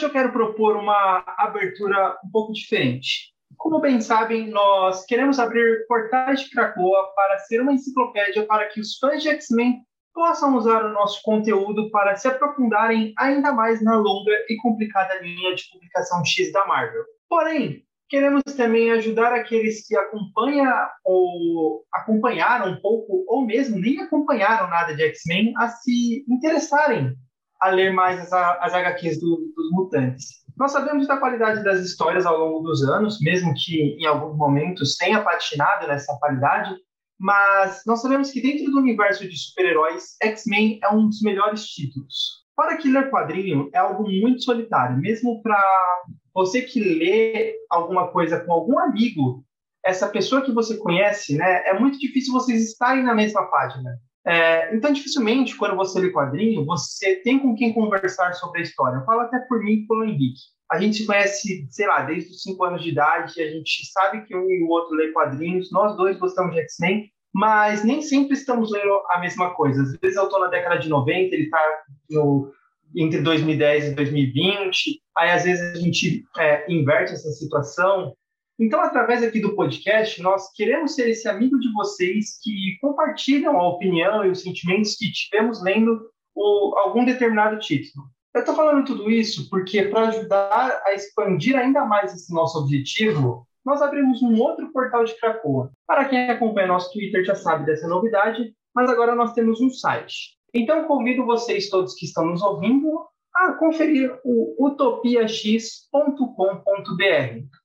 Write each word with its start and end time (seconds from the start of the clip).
Hoje 0.00 0.06
eu 0.06 0.12
quero 0.12 0.32
propor 0.32 0.78
uma 0.78 1.22
abertura 1.36 2.18
um 2.24 2.30
pouco 2.30 2.54
diferente. 2.54 3.34
Como 3.58 3.82
bem 3.82 4.00
sabem, 4.00 4.48
nós 4.48 5.04
queremos 5.04 5.38
abrir 5.38 5.84
portais 5.86 6.40
de 6.40 6.48
Krakoa 6.48 7.12
para 7.14 7.36
ser 7.40 7.60
uma 7.60 7.74
enciclopédia 7.74 8.46
para 8.46 8.66
que 8.68 8.80
os 8.80 8.96
fãs 8.96 9.22
de 9.22 9.28
X-Men 9.28 9.82
possam 10.14 10.56
usar 10.56 10.86
o 10.86 10.94
nosso 10.94 11.20
conteúdo 11.22 11.90
para 11.90 12.16
se 12.16 12.26
aprofundarem 12.26 13.12
ainda 13.18 13.52
mais 13.52 13.84
na 13.84 13.94
longa 13.94 14.32
e 14.48 14.56
complicada 14.62 15.20
linha 15.20 15.54
de 15.54 15.64
publicação 15.70 16.24
X 16.24 16.50
da 16.50 16.64
Marvel. 16.64 17.04
Porém, 17.28 17.84
queremos 18.08 18.42
também 18.56 18.90
ajudar 18.92 19.34
aqueles 19.34 19.86
que 19.86 19.94
acompanham 19.94 20.88
ou 21.04 21.84
acompanharam 21.92 22.72
um 22.72 22.80
pouco, 22.80 23.22
ou 23.28 23.44
mesmo 23.44 23.78
nem 23.78 24.00
acompanharam 24.00 24.66
nada 24.70 24.96
de 24.96 25.02
X-Men, 25.02 25.52
a 25.58 25.68
se 25.68 26.24
interessarem 26.26 27.14
a 27.60 27.68
ler 27.70 27.92
mais 27.92 28.20
as, 28.20 28.32
as 28.32 28.74
HQs 28.74 29.20
do, 29.20 29.52
dos 29.54 29.70
mutantes. 29.72 30.40
Nós 30.56 30.72
sabemos 30.72 31.06
da 31.06 31.16
qualidade 31.16 31.64
das 31.64 31.80
histórias 31.80 32.26
ao 32.26 32.38
longo 32.38 32.60
dos 32.60 32.82
anos, 32.82 33.18
mesmo 33.20 33.54
que 33.54 33.96
em 33.98 34.06
alguns 34.06 34.36
momentos 34.36 34.96
tenha 34.96 35.22
patinado 35.22 35.86
nessa 35.86 36.16
qualidade, 36.18 36.74
mas 37.18 37.82
nós 37.86 38.00
sabemos 38.00 38.30
que 38.30 38.40
dentro 38.40 38.70
do 38.70 38.78
universo 38.78 39.28
de 39.28 39.36
super-heróis, 39.36 40.16
X-Men 40.22 40.78
é 40.82 40.88
um 40.90 41.06
dos 41.06 41.20
melhores 41.22 41.66
títulos. 41.66 42.40
Para 42.56 42.76
que 42.76 42.90
ler 42.90 43.10
quadrinho 43.10 43.70
é 43.72 43.78
algo 43.78 44.02
muito 44.02 44.42
solitário, 44.42 44.98
mesmo 44.98 45.42
para 45.42 45.62
você 46.34 46.62
que 46.62 46.80
lê 46.80 47.54
alguma 47.70 48.08
coisa 48.08 48.40
com 48.40 48.52
algum 48.52 48.78
amigo, 48.78 49.44
essa 49.84 50.08
pessoa 50.08 50.42
que 50.42 50.52
você 50.52 50.76
conhece, 50.76 51.36
né, 51.36 51.66
é 51.66 51.78
muito 51.78 51.98
difícil 51.98 52.32
vocês 52.32 52.62
estarem 52.62 53.02
na 53.02 53.14
mesma 53.14 53.50
página. 53.50 53.98
É, 54.26 54.74
então, 54.74 54.92
dificilmente, 54.92 55.56
quando 55.56 55.76
você 55.76 55.98
lê 55.98 56.10
quadrinho, 56.10 56.64
você 56.64 57.16
tem 57.16 57.38
com 57.38 57.54
quem 57.54 57.72
conversar 57.72 58.34
sobre 58.34 58.60
a 58.60 58.62
história. 58.62 58.98
Eu 58.98 59.04
falo 59.04 59.20
até 59.20 59.38
por 59.40 59.62
mim 59.62 59.72
e 59.72 59.86
pelo 59.86 60.04
Henrique. 60.04 60.40
A 60.70 60.78
gente 60.78 60.98
se 60.98 61.06
conhece, 61.06 61.66
sei 61.70 61.86
lá, 61.86 62.02
desde 62.02 62.30
os 62.30 62.42
5 62.42 62.64
anos 62.64 62.82
de 62.82 62.90
idade, 62.90 63.42
a 63.42 63.50
gente 63.50 63.90
sabe 63.92 64.24
que 64.24 64.36
um 64.36 64.48
e 64.48 64.62
o 64.62 64.68
outro 64.68 64.94
lê 64.94 65.10
quadrinhos, 65.10 65.72
nós 65.72 65.96
dois 65.96 66.16
gostamos 66.18 66.54
de 66.54 66.60
X-Men, 66.60 67.10
mas 67.34 67.82
nem 67.82 68.02
sempre 68.02 68.34
estamos 68.34 68.70
lendo 68.70 69.02
a 69.10 69.18
mesma 69.18 69.52
coisa. 69.54 69.82
Às 69.82 69.98
vezes 70.00 70.16
eu 70.16 70.24
estou 70.24 70.40
na 70.40 70.46
década 70.46 70.78
de 70.78 70.88
90, 70.88 71.34
ele 71.34 71.44
está 71.44 71.58
entre 72.96 73.20
2010 73.20 73.84
e 73.86 73.94
2020, 73.94 75.02
aí 75.16 75.30
às 75.30 75.44
vezes 75.44 75.76
a 75.76 75.80
gente 75.80 76.24
é, 76.38 76.72
inverte 76.72 77.12
essa 77.12 77.30
situação 77.30 78.14
então, 78.60 78.82
através 78.82 79.22
aqui 79.22 79.40
do 79.40 79.56
podcast, 79.56 80.20
nós 80.20 80.52
queremos 80.52 80.94
ser 80.94 81.08
esse 81.08 81.26
amigo 81.26 81.58
de 81.58 81.72
vocês 81.72 82.38
que 82.42 82.76
compartilham 82.80 83.58
a 83.58 83.68
opinião 83.68 84.22
e 84.22 84.28
os 84.28 84.42
sentimentos 84.42 84.96
que 84.96 85.10
tivemos 85.10 85.62
lendo 85.62 85.98
o, 86.34 86.76
algum 86.76 87.04
determinado 87.04 87.58
título. 87.58 88.04
Eu 88.34 88.40
estou 88.40 88.54
falando 88.54 88.84
tudo 88.84 89.10
isso 89.10 89.48
porque, 89.48 89.84
para 89.84 90.08
ajudar 90.08 90.82
a 90.84 90.92
expandir 90.92 91.56
ainda 91.56 91.86
mais 91.86 92.14
esse 92.14 92.32
nosso 92.34 92.58
objetivo, 92.58 93.46
nós 93.64 93.80
abrimos 93.80 94.22
um 94.22 94.38
outro 94.38 94.70
portal 94.72 95.04
de 95.04 95.18
Cracoa. 95.18 95.72
Para 95.86 96.04
quem 96.04 96.30
acompanha 96.30 96.68
nosso 96.68 96.92
Twitter 96.92 97.24
já 97.24 97.34
sabe 97.34 97.64
dessa 97.64 97.88
novidade, 97.88 98.54
mas 98.74 98.90
agora 98.90 99.14
nós 99.14 99.32
temos 99.32 99.58
um 99.60 99.70
site. 99.70 100.38
Então, 100.54 100.84
convido 100.84 101.24
vocês 101.24 101.70
todos 101.70 101.94
que 101.94 102.04
estão 102.04 102.26
nos 102.26 102.42
ouvindo 102.42 103.06
a 103.34 103.54
conferir 103.54 104.20
o 104.22 104.66
utopiax.com.br. 104.66 107.59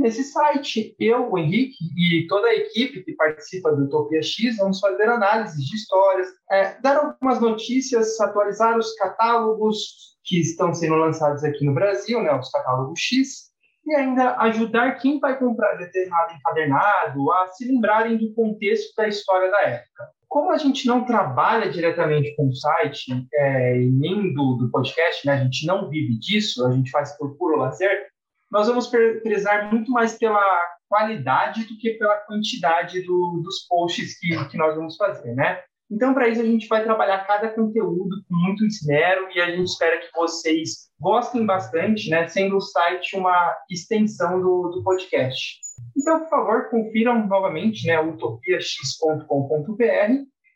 Nesse 0.00 0.24
site, 0.24 0.96
eu, 0.98 1.30
o 1.30 1.36
Henrique 1.36 1.76
e 1.94 2.26
toda 2.26 2.48
a 2.48 2.54
equipe 2.54 3.04
que 3.04 3.12
participa 3.12 3.70
do 3.70 3.84
Utopia 3.84 4.22
X 4.22 4.56
vamos 4.56 4.80
fazer 4.80 5.06
análises 5.06 5.62
de 5.62 5.76
histórias, 5.76 6.26
é, 6.50 6.80
dar 6.80 6.96
algumas 6.96 7.38
notícias, 7.38 8.18
atualizar 8.18 8.78
os 8.78 8.94
catálogos 8.94 10.16
que 10.24 10.40
estão 10.40 10.72
sendo 10.72 10.94
lançados 10.94 11.44
aqui 11.44 11.66
no 11.66 11.74
Brasil, 11.74 12.22
né, 12.22 12.32
os 12.32 12.50
catálogos 12.50 12.98
X, 12.98 13.50
e 13.84 13.94
ainda 13.94 14.38
ajudar 14.38 14.92
quem 14.92 15.20
vai 15.20 15.38
comprar 15.38 15.76
determinado 15.76 16.32
encadernado 16.32 17.32
a 17.32 17.48
se 17.48 17.66
lembrarem 17.70 18.16
do 18.16 18.32
contexto 18.32 18.94
da 18.96 19.06
história 19.06 19.50
da 19.50 19.60
época. 19.60 20.08
Como 20.26 20.50
a 20.50 20.56
gente 20.56 20.86
não 20.86 21.04
trabalha 21.04 21.70
diretamente 21.70 22.34
com 22.36 22.48
o 22.48 22.54
site 22.54 23.26
é, 23.34 23.74
nem 23.76 24.32
do, 24.32 24.54
do 24.54 24.70
podcast, 24.70 25.26
né, 25.26 25.34
a 25.34 25.44
gente 25.44 25.66
não 25.66 25.90
vive 25.90 26.18
disso, 26.18 26.66
a 26.66 26.72
gente 26.72 26.90
faz 26.90 27.18
por 27.18 27.36
puro 27.36 27.56
lazer, 27.56 28.09
nós 28.50 28.66
vamos 28.66 28.88
prezar 29.22 29.70
muito 29.70 29.90
mais 29.92 30.18
pela 30.18 30.44
qualidade 30.88 31.64
do 31.64 31.78
que 31.78 31.90
pela 31.90 32.16
quantidade 32.16 33.02
do, 33.02 33.40
dos 33.44 33.66
posts 33.68 34.18
que, 34.18 34.48
que 34.48 34.58
nós 34.58 34.74
vamos 34.74 34.96
fazer, 34.96 35.34
né? 35.34 35.60
Então, 35.90 36.14
para 36.14 36.28
isso, 36.28 36.40
a 36.40 36.44
gente 36.44 36.68
vai 36.68 36.84
trabalhar 36.84 37.26
cada 37.26 37.48
conteúdo 37.48 38.22
com 38.28 38.34
muito 38.34 38.64
esmero 38.64 39.28
e 39.34 39.40
a 39.40 39.50
gente 39.50 39.66
espera 39.66 39.98
que 39.98 40.08
vocês 40.14 40.88
gostem 41.00 41.44
bastante, 41.44 42.08
né? 42.08 42.28
Sendo 42.28 42.56
o 42.56 42.60
site 42.60 43.16
uma 43.16 43.56
extensão 43.68 44.40
do, 44.40 44.68
do 44.68 44.84
podcast. 44.84 45.58
Então, 45.96 46.20
por 46.20 46.28
favor, 46.28 46.70
confiram 46.70 47.26
novamente, 47.26 47.86
né? 47.88 48.00
utopiax.com.br 48.00 49.84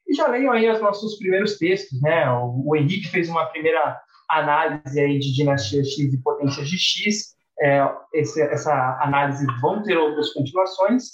e 0.07 0.15
já 0.15 0.29
leiam 0.29 0.53
aí 0.53 0.71
os 0.71 0.81
nossos 0.81 1.19
primeiros 1.19 1.59
textos, 1.59 2.01
né? 2.01 2.31
O, 2.31 2.71
o 2.71 2.77
Henrique 2.77 3.09
fez 3.09 3.29
uma 3.29 3.47
primeira 3.47 4.01
análise 4.31 5.01
aí 5.01 5.19
de 5.19 5.35
dinastia 5.35 5.83
X 5.83 5.99
e 5.99 6.23
potências 6.23 6.69
de 6.69 6.79
X 6.79 7.34
é, 7.61 7.89
esse, 8.13 8.41
essa 8.43 8.99
análise 9.01 9.47
vão 9.61 9.83
ter 9.83 9.97
outras 9.97 10.33
continuações. 10.33 11.05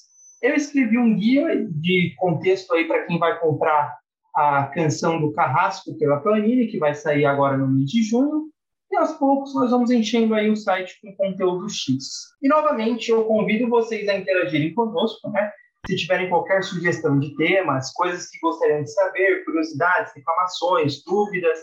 Eu 0.43 0.55
escrevi 0.55 0.99
um 0.99 1.17
guia 1.17 1.67
de 1.69 2.15
contexto 2.19 2.73
aí 2.73 2.87
para 2.87 3.05
quem 3.07 3.19
vai 3.19 3.39
comprar 3.39 3.99
a 4.35 4.67
canção 4.69 5.21
do 5.21 5.33
Carrasco 5.33 5.97
pela 5.99 6.21
Panini, 6.21 6.69
que 6.69 6.79
vai 6.79 6.95
sair 6.95 7.27
agora 7.27 7.57
no 7.57 7.69
mês 7.69 7.91
de 7.91 8.03
junho. 8.03 8.49
E 8.91 8.97
aos 8.97 9.13
poucos 9.13 9.55
nós 9.55 9.71
vamos 9.71 9.91
enchendo 9.91 10.35
aí 10.35 10.51
o 10.51 10.57
site 10.57 10.99
com 11.01 11.15
conteúdo 11.15 11.69
X. 11.69 12.05
E 12.43 12.49
novamente 12.49 13.11
eu 13.11 13.25
convido 13.25 13.69
vocês 13.69 14.09
a 14.09 14.17
interagirem 14.17 14.75
conosco, 14.75 15.31
né? 15.31 15.51
Se 15.87 15.97
tiverem 15.97 16.29
qualquer 16.29 16.63
sugestão 16.63 17.19
de 17.19 17.35
temas, 17.37 17.93
coisas 17.93 18.29
que 18.29 18.39
gostariam 18.41 18.83
de 18.83 18.93
saber, 18.93 19.45
curiosidades, 19.45 20.13
reclamações, 20.15 21.03
dúvidas, 21.05 21.59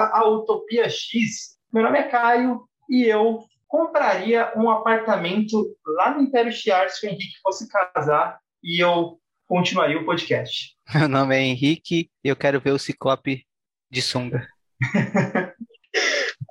à 0.00 0.28
Utopia 0.28 0.88
X. 0.88 1.56
Meu 1.72 1.82
nome 1.82 1.98
é 1.98 2.04
Caio 2.04 2.62
e 2.88 3.04
eu 3.04 3.44
compraria 3.66 4.52
um 4.56 4.70
apartamento 4.70 5.76
lá 5.86 6.14
no 6.14 6.22
Império 6.22 6.52
Chiar 6.52 6.88
se 6.88 7.06
o 7.06 7.10
Henrique 7.10 7.38
fosse 7.42 7.68
casar 7.68 8.38
e 8.62 8.82
eu 8.82 9.18
continuaria 9.46 9.98
o 9.98 10.04
podcast. 10.04 10.74
Meu 10.94 11.08
nome 11.08 11.36
é 11.36 11.42
Henrique 11.42 12.10
e 12.24 12.28
eu 12.28 12.36
quero 12.36 12.60
ver 12.60 12.72
o 12.72 12.78
Ciclope 12.78 13.44
de 13.90 14.02
sunga. 14.02 14.46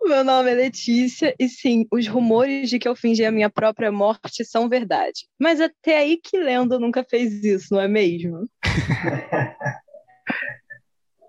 Meu 0.04 0.24
nome 0.24 0.52
é 0.52 0.54
Letícia 0.54 1.36
e 1.38 1.50
sim, 1.50 1.86
os 1.92 2.08
rumores 2.08 2.70
de 2.70 2.80
que 2.80 2.88
eu 2.88 2.96
fingi 2.96 3.26
a 3.26 3.32
minha 3.32 3.50
própria 3.50 3.92
morte 3.92 4.46
são 4.46 4.70
verdade. 4.70 5.28
Mas 5.38 5.60
até 5.60 5.98
aí 5.98 6.18
que 6.18 6.38
lenda 6.38 6.80
nunca 6.80 7.04
fez 7.04 7.44
isso, 7.44 7.74
não 7.74 7.82
é 7.82 7.88
mesmo? 7.88 8.48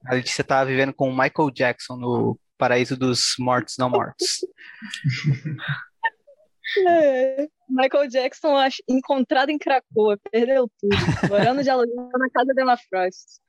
A 0.08 0.14
Letícia 0.14 0.43
tá 0.43 0.64
vivendo 0.64 0.94
com 0.94 1.10
o 1.10 1.12
Michael 1.12 1.50
Jackson 1.52 1.96
no 1.96 2.40
Paraíso 2.56 2.96
dos 2.96 3.34
Mortos 3.38 3.76
Não 3.78 3.90
Mortos. 3.90 4.38
É. 6.87 7.49
Michael 7.66 8.08
Jackson 8.10 8.55
encontrado 8.87 9.49
em 9.49 9.58
Cracoa, 9.58 10.19
perdeu 10.31 10.70
tudo. 10.78 10.96
Morando 11.31 11.62
de 11.62 11.70
aluguel 11.70 12.10
na 12.12 12.28
casa 12.28 12.52
da 12.55 12.62
Emma 12.62 12.76
Frost. 12.76 13.40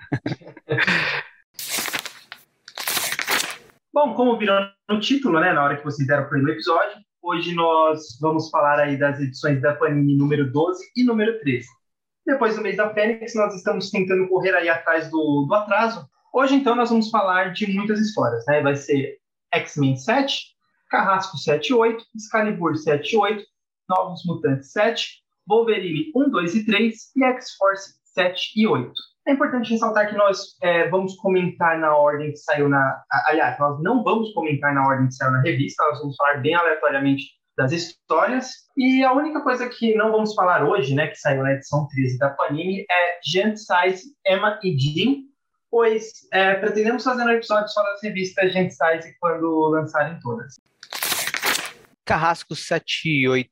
Bom, 3.94 4.13
como 4.13 4.38
virou 4.38 4.57
no 4.89 5.01
título, 5.01 5.38
né, 5.41 5.51
na 5.51 5.61
hora 5.61 5.75
que 5.75 5.83
vocês 5.83 6.07
deram 6.07 6.23
o 6.23 6.29
primeiro 6.29 6.53
episódio, 6.53 6.97
hoje 7.21 7.53
nós 7.53 8.17
vamos 8.21 8.50
falar 8.50 8.79
aí 8.79 8.97
das 8.97 9.19
edições 9.19 9.61
da 9.61 9.75
Panini 9.75 10.17
número 10.17 10.50
12 10.50 10.81
e 10.95 11.03
número 11.03 11.38
13. 11.39 11.67
Depois 12.25 12.56
do 12.56 12.61
mês 12.61 12.77
da 12.77 12.94
Fênix, 12.94 13.35
nós 13.35 13.53
estamos 13.53 13.89
tentando 13.89 14.29
correr 14.29 14.56
aí 14.56 14.69
atrás 14.69 15.11
do, 15.11 15.45
do 15.45 15.53
atraso. 15.53 16.07
Hoje, 16.31 16.55
então, 16.55 16.75
nós 16.75 16.89
vamos 16.89 17.09
falar 17.09 17.53
de 17.53 17.67
muitas 17.73 17.99
histórias, 17.99 18.45
né? 18.47 18.61
Vai 18.61 18.75
ser 18.75 19.17
X-Men 19.51 19.95
7, 19.97 20.45
Carrasco 20.89 21.37
7 21.37 21.69
e 21.69 21.73
8, 21.73 22.03
Excalibur 22.15 22.75
7 22.75 23.13
e 23.13 23.17
8, 23.17 23.43
Novos 23.89 24.21
Mutantes 24.25 24.71
7, 24.71 25.23
Wolverine 25.47 26.11
1, 26.15 26.29
2 26.29 26.55
e 26.55 26.65
3 26.65 26.95
e 27.15 27.23
X-Force 27.23 27.93
7 28.13 28.51
e 28.55 28.67
8. 28.67 28.91
É 29.27 29.31
importante 29.31 29.71
ressaltar 29.71 30.09
que 30.09 30.15
nós 30.15 30.55
é, 30.61 30.87
vamos 30.89 31.15
comentar 31.17 31.79
na 31.79 31.95
ordem 31.95 32.31
que 32.31 32.37
saiu 32.37 32.69
na. 32.69 33.03
Aliás, 33.25 33.59
nós 33.59 33.81
não 33.81 34.03
vamos 34.03 34.31
comentar 34.33 34.73
na 34.73 34.87
ordem 34.87 35.07
que 35.07 35.13
saiu 35.13 35.31
na 35.31 35.41
revista, 35.41 35.83
nós 35.83 35.99
vamos 35.99 36.15
falar 36.15 36.37
bem 36.37 36.55
aleatoriamente 36.55 37.23
das 37.57 37.71
histórias. 37.71 38.51
E 38.77 39.03
a 39.03 39.11
única 39.13 39.41
coisa 39.41 39.67
que 39.67 39.93
não 39.95 40.11
vamos 40.11 40.33
falar 40.33 40.63
hoje, 40.63 40.95
né, 40.95 41.07
que 41.07 41.15
saiu 41.15 41.43
na 41.43 41.53
edição 41.53 41.87
13 41.87 42.17
da 42.17 42.29
Panini, 42.29 42.85
é 42.89 43.19
Gent 43.23 43.57
Size, 43.57 44.15
Emma 44.25 44.59
e 44.63 44.77
Jean, 44.77 45.28
pois 45.69 46.27
é, 46.31 46.56
pretendemos 46.56 47.04
fazer 47.04 47.24
um 47.24 47.30
episódio 47.30 47.69
só 47.69 47.83
das 47.83 48.01
revistas 48.01 48.51
Gent 48.51 48.71
Size 48.71 49.16
quando 49.19 49.69
lançarem 49.69 50.19
todas. 50.19 50.56
Carrasco 52.06 52.56
7 52.56 53.10
e 53.10 53.30
8. 53.30 53.50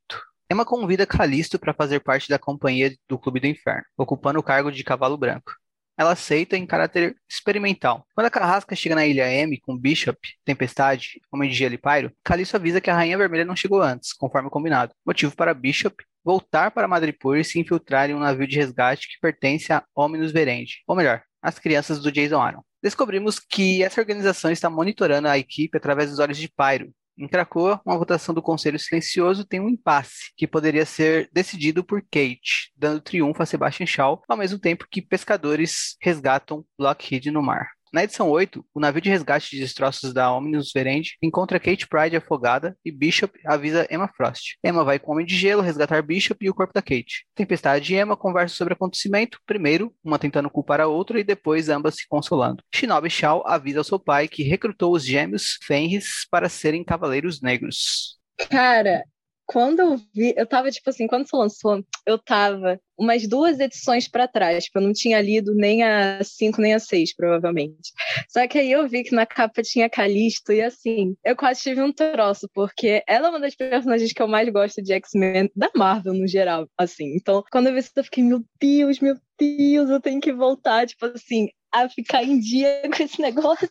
Emma 0.50 0.66
convida 0.66 1.06
Calisto 1.06 1.60
para 1.60 1.74
fazer 1.74 2.00
parte 2.00 2.30
da 2.30 2.40
companhia 2.40 2.96
do 3.08 3.20
Clube 3.20 3.40
do 3.40 3.48
Inferno, 3.48 3.84
ocupando 3.98 4.40
o 4.40 4.44
cargo 4.44 4.72
de 4.72 4.84
Cavalo 4.84 5.18
Branco. 5.18 5.52
Ela 5.98 6.12
aceita 6.12 6.56
em 6.56 6.66
caráter 6.66 7.16
experimental. 7.30 8.06
Quando 8.16 8.28
a 8.28 8.32
Carrasca 8.32 8.76
chega 8.76 8.96
na 8.96 9.06
Ilha 9.06 9.30
M 9.30 9.60
com 9.60 9.78
Bishop, 9.78 10.18
Tempestade, 10.46 11.20
Homem 11.32 11.50
de 11.50 11.56
Gelo 11.56 11.74
e 11.74 11.78
Pyro, 11.78 12.12
Calisto 12.24 12.56
avisa 12.56 12.80
que 12.80 12.90
a 12.90 12.96
Rainha 12.96 13.18
Vermelha 13.18 13.44
não 13.44 13.56
chegou 13.56 13.82
antes, 13.82 14.14
conforme 14.14 14.50
combinado. 14.50 14.94
Motivo 15.06 15.36
para 15.36 15.54
Bishop 15.54 15.96
voltar 16.24 16.72
para 16.72 16.88
Madripoor 16.88 17.38
e 17.38 17.44
se 17.44 17.60
infiltrar 17.60 18.10
em 18.10 18.14
um 18.14 18.20
navio 18.20 18.48
de 18.48 18.58
resgate 18.58 19.08
que 19.08 19.20
pertence 19.20 19.74
a 19.74 19.84
Omnus 19.96 20.32
Verendi, 20.32 20.84
ou 20.86 20.96
melhor, 20.96 21.24
as 21.42 21.60
crianças 21.60 22.02
do 22.02 22.12
Jason 22.12 22.42
Aaron. 22.42 22.62
Descobrimos 22.82 23.40
que 23.40 23.84
essa 23.84 24.00
organização 24.00 24.52
está 24.52 24.70
monitorando 24.70 25.28
a 25.28 25.38
equipe 25.38 25.78
através 25.78 26.10
dos 26.10 26.20
olhos 26.20 26.38
de 26.38 26.50
Pyro, 26.50 26.94
em 27.18 27.28
Krakoa, 27.28 27.82
uma 27.84 27.98
votação 27.98 28.34
do 28.34 28.44
Conselho 28.44 28.78
Silencioso 28.78 29.44
tem 29.44 29.60
um 29.60 29.70
impasse, 29.70 30.32
que 30.38 30.46
poderia 30.46 30.86
ser 30.86 31.28
decidido 31.34 31.84
por 31.84 32.00
Kate, 32.04 32.72
dando 32.76 33.02
triunfo 33.02 33.42
a 33.42 33.46
Sebastian 33.46 33.88
Shaw, 33.88 34.22
ao 34.30 34.38
mesmo 34.38 34.60
tempo 34.60 34.86
que 34.90 35.02
pescadores 35.02 35.98
resgatam 36.00 36.64
Lockheed 36.78 37.32
no 37.32 37.42
mar. 37.42 37.77
Na 37.98 38.04
edição 38.04 38.30
8, 38.30 38.64
o 38.76 38.80
navio 38.80 39.02
de 39.02 39.10
resgate 39.10 39.50
de 39.50 39.60
destroços 39.60 40.14
da 40.14 40.32
Omnibus 40.32 40.72
Verende 40.72 41.18
encontra 41.20 41.60
Kate 41.60 41.88
Pride 41.88 42.16
afogada 42.16 42.78
e 42.86 42.92
Bishop 42.92 43.40
avisa 43.44 43.88
Emma 43.90 44.08
Frost. 44.08 44.56
Emma 44.64 44.84
vai 44.84 45.00
com 45.00 45.10
o 45.10 45.14
Homem 45.16 45.26
de 45.26 45.36
Gelo 45.36 45.64
resgatar 45.64 46.04
Bishop 46.04 46.46
e 46.46 46.48
o 46.48 46.54
corpo 46.54 46.72
da 46.76 46.82
Kate. 46.84 47.26
Tempestade 47.34 47.92
e 47.92 48.00
Emma 48.00 48.16
conversam 48.16 48.56
sobre 48.56 48.76
o 48.76 48.76
acontecimento, 48.76 49.40
primeiro, 49.48 49.92
uma 50.04 50.20
tentando 50.20 50.48
culpar 50.48 50.80
a 50.80 50.86
outra 50.86 51.20
e 51.20 51.24
depois 51.24 51.70
ambas 51.70 51.96
se 51.96 52.08
consolando. 52.08 52.64
Shinobi 52.72 53.10
Shao 53.10 53.42
avisa 53.48 53.80
ao 53.80 53.84
seu 53.84 53.98
pai 53.98 54.28
que 54.28 54.44
recrutou 54.44 54.94
os 54.94 55.04
gêmeos 55.04 55.58
Fenris 55.64 56.28
para 56.30 56.50
serem 56.50 56.84
cavaleiros 56.84 57.42
negros. 57.42 58.20
Cara, 58.48 59.04
quando 59.44 59.80
eu 59.80 59.98
vi, 60.14 60.36
eu 60.38 60.46
tava 60.46 60.70
tipo 60.70 60.88
assim, 60.88 61.08
quando 61.08 61.28
você 61.28 61.36
lançou, 61.36 61.84
eu 62.06 62.20
tava 62.20 62.80
umas 62.98 63.28
duas 63.28 63.60
edições 63.60 64.08
para 64.08 64.28
trás, 64.28 64.66
porque 64.66 64.78
eu 64.80 64.82
não 64.82 64.94
tinha 64.94 65.22
lido 65.22 65.54
nem 65.54 65.84
a 65.84 66.24
5 66.24 66.62
nem 66.62 66.74
a 66.74 66.80
6, 66.80 67.16
provavelmente. 67.16 67.92
Só 68.30 68.48
que 68.48 68.58
aí 68.58 68.72
eu 68.72 68.88
vi 68.88 69.04
que 69.04 69.16
na 69.16 69.26
capa 69.26 69.62
tinha 69.62 69.90
Calisto 69.90 70.52
e 70.52 70.62
assim, 70.62 71.16
eu 71.24 71.36
quase 71.36 71.62
tive 71.62 71.82
um 71.82 71.94
troço, 71.94 72.50
porque 72.54 73.04
ela 73.08 73.28
é 73.28 73.30
uma 73.30 73.40
das 73.40 73.56
personagens 73.56 74.12
que 74.12 74.22
eu 74.22 74.28
mais 74.28 74.50
gosto 74.50 74.82
de 74.82 74.94
X-Men, 74.94 75.50
da 75.56 75.70
Marvel 75.76 76.14
no 76.14 76.28
geral, 76.28 76.68
assim. 76.78 77.16
Então, 77.16 77.44
quando 77.52 77.68
eu 77.68 77.74
vi 77.74 77.80
isso, 77.80 77.92
eu 77.96 78.04
fiquei, 78.04 78.24
meu 78.24 78.44
Deus, 78.60 79.00
meu 79.00 79.16
Deus, 79.38 79.90
eu 79.90 80.02
tenho 80.02 80.20
que 80.20 80.34
voltar, 80.34 80.88
tipo 80.88 81.06
assim, 81.06 81.48
a 81.72 81.88
ficar 81.90 82.24
em 82.24 82.40
dia 82.40 82.82
com 82.96 83.04
esse 83.04 83.22
negócio. 83.22 83.70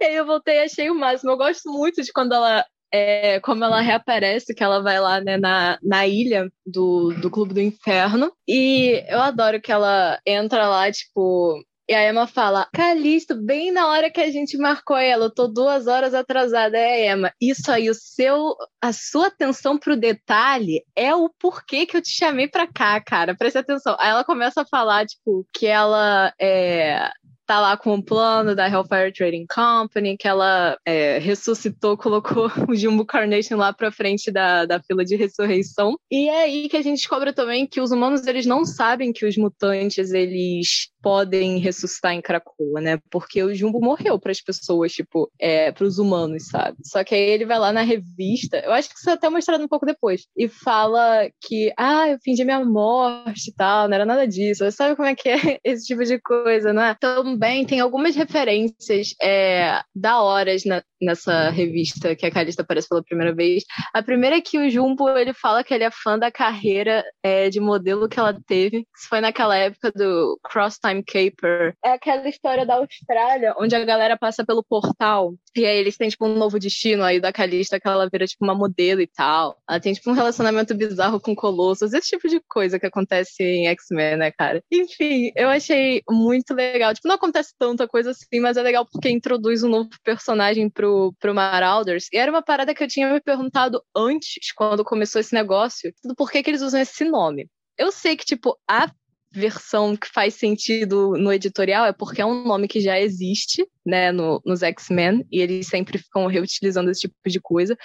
E 0.00 0.04
aí 0.04 0.14
eu 0.14 0.26
voltei 0.26 0.56
e 0.56 0.60
achei 0.60 0.90
o 0.90 0.94
máximo. 0.94 1.30
Eu 1.30 1.36
gosto 1.36 1.70
muito 1.70 2.02
de 2.02 2.12
quando 2.12 2.34
ela 2.34 2.64
é, 2.92 3.40
como 3.40 3.64
ela 3.64 3.80
reaparece, 3.80 4.54
que 4.54 4.62
ela 4.62 4.82
vai 4.82 5.00
lá 5.00 5.20
né, 5.20 5.36
na, 5.36 5.78
na 5.82 6.06
ilha 6.06 6.50
do, 6.64 7.12
do 7.20 7.30
Clube 7.30 7.54
do 7.54 7.60
Inferno. 7.60 8.32
E 8.48 9.04
eu 9.08 9.20
adoro 9.20 9.60
que 9.60 9.72
ela 9.72 10.18
entra 10.26 10.68
lá, 10.68 10.90
tipo, 10.90 11.62
e 11.88 11.94
a 11.94 12.08
Emma 12.08 12.26
fala, 12.26 12.68
Calisto, 12.74 13.40
bem 13.40 13.70
na 13.70 13.86
hora 13.86 14.10
que 14.10 14.20
a 14.20 14.28
gente 14.28 14.58
marcou 14.58 14.96
ela, 14.96 15.26
eu 15.26 15.30
tô 15.34 15.46
duas 15.46 15.86
horas 15.86 16.14
atrasada. 16.14 16.76
É, 16.76 17.12
Emma, 17.12 17.32
isso 17.40 17.70
aí, 17.70 17.88
o 17.88 17.94
seu, 17.94 18.56
a 18.80 18.92
sua 18.92 19.28
atenção 19.28 19.78
pro 19.78 19.96
detalhe 19.96 20.82
é 20.96 21.14
o 21.14 21.30
porquê 21.38 21.86
que 21.86 21.96
eu 21.96 22.02
te 22.02 22.10
chamei 22.10 22.48
pra 22.48 22.66
cá, 22.66 23.00
cara. 23.00 23.36
Presta 23.36 23.60
atenção. 23.60 23.96
Aí 24.00 24.10
ela 24.10 24.24
começa 24.24 24.62
a 24.62 24.66
falar, 24.66 25.06
tipo, 25.06 25.46
que 25.54 25.66
ela 25.66 26.32
é, 26.40 27.08
tá 27.46 27.60
lá 27.60 27.76
com 27.76 27.94
o 27.94 28.02
plano 28.02 28.54
da 28.54 28.68
Hellfire 28.68 29.12
Trading 29.12 29.46
Company, 29.46 30.16
que 30.16 30.26
ela 30.26 30.76
é, 30.84 31.18
ressuscitou, 31.18 31.96
colocou 31.96 32.50
o 32.68 32.74
Jumbo 32.74 33.06
Carnation 33.06 33.56
lá 33.56 33.72
pra 33.72 33.92
frente 33.92 34.30
da, 34.30 34.66
da 34.66 34.80
fila 34.80 35.04
de 35.04 35.16
ressurreição. 35.16 35.96
E 36.10 36.28
é 36.28 36.42
aí 36.42 36.68
que 36.68 36.76
a 36.76 36.82
gente 36.82 36.98
descobre 36.98 37.32
também 37.32 37.66
que 37.66 37.80
os 37.80 37.90
humanos, 37.90 38.26
eles 38.26 38.46
não 38.46 38.64
sabem 38.64 39.12
que 39.12 39.24
os 39.24 39.36
mutantes, 39.36 40.12
eles 40.12 40.88
podem 41.06 41.58
ressuscitar 41.58 42.14
em 42.14 42.20
Krakoa, 42.20 42.80
né? 42.80 42.98
Porque 43.08 43.40
o 43.40 43.54
Jumbo 43.54 43.80
morreu 43.80 44.18
para 44.18 44.32
as 44.32 44.40
pessoas, 44.40 44.90
tipo, 44.90 45.30
é, 45.38 45.70
para 45.70 45.84
os 45.84 46.00
humanos, 46.00 46.48
sabe? 46.48 46.78
Só 46.82 47.04
que 47.04 47.14
aí 47.14 47.30
ele 47.30 47.46
vai 47.46 47.60
lá 47.60 47.72
na 47.72 47.82
revista, 47.82 48.58
eu 48.58 48.72
acho 48.72 48.88
que 48.88 48.96
isso 48.96 49.08
é 49.08 49.12
até 49.12 49.30
mostrado 49.30 49.62
um 49.62 49.68
pouco 49.68 49.86
depois, 49.86 50.26
e 50.36 50.48
fala 50.48 51.30
que, 51.40 51.72
ah, 51.78 52.08
eu 52.08 52.18
fingi 52.24 52.44
minha 52.44 52.64
morte 52.64 53.50
e 53.50 53.54
tal, 53.54 53.86
não 53.86 53.94
era 53.94 54.04
nada 54.04 54.26
disso. 54.26 54.68
Sabe 54.72 54.96
como 54.96 55.06
é 55.06 55.14
que 55.14 55.28
é 55.28 55.36
esse 55.62 55.86
tipo 55.86 56.04
de 56.04 56.18
coisa, 56.18 56.72
né? 56.72 56.96
Também 56.98 57.64
tem 57.64 57.78
algumas 57.78 58.16
referências 58.16 59.14
é, 59.22 59.80
da 59.94 60.20
horas 60.20 60.64
na, 60.64 60.82
nessa 61.00 61.50
revista 61.50 62.16
que 62.16 62.26
a 62.26 62.32
Calista 62.32 62.62
aparece 62.62 62.88
pela 62.88 63.04
primeira 63.04 63.32
vez. 63.32 63.62
A 63.94 64.02
primeira 64.02 64.38
é 64.38 64.40
que 64.40 64.58
o 64.58 64.68
Jumbo, 64.68 65.08
ele 65.10 65.32
fala 65.32 65.62
que 65.62 65.72
ele 65.72 65.84
é 65.84 65.90
fã 65.92 66.18
da 66.18 66.32
carreira 66.32 67.04
é, 67.22 67.48
de 67.48 67.60
modelo 67.60 68.08
que 68.08 68.18
ela 68.18 68.36
teve. 68.44 68.78
Isso 68.78 69.08
foi 69.08 69.20
naquela 69.20 69.56
época 69.56 69.92
do 69.92 70.36
Cross 70.42 70.78
Time 70.84 70.95
Time 71.02 71.30
Caper. 71.30 71.74
É 71.84 71.92
aquela 71.92 72.28
história 72.28 72.64
da 72.64 72.76
Austrália, 72.76 73.54
onde 73.58 73.74
a 73.74 73.84
galera 73.84 74.16
passa 74.16 74.44
pelo 74.44 74.62
portal 74.62 75.34
e 75.56 75.64
aí 75.64 75.78
eles 75.78 75.96
têm, 75.96 76.08
tipo, 76.08 76.26
um 76.26 76.36
novo 76.36 76.58
destino 76.58 77.02
aí 77.02 77.18
da 77.18 77.32
Calista, 77.32 77.80
que 77.80 77.88
ela 77.88 78.08
vira, 78.10 78.26
tipo, 78.26 78.44
uma 78.44 78.54
modelo 78.54 79.00
e 79.00 79.06
tal. 79.06 79.58
Ela 79.68 79.80
tem, 79.80 79.92
tipo, 79.94 80.10
um 80.10 80.14
relacionamento 80.14 80.74
bizarro 80.74 81.18
com 81.18 81.34
Colossus, 81.34 81.92
esse 81.92 82.08
tipo 82.08 82.28
de 82.28 82.40
coisa 82.46 82.78
que 82.78 82.86
acontece 82.86 83.42
em 83.42 83.66
X-Men, 83.68 84.16
né, 84.16 84.30
cara? 84.30 84.62
Enfim, 84.70 85.32
eu 85.34 85.48
achei 85.48 86.02
muito 86.08 86.52
legal. 86.54 86.92
Tipo, 86.92 87.08
não 87.08 87.14
acontece 87.14 87.54
tanta 87.58 87.88
coisa 87.88 88.10
assim, 88.10 88.40
mas 88.40 88.56
é 88.56 88.62
legal 88.62 88.86
porque 88.90 89.08
introduz 89.08 89.62
um 89.62 89.70
novo 89.70 89.88
personagem 90.04 90.68
pro, 90.68 91.14
pro 91.18 91.34
Marauders. 91.34 92.08
E 92.12 92.18
era 92.18 92.30
uma 92.30 92.42
parada 92.42 92.74
que 92.74 92.84
eu 92.84 92.88
tinha 92.88 93.10
me 93.10 93.20
perguntado 93.20 93.82
antes, 93.96 94.52
quando 94.54 94.84
começou 94.84 95.20
esse 95.20 95.34
negócio, 95.34 95.92
do 96.04 96.14
porquê 96.14 96.42
que 96.42 96.50
eles 96.50 96.62
usam 96.62 96.80
esse 96.80 97.04
nome. 97.04 97.48
Eu 97.78 97.92
sei 97.92 98.16
que, 98.16 98.24
tipo, 98.24 98.58
a 98.68 98.90
versão 99.38 99.96
que 99.96 100.08
faz 100.08 100.34
sentido 100.34 101.12
no 101.16 101.32
editorial 101.32 101.84
é 101.86 101.92
porque 101.92 102.20
é 102.20 102.26
um 102.26 102.44
nome 102.44 102.66
que 102.66 102.80
já 102.80 102.98
existe, 102.98 103.66
né, 103.84 104.10
no, 104.10 104.40
nos 104.44 104.62
X-Men, 104.62 105.26
e 105.30 105.40
eles 105.40 105.66
sempre 105.68 105.98
ficam 105.98 106.26
reutilizando 106.26 106.90
esse 106.90 107.02
tipo 107.02 107.14
de 107.26 107.40
coisa, 107.40 107.76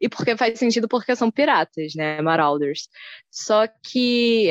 e 0.00 0.08
porque 0.08 0.36
faz 0.36 0.58
sentido 0.58 0.88
porque 0.88 1.14
são 1.16 1.30
piratas, 1.30 1.94
né, 1.94 2.20
Marauders. 2.22 2.88
Só 3.30 3.66
que 3.66 4.50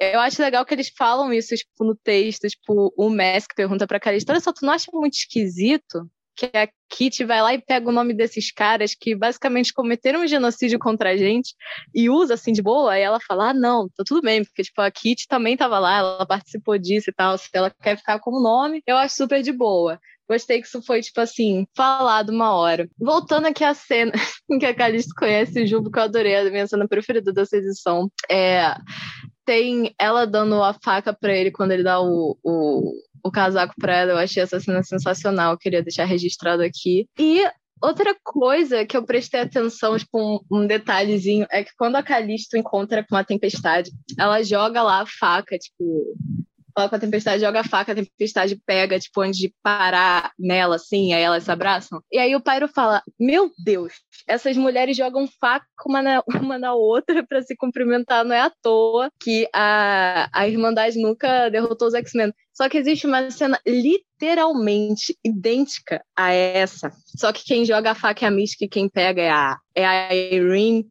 eu 0.00 0.20
acho 0.20 0.42
legal 0.42 0.64
que 0.64 0.74
eles 0.74 0.92
falam 0.96 1.32
isso, 1.32 1.54
tipo, 1.56 1.84
no 1.84 1.96
texto, 1.96 2.46
tipo, 2.48 2.92
o 2.96 3.10
Mask 3.10 3.52
pergunta 3.56 3.86
pra 3.86 3.98
Calista, 3.98 4.32
olha 4.32 4.40
só, 4.40 4.52
tu 4.52 4.64
não 4.64 4.72
acha 4.72 4.90
muito 4.92 5.14
esquisito 5.14 6.08
que 6.38 6.56
a 6.56 6.68
Kit 6.88 7.24
vai 7.24 7.42
lá 7.42 7.52
e 7.52 7.60
pega 7.60 7.88
o 7.88 7.92
nome 7.92 8.14
desses 8.14 8.52
caras 8.52 8.94
que 8.94 9.14
basicamente 9.14 9.72
cometeram 9.72 10.22
um 10.22 10.26
genocídio 10.26 10.78
contra 10.78 11.10
a 11.10 11.16
gente 11.16 11.54
e 11.92 12.08
usa 12.08 12.34
assim 12.34 12.52
de 12.52 12.62
boa, 12.62 12.92
aí 12.92 13.02
ela 13.02 13.18
fala: 13.20 13.50
ah, 13.50 13.54
não, 13.54 13.88
tá 13.88 14.04
tudo 14.06 14.22
bem, 14.22 14.44
porque 14.44 14.62
tipo, 14.62 14.80
a 14.80 14.90
Kit 14.90 15.26
também 15.26 15.56
tava 15.56 15.78
lá, 15.80 15.98
ela 15.98 16.26
participou 16.26 16.78
disso 16.78 17.10
e 17.10 17.12
tal, 17.12 17.36
se 17.36 17.48
ela 17.52 17.70
quer 17.82 17.96
ficar 17.96 18.20
com 18.20 18.30
o 18.30 18.42
nome, 18.42 18.82
eu 18.86 18.96
acho 18.96 19.16
super 19.16 19.42
de 19.42 19.52
boa. 19.52 19.98
Gostei 20.30 20.60
que 20.60 20.66
isso 20.66 20.82
foi, 20.82 21.00
tipo 21.00 21.18
assim, 21.22 21.66
falado 21.74 22.28
uma 22.28 22.52
hora. 22.52 22.86
Voltando 22.98 23.46
aqui 23.46 23.64
à 23.64 23.72
cena 23.72 24.12
em 24.50 24.58
que 24.58 24.66
a 24.66 24.74
Calista 24.74 25.10
conhece 25.16 25.62
o 25.62 25.66
Jumbo, 25.66 25.90
que 25.90 25.98
eu 25.98 26.02
adorei, 26.02 26.36
a 26.36 26.50
minha 26.50 26.66
cena 26.66 26.86
preferida 26.86 27.32
dessa 27.32 27.56
edição. 27.56 28.10
É, 28.30 28.74
tem 29.46 29.94
ela 29.98 30.26
dando 30.26 30.62
a 30.62 30.74
faca 30.74 31.10
para 31.10 31.34
ele 31.34 31.50
quando 31.50 31.72
ele 31.72 31.82
dá 31.82 31.98
o, 31.98 32.36
o, 32.44 32.92
o 33.28 33.32
casaco 33.32 33.74
para 33.78 33.96
ela. 33.96 34.12
Eu 34.12 34.18
achei 34.18 34.42
essa 34.42 34.60
cena 34.60 34.82
sensacional, 34.82 35.52
eu 35.52 35.58
queria 35.58 35.82
deixar 35.82 36.04
registrado 36.04 36.62
aqui. 36.62 37.06
E 37.18 37.44
Outra 37.80 38.12
coisa 38.24 38.84
que 38.84 38.96
eu 38.96 39.04
prestei 39.04 39.40
atenção, 39.40 39.96
tipo, 39.96 40.18
um, 40.18 40.40
um, 40.50 40.66
detalhezinho, 40.66 41.46
é 41.48 41.62
que 41.62 41.70
quando 41.78 41.94
a 41.94 42.02
Calisto 42.02 42.56
encontra 42.56 43.06
com 43.08 43.14
a 43.14 43.22
tempestade, 43.22 43.92
ela 44.18 44.42
joga 44.42 44.82
lá 44.82 45.02
a 45.02 45.06
faca, 45.06 45.56
tipo, 45.56 46.16
fala 46.78 46.88
com 46.88 46.94
a 46.94 47.00
tempestade, 47.00 47.42
joga 47.42 47.60
a 47.60 47.64
faca, 47.64 47.90
a 47.90 47.94
tempestade 47.94 48.60
pega, 48.64 49.00
tipo, 49.00 49.20
antes 49.20 49.40
de 49.40 49.52
parar 49.62 50.32
nela, 50.38 50.76
assim, 50.76 51.12
aí 51.12 51.22
elas 51.22 51.42
se 51.42 51.50
abraçam. 51.50 52.00
E 52.12 52.18
aí 52.18 52.36
o 52.36 52.40
Pyro 52.40 52.68
fala: 52.68 53.02
Meu 53.18 53.50
Deus, 53.58 53.94
essas 54.28 54.56
mulheres 54.56 54.96
jogam 54.96 55.26
faca 55.40 55.66
uma 55.84 56.00
na, 56.00 56.22
uma 56.40 56.56
na 56.56 56.74
outra 56.74 57.26
para 57.26 57.42
se 57.42 57.56
cumprimentar, 57.56 58.24
não 58.24 58.34
é 58.34 58.40
à 58.40 58.52
toa 58.62 59.10
que 59.20 59.48
a, 59.52 60.28
a 60.32 60.46
Irmandade 60.46 61.00
nunca 61.02 61.48
derrotou 61.48 61.88
os 61.88 61.94
X-Men. 61.94 62.32
Só 62.54 62.68
que 62.68 62.78
existe 62.78 63.06
uma 63.06 63.28
cena 63.30 63.60
literalmente 63.66 65.16
idêntica 65.24 66.02
a 66.16 66.32
essa. 66.32 66.92
Só 67.16 67.32
que 67.32 67.44
quem 67.44 67.64
joga 67.64 67.92
a 67.92 67.94
faca 67.94 68.24
é 68.24 68.28
a 68.28 68.30
Mystic 68.30 68.62
e 68.62 68.68
quem 68.68 68.88
pega 68.88 69.22
é 69.22 69.30
a, 69.30 69.56
é 69.74 69.84
a 69.84 70.14
Irene. 70.14 70.86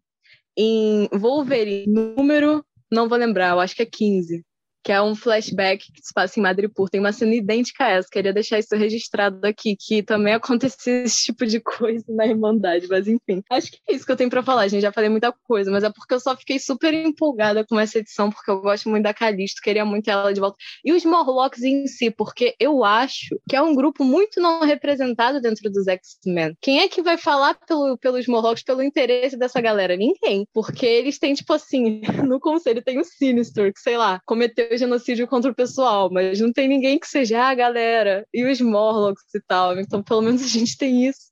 Em 0.60 1.08
Wolverine, 1.14 1.86
número, 1.88 2.66
não 2.92 3.08
vou 3.08 3.18
lembrar, 3.18 3.52
eu 3.52 3.60
acho 3.60 3.76
que 3.76 3.84
é 3.84 3.86
15 3.86 4.44
que 4.88 4.92
é 4.94 5.02
um 5.02 5.14
flashback 5.14 5.92
que 5.92 6.02
se 6.02 6.14
passa 6.14 6.40
em 6.40 6.44
Madripoor. 6.44 6.90
Tem 6.90 7.02
uma 7.02 7.12
cena 7.12 7.36
idêntica 7.36 7.84
a 7.84 7.90
essa. 7.90 8.08
Queria 8.10 8.32
deixar 8.32 8.58
isso 8.58 8.74
registrado 8.74 9.46
aqui, 9.46 9.76
que 9.78 10.02
também 10.02 10.32
acontecia 10.34 11.04
esse 11.04 11.26
tipo 11.26 11.46
de 11.46 11.60
coisa 11.60 12.06
na 12.08 12.26
Irmandade. 12.26 12.88
Mas 12.88 13.06
enfim, 13.06 13.44
acho 13.52 13.70
que 13.70 13.80
é 13.86 13.94
isso 13.94 14.06
que 14.06 14.12
eu 14.14 14.16
tenho 14.16 14.30
para 14.30 14.42
falar, 14.42 14.66
gente. 14.70 14.84
Já 14.84 14.94
falei 14.94 15.10
muita 15.10 15.34
coisa, 15.44 15.70
mas 15.70 15.84
é 15.84 15.90
porque 15.90 16.14
eu 16.14 16.22
só 16.22 16.38
fiquei 16.38 16.58
super 16.58 16.94
empolgada 16.94 17.66
com 17.66 17.78
essa 17.78 18.00
edição, 18.00 18.32
porque 18.32 18.50
eu 18.50 18.62
gosto 18.62 18.88
muito 18.88 19.04
da 19.04 19.14
Calisto, 19.14 19.62
queria 19.62 19.84
muito 19.84 20.10
ela 20.10 20.34
de 20.34 20.40
volta. 20.40 20.56
E 20.86 20.94
os 20.94 21.04
Morlocks 21.04 21.64
em 21.64 21.86
si, 21.86 22.10
porque 22.10 22.56
eu 22.58 22.86
acho 22.86 23.38
que 23.50 23.58
é 23.58 23.62
um 23.62 23.76
grupo 23.76 24.06
muito 24.06 24.40
não 24.40 24.62
representado 24.62 25.42
dentro 25.42 25.70
dos 25.70 25.86
X-Men. 25.86 26.56
Quem 26.62 26.80
é 26.80 26.88
que 26.88 27.02
vai 27.02 27.18
falar 27.18 27.56
pelo, 27.68 27.98
pelos 27.98 28.26
Morlocks, 28.26 28.64
pelo 28.64 28.82
interesse 28.82 29.36
dessa 29.36 29.60
galera? 29.60 29.98
Ninguém. 29.98 30.48
Porque 30.54 30.86
eles 30.86 31.20
têm, 31.20 31.34
tipo 31.34 31.52
assim, 31.52 32.00
no 32.26 32.40
conselho 32.40 32.82
tem 32.82 32.98
o 32.98 33.04
Sinister, 33.04 33.74
que 33.74 33.82
sei 33.82 33.98
lá, 33.98 34.22
cometeu 34.26 34.77
genocídio 34.78 35.28
contra 35.28 35.52
o 35.52 35.56
pessoal, 35.56 36.10
mas 36.12 36.40
não 36.40 36.52
tem 36.52 36.68
ninguém 36.68 37.00
que 37.00 37.08
seja 37.08 37.44
a 37.44 37.54
galera 37.56 38.26
e 38.34 38.44
os 38.46 38.62
Morlocks 38.62 39.34
e 39.36 39.42
tal. 39.48 39.80
Então, 39.80 40.04
pelo 40.04 40.22
menos 40.22 40.44
a 40.44 40.48
gente 40.48 40.78
tem 40.78 41.08
isso 41.08 41.28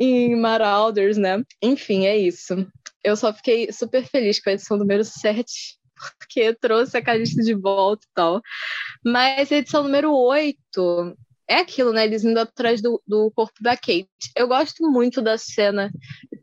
em 0.00 0.36
Marauders, 0.36 1.16
né? 1.16 1.42
Enfim, 1.62 2.06
é 2.06 2.16
isso. 2.16 2.54
Eu 3.02 3.16
só 3.16 3.32
fiquei 3.32 3.72
super 3.72 4.04
feliz 4.04 4.40
com 4.40 4.50
a 4.50 4.52
edição 4.52 4.76
número 4.76 5.04
7, 5.04 5.44
porque 6.18 6.54
trouxe 6.54 6.96
a 6.96 7.02
Calista 7.02 7.42
de 7.42 7.54
volta 7.54 8.04
e 8.04 8.14
tal. 8.14 8.40
Mas 9.04 9.50
a 9.50 9.56
edição 9.56 9.82
número 9.82 10.12
8 10.12 11.16
é 11.48 11.56
aquilo, 11.56 11.92
né? 11.92 12.04
Eles 12.04 12.24
indo 12.24 12.38
atrás 12.38 12.82
do, 12.82 13.00
do 13.06 13.30
corpo 13.30 13.54
da 13.60 13.76
Kate. 13.76 14.08
Eu 14.36 14.48
gosto 14.48 14.90
muito 14.90 15.22
da 15.22 15.38
cena 15.38 15.90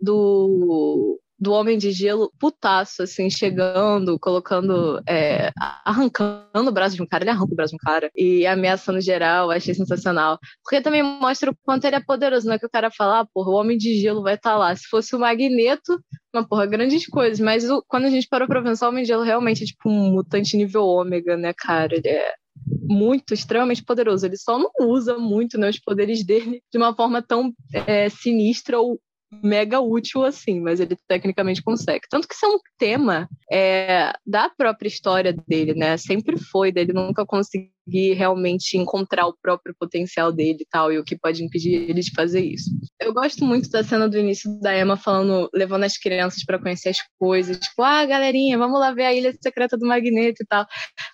do 0.01 1.19
do 1.43 1.51
Homem 1.51 1.77
de 1.77 1.91
Gelo 1.91 2.31
putaço, 2.39 3.03
assim, 3.03 3.29
chegando, 3.29 4.17
colocando, 4.17 5.01
é, 5.07 5.51
arrancando 5.85 6.69
o 6.69 6.71
braço 6.71 6.95
de 6.95 7.03
um 7.03 7.05
cara, 7.05 7.23
ele 7.23 7.31
arranca 7.31 7.51
o 7.51 7.55
braço 7.55 7.71
de 7.71 7.75
um 7.75 7.85
cara, 7.85 8.09
e 8.15 8.47
ameaçando 8.47 9.01
geral, 9.01 9.51
achei 9.51 9.73
sensacional. 9.73 10.39
Porque 10.63 10.81
também 10.81 11.03
mostra 11.03 11.51
o 11.51 11.55
quanto 11.63 11.85
ele 11.85 11.97
é 11.97 11.99
poderoso, 11.99 12.47
não 12.47 12.53
é 12.53 12.59
que 12.59 12.65
o 12.65 12.69
cara 12.69 12.89
fala, 12.89 13.19
ah, 13.19 13.27
porra, 13.33 13.49
o 13.49 13.55
Homem 13.55 13.77
de 13.77 13.99
Gelo 13.99 14.23
vai 14.23 14.35
estar 14.35 14.51
tá 14.51 14.57
lá. 14.57 14.75
Se 14.75 14.87
fosse 14.87 15.15
o 15.15 15.19
Magneto, 15.19 15.99
uma 16.33 16.47
porra, 16.47 16.65
grandes 16.65 17.05
coisas, 17.05 17.39
mas 17.39 17.69
o, 17.69 17.83
quando 17.87 18.05
a 18.05 18.09
gente 18.09 18.27
parou 18.27 18.47
pra 18.47 18.63
pensar, 18.63 18.87
o 18.87 18.89
Homem 18.89 19.03
de 19.03 19.09
Gelo 19.09 19.23
realmente 19.23 19.63
é 19.63 19.67
tipo 19.67 19.89
um 19.89 20.13
mutante 20.13 20.55
nível 20.55 20.85
ômega, 20.85 21.35
né, 21.35 21.53
cara? 21.53 21.93
Ele 21.93 22.07
é 22.07 22.33
muito, 22.81 23.33
extremamente 23.33 23.83
poderoso. 23.83 24.25
Ele 24.25 24.37
só 24.37 24.57
não 24.57 24.69
usa 24.81 25.17
muito 25.17 25.57
né, 25.57 25.69
os 25.69 25.79
poderes 25.79 26.23
dele 26.25 26.61
de 26.71 26.77
uma 26.77 26.95
forma 26.95 27.21
tão 27.21 27.53
é, 27.73 28.09
sinistra 28.09 28.79
ou 28.79 28.99
mega 29.41 29.79
útil 29.79 30.23
assim, 30.23 30.59
mas 30.59 30.79
ele 30.79 30.97
tecnicamente 31.07 31.61
consegue. 31.61 32.07
Tanto 32.09 32.27
que 32.27 32.33
isso 32.33 32.45
é 32.45 32.49
um 32.49 32.59
tema 32.77 33.29
é, 33.51 34.11
da 34.25 34.49
própria 34.49 34.87
história 34.87 35.33
dele, 35.47 35.73
né? 35.73 35.97
Sempre 35.97 36.37
foi 36.37 36.71
dele 36.71 36.93
nunca 36.93 37.25
conseguir 37.25 37.71
realmente 38.13 38.77
encontrar 38.77 39.27
o 39.27 39.37
próprio 39.41 39.75
potencial 39.79 40.31
dele 40.31 40.59
e 40.61 40.67
tal, 40.69 40.91
e 40.91 40.97
o 40.97 41.03
que 41.03 41.17
pode 41.17 41.43
impedir 41.43 41.73
ele 41.73 42.01
de 42.01 42.11
fazer 42.13 42.41
isso. 42.41 42.69
Eu 43.03 43.13
gosto 43.13 43.43
muito 43.43 43.69
da 43.69 43.83
cena 43.83 44.07
do 44.07 44.17
início 44.17 44.49
da 44.61 44.77
Emma 44.77 44.95
falando, 44.95 45.49
levando 45.53 45.83
as 45.83 45.97
crianças 45.97 46.43
para 46.45 46.59
conhecer 46.59 46.89
as 46.89 46.97
coisas, 47.19 47.59
tipo, 47.59 47.81
ah, 47.83 48.05
galerinha, 48.05 48.57
vamos 48.57 48.79
lá 48.79 48.91
ver 48.91 49.05
a 49.05 49.13
ilha 49.13 49.33
secreta 49.41 49.77
do 49.77 49.85
Magneto 49.85 50.43
e 50.43 50.45
tal. 50.45 50.65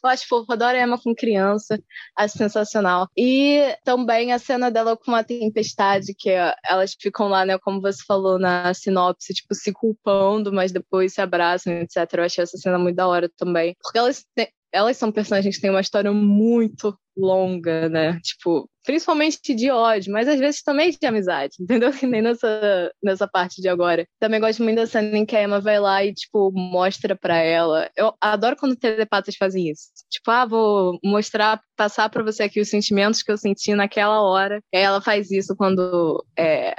Eu 0.03 0.09
acho 0.09 0.27
fofo, 0.27 0.51
adoro 0.53 0.77
a 0.77 0.81
Emma 0.81 0.99
com 1.01 1.15
criança, 1.15 1.79
acho 2.15 2.37
sensacional. 2.37 3.07
E 3.17 3.75
também 3.83 4.31
a 4.31 4.39
cena 4.39 4.69
dela 4.69 4.95
com 4.95 5.13
a 5.15 5.23
tempestade, 5.23 6.13
que 6.17 6.29
elas 6.67 6.95
ficam 6.99 7.27
lá, 7.27 7.45
né, 7.45 7.57
como 7.57 7.81
você 7.81 8.03
falou 8.05 8.37
na 8.37 8.73
sinopse, 8.73 9.33
tipo, 9.33 9.55
se 9.55 9.73
culpando, 9.73 10.53
mas 10.53 10.71
depois 10.71 11.13
se 11.13 11.21
abraçam, 11.21 11.73
etc. 11.73 11.97
Eu 12.13 12.23
achei 12.23 12.43
essa 12.43 12.57
cena 12.57 12.77
muito 12.77 12.95
da 12.95 13.07
hora 13.07 13.29
também. 13.37 13.75
Porque 13.81 13.97
elas 13.97 14.25
elas 14.71 14.97
são 14.97 15.11
personagens 15.11 15.55
que 15.55 15.61
têm 15.61 15.71
uma 15.71 15.81
história 15.81 16.11
muito 16.11 16.97
longa, 17.19 17.89
né? 17.89 18.19
Tipo, 18.21 18.69
principalmente 18.85 19.53
de 19.53 19.69
ódio, 19.69 20.11
mas 20.11 20.27
às 20.27 20.39
vezes 20.39 20.61
também 20.63 20.91
de 20.91 21.05
amizade, 21.05 21.55
entendeu? 21.61 21.91
Que 21.91 22.07
nem 22.07 22.21
nessa, 22.21 22.91
nessa 23.03 23.27
parte 23.27 23.61
de 23.61 23.67
agora. 23.67 24.05
Também 24.19 24.39
gosto 24.39 24.63
muito 24.63 24.77
da 24.77 24.87
cena 24.87 25.17
em 25.17 25.25
que 25.25 25.35
a 25.35 25.43
Emma 25.43 25.59
vai 25.59 25.79
lá 25.79 26.03
e, 26.03 26.13
tipo, 26.13 26.51
mostra 26.51 27.15
pra 27.15 27.37
ela. 27.37 27.89
Eu 27.95 28.13
adoro 28.21 28.55
quando 28.55 28.75
telepatas 28.75 29.35
fazem 29.35 29.69
isso. 29.69 29.89
Tipo, 30.09 30.31
ah, 30.31 30.45
vou 30.45 30.99
mostrar, 31.03 31.61
passar 31.75 32.09
pra 32.09 32.23
você 32.23 32.43
aqui 32.43 32.59
os 32.59 32.69
sentimentos 32.69 33.21
que 33.21 33.31
eu 33.31 33.37
senti 33.37 33.75
naquela 33.75 34.21
hora. 34.21 34.61
E 34.73 34.77
aí 34.77 34.83
ela 34.83 35.01
faz 35.01 35.31
isso 35.31 35.55
quando 35.55 36.25
é, 36.37 36.75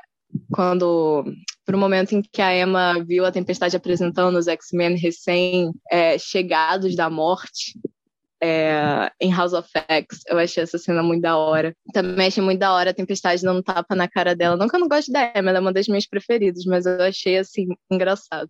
quando 0.52 1.24
um 1.72 1.78
momento 1.78 2.12
em 2.12 2.22
que 2.22 2.42
a 2.42 2.56
Emma 2.56 3.02
viu 3.04 3.24
a 3.24 3.32
Tempestade 3.32 3.76
apresentando 3.76 4.36
os 4.36 4.48
X-Men 4.48 4.96
recém-chegados 4.96 6.92
é, 6.92 6.96
da 6.96 7.08
morte 7.08 7.78
é, 8.42 9.12
em 9.20 9.32
House 9.32 9.52
of 9.52 9.68
X, 9.88 10.20
eu 10.26 10.38
achei 10.38 10.62
essa 10.62 10.78
cena 10.78 11.02
muito 11.02 11.20
da 11.20 11.36
hora. 11.36 11.74
Também 11.92 12.28
achei 12.28 12.42
muito 12.42 12.58
da 12.58 12.72
hora 12.72 12.90
a 12.90 12.94
Tempestade 12.94 13.42
dando 13.42 13.62
tapa 13.62 13.94
na 13.94 14.08
cara 14.08 14.34
dela. 14.34 14.56
Não 14.56 14.68
que 14.68 14.76
eu 14.76 14.80
não 14.80 14.88
goste 14.88 15.12
da 15.12 15.32
Emma, 15.36 15.50
ela 15.50 15.58
é 15.58 15.60
uma 15.60 15.72
das 15.72 15.86
minhas 15.88 16.06
preferidas, 16.06 16.64
mas 16.64 16.86
eu 16.86 17.02
achei, 17.02 17.38
assim, 17.38 17.66
engraçado. 17.90 18.48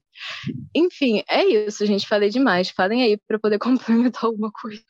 Enfim, 0.74 1.22
é 1.28 1.44
isso, 1.44 1.84
gente. 1.84 2.06
Falei 2.06 2.30
demais. 2.30 2.70
Falem 2.70 3.02
aí 3.02 3.18
para 3.26 3.38
poder 3.38 3.58
complementar 3.60 4.24
alguma 4.24 4.50
coisa. 4.52 4.82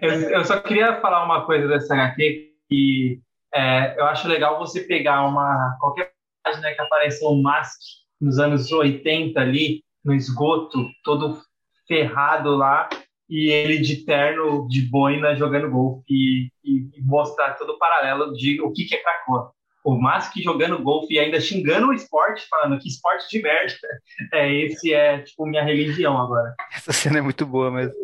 Eu, 0.00 0.10
eu, 0.10 0.44
só 0.44 0.58
queria 0.60 1.00
falar 1.00 1.24
uma 1.24 1.44
coisa 1.44 1.68
dessa 1.68 1.94
HQ 1.94 2.52
que 2.68 3.20
é, 3.54 4.00
eu 4.00 4.06
acho 4.06 4.26
legal 4.26 4.58
você 4.58 4.80
pegar 4.80 5.26
uma 5.26 5.76
qualquer 5.78 6.10
página 6.42 6.72
que 6.72 6.80
apareceu 6.80 7.28
o 7.28 7.42
Mask 7.42 7.78
nos 8.20 8.38
anos 8.38 8.72
80 8.72 9.38
ali, 9.38 9.84
no 10.04 10.14
esgoto, 10.14 10.88
todo 11.04 11.40
ferrado 11.86 12.56
lá, 12.56 12.88
e 13.32 13.50
ele 13.50 13.78
de 13.78 14.04
terno, 14.04 14.68
de 14.68 14.82
boina, 14.82 15.34
jogando 15.34 15.70
golfe 15.70 16.04
e, 16.10 16.50
e, 16.62 17.00
mostrar 17.00 17.54
todo 17.54 17.70
o 17.70 17.78
paralelo 17.78 18.34
de 18.34 18.60
o 18.60 18.70
que, 18.70 18.84
que 18.84 18.94
é 18.94 19.02
Krakoa. 19.02 19.50
O 19.82 19.96
Mask 19.96 20.36
jogando 20.36 20.82
golfe 20.82 21.14
e 21.14 21.18
ainda 21.18 21.40
xingando 21.40 21.88
o 21.88 21.94
esporte, 21.94 22.46
falando 22.46 22.78
que 22.78 22.88
esporte 22.88 23.26
de 23.30 23.42
merda. 23.42 23.72
É, 24.34 24.54
esse 24.54 24.92
é, 24.92 25.18
tipo, 25.20 25.46
minha 25.46 25.64
religião 25.64 26.18
agora. 26.18 26.54
Essa 26.74 26.92
cena 26.92 27.18
é 27.18 27.22
muito 27.22 27.46
boa 27.46 27.70
mesmo 27.70 27.94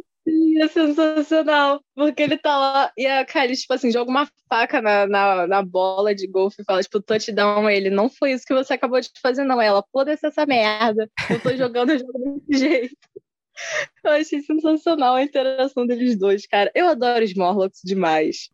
é 0.61 0.69
sensacional. 0.69 1.81
Porque 1.95 2.23
ele 2.23 2.37
tá 2.37 2.59
lá 2.59 2.93
e 2.97 3.07
a 3.07 3.25
Kylie, 3.25 3.57
tipo 3.57 3.73
assim, 3.73 3.91
joga 3.91 4.11
uma 4.11 4.29
faca 4.49 4.81
na, 4.81 5.07
na, 5.07 5.47
na 5.47 5.63
bola 5.63 6.15
de 6.15 6.27
golfe 6.27 6.63
e 6.63 6.65
fala, 6.65 6.83
tipo, 6.83 7.01
touchdown. 7.01 7.69
Ele, 7.71 7.91
não 7.91 8.09
foi 8.09 8.33
isso 8.33 8.45
que 8.45 8.55
você 8.55 8.75
acabou 8.75 9.01
de 9.01 9.11
fazer, 9.23 9.45
não. 9.45 9.61
Ela, 9.61 9.85
foda-se 9.93 10.27
essa 10.27 10.45
merda. 10.47 11.09
Eu 11.31 11.41
tô 11.41 11.57
jogando, 11.57 11.91
eu 11.91 11.99
jogo 11.99 12.43
desse 12.47 12.59
jeito. 12.65 12.97
Eu 14.05 14.13
achei 14.13 14.41
sensacional 14.41 15.17
a 15.17 15.23
interação 15.23 15.87
deles 15.87 16.19
dois, 16.19 16.47
cara. 16.47 16.71
Eu 16.75 16.89
adoro 16.89 17.25
os 17.25 17.35
Morlocks 17.35 17.81
demais. 17.85 18.51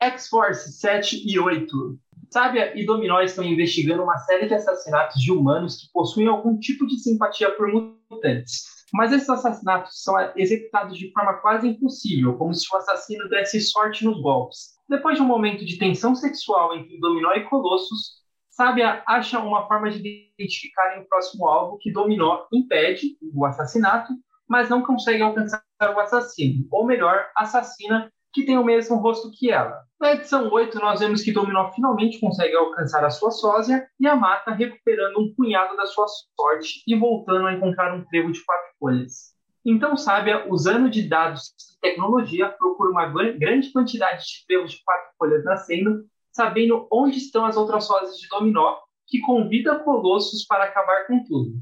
X-Force 0.00 0.72
7 0.72 1.24
e 1.26 1.38
8. 1.38 1.98
Sábia 2.30 2.78
e 2.78 2.84
Dominó 2.84 3.20
estão 3.20 3.44
investigando 3.44 4.02
uma 4.02 4.18
série 4.18 4.46
de 4.46 4.54
assassinatos 4.54 5.22
de 5.22 5.32
humanos 5.32 5.76
que 5.76 5.92
possuem 5.92 6.26
algum 6.26 6.58
tipo 6.58 6.86
de 6.86 6.98
simpatia 6.98 7.50
por 7.52 7.68
mutantes. 7.72 8.76
Mas 8.92 9.12
esses 9.12 9.28
assassinatos 9.28 10.02
são 10.02 10.14
executados 10.36 10.98
de 10.98 11.10
forma 11.12 11.34
quase 11.34 11.68
impossível, 11.68 12.36
como 12.36 12.54
se 12.54 12.66
o 12.72 12.76
assassino 12.76 13.28
desse 13.28 13.60
sorte 13.60 14.04
nos 14.04 14.20
golpes. 14.20 14.76
Depois 14.88 15.16
de 15.16 15.22
um 15.22 15.26
momento 15.26 15.64
de 15.64 15.78
tensão 15.78 16.14
sexual 16.14 16.76
entre 16.76 16.98
Dominó 16.98 17.32
e 17.32 17.44
Colossus, 17.44 18.15
Sábia 18.56 19.02
acha 19.06 19.38
uma 19.38 19.68
forma 19.68 19.90
de 19.90 20.32
identificar 20.38 20.98
o 20.98 21.06
próximo 21.06 21.46
alvo 21.46 21.76
que 21.76 21.92
Dominó 21.92 22.46
impede 22.50 23.18
o 23.34 23.44
assassinato, 23.44 24.14
mas 24.48 24.70
não 24.70 24.80
consegue 24.80 25.22
alcançar 25.22 25.62
o 25.82 26.00
assassino, 26.00 26.66
ou 26.72 26.86
melhor, 26.86 27.28
assassina 27.36 28.10
que 28.32 28.46
tem 28.46 28.56
o 28.56 28.64
mesmo 28.64 28.96
rosto 28.96 29.30
que 29.30 29.50
ela. 29.50 29.82
Na 30.00 30.14
edição 30.14 30.50
8, 30.50 30.78
nós 30.78 31.00
vemos 31.00 31.20
que 31.20 31.34
Dominó 31.34 31.70
finalmente 31.72 32.18
consegue 32.18 32.56
alcançar 32.56 33.04
a 33.04 33.10
sua 33.10 33.30
sósia 33.30 33.86
e 34.00 34.06
a 34.06 34.16
mata, 34.16 34.52
recuperando 34.52 35.20
um 35.20 35.34
punhado 35.34 35.76
da 35.76 35.84
sua 35.84 36.06
sorte 36.34 36.82
e 36.88 36.96
voltando 36.96 37.48
a 37.48 37.52
encontrar 37.52 37.94
um 37.94 38.06
trevo 38.06 38.32
de 38.32 38.42
quatro 38.42 38.72
folhas. 38.80 39.34
Então, 39.66 39.98
Sábia, 39.98 40.50
usando 40.50 40.88
de 40.88 41.06
dados 41.06 41.52
e 41.74 41.80
tecnologia, 41.82 42.48
procura 42.48 42.88
uma 42.88 43.06
grande 43.06 43.70
quantidade 43.70 44.24
de 44.24 44.46
trevos 44.46 44.70
de 44.70 44.82
quatro 44.82 45.10
folhas 45.18 45.44
nascendo, 45.44 46.06
sabendo 46.36 46.86
onde 46.92 47.16
estão 47.16 47.46
as 47.46 47.56
outras 47.56 47.86
fases 47.86 48.20
de 48.20 48.28
Dominó, 48.28 48.76
que 49.06 49.20
convida 49.20 49.78
Colossus 49.78 50.44
para 50.44 50.64
acabar 50.64 51.06
com 51.06 51.24
tudo. 51.24 51.54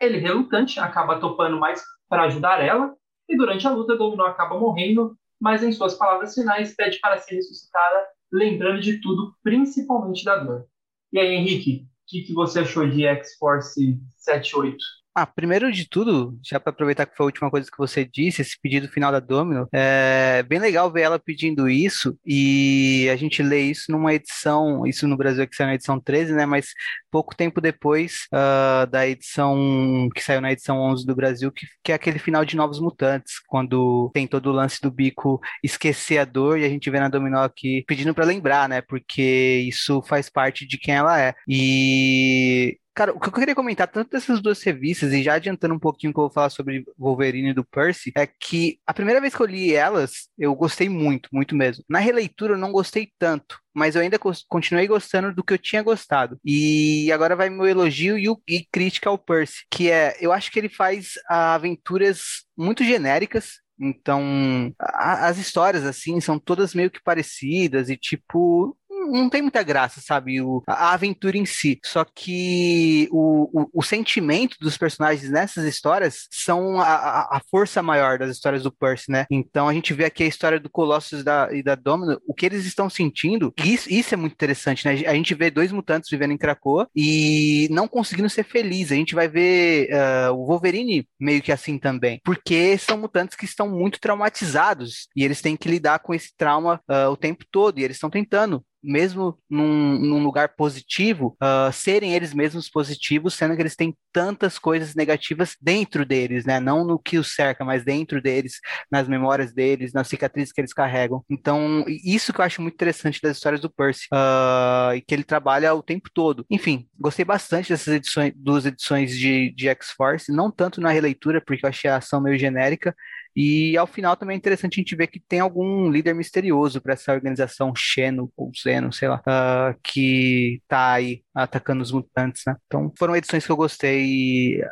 Ele, 0.00 0.16
relutante, 0.16 0.80
acaba 0.80 1.20
topando 1.20 1.60
mais 1.60 1.82
para 2.08 2.24
ajudar 2.24 2.64
ela, 2.64 2.96
e 3.28 3.36
durante 3.36 3.66
a 3.66 3.70
luta, 3.70 3.94
Dominó 3.94 4.24
acaba 4.24 4.58
morrendo, 4.58 5.14
mas 5.38 5.62
em 5.62 5.70
suas 5.70 5.94
palavras 5.94 6.34
finais 6.34 6.74
pede 6.74 6.98
para 6.98 7.18
ser 7.18 7.34
ressuscitada, 7.34 8.06
lembrando 8.32 8.80
de 8.80 9.02
tudo, 9.02 9.34
principalmente 9.42 10.24
da 10.24 10.38
dor. 10.38 10.64
E 11.12 11.18
aí, 11.18 11.34
Henrique, 11.34 11.84
o 11.84 11.86
que, 12.06 12.22
que 12.22 12.32
você 12.32 12.60
achou 12.60 12.88
de 12.88 13.04
X-Force 13.04 14.00
78? 14.16 14.78
Ah, 15.14 15.26
primeiro 15.26 15.70
de 15.70 15.86
tudo, 15.86 16.38
já 16.42 16.58
para 16.58 16.70
aproveitar 16.70 17.04
que 17.04 17.14
foi 17.14 17.24
a 17.24 17.26
última 17.26 17.50
coisa 17.50 17.70
que 17.70 17.76
você 17.76 18.02
disse, 18.02 18.40
esse 18.40 18.58
pedido 18.58 18.88
final 18.88 19.12
da 19.12 19.20
Domino, 19.20 19.68
é 19.70 20.42
bem 20.44 20.58
legal 20.58 20.90
ver 20.90 21.02
ela 21.02 21.18
pedindo 21.18 21.68
isso 21.68 22.18
e 22.26 23.06
a 23.12 23.16
gente 23.16 23.42
lê 23.42 23.60
isso 23.60 23.92
numa 23.92 24.14
edição, 24.14 24.86
isso 24.86 25.06
no 25.06 25.14
Brasil 25.14 25.46
que 25.46 25.54
saiu 25.54 25.66
na 25.66 25.74
edição 25.74 26.00
13, 26.00 26.32
né? 26.32 26.46
Mas 26.46 26.68
pouco 27.10 27.36
tempo 27.36 27.60
depois 27.60 28.26
uh, 28.32 28.86
da 28.86 29.06
edição 29.06 30.08
que 30.14 30.22
saiu 30.22 30.40
na 30.40 30.50
edição 30.50 30.80
11 30.80 31.04
do 31.04 31.14
Brasil, 31.14 31.52
que, 31.52 31.66
que 31.84 31.92
é 31.92 31.94
aquele 31.94 32.18
final 32.18 32.42
de 32.42 32.56
Novos 32.56 32.80
Mutantes, 32.80 33.34
quando 33.46 34.10
tem 34.14 34.26
todo 34.26 34.46
o 34.46 34.52
lance 34.52 34.80
do 34.80 34.90
bico 34.90 35.38
esquecer 35.62 36.18
a 36.18 36.24
dor 36.24 36.58
e 36.58 36.64
a 36.64 36.68
gente 36.70 36.88
vê 36.90 36.98
na 36.98 37.10
Dominó 37.10 37.42
aqui 37.44 37.84
pedindo 37.86 38.14
para 38.14 38.24
lembrar, 38.24 38.66
né? 38.66 38.80
Porque 38.80 39.62
isso 39.68 40.00
faz 40.00 40.30
parte 40.30 40.66
de 40.66 40.78
quem 40.78 40.94
ela 40.94 41.20
é. 41.20 41.34
E 41.46 42.78
Cara, 42.94 43.12
o 43.12 43.18
que 43.18 43.28
eu 43.28 43.32
queria 43.32 43.54
comentar, 43.54 43.88
tanto 43.88 44.10
dessas 44.10 44.40
duas 44.40 44.62
revistas, 44.62 45.12
e 45.12 45.22
já 45.22 45.34
adiantando 45.34 45.74
um 45.74 45.78
pouquinho 45.78 46.12
que 46.12 46.18
eu 46.18 46.24
vou 46.24 46.30
falar 46.30 46.50
sobre 46.50 46.84
Wolverine 46.98 47.50
e 47.50 47.54
do 47.54 47.64
Percy, 47.64 48.12
é 48.14 48.26
que 48.26 48.78
a 48.86 48.92
primeira 48.92 49.20
vez 49.20 49.34
que 49.34 49.40
eu 49.40 49.46
li 49.46 49.74
elas, 49.74 50.28
eu 50.38 50.54
gostei 50.54 50.90
muito, 50.90 51.28
muito 51.32 51.56
mesmo. 51.56 51.82
Na 51.88 51.98
releitura, 51.98 52.52
eu 52.52 52.58
não 52.58 52.70
gostei 52.70 53.08
tanto, 53.18 53.58
mas 53.74 53.94
eu 53.94 54.02
ainda 54.02 54.18
continuei 54.46 54.86
gostando 54.86 55.34
do 55.34 55.42
que 55.42 55.54
eu 55.54 55.58
tinha 55.58 55.82
gostado. 55.82 56.38
E 56.44 57.10
agora 57.12 57.34
vai 57.34 57.48
meu 57.48 57.66
elogio 57.66 58.18
e, 58.18 58.28
o, 58.28 58.38
e 58.46 58.66
crítica 58.70 59.08
ao 59.08 59.16
Percy, 59.16 59.64
que 59.70 59.90
é, 59.90 60.16
eu 60.20 60.30
acho 60.30 60.52
que 60.52 60.58
ele 60.58 60.68
faz 60.68 61.14
aventuras 61.28 62.44
muito 62.56 62.84
genéricas, 62.84 63.62
então, 63.84 64.72
a, 64.78 65.26
as 65.26 65.38
histórias, 65.38 65.84
assim, 65.84 66.20
são 66.20 66.38
todas 66.38 66.72
meio 66.72 66.90
que 66.90 67.02
parecidas 67.02 67.90
e, 67.90 67.96
tipo, 67.96 68.76
não 69.06 69.28
tem 69.28 69.42
muita 69.42 69.62
graça, 69.62 70.00
sabe? 70.00 70.40
O, 70.40 70.62
a 70.66 70.92
aventura 70.92 71.36
em 71.36 71.46
si. 71.46 71.78
Só 71.84 72.04
que 72.04 73.08
o, 73.10 73.62
o, 73.62 73.70
o 73.74 73.82
sentimento 73.82 74.56
dos 74.60 74.76
personagens 74.76 75.30
nessas 75.30 75.64
histórias 75.64 76.26
são 76.30 76.80
a, 76.80 77.36
a, 77.36 77.40
força 77.50 77.82
maior 77.82 78.18
das 78.18 78.30
histórias 78.30 78.62
do 78.62 78.72
Percy, 78.72 79.10
né? 79.10 79.26
Então 79.30 79.68
a 79.68 79.72
gente 79.72 79.92
vê 79.92 80.04
aqui 80.04 80.22
a 80.22 80.26
história 80.26 80.58
do 80.58 80.70
Colossus 80.70 81.22
da, 81.22 81.48
e 81.52 81.62
da 81.62 81.74
Domino, 81.74 82.20
o 82.26 82.34
que 82.34 82.46
eles 82.46 82.64
estão 82.64 82.88
sentindo, 82.88 83.52
isso, 83.64 83.92
isso 83.92 84.14
é 84.14 84.16
muito 84.16 84.32
interessante, 84.32 84.84
né? 84.84 84.92
A 85.06 85.14
gente 85.14 85.34
vê 85.34 85.50
dois 85.50 85.72
mutantes 85.72 86.10
vivendo 86.10 86.32
em 86.32 86.38
Krakoa 86.38 86.88
e 86.94 87.68
não 87.70 87.88
conseguindo 87.88 88.28
ser 88.30 88.44
felizes. 88.44 88.92
A 88.92 88.96
gente 88.96 89.14
vai 89.14 89.28
ver 89.28 89.88
uh, 89.92 90.32
o 90.32 90.46
Wolverine 90.46 91.06
meio 91.18 91.42
que 91.42 91.52
assim 91.52 91.78
também, 91.78 92.20
porque 92.24 92.76
são 92.78 92.98
mutantes 92.98 93.36
que 93.36 93.44
estão 93.44 93.68
muito 93.68 94.00
traumatizados 94.00 95.08
e 95.16 95.24
eles 95.24 95.40
têm 95.40 95.56
que 95.56 95.68
lidar 95.68 95.98
com 96.00 96.14
esse 96.14 96.34
trauma 96.36 96.80
uh, 96.88 97.10
o 97.10 97.16
tempo 97.16 97.44
todo 97.50 97.78
e 97.78 97.84
eles 97.84 97.96
estão 97.96 98.10
tentando 98.10 98.64
mesmo 98.82 99.38
num, 99.48 99.98
num 99.98 100.22
lugar 100.22 100.50
positivo, 100.56 101.36
uh, 101.42 101.72
serem 101.72 102.14
eles 102.14 102.34
mesmos 102.34 102.68
positivos, 102.68 103.34
sendo 103.34 103.54
que 103.54 103.62
eles 103.62 103.76
têm 103.76 103.96
tantas 104.12 104.58
coisas 104.58 104.94
negativas 104.94 105.56
dentro 105.60 106.04
deles, 106.04 106.44
né? 106.44 106.60
Não 106.60 106.84
no 106.84 106.98
que 106.98 107.18
os 107.18 107.34
cerca, 107.34 107.64
mas 107.64 107.84
dentro 107.84 108.20
deles, 108.20 108.60
nas 108.90 109.08
memórias 109.08 109.52
deles, 109.52 109.92
nas 109.92 110.08
cicatrizes 110.08 110.52
que 110.52 110.60
eles 110.60 110.72
carregam. 110.72 111.24
Então, 111.30 111.84
isso 112.04 112.32
que 112.32 112.40
eu 112.40 112.44
acho 112.44 112.60
muito 112.60 112.74
interessante 112.74 113.20
das 113.22 113.36
histórias 113.36 113.60
do 113.60 113.70
Percy, 113.70 114.06
uh, 114.12 114.94
e 114.94 115.00
que 115.00 115.14
ele 115.14 115.24
trabalha 115.24 115.74
o 115.74 115.82
tempo 115.82 116.10
todo. 116.12 116.44
Enfim, 116.50 116.86
gostei 116.98 117.24
bastante 117.24 117.70
dessas 117.70 117.94
edições, 117.94 118.32
duas 118.36 118.66
edições 118.66 119.16
de, 119.16 119.52
de 119.54 119.68
X-Force, 119.68 120.32
não 120.32 120.50
tanto 120.50 120.80
na 120.80 120.90
releitura, 120.90 121.40
porque 121.40 121.64
eu 121.64 121.70
achei 121.70 121.90
a 121.90 121.96
ação 121.96 122.20
meio 122.20 122.38
genérica, 122.38 122.94
e 123.34 123.76
ao 123.76 123.86
final 123.86 124.16
também 124.16 124.34
é 124.34 124.38
interessante 124.38 124.74
a 124.74 124.82
gente 124.82 124.96
ver 124.96 125.06
que 125.06 125.20
tem 125.20 125.40
algum 125.40 125.90
líder 125.90 126.14
misterioso 126.14 126.80
para 126.80 126.92
essa 126.92 127.12
organização 127.12 127.74
Xeno 127.74 128.30
ou 128.36 128.50
Zeno, 128.60 128.92
sei 128.92 129.08
lá, 129.08 129.20
uh, 129.20 129.78
que 129.82 130.60
tá 130.68 130.92
aí 130.92 131.22
atacando 131.34 131.82
os 131.82 131.92
mutantes, 131.92 132.42
né? 132.46 132.56
Então 132.66 132.92
foram 132.98 133.16
edições 133.16 133.44
que 133.44 133.52
eu 133.52 133.56
gostei. 133.56 134.04
E, 134.04 134.62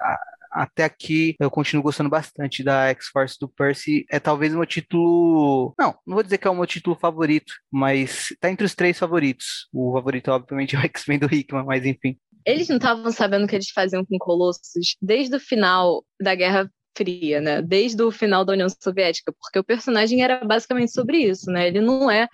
até 0.51 0.85
aqui 0.85 1.37
eu 1.39 1.51
continuo 1.51 1.83
gostando 1.83 2.11
bastante 2.11 2.65
da 2.65 2.89
X-Force 2.89 3.37
do 3.41 3.49
Percy. 3.49 4.05
É 4.11 4.19
talvez 4.19 4.53
o 4.53 4.57
meu 4.57 4.67
título. 4.67 5.75
Não, 5.79 5.95
não 6.07 6.15
vou 6.15 6.23
dizer 6.23 6.39
que 6.39 6.49
é 6.49 6.51
o 6.51 6.55
meu 6.55 6.67
título 6.67 6.97
favorito, 6.97 7.55
mas 7.71 8.35
tá 8.41 8.51
entre 8.51 8.67
os 8.67 8.75
três 8.75 8.99
favoritos. 8.99 9.69
O 9.73 9.93
favorito, 9.93 10.31
obviamente, 10.31 10.75
é 10.75 10.79
o 10.79 10.83
X-Men 10.83 11.19
do 11.21 11.33
Hickman, 11.33 11.65
mas 11.65 11.87
enfim. 11.87 12.19
Eles 12.45 12.69
não 12.69 12.77
estavam 12.77 13.13
sabendo 13.13 13.45
o 13.45 13.49
que 13.49 13.55
eles 13.55 13.71
faziam 13.71 14.05
com 14.05 14.19
Colossus 14.19 14.97
desde 15.01 15.37
o 15.37 15.41
final 15.41 16.03
da 16.21 16.35
Guerra 16.35 16.71
Fria, 17.01 17.41
né? 17.41 17.63
Desde 17.63 18.03
o 18.03 18.11
final 18.11 18.45
da 18.45 18.53
União 18.53 18.69
Soviética, 18.69 19.33
porque 19.33 19.59
o 19.59 19.65
personagem 19.65 20.23
era 20.23 20.45
basicamente 20.45 20.93
sobre 20.93 21.17
isso, 21.17 21.51
né? 21.51 21.69
Ele 21.69 21.81
não 21.81 22.11
é 22.11 22.29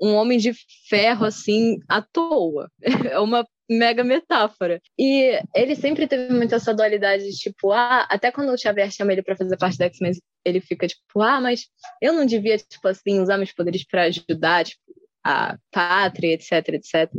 um 0.00 0.14
homem 0.14 0.38
de 0.38 0.52
ferro 0.88 1.26
assim 1.26 1.78
à 1.86 2.00
toa. 2.00 2.70
É 3.12 3.18
uma 3.18 3.46
mega 3.70 4.02
metáfora. 4.02 4.80
E 4.98 5.38
ele 5.54 5.74
sempre 5.76 6.06
teve 6.06 6.32
muito 6.32 6.54
essa 6.54 6.72
dualidade 6.72 7.24
de 7.24 7.36
tipo, 7.36 7.70
ah, 7.70 8.06
até 8.08 8.32
quando 8.32 8.50
o 8.50 8.56
Xavier 8.56 8.90
chama 8.90 9.12
ele 9.12 9.22
para 9.22 9.36
fazer 9.36 9.58
parte 9.58 9.76
da 9.76 9.84
X-Men, 9.84 10.12
ele 10.42 10.60
fica 10.60 10.86
tipo, 10.86 11.20
ah, 11.20 11.38
mas 11.38 11.66
eu 12.00 12.14
não 12.14 12.24
devia, 12.24 12.56
tipo 12.56 12.88
assim, 12.88 13.20
usar 13.20 13.36
meus 13.36 13.52
poderes 13.52 13.84
para 13.86 14.04
ajudar, 14.04 14.64
tipo, 14.64 14.80
a 15.22 15.58
pátria, 15.70 16.32
etc, 16.32 16.52
etc. 16.68 17.10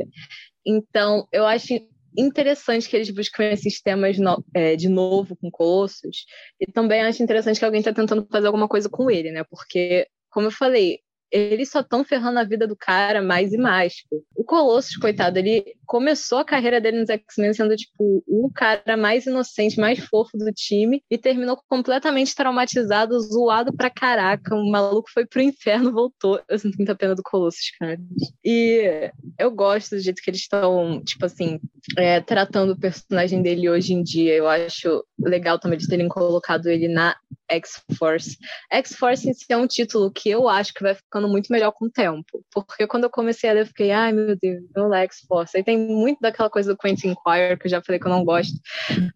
Então, 0.66 1.28
eu 1.32 1.46
acho 1.46 1.68
interessante 2.18 2.90
que 2.90 2.96
eles 2.96 3.10
buscam 3.10 3.44
esses 3.46 3.82
temas 3.82 4.18
no, 4.18 4.44
é, 4.54 4.76
de 4.76 4.90
novo 4.90 5.36
com 5.36 5.52
Colossus, 5.52 6.26
e 6.60 6.66
também 6.72 7.02
acho 7.02 7.24
interessante 7.24 7.60
que 7.60 7.66
alguém 7.66 7.80
está 7.80 7.94
tentando 7.94 8.28
fazer 8.32 8.48
alguma 8.48 8.68
coisa 8.68 8.90
com 8.90 9.10
ele, 9.10 9.32
né? 9.32 9.44
Porque, 9.50 10.08
como 10.30 10.48
eu 10.48 10.52
falei, 10.52 11.00
eles 11.32 11.70
só 11.70 11.82
estão 11.82 12.04
ferrando 12.04 12.40
a 12.40 12.44
vida 12.44 12.68
do 12.68 12.76
cara 12.76 13.22
mais 13.22 13.54
e 13.54 13.58
mais. 13.58 13.96
Tipo. 13.96 14.24
O 14.36 14.44
Colossus, 14.44 14.98
coitado, 14.98 15.38
ele 15.38 15.76
começou 15.86 16.40
a 16.40 16.46
carreira 16.46 16.80
dele 16.82 17.00
nos 17.00 17.10
X-Men 17.10 17.54
sendo, 17.54 17.76
tipo, 17.76 18.24
o 18.28 18.52
cara 18.54 18.98
mais 18.98 19.26
inocente, 19.26 19.80
mais 19.80 20.00
fofo 20.00 20.38
do 20.38 20.52
time 20.52 21.04
e 21.10 21.18
terminou 21.18 21.60
completamente 21.68 22.36
traumatizado, 22.36 23.20
zoado 23.20 23.76
pra 23.76 23.90
caraca. 23.90 24.56
O 24.56 24.70
maluco 24.70 25.10
foi 25.14 25.26
pro 25.26 25.42
inferno, 25.42 25.92
voltou. 25.92 26.42
Eu 26.48 26.58
sinto 26.58 26.78
muita 26.78 26.96
pena 26.96 27.16
do 27.16 27.24
Colossus, 27.24 27.72
cara. 27.80 28.00
E 28.44 29.12
eu 29.38 29.52
gosto 29.52 29.96
do 29.96 30.02
jeito 30.02 30.22
que 30.22 30.30
eles 30.30 30.42
estão, 30.42 31.02
tipo 31.04 31.26
assim, 31.26 31.60
é, 31.98 32.22
tratando 32.22 32.74
o 32.74 32.80
personagem 32.80 33.42
dele 33.42 33.70
hoje 33.70 33.94
em 33.94 34.04
dia. 34.04 34.34
Eu 34.34 34.48
acho 34.48 35.04
legal 35.20 35.60
também 35.60 35.78
de 35.78 35.88
terem 35.88 36.08
colocado 36.08 36.68
ele 36.68 36.88
na 36.88 37.16
X-Force. 37.50 38.38
X-Force 38.72 39.30
em 39.30 39.34
si 39.34 39.46
é 39.50 39.58
um 39.58 39.68
título 39.68 40.12
que 40.12 40.30
eu 40.30 40.48
acho 40.48 40.74
que 40.74 40.84
vai 40.84 40.96
ficando 40.96 41.28
muito 41.28 41.52
melhor 41.52 41.72
com 41.72 41.86
o 41.86 41.92
tempo. 41.92 42.44
Porque 42.54 42.88
quando 42.88 43.06
eu 43.06 43.10
comecei 43.10 43.50
a 43.50 43.54
ler, 43.54 43.62
eu 43.62 43.66
fiquei, 43.66 43.92
ai 43.92 44.12
meu 44.12 44.36
Deus, 44.36 44.64
não 44.76 44.94
é 44.94 45.04
X-Force. 45.04 45.58
Aí 45.58 45.64
tem 45.64 45.78
muito 45.78 46.20
daquela 46.20 46.50
coisa 46.50 46.74
do 46.74 46.78
Quentin 46.78 47.16
Quire, 47.26 47.58
que 47.60 47.68
eu 47.68 47.72
já 47.72 47.82
falei 47.82 48.00
que 48.00 48.08
eu 48.08 48.12
não 48.12 48.24
gosto. 48.24 48.54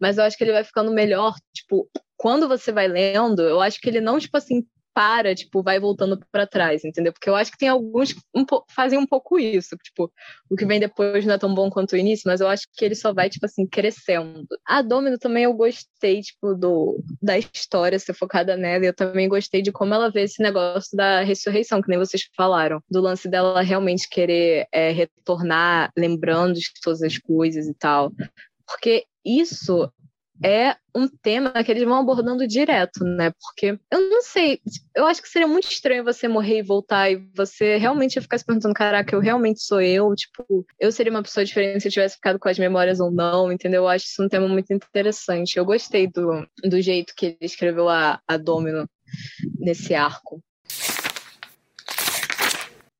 Mas 0.00 0.18
eu 0.18 0.24
acho 0.24 0.36
que 0.36 0.44
ele 0.44 0.52
vai 0.52 0.64
ficando 0.64 0.92
melhor, 0.92 1.34
tipo, 1.52 1.88
quando 2.16 2.48
você 2.48 2.72
vai 2.72 2.88
lendo, 2.88 3.42
eu 3.42 3.60
acho 3.60 3.80
que 3.80 3.88
ele 3.88 4.00
não, 4.00 4.18
tipo 4.18 4.36
assim, 4.36 4.66
para, 4.94 5.34
tipo, 5.34 5.62
vai 5.62 5.80
voltando 5.80 6.18
para 6.30 6.46
trás, 6.46 6.84
entendeu? 6.84 7.12
Porque 7.12 7.28
eu 7.28 7.34
acho 7.34 7.50
que 7.50 7.58
tem 7.58 7.68
alguns 7.68 8.12
que 8.12 8.20
um 8.34 8.44
fazem 8.70 8.98
um 8.98 9.06
pouco 9.06 9.38
isso, 9.38 9.76
tipo, 9.82 10.10
o 10.48 10.54
que 10.54 10.64
vem 10.64 10.78
depois 10.78 11.26
não 11.26 11.34
é 11.34 11.38
tão 11.38 11.52
bom 11.52 11.68
quanto 11.68 11.92
o 11.92 11.96
início, 11.96 12.22
mas 12.26 12.40
eu 12.40 12.48
acho 12.48 12.66
que 12.72 12.84
ele 12.84 12.94
só 12.94 13.12
vai, 13.12 13.28
tipo 13.28 13.44
assim, 13.44 13.66
crescendo. 13.66 14.46
A 14.64 14.80
Domino 14.80 15.18
também 15.18 15.44
eu 15.44 15.52
gostei, 15.52 16.20
tipo, 16.20 16.54
do, 16.54 17.02
da 17.20 17.36
história 17.36 17.98
ser 17.98 18.14
focada 18.14 18.56
nela, 18.56 18.84
e 18.84 18.88
eu 18.88 18.94
também 18.94 19.28
gostei 19.28 19.60
de 19.60 19.72
como 19.72 19.92
ela 19.92 20.10
vê 20.10 20.22
esse 20.22 20.40
negócio 20.40 20.96
da 20.96 21.22
ressurreição, 21.22 21.82
que 21.82 21.88
nem 21.88 21.98
vocês 21.98 22.22
falaram, 22.36 22.80
do 22.88 23.00
lance 23.00 23.28
dela 23.28 23.62
realmente 23.62 24.08
querer 24.08 24.68
é, 24.72 24.92
retornar 24.92 25.90
lembrando 25.96 26.54
de 26.54 26.70
todas 26.80 27.02
as 27.02 27.18
coisas 27.18 27.66
e 27.66 27.74
tal. 27.74 28.12
Porque 28.66 29.04
isso 29.24 29.90
é 30.42 30.76
um 30.94 31.08
tema 31.08 31.52
que 31.62 31.70
eles 31.70 31.84
vão 31.84 31.98
abordando 31.98 32.46
direto, 32.46 33.04
né? 33.04 33.32
Porque 33.40 33.78
eu 33.90 34.10
não 34.10 34.22
sei, 34.22 34.60
eu 34.94 35.06
acho 35.06 35.22
que 35.22 35.28
seria 35.28 35.46
muito 35.46 35.70
estranho 35.70 36.04
você 36.04 36.26
morrer 36.26 36.58
e 36.58 36.62
voltar 36.62 37.10
e 37.10 37.16
você 37.34 37.76
realmente 37.76 38.20
ficar 38.20 38.38
se 38.38 38.44
perguntando, 38.44 38.74
caraca, 38.74 39.14
eu 39.14 39.20
realmente 39.20 39.62
sou 39.62 39.80
eu? 39.80 40.14
Tipo, 40.14 40.66
eu 40.78 40.90
seria 40.90 41.10
uma 41.10 41.22
pessoa 41.22 41.44
diferente 41.44 41.80
se 41.80 41.88
eu 41.88 41.92
tivesse 41.92 42.16
ficado 42.16 42.38
com 42.38 42.48
as 42.48 42.58
memórias 42.58 43.00
ou 43.00 43.10
não, 43.10 43.52
entendeu? 43.52 43.82
Eu 43.82 43.88
acho 43.88 44.06
isso 44.06 44.22
um 44.22 44.28
tema 44.28 44.48
muito 44.48 44.72
interessante. 44.72 45.56
Eu 45.56 45.64
gostei 45.64 46.06
do, 46.06 46.46
do 46.64 46.80
jeito 46.80 47.14
que 47.16 47.26
ele 47.26 47.38
escreveu 47.40 47.88
a, 47.88 48.20
a 48.26 48.36
Domino 48.36 48.88
nesse 49.58 49.94
arco. 49.94 50.42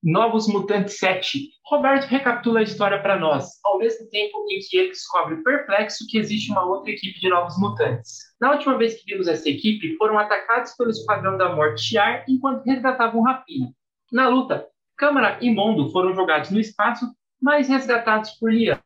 Novos 0.03 0.47
Mutantes 0.47 0.99
7. 0.99 1.54
Roberto 1.67 2.05
recapitula 2.05 2.61
a 2.61 2.63
história 2.63 3.01
para 3.01 3.19
nós, 3.19 3.59
ao 3.65 3.79
mesmo 3.79 4.07
tempo 4.11 4.47
em 4.51 4.59
que 4.59 4.77
ele 4.77 4.89
descobre 4.89 5.43
perplexo 5.43 6.07
que 6.09 6.19
existe 6.19 6.51
uma 6.51 6.65
outra 6.65 6.91
equipe 6.91 7.19
de 7.19 7.31
Novos 7.31 7.59
Mutantes. 7.59 8.19
Na 8.39 8.53
última 8.53 8.77
vez 8.77 8.95
que 8.95 9.11
vimos 9.11 9.27
essa 9.27 9.49
equipe, 9.49 9.97
foram 9.97 10.19
atacados 10.19 10.73
pelo 10.77 10.91
Esquadrão 10.91 11.39
da 11.39 11.55
Morte 11.55 11.83
Shiar 11.83 12.25
enquanto 12.29 12.65
resgatavam 12.65 13.23
Rapina. 13.23 13.73
Na 14.13 14.29
luta, 14.29 14.69
Câmara 14.95 15.39
e 15.41 15.51
Mondo 15.51 15.91
foram 15.91 16.15
jogados 16.15 16.51
no 16.51 16.61
espaço 16.61 17.07
mas 17.41 17.69
resgatados 17.69 18.31
por 18.33 18.51
Liana. 18.51 18.81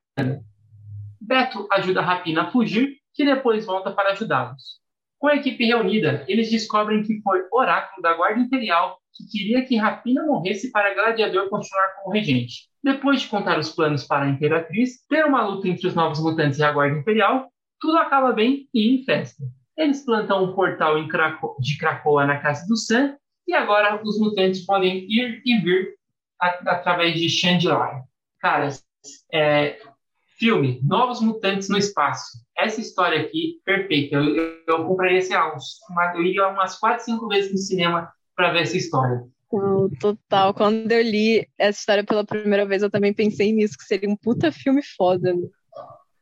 Beto 1.20 1.68
ajuda 1.70 2.00
Rapina 2.00 2.42
a 2.42 2.50
fugir, 2.50 2.96
que 3.14 3.24
depois 3.24 3.66
volta 3.66 3.92
para 3.92 4.10
ajudá-los. 4.10 4.80
Com 5.18 5.28
a 5.28 5.36
equipe 5.36 5.64
reunida, 5.64 6.24
eles 6.28 6.50
descobrem 6.50 7.02
que 7.02 7.20
foi 7.22 7.44
Oráculo 7.52 8.02
da 8.02 8.14
Guarda 8.14 8.40
Imperial 8.40 8.98
que 9.12 9.26
queria 9.26 9.64
que 9.64 9.76
Rapina 9.76 10.24
morresse 10.24 10.70
para 10.70 10.94
Gladiador 10.94 11.48
continuar 11.48 11.94
como 11.96 12.14
regente. 12.14 12.67
Depois 12.82 13.22
de 13.22 13.28
contar 13.28 13.58
os 13.58 13.70
planos 13.70 14.04
para 14.04 14.24
a 14.24 14.28
Imperatriz, 14.28 15.04
ter 15.08 15.24
uma 15.24 15.46
luta 15.46 15.68
entre 15.68 15.86
os 15.86 15.94
novos 15.94 16.20
mutantes 16.20 16.58
e 16.58 16.62
a 16.62 16.72
Guarda 16.72 16.98
Imperial, 16.98 17.48
tudo 17.80 17.96
acaba 17.98 18.32
bem 18.32 18.68
e 18.72 18.94
em 18.94 19.04
festa. 19.04 19.42
Eles 19.76 20.04
plantam 20.04 20.44
um 20.44 20.54
portal 20.54 20.96
de 21.60 21.78
Krakoa 21.78 22.26
na 22.26 22.38
casa 22.38 22.66
do 22.66 22.76
Sam, 22.76 23.16
e 23.46 23.54
agora 23.54 24.00
os 24.04 24.18
mutantes 24.18 24.66
podem 24.66 25.06
ir 25.10 25.40
e 25.44 25.58
vir 25.58 25.94
através 26.40 27.14
de 27.14 27.28
Chandelier. 27.30 28.02
Cara, 28.40 28.68
é, 29.32 29.80
filme 30.38 30.80
Novos 30.82 31.20
Mutantes 31.20 31.68
no 31.68 31.78
Espaço. 31.78 32.38
Essa 32.56 32.80
história 32.80 33.20
aqui, 33.20 33.60
perfeita. 33.64 34.16
Eu, 34.16 34.36
eu, 34.36 34.62
eu 34.66 34.84
compraria 34.84 35.18
assim, 35.18 35.34
uma, 35.90 36.12
eu 36.14 36.22
ia 36.22 36.48
umas 36.48 36.78
4, 36.78 37.04
5 37.04 37.28
vezes 37.28 37.52
no 37.52 37.58
cinema 37.58 38.12
para 38.36 38.52
ver 38.52 38.62
essa 38.62 38.76
história. 38.76 39.24
Total. 40.00 40.52
Quando 40.52 40.90
eu 40.92 41.02
li 41.02 41.48
essa 41.58 41.78
história 41.78 42.04
pela 42.04 42.24
primeira 42.24 42.66
vez, 42.66 42.82
eu 42.82 42.90
também 42.90 43.14
pensei 43.14 43.52
nisso, 43.52 43.76
que 43.78 43.84
seria 43.84 44.08
um 44.08 44.16
puta 44.16 44.52
filme 44.52 44.82
foda. 44.82 45.32
Né? 45.32 45.48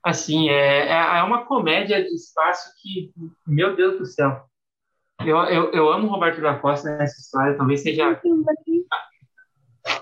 Assim, 0.02 0.48
é, 0.48 0.88
é, 0.88 1.18
é 1.18 1.22
uma 1.22 1.44
comédia 1.44 2.02
de 2.02 2.14
espaço 2.14 2.70
que, 2.80 3.12
meu 3.46 3.74
Deus 3.74 3.98
do 3.98 4.06
céu. 4.06 4.44
Eu, 5.20 5.36
eu, 5.44 5.72
eu 5.72 5.92
amo 5.92 6.08
Roberto 6.08 6.40
da 6.40 6.58
Costa 6.58 6.96
nessa 6.96 7.20
história, 7.20 7.56
talvez 7.56 7.82
seja. 7.82 8.20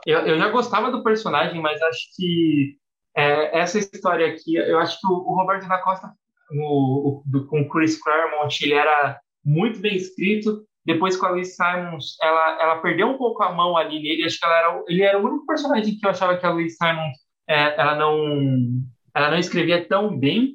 Eu, 0.05 0.19
eu 0.21 0.39
já 0.39 0.49
gostava 0.51 0.91
do 0.91 1.03
personagem, 1.03 1.61
mas 1.61 1.81
acho 1.81 2.15
que 2.17 2.77
é, 3.17 3.61
essa 3.61 3.79
história 3.79 4.27
aqui, 4.27 4.57
eu 4.57 4.79
acho 4.79 5.01
que 5.01 5.07
o, 5.07 5.13
o 5.13 5.35
Roberto 5.35 5.69
da 5.69 5.79
Costa, 5.79 6.13
o, 6.51 7.23
o, 7.33 7.47
com 7.47 7.69
Chris 7.69 8.03
Claremont, 8.03 8.63
ele 8.63 8.75
era 8.75 9.21
muito 9.45 9.79
bem 9.81 9.97
escrito. 9.97 10.67
Depois 10.85 11.17
com 11.17 11.27
a 11.27 11.33
Liz 11.33 11.57
Simons, 11.57 12.17
ela, 12.23 12.63
ela 12.63 12.77
perdeu 12.81 13.09
um 13.09 13.17
pouco 13.17 13.43
a 13.43 13.53
mão 13.53 13.77
ali 13.77 14.03
nele. 14.03 14.25
Acho 14.25 14.39
que 14.39 14.45
ela 14.45 14.59
era, 14.59 14.83
ele 14.89 15.03
era 15.03 15.19
o 15.19 15.27
único 15.27 15.47
personagem 15.47 15.99
que 15.99 16.05
eu 16.05 16.11
achava 16.11 16.37
que 16.37 16.45
a 16.45 16.53
Liz 16.53 16.77
Simons 16.77 17.17
é, 17.49 17.81
ela 17.81 17.95
não 17.95 18.85
ela 19.15 19.31
não 19.31 19.39
escrevia 19.39 19.87
tão 19.87 20.19
bem. 20.19 20.55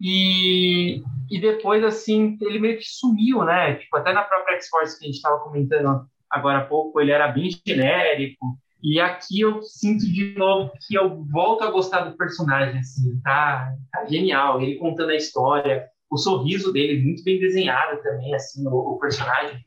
E, 0.00 1.02
e 1.30 1.40
depois, 1.40 1.82
assim, 1.82 2.36
ele 2.42 2.58
meio 2.58 2.76
que 2.76 2.84
sumiu, 2.84 3.42
né? 3.44 3.76
Tipo, 3.76 3.96
até 3.96 4.12
na 4.12 4.22
própria 4.22 4.56
X-Force 4.56 4.98
que 4.98 5.04
a 5.04 5.06
gente 5.06 5.16
estava 5.16 5.38
comentando 5.38 6.06
agora 6.28 6.58
há 6.58 6.66
pouco, 6.66 7.00
ele 7.00 7.12
era 7.12 7.28
bem 7.28 7.50
genérico. 7.66 8.58
E 8.82 9.00
aqui 9.00 9.40
eu 9.40 9.62
sinto 9.62 10.04
de 10.04 10.34
novo 10.36 10.70
que 10.86 10.94
eu 10.94 11.24
volto 11.32 11.64
a 11.64 11.70
gostar 11.70 12.00
do 12.00 12.16
personagem, 12.18 12.78
assim, 12.80 13.18
tá, 13.22 13.72
tá 13.90 14.04
genial. 14.04 14.60
Ele 14.60 14.76
contando 14.76 15.10
a 15.10 15.16
história, 15.16 15.88
o 16.14 16.16
sorriso 16.16 16.72
dele 16.72 17.02
muito 17.02 17.24
bem 17.24 17.40
desenhado 17.40 18.00
também, 18.02 18.32
assim, 18.34 18.66
o, 18.66 18.94
o 18.94 18.98
personagem. 18.98 19.58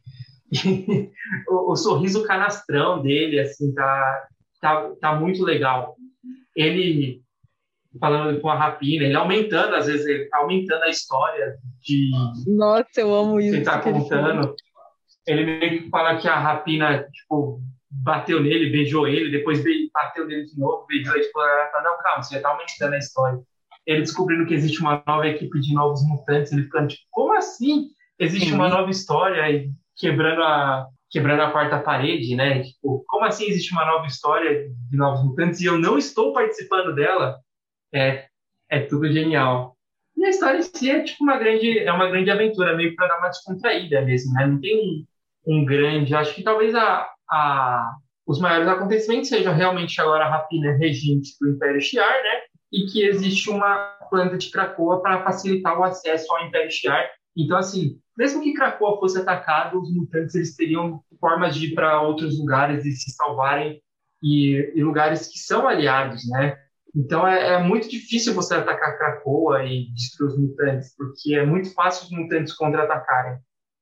o, 1.50 1.74
o, 1.74 1.76
sorriso 1.76 2.24
canastrão 2.24 3.02
dele, 3.02 3.40
assim, 3.40 3.74
tá, 3.74 4.28
tá, 4.62 4.92
tá 5.02 5.16
muito 5.16 5.44
legal. 5.44 5.96
Ele 6.56 7.22
falando 8.00 8.40
com 8.40 8.50
a 8.50 8.56
Rapina, 8.56 9.04
ele 9.04 9.16
aumentando, 9.16 9.76
às 9.76 9.88
vezes, 9.88 10.06
ele 10.06 10.26
tá 10.30 10.38
aumentando 10.38 10.84
a 10.84 10.90
história 10.90 11.58
de... 11.82 12.12
Nossa, 12.48 13.02
eu 13.02 13.14
amo 13.14 13.40
isso. 13.40 13.52
Que 13.52 13.56
ele 13.58 13.66
tá 13.66 13.82
contando. 13.82 14.56
Ele 15.26 15.46
meio 15.46 15.84
que 15.84 15.90
fala 15.90 16.18
que 16.18 16.28
a 16.30 16.40
Rapina, 16.40 17.04
tipo, 17.12 17.60
bateu 17.90 18.42
nele, 18.42 18.70
beijou 18.70 19.08
ele, 19.08 19.32
depois 19.32 19.62
bateu 19.94 20.26
nele 20.26 20.46
de 20.46 20.58
novo, 20.58 20.86
beijou 20.88 21.14
ele, 21.14 21.26
tipo, 21.26 21.42
ela 21.42 21.70
fala, 21.72 21.84
não, 21.84 21.98
calma, 22.02 22.24
você 22.24 22.36
já 22.36 22.42
tá 22.42 22.50
aumentando 22.50 22.94
a 22.94 23.00
história. 23.00 23.40
Ele 23.88 24.02
descobrindo 24.02 24.46
que 24.46 24.54
existe 24.54 24.82
uma 24.82 25.02
nova 25.08 25.28
equipe 25.28 25.60
de 25.60 25.74
novos 25.74 26.06
mutantes, 26.06 26.52
ele 26.52 26.64
ficando 26.64 26.90
tipo, 26.90 27.04
como 27.10 27.34
assim? 27.34 27.88
Existe 28.20 28.54
uma 28.54 28.68
nova 28.68 28.92
história 28.92 29.50
e 29.50 29.72
quebrando 29.96 30.44
a, 30.44 30.88
quebrando 31.10 31.42
a 31.42 31.52
quarta 31.52 31.80
parede, 31.80 32.36
né? 32.36 32.64
Tipo, 32.64 33.04
como 33.08 33.26
assim 33.26 33.46
existe 33.46 33.72
uma 33.72 33.86
nova 33.86 34.06
história 34.06 34.68
de 34.90 34.98
novos 34.98 35.24
mutantes 35.24 35.62
e 35.62 35.66
eu 35.66 35.78
não 35.78 35.98
estou 35.98 36.34
participando 36.34 36.94
dela? 36.94 37.40
É, 37.94 38.28
é 38.70 38.82
tudo 38.82 39.12
genial. 39.12 39.78
E 40.18 40.26
a 40.26 40.30
história 40.30 40.58
em 40.58 40.64
si 40.64 40.90
é 40.90 41.04
tipo 41.04 41.24
uma 41.24 41.38
grande, 41.38 41.80
é 41.80 41.92
uma 41.92 42.10
grande 42.10 42.30
aventura, 42.30 42.76
meio 42.76 42.96
para 42.96 43.08
dar 43.08 43.20
uma 43.20 43.30
descontraída 43.30 44.02
mesmo, 44.02 44.34
né? 44.34 44.48
Não 44.48 44.60
tem 44.60 44.78
um, 44.78 45.06
um 45.60 45.66
grande, 45.66 46.14
acho 46.14 46.36
que 46.36 46.44
talvez 46.44 46.76
a, 46.76 47.08
a, 47.30 47.96
os 48.26 48.40
maiores 48.40 48.68
acontecimentos 48.68 49.30
sejam 49.30 49.54
realmente 49.54 50.02
agora 50.02 50.26
a 50.26 50.30
rapina 50.30 50.76
regente 50.76 51.36
do 51.40 51.52
Império 51.52 51.80
Shi'ar, 51.80 52.12
né? 52.24 52.42
E 52.72 52.86
que 52.86 53.06
existe 53.06 53.50
uma 53.50 53.98
planta 54.10 54.38
de 54.38 54.50
Krakoa 54.50 55.02
para 55.02 55.24
facilitar 55.24 55.80
o 55.80 55.84
acesso 55.84 56.32
ao 56.34 56.46
Império 56.46 56.72
Shi'ar. 56.72 57.10
Então, 57.36 57.58
assim, 57.58 58.00
mesmo 58.18 58.42
que 58.42 58.54
Krakoa 58.54 59.00
fosse 59.00 59.20
atacado, 59.20 59.80
os 59.80 59.94
mutantes 59.94 60.34
eles 60.36 60.56
teriam 60.56 61.02
formas 61.20 61.56
de 61.56 61.68
ir 61.68 61.76
para 61.76 62.02
outros 62.02 62.38
lugares 62.40 62.84
e 62.86 62.92
se 62.92 63.12
salvarem 63.12 63.82
e, 64.22 64.74
e, 64.76 64.84
lugares 64.84 65.28
que 65.28 65.38
são 65.38 65.68
aliados, 65.68 66.28
né? 66.30 66.58
Então 66.96 67.28
é, 67.28 67.54
é, 67.54 67.64
muito 67.64 67.88
difícil 67.88 68.34
você 68.34 68.56
atacar 68.56 68.98
Krakoa 68.98 69.64
e 69.64 69.92
destruir 69.94 70.30
os 70.32 70.40
mutantes, 70.40 70.96
porque 70.98 71.36
é 71.36 71.46
muito 71.46 71.72
fácil 71.76 72.06
os 72.06 72.12
mutantes 72.12 72.54
contra-atacarem. 72.54 73.38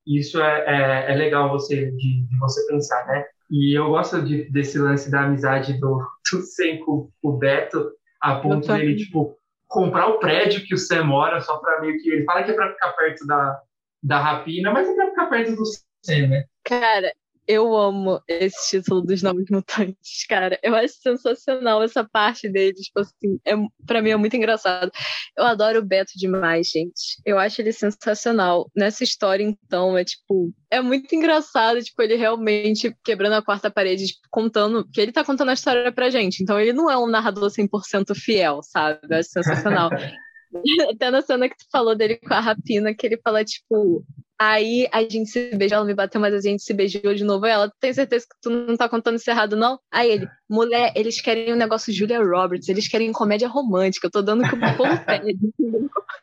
Isso 0.05 0.41
é, 0.41 0.65
é, 0.67 1.11
é, 1.13 1.15
legal 1.15 1.49
você 1.49 1.91
de, 1.91 2.27
de, 2.27 2.37
você 2.37 2.67
pensar, 2.67 3.07
né? 3.07 3.25
E 3.49 3.77
eu 3.77 3.87
gosto 3.87 4.21
de, 4.21 4.49
desse 4.51 4.77
lance 4.77 5.09
da 5.09 5.21
amizade 5.21 5.79
do, 5.79 5.97
do 6.31 6.41
Sam 6.41 6.77
com 6.85 7.09
o 7.23 7.37
Beto, 7.37 7.89
a 8.25 8.39
ponto 8.39 8.67
dele, 8.67 8.95
tipo, 8.95 9.37
comprar 9.67 10.07
o 10.07 10.17
prédio 10.17 10.65
que 10.65 10.73
o 10.73 10.77
Sam 10.77 11.03
mora 11.03 11.39
só 11.41 11.57
para 11.57 11.81
meio 11.81 11.97
que. 12.01 12.09
Ele 12.09 12.25
fala 12.25 12.43
que 12.43 12.51
é 12.51 12.53
para 12.55 12.71
ficar 12.71 12.93
perto 12.93 13.27
da, 13.27 13.61
da 14.01 14.19
rapina, 14.19 14.71
mas 14.71 14.89
é 14.89 14.95
para 14.95 15.09
ficar 15.09 15.25
perto 15.27 15.55
do 15.55 15.63
Sam, 15.65 16.27
né? 16.27 16.45
Cara, 16.63 17.13
eu 17.47 17.75
amo 17.75 18.21
esse 18.27 18.69
título 18.69 19.01
dos 19.01 19.21
Novos 19.21 19.45
Mutantes, 19.49 20.25
cara. 20.27 20.59
Eu 20.63 20.75
acho 20.75 20.95
sensacional 21.01 21.83
essa 21.83 22.03
parte 22.03 22.49
deles. 22.49 22.87
Tipo 22.87 23.01
assim, 23.01 23.39
é, 23.45 23.53
pra 23.85 24.01
mim 24.01 24.09
é 24.09 24.15
muito 24.15 24.35
engraçado. 24.35 24.91
Eu 25.37 25.45
adoro 25.45 25.79
o 25.79 25.85
Beto 25.85 26.13
demais, 26.15 26.69
gente. 26.69 27.21
Eu 27.25 27.37
acho 27.37 27.61
ele 27.61 27.71
sensacional. 27.71 28.69
Nessa 28.75 29.03
história, 29.03 29.43
então, 29.43 29.97
é 29.97 30.03
tipo. 30.03 30.53
É 30.71 30.81
muito 30.81 31.13
engraçado, 31.15 31.81
tipo, 31.81 32.01
ele 32.01 32.15
realmente 32.15 32.93
quebrando 33.03 33.33
a 33.33 33.41
quarta 33.41 33.69
parede, 33.69 34.07
tipo, 34.07 34.27
contando. 34.29 34.83
Porque 34.83 35.01
ele 35.01 35.11
tá 35.11 35.23
contando 35.23 35.49
a 35.49 35.53
história 35.53 35.91
pra 35.91 36.09
gente. 36.09 36.41
Então, 36.41 36.59
ele 36.59 36.73
não 36.73 36.89
é 36.89 36.97
um 36.97 37.07
narrador 37.07 37.49
100% 37.49 38.15
fiel, 38.15 38.61
sabe? 38.63 38.99
Eu 39.09 39.17
acho 39.17 39.29
sensacional. 39.29 39.89
Até 40.93 41.11
na 41.11 41.21
cena 41.21 41.49
que 41.49 41.57
tu 41.57 41.65
falou 41.71 41.95
dele 41.95 42.17
com 42.17 42.33
a 42.33 42.39
rapina, 42.39 42.93
que 42.93 43.05
ele 43.05 43.17
fala, 43.23 43.43
tipo, 43.43 44.05
Aí 44.37 44.85
a 44.91 45.01
gente 45.01 45.29
se 45.29 45.55
beijou, 45.55 45.77
ela 45.77 45.85
me 45.85 45.93
bateu, 45.93 46.19
mas 46.19 46.33
a 46.33 46.41
gente 46.41 46.61
se 46.61 46.73
beijou 46.73 47.13
de 47.13 47.23
novo. 47.23 47.45
Ela, 47.45 47.71
tem 47.79 47.93
certeza 47.93 48.25
que 48.25 48.35
tu 48.41 48.49
não 48.49 48.75
tá 48.75 48.89
contando 48.89 49.15
isso 49.15 49.29
errado, 49.29 49.55
não? 49.55 49.79
Aí 49.89 50.11
ele, 50.11 50.27
mulher, 50.49 50.91
eles 50.95 51.21
querem 51.21 51.53
um 51.53 51.57
negócio 51.57 51.93
Julia 51.93 52.21
Roberts, 52.21 52.67
eles 52.67 52.87
querem 52.87 53.13
comédia 53.13 53.47
romântica. 53.47 54.07
Eu 54.07 54.11
tô 54.11 54.21
dando 54.21 54.43
que 54.43 54.55
o 54.55 54.77
povo 54.77 55.05
pede. 55.05 55.37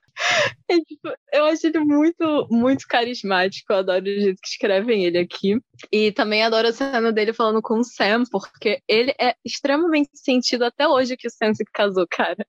É, 0.69 0.77
tipo, 0.77 1.09
eu 1.33 1.47
acho 1.47 1.67
ele 1.67 1.81
muito, 1.81 2.47
muito 2.51 2.87
carismático. 2.87 3.73
Eu 3.73 3.79
adoro 3.79 4.05
o 4.05 4.21
jeito 4.21 4.41
que 4.41 4.49
escrevem 4.49 5.05
ele 5.05 5.19
aqui. 5.19 5.59
E 5.91 6.13
também 6.13 6.43
adoro 6.43 6.69
a 6.69 6.73
cena 6.73 7.11
dele 7.11 7.33
falando 7.33 7.63
com 7.63 7.79
o 7.79 7.85
Sam, 7.85 8.23
porque 8.31 8.81
ele 8.87 9.13
é 9.19 9.35
extremamente 9.45 10.11
sentido 10.15 10.65
até 10.65 10.87
hoje 10.87 11.17
que 11.17 11.27
o 11.27 11.31
Sam 11.31 11.55
se 11.55 11.65
casou, 11.65 12.07
cara. 12.09 12.47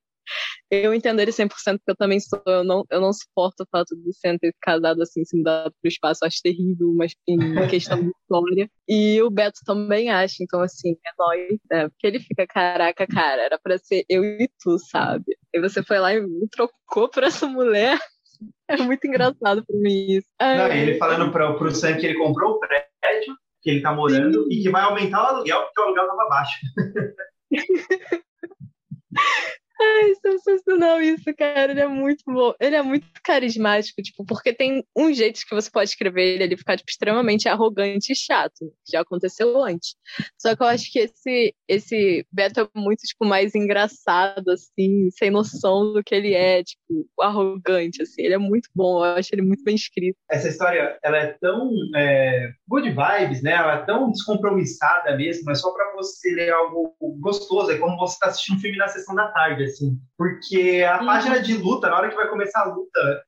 Eu 0.72 0.94
entendo 0.94 1.20
ele 1.20 1.32
100% 1.32 1.50
porque 1.50 1.82
eu 1.88 1.96
também 1.96 2.20
sou. 2.20 2.42
Eu 2.46 2.64
não, 2.64 2.84
eu 2.90 3.02
não 3.02 3.14
suporto 3.14 3.64
o 3.64 3.68
fato 3.70 3.96
de 3.96 4.14
ser 4.14 4.40
ter 4.40 4.54
casado 4.62 5.02
assim, 5.02 5.24
se 5.24 5.38
mudado 5.38 5.74
pro 5.82 5.90
espaço. 5.90 6.26
Acho 6.26 6.42
terrível, 6.42 6.94
mas 6.96 7.16
em 7.28 7.38
questão 7.70 8.02
de 8.02 8.10
história. 8.10 8.70
E 8.88 9.22
o 9.22 9.30
Beto 9.30 9.60
também 9.66 10.10
acha. 10.10 10.38
Então, 10.42 10.62
assim, 10.62 10.96
é 11.06 11.12
nóis. 11.18 11.60
Né? 11.70 11.90
Porque 11.90 12.08
ele 12.08 12.20
fica, 12.20 12.48
caraca, 12.48 13.06
cara, 13.08 13.44
era 13.44 13.60
pra 13.60 13.78
ser 13.78 14.06
eu 14.10 14.24
e 14.24 14.50
tu, 14.62 14.78
sabe? 14.80 15.38
E 15.54 15.60
você 15.60 15.84
foi 15.84 16.00
lá 16.00 16.14
e 16.14 16.22
me 16.22 16.48
trocou 16.50 17.10
por 17.10 17.24
essa 17.24 17.48
mulher. 17.48 18.00
É 18.68 18.76
muito 18.76 19.08
engraçado 19.08 19.64
pra 19.66 19.78
mim 19.78 20.18
isso. 20.18 20.28
Não, 20.42 20.68
ele 20.68 20.98
falando 20.98 21.32
pra, 21.32 21.54
pro 21.54 21.74
Sam 21.74 21.96
que 21.96 22.06
ele 22.06 22.18
comprou 22.18 22.54
o 22.54 22.60
prédio 22.60 23.38
que 23.64 23.70
ele 23.70 23.82
tá 23.82 23.94
morando 23.94 24.44
Sim. 24.44 24.50
e 24.52 24.62
que 24.62 24.70
vai 24.70 24.84
aumentar 24.84 25.24
o 25.24 25.28
aluguel 25.28 25.64
porque 25.64 25.80
o 25.80 25.84
aluguel 25.86 26.08
tava 26.08 26.28
baixo. 26.28 26.60
Ai, 29.84 30.16
sensacional 30.16 31.02
isso, 31.02 31.34
cara. 31.38 31.72
Ele 31.72 31.82
é 31.82 31.88
muito 31.88 32.24
bom. 32.26 32.54
Ele 32.60 32.76
é 32.76 32.82
muito 32.82 33.08
carismático, 33.24 34.02
tipo, 34.02 34.26
porque 34.26 34.54
tem 34.54 34.84
um 34.96 35.14
jeito 35.14 35.42
que 35.48 35.54
você 35.54 35.70
pode 35.70 35.90
escrever 35.90 36.36
ele, 36.36 36.44
ele 36.44 36.58
ficar 36.58 36.78
tipo, 36.78 36.90
extremamente 36.90 37.50
arrogante 37.50 38.12
e 38.14 38.16
chato. 38.16 38.72
Já 38.90 39.02
aconteceu 39.02 39.62
antes. 39.62 39.96
Só 40.38 40.56
que 40.56 40.64
eu 40.64 40.68
acho 40.68 40.92
que 40.92 41.00
esse, 41.00 41.56
esse 41.68 42.26
Beto 42.32 42.62
é 42.62 42.68
muito, 42.76 43.02
tipo, 43.02 43.26
mais 43.26 43.56
engraçado, 43.56 44.50
assim, 44.50 45.10
sem 45.12 45.30
noção 45.30 45.94
do 45.94 46.04
que 46.04 46.16
ele 46.16 46.34
é, 46.34 46.64
tipo, 46.64 47.08
arrogante, 47.20 48.02
assim. 48.02 48.22
Ele 48.22 48.36
é 48.36 48.40
muito 48.40 48.70
bom, 48.76 49.06
eu 49.06 49.14
acho 49.14 49.30
ele 49.34 49.42
muito 49.42 49.64
bem 49.64 49.76
escrito. 49.76 50.18
Essa 50.30 50.48
história, 50.48 50.98
ela 51.04 51.18
é 51.18 51.38
tão 51.42 51.72
é, 51.96 52.52
good 52.68 52.90
vibes, 52.90 53.42
né? 53.42 53.52
Ela 53.52 53.82
é 53.82 53.86
tão 53.86 54.12
descompromissada 54.12 55.16
mesmo, 55.18 55.52
é 55.52 55.56
só 55.56 55.72
para 55.72 55.94
você 55.94 56.32
ler 56.32 56.52
algo 56.52 56.96
gostoso. 57.20 57.72
É 57.72 57.78
como 57.78 57.98
você 57.98 58.18
tá 58.20 58.28
assistindo 58.28 58.58
um 58.58 58.60
filme 58.60 58.78
na 58.78 58.88
sessão 58.88 59.16
da 59.16 59.28
tarde, 59.28 59.64
assim. 59.64 59.73
Porque 60.18 60.84
a 60.88 61.00
uhum. 61.00 61.06
página 61.06 61.42
de 61.42 61.58
luta, 61.58 61.90
na 61.90 61.98
hora 61.98 62.10
que 62.10 62.16
vai 62.16 62.28
começar 62.30 62.62
a 62.62 62.74
luta, 62.74 63.24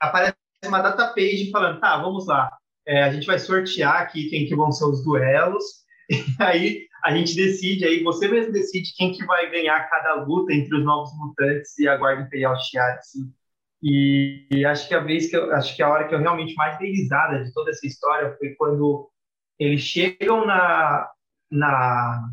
aparece 0.00 0.36
uma 0.64 0.80
data 0.80 1.08
page 1.08 1.50
falando, 1.50 1.80
tá, 1.80 1.96
vamos 1.98 2.26
lá. 2.26 2.50
É, 2.86 3.02
a 3.02 3.12
gente 3.12 3.26
vai 3.26 3.38
sortear 3.38 4.02
aqui 4.02 4.28
quem 4.28 4.46
que 4.46 4.54
vão 4.54 4.72
ser 4.72 4.84
os 4.84 5.04
duelos. 5.04 5.64
E 6.08 6.42
aí 6.42 6.86
a 7.04 7.16
gente 7.16 7.34
decide, 7.34 7.84
aí 7.84 8.02
você 8.02 8.28
mesmo 8.28 8.52
decide 8.52 8.94
quem 8.96 9.12
que 9.12 9.24
vai 9.24 9.50
ganhar 9.50 9.88
cada 9.88 10.14
luta 10.24 10.52
entre 10.52 10.76
os 10.76 10.84
novos 10.84 11.10
mutantes 11.16 11.76
e 11.78 11.88
a 11.88 11.96
Guarda 11.96 12.22
Imperial 12.22 12.56
Shi'ar, 12.56 12.98
assim. 12.98 13.32
E, 13.82 14.46
e, 14.50 14.64
acho 14.64 14.88
que 14.88 14.94
a 14.94 15.00
vez 15.00 15.28
que 15.28 15.36
eu, 15.36 15.52
acho 15.52 15.76
que 15.76 15.82
a 15.82 15.88
hora 15.88 16.08
que 16.08 16.14
eu 16.14 16.18
realmente 16.18 16.54
mais 16.54 16.78
dei 16.78 16.90
risada 16.90 17.44
de 17.44 17.52
toda 17.52 17.70
essa 17.70 17.86
história 17.86 18.34
foi 18.38 18.50
quando 18.54 19.10
eles 19.58 19.80
chegam 19.80 20.46
na, 20.46 21.08
na 21.50 22.28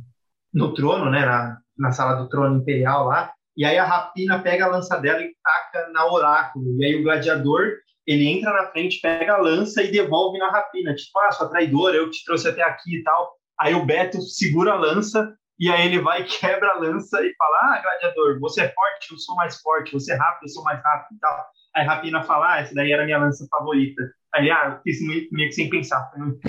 no 0.53 0.73
trono, 0.73 1.09
né, 1.09 1.25
na, 1.25 1.57
na 1.77 1.91
sala 1.91 2.15
do 2.21 2.29
trono 2.29 2.57
imperial 2.57 3.05
lá, 3.05 3.33
e 3.55 3.65
aí 3.65 3.77
a 3.77 3.85
rapina 3.85 4.39
pega 4.39 4.65
a 4.65 4.69
lança 4.69 4.97
dela 4.97 5.21
e 5.21 5.35
taca 5.43 5.89
na 5.89 6.05
oráculo. 6.05 6.65
E 6.79 6.85
aí 6.85 6.95
o 6.95 7.03
gladiador, 7.03 7.73
ele 8.05 8.27
entra 8.27 8.51
na 8.51 8.71
frente, 8.71 8.99
pega 8.99 9.33
a 9.33 9.41
lança 9.41 9.83
e 9.83 9.91
devolve 9.91 10.39
na 10.39 10.49
rapina. 10.49 10.95
Tipo, 10.95 11.19
ah, 11.19 11.31
sua 11.31 11.49
traidora, 11.49 11.95
eu 11.95 12.09
te 12.09 12.23
trouxe 12.25 12.47
até 12.47 12.63
aqui 12.63 12.97
e 12.97 13.03
tal. 13.03 13.33
Aí 13.59 13.73
o 13.75 13.85
Beto 13.85 14.21
segura 14.21 14.73
a 14.73 14.79
lança 14.79 15.35
e 15.59 15.69
aí 15.69 15.85
ele 15.85 16.01
vai, 16.01 16.23
quebra 16.27 16.71
a 16.71 16.79
lança 16.79 17.21
e 17.21 17.33
fala, 17.35 17.57
ah, 17.61 17.81
gladiador, 17.81 18.39
você 18.39 18.61
é 18.61 18.73
forte, 18.73 19.11
eu 19.11 19.17
sou 19.17 19.35
mais 19.35 19.61
forte. 19.61 19.93
Você 19.93 20.13
é 20.13 20.15
rápido, 20.15 20.43
eu 20.43 20.49
sou 20.49 20.63
mais 20.63 20.81
rápido 20.83 21.17
e 21.17 21.19
tal. 21.19 21.45
Aí 21.75 21.83
a 21.83 21.87
rapina 21.87 22.23
fala, 22.23 22.53
ah, 22.53 22.59
essa 22.59 22.73
daí 22.73 22.91
era 22.91 23.05
minha 23.05 23.19
lança 23.19 23.47
favorita. 23.49 24.01
Aí, 24.33 24.49
ah, 24.49 24.79
fiz 24.83 24.99
meio 25.01 25.29
que 25.29 25.51
sem 25.51 25.69
pensar, 25.69 26.11
no, 26.17 26.39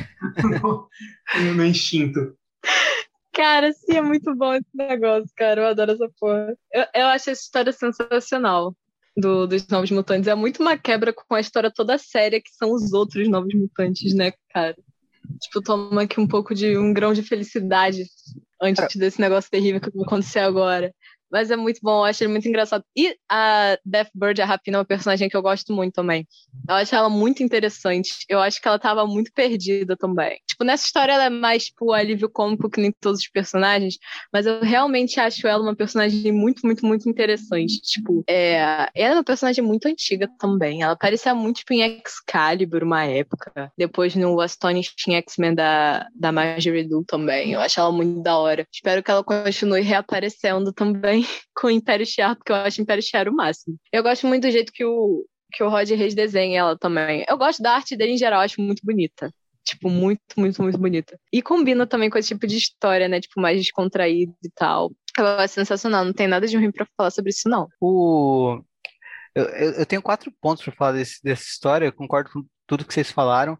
no, 0.42 0.88
no 1.54 1.64
instinto. 1.64 2.34
Cara, 3.34 3.72
sim, 3.72 3.96
é 3.96 4.02
muito 4.02 4.34
bom 4.36 4.54
esse 4.54 4.66
negócio, 4.72 5.28
cara. 5.36 5.62
Eu 5.62 5.66
adoro 5.66 5.92
essa 5.92 6.08
porra. 6.20 6.56
Eu, 6.72 6.84
eu 6.94 7.06
acho 7.08 7.30
essa 7.30 7.42
história 7.42 7.72
sensacional 7.72 8.76
do, 9.16 9.46
dos 9.46 9.66
Novos 9.66 9.90
Mutantes. 9.90 10.28
É 10.28 10.34
muito 10.34 10.62
uma 10.62 10.78
quebra 10.78 11.12
com 11.12 11.34
a 11.34 11.40
história 11.40 11.70
toda 11.70 11.98
séria 11.98 12.40
que 12.40 12.50
são 12.50 12.72
os 12.72 12.92
outros 12.92 13.28
Novos 13.28 13.52
Mutantes, 13.54 14.14
né, 14.14 14.32
cara? 14.50 14.76
Tipo, 15.40 15.62
toma 15.62 16.02
aqui 16.02 16.20
um 16.20 16.28
pouco 16.28 16.54
de 16.54 16.78
um 16.78 16.92
grão 16.92 17.12
de 17.12 17.22
felicidade 17.22 18.04
antes 18.62 18.94
desse 18.94 19.20
negócio 19.20 19.50
terrível 19.50 19.80
que 19.80 19.90
vai 19.90 20.04
acontecer 20.04 20.40
agora. 20.40 20.94
Mas 21.34 21.50
é 21.50 21.56
muito 21.56 21.80
bom, 21.82 21.98
eu 21.98 22.04
acho 22.04 22.22
ele 22.22 22.30
muito 22.30 22.46
engraçado. 22.46 22.84
E 22.96 23.12
a 23.28 23.76
Deathbird, 23.84 24.40
a 24.40 24.46
Rapina, 24.46 24.76
é 24.76 24.78
uma 24.78 24.84
personagem 24.84 25.28
que 25.28 25.36
eu 25.36 25.42
gosto 25.42 25.72
muito 25.72 25.92
também. 25.92 26.28
Eu 26.68 26.76
acho 26.76 26.94
ela 26.94 27.10
muito 27.10 27.42
interessante. 27.42 28.24
Eu 28.28 28.38
acho 28.38 28.62
que 28.62 28.68
ela 28.68 28.78
tava 28.78 29.04
muito 29.04 29.32
perdida 29.32 29.96
também. 29.96 30.38
Tipo, 30.46 30.62
nessa 30.62 30.86
história 30.86 31.12
ela 31.12 31.24
é 31.24 31.30
mais, 31.30 31.64
tipo, 31.64 31.92
alívio 31.92 32.30
cômico 32.30 32.70
que 32.70 32.80
nem 32.80 32.92
todos 33.00 33.18
os 33.18 33.26
personagens, 33.26 33.98
mas 34.32 34.46
eu 34.46 34.60
realmente 34.60 35.18
acho 35.18 35.44
ela 35.48 35.60
uma 35.60 35.74
personagem 35.74 36.30
muito, 36.30 36.64
muito, 36.64 36.86
muito 36.86 37.08
interessante. 37.08 37.80
Tipo, 37.80 38.22
é... 38.28 38.54
ela 38.54 38.90
é 38.94 39.14
uma 39.14 39.24
personagem 39.24 39.64
muito 39.64 39.88
antiga 39.88 40.28
também. 40.38 40.82
Ela 40.82 40.94
parecia 40.94 41.34
muito, 41.34 41.56
tipo, 41.56 41.72
em 41.72 42.00
Excalibur, 42.00 42.84
uma 42.84 43.06
época. 43.06 43.72
Depois 43.76 44.14
no 44.14 44.40
Astonishing 44.40 45.14
X-Men 45.14 45.56
da, 45.56 46.06
da 46.14 46.30
Marjorie 46.30 46.84
Liu 46.84 47.04
também. 47.04 47.54
Eu 47.54 47.60
acho 47.60 47.80
ela 47.80 47.90
muito 47.90 48.22
da 48.22 48.38
hora. 48.38 48.64
Espero 48.72 49.02
que 49.02 49.10
ela 49.10 49.24
continue 49.24 49.80
reaparecendo 49.80 50.72
também 50.72 51.23
com 51.54 51.68
o 51.68 51.70
Império 51.70 52.06
Shiar, 52.06 52.36
porque 52.36 52.52
eu 52.52 52.56
acho 52.56 52.80
Império 52.80 53.02
Shiar 53.02 53.28
o 53.28 53.34
máximo. 53.34 53.76
Eu 53.92 54.02
gosto 54.02 54.26
muito 54.26 54.42
do 54.42 54.50
jeito 54.50 54.72
que 54.72 54.84
o, 54.84 55.24
que 55.52 55.62
o 55.62 55.68
Rod 55.68 55.88
Reis 55.90 56.14
desenha 56.14 56.60
ela 56.60 56.78
também. 56.78 57.24
Eu 57.28 57.38
gosto 57.38 57.62
da 57.62 57.74
arte 57.74 57.96
dele 57.96 58.12
em 58.12 58.18
geral, 58.18 58.40
acho 58.40 58.60
muito 58.60 58.80
bonita. 58.84 59.32
Tipo, 59.64 59.88
muito, 59.88 60.20
muito, 60.36 60.62
muito 60.62 60.78
bonita. 60.78 61.18
E 61.32 61.40
combina 61.40 61.86
também 61.86 62.10
com 62.10 62.18
esse 62.18 62.28
tipo 62.28 62.46
de 62.46 62.56
história, 62.56 63.08
né? 63.08 63.18
Tipo, 63.20 63.40
mais 63.40 63.58
descontraído 63.58 64.34
e 64.44 64.50
tal. 64.54 64.92
Eu 65.18 65.26
acho 65.26 65.54
sensacional, 65.54 66.04
não 66.04 66.12
tem 66.12 66.28
nada 66.28 66.46
de 66.46 66.56
ruim 66.56 66.70
para 66.70 66.86
falar 66.96 67.10
sobre 67.10 67.30
isso, 67.30 67.48
não. 67.48 67.68
O... 67.80 68.60
Eu, 69.34 69.44
eu 69.44 69.86
tenho 69.86 70.02
quatro 70.02 70.30
pontos 70.40 70.62
para 70.62 70.74
falar 70.74 70.92
desse, 70.92 71.22
dessa 71.22 71.42
história, 71.42 71.86
eu 71.86 71.92
concordo 71.92 72.30
com 72.30 72.44
tudo 72.66 72.84
que 72.84 72.92
vocês 72.92 73.10
falaram. 73.10 73.54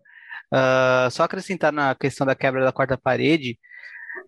Uh, 0.52 1.10
só 1.10 1.24
acrescentar 1.24 1.72
na 1.72 1.94
questão 1.94 2.26
da 2.26 2.34
quebra 2.34 2.64
da 2.64 2.72
quarta 2.72 2.98
parede, 2.98 3.58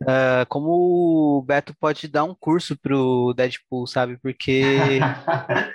Uh, 0.02 0.44
como 0.48 1.38
o 1.38 1.42
Beto 1.42 1.74
pode 1.78 2.06
dar 2.08 2.24
um 2.24 2.34
curso 2.34 2.76
pro 2.76 3.32
Deadpool, 3.34 3.86
sabe? 3.86 4.18
Porque 4.18 4.62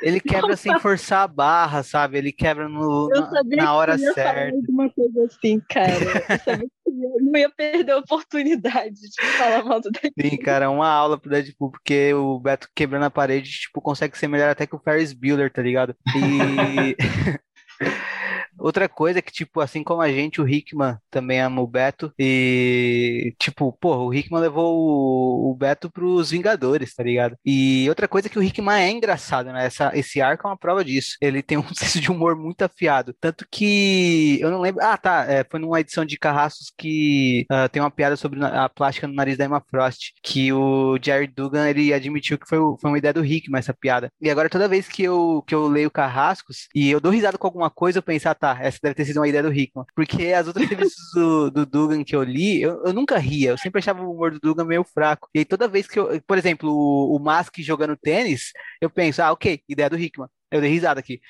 ele 0.01 0.19
quebra 0.21 0.55
sem 0.55 0.77
forçar 0.79 1.23
a 1.23 1.27
barra, 1.27 1.81
sabe? 1.81 2.17
Ele 2.17 2.31
quebra 2.31 2.69
no, 2.69 3.09
na, 3.09 3.41
na 3.43 3.73
hora 3.73 3.97
certa. 3.97 4.55
Uma 4.69 4.89
coisa 4.89 5.25
assim, 5.25 5.59
cara. 5.67 5.93
Eu 6.29 6.39
sabia 6.39 6.67
que 6.67 6.89
eu 6.89 7.21
não 7.21 7.39
ia 7.39 7.49
perder 7.49 7.93
a 7.93 7.97
oportunidade 7.97 8.93
de 8.93 9.27
falar 9.37 9.63
mal 9.63 9.81
do 9.81 9.89
Deadpool. 9.89 10.29
Sim, 10.29 10.37
cara, 10.37 10.69
uma 10.69 10.87
aula 10.87 11.17
pro 11.17 11.29
Deadpool, 11.29 11.71
porque 11.71 12.13
o 12.13 12.39
Beto 12.39 12.67
quebrando 12.75 13.05
a 13.05 13.09
parede, 13.09 13.49
tipo, 13.49 13.81
consegue 13.81 14.17
ser 14.17 14.27
melhor 14.27 14.49
até 14.49 14.67
que 14.67 14.75
o 14.75 14.79
Ferris 14.79 15.13
Bueller, 15.13 15.51
tá 15.51 15.61
ligado? 15.61 15.95
E. 16.15 16.95
Outra 18.61 18.87
coisa 18.87 19.19
é 19.19 19.21
que, 19.21 19.31
tipo, 19.31 19.59
assim 19.59 19.83
como 19.83 20.01
a 20.01 20.11
gente, 20.11 20.39
o 20.39 20.47
Hickman 20.47 20.97
também 21.09 21.41
ama 21.41 21.61
o 21.61 21.67
Beto. 21.67 22.13
E, 22.17 23.33
tipo, 23.39 23.71
pô, 23.73 24.07
o 24.07 24.13
Hickman 24.13 24.41
levou 24.41 24.77
o, 24.77 25.51
o 25.51 25.55
Beto 25.55 25.89
pros 25.89 26.31
Vingadores, 26.31 26.93
tá 26.93 27.03
ligado? 27.03 27.35
E 27.45 27.87
outra 27.89 28.07
coisa 28.07 28.27
é 28.27 28.29
que 28.29 28.37
o 28.37 28.43
Hickman 28.43 28.83
é 28.83 28.91
engraçado, 28.91 29.51
né? 29.51 29.65
Essa, 29.65 29.91
esse 29.97 30.21
arco 30.21 30.47
é 30.47 30.51
uma 30.51 30.57
prova 30.57 30.85
disso. 30.85 31.17
Ele 31.19 31.41
tem 31.41 31.57
um 31.57 31.67
senso 31.73 31.99
de 31.99 32.11
humor 32.11 32.35
muito 32.35 32.61
afiado. 32.61 33.15
Tanto 33.19 33.45
que 33.49 34.39
eu 34.39 34.51
não 34.51 34.61
lembro. 34.61 34.83
Ah, 34.83 34.97
tá. 34.97 35.25
É, 35.27 35.43
foi 35.49 35.59
numa 35.59 35.79
edição 35.79 36.05
de 36.05 36.17
Carrascos 36.17 36.71
que 36.77 37.45
uh, 37.51 37.67
tem 37.69 37.81
uma 37.81 37.91
piada 37.91 38.15
sobre 38.15 38.43
a 38.43 38.69
plástica 38.69 39.07
no 39.07 39.15
nariz 39.15 39.37
da 39.37 39.45
Emma 39.45 39.63
Frost. 39.69 40.13
Que 40.21 40.53
o 40.53 40.97
Jerry 41.01 41.27
Dugan 41.27 41.67
ele 41.67 41.93
admitiu 41.93 42.37
que 42.37 42.47
foi, 42.47 42.59
foi 42.79 42.91
uma 42.91 42.97
ideia 42.97 43.13
do 43.13 43.25
Hickman 43.25 43.59
essa 43.59 43.73
piada. 43.73 44.11
E 44.21 44.29
agora, 44.29 44.49
toda 44.49 44.67
vez 44.67 44.87
que 44.87 45.03
eu, 45.03 45.43
que 45.47 45.55
eu 45.55 45.67
leio 45.67 45.89
Carrascos 45.89 46.67
e 46.75 46.89
eu 46.91 46.99
dou 46.99 47.11
risada 47.11 47.37
com 47.37 47.47
alguma 47.47 47.69
coisa, 47.69 47.99
eu 47.99 48.03
penso, 48.03 48.29
ah, 48.29 48.35
tá 48.35 48.50
essa 48.59 48.79
deve 48.81 48.95
ter 48.95 49.05
sido 49.05 49.17
uma 49.17 49.27
ideia 49.27 49.43
do 49.43 49.53
Hickman. 49.53 49.85
Porque 49.95 50.27
as 50.27 50.47
outras 50.47 50.65
entrevistas 50.65 51.03
do, 51.13 51.51
do 51.51 51.65
Dugan 51.65 52.03
que 52.03 52.15
eu 52.15 52.23
li, 52.23 52.61
eu, 52.61 52.83
eu, 52.85 52.93
nunca 52.93 53.17
ria. 53.17 53.51
Eu 53.51 53.57
sempre 53.57 53.79
achava 53.79 54.01
o 54.01 54.11
humor 54.11 54.31
do 54.31 54.39
Dugan 54.39 54.65
meio 54.65 54.83
fraco. 54.83 55.29
E 55.33 55.39
aí 55.39 55.45
toda 55.45 55.67
vez 55.67 55.87
que 55.87 55.99
eu. 55.99 56.21
Por 56.21 56.37
exemplo, 56.37 56.71
o, 56.71 57.15
o 57.15 57.19
Mask 57.19 57.57
jogando 57.59 57.95
tênis, 57.95 58.51
eu 58.81 58.89
penso, 58.89 59.21
ah, 59.21 59.31
ok, 59.31 59.61
ideia 59.67 59.89
do 59.89 59.99
Hickman. 59.99 60.29
Eu 60.51 60.61
dei 60.61 60.69
risada 60.69 60.99
aqui. 60.99 61.21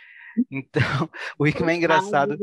Então, 0.50 0.82
o 1.38 1.48
Hickman 1.48 1.76
é 1.76 1.78
engraçado 1.78 2.38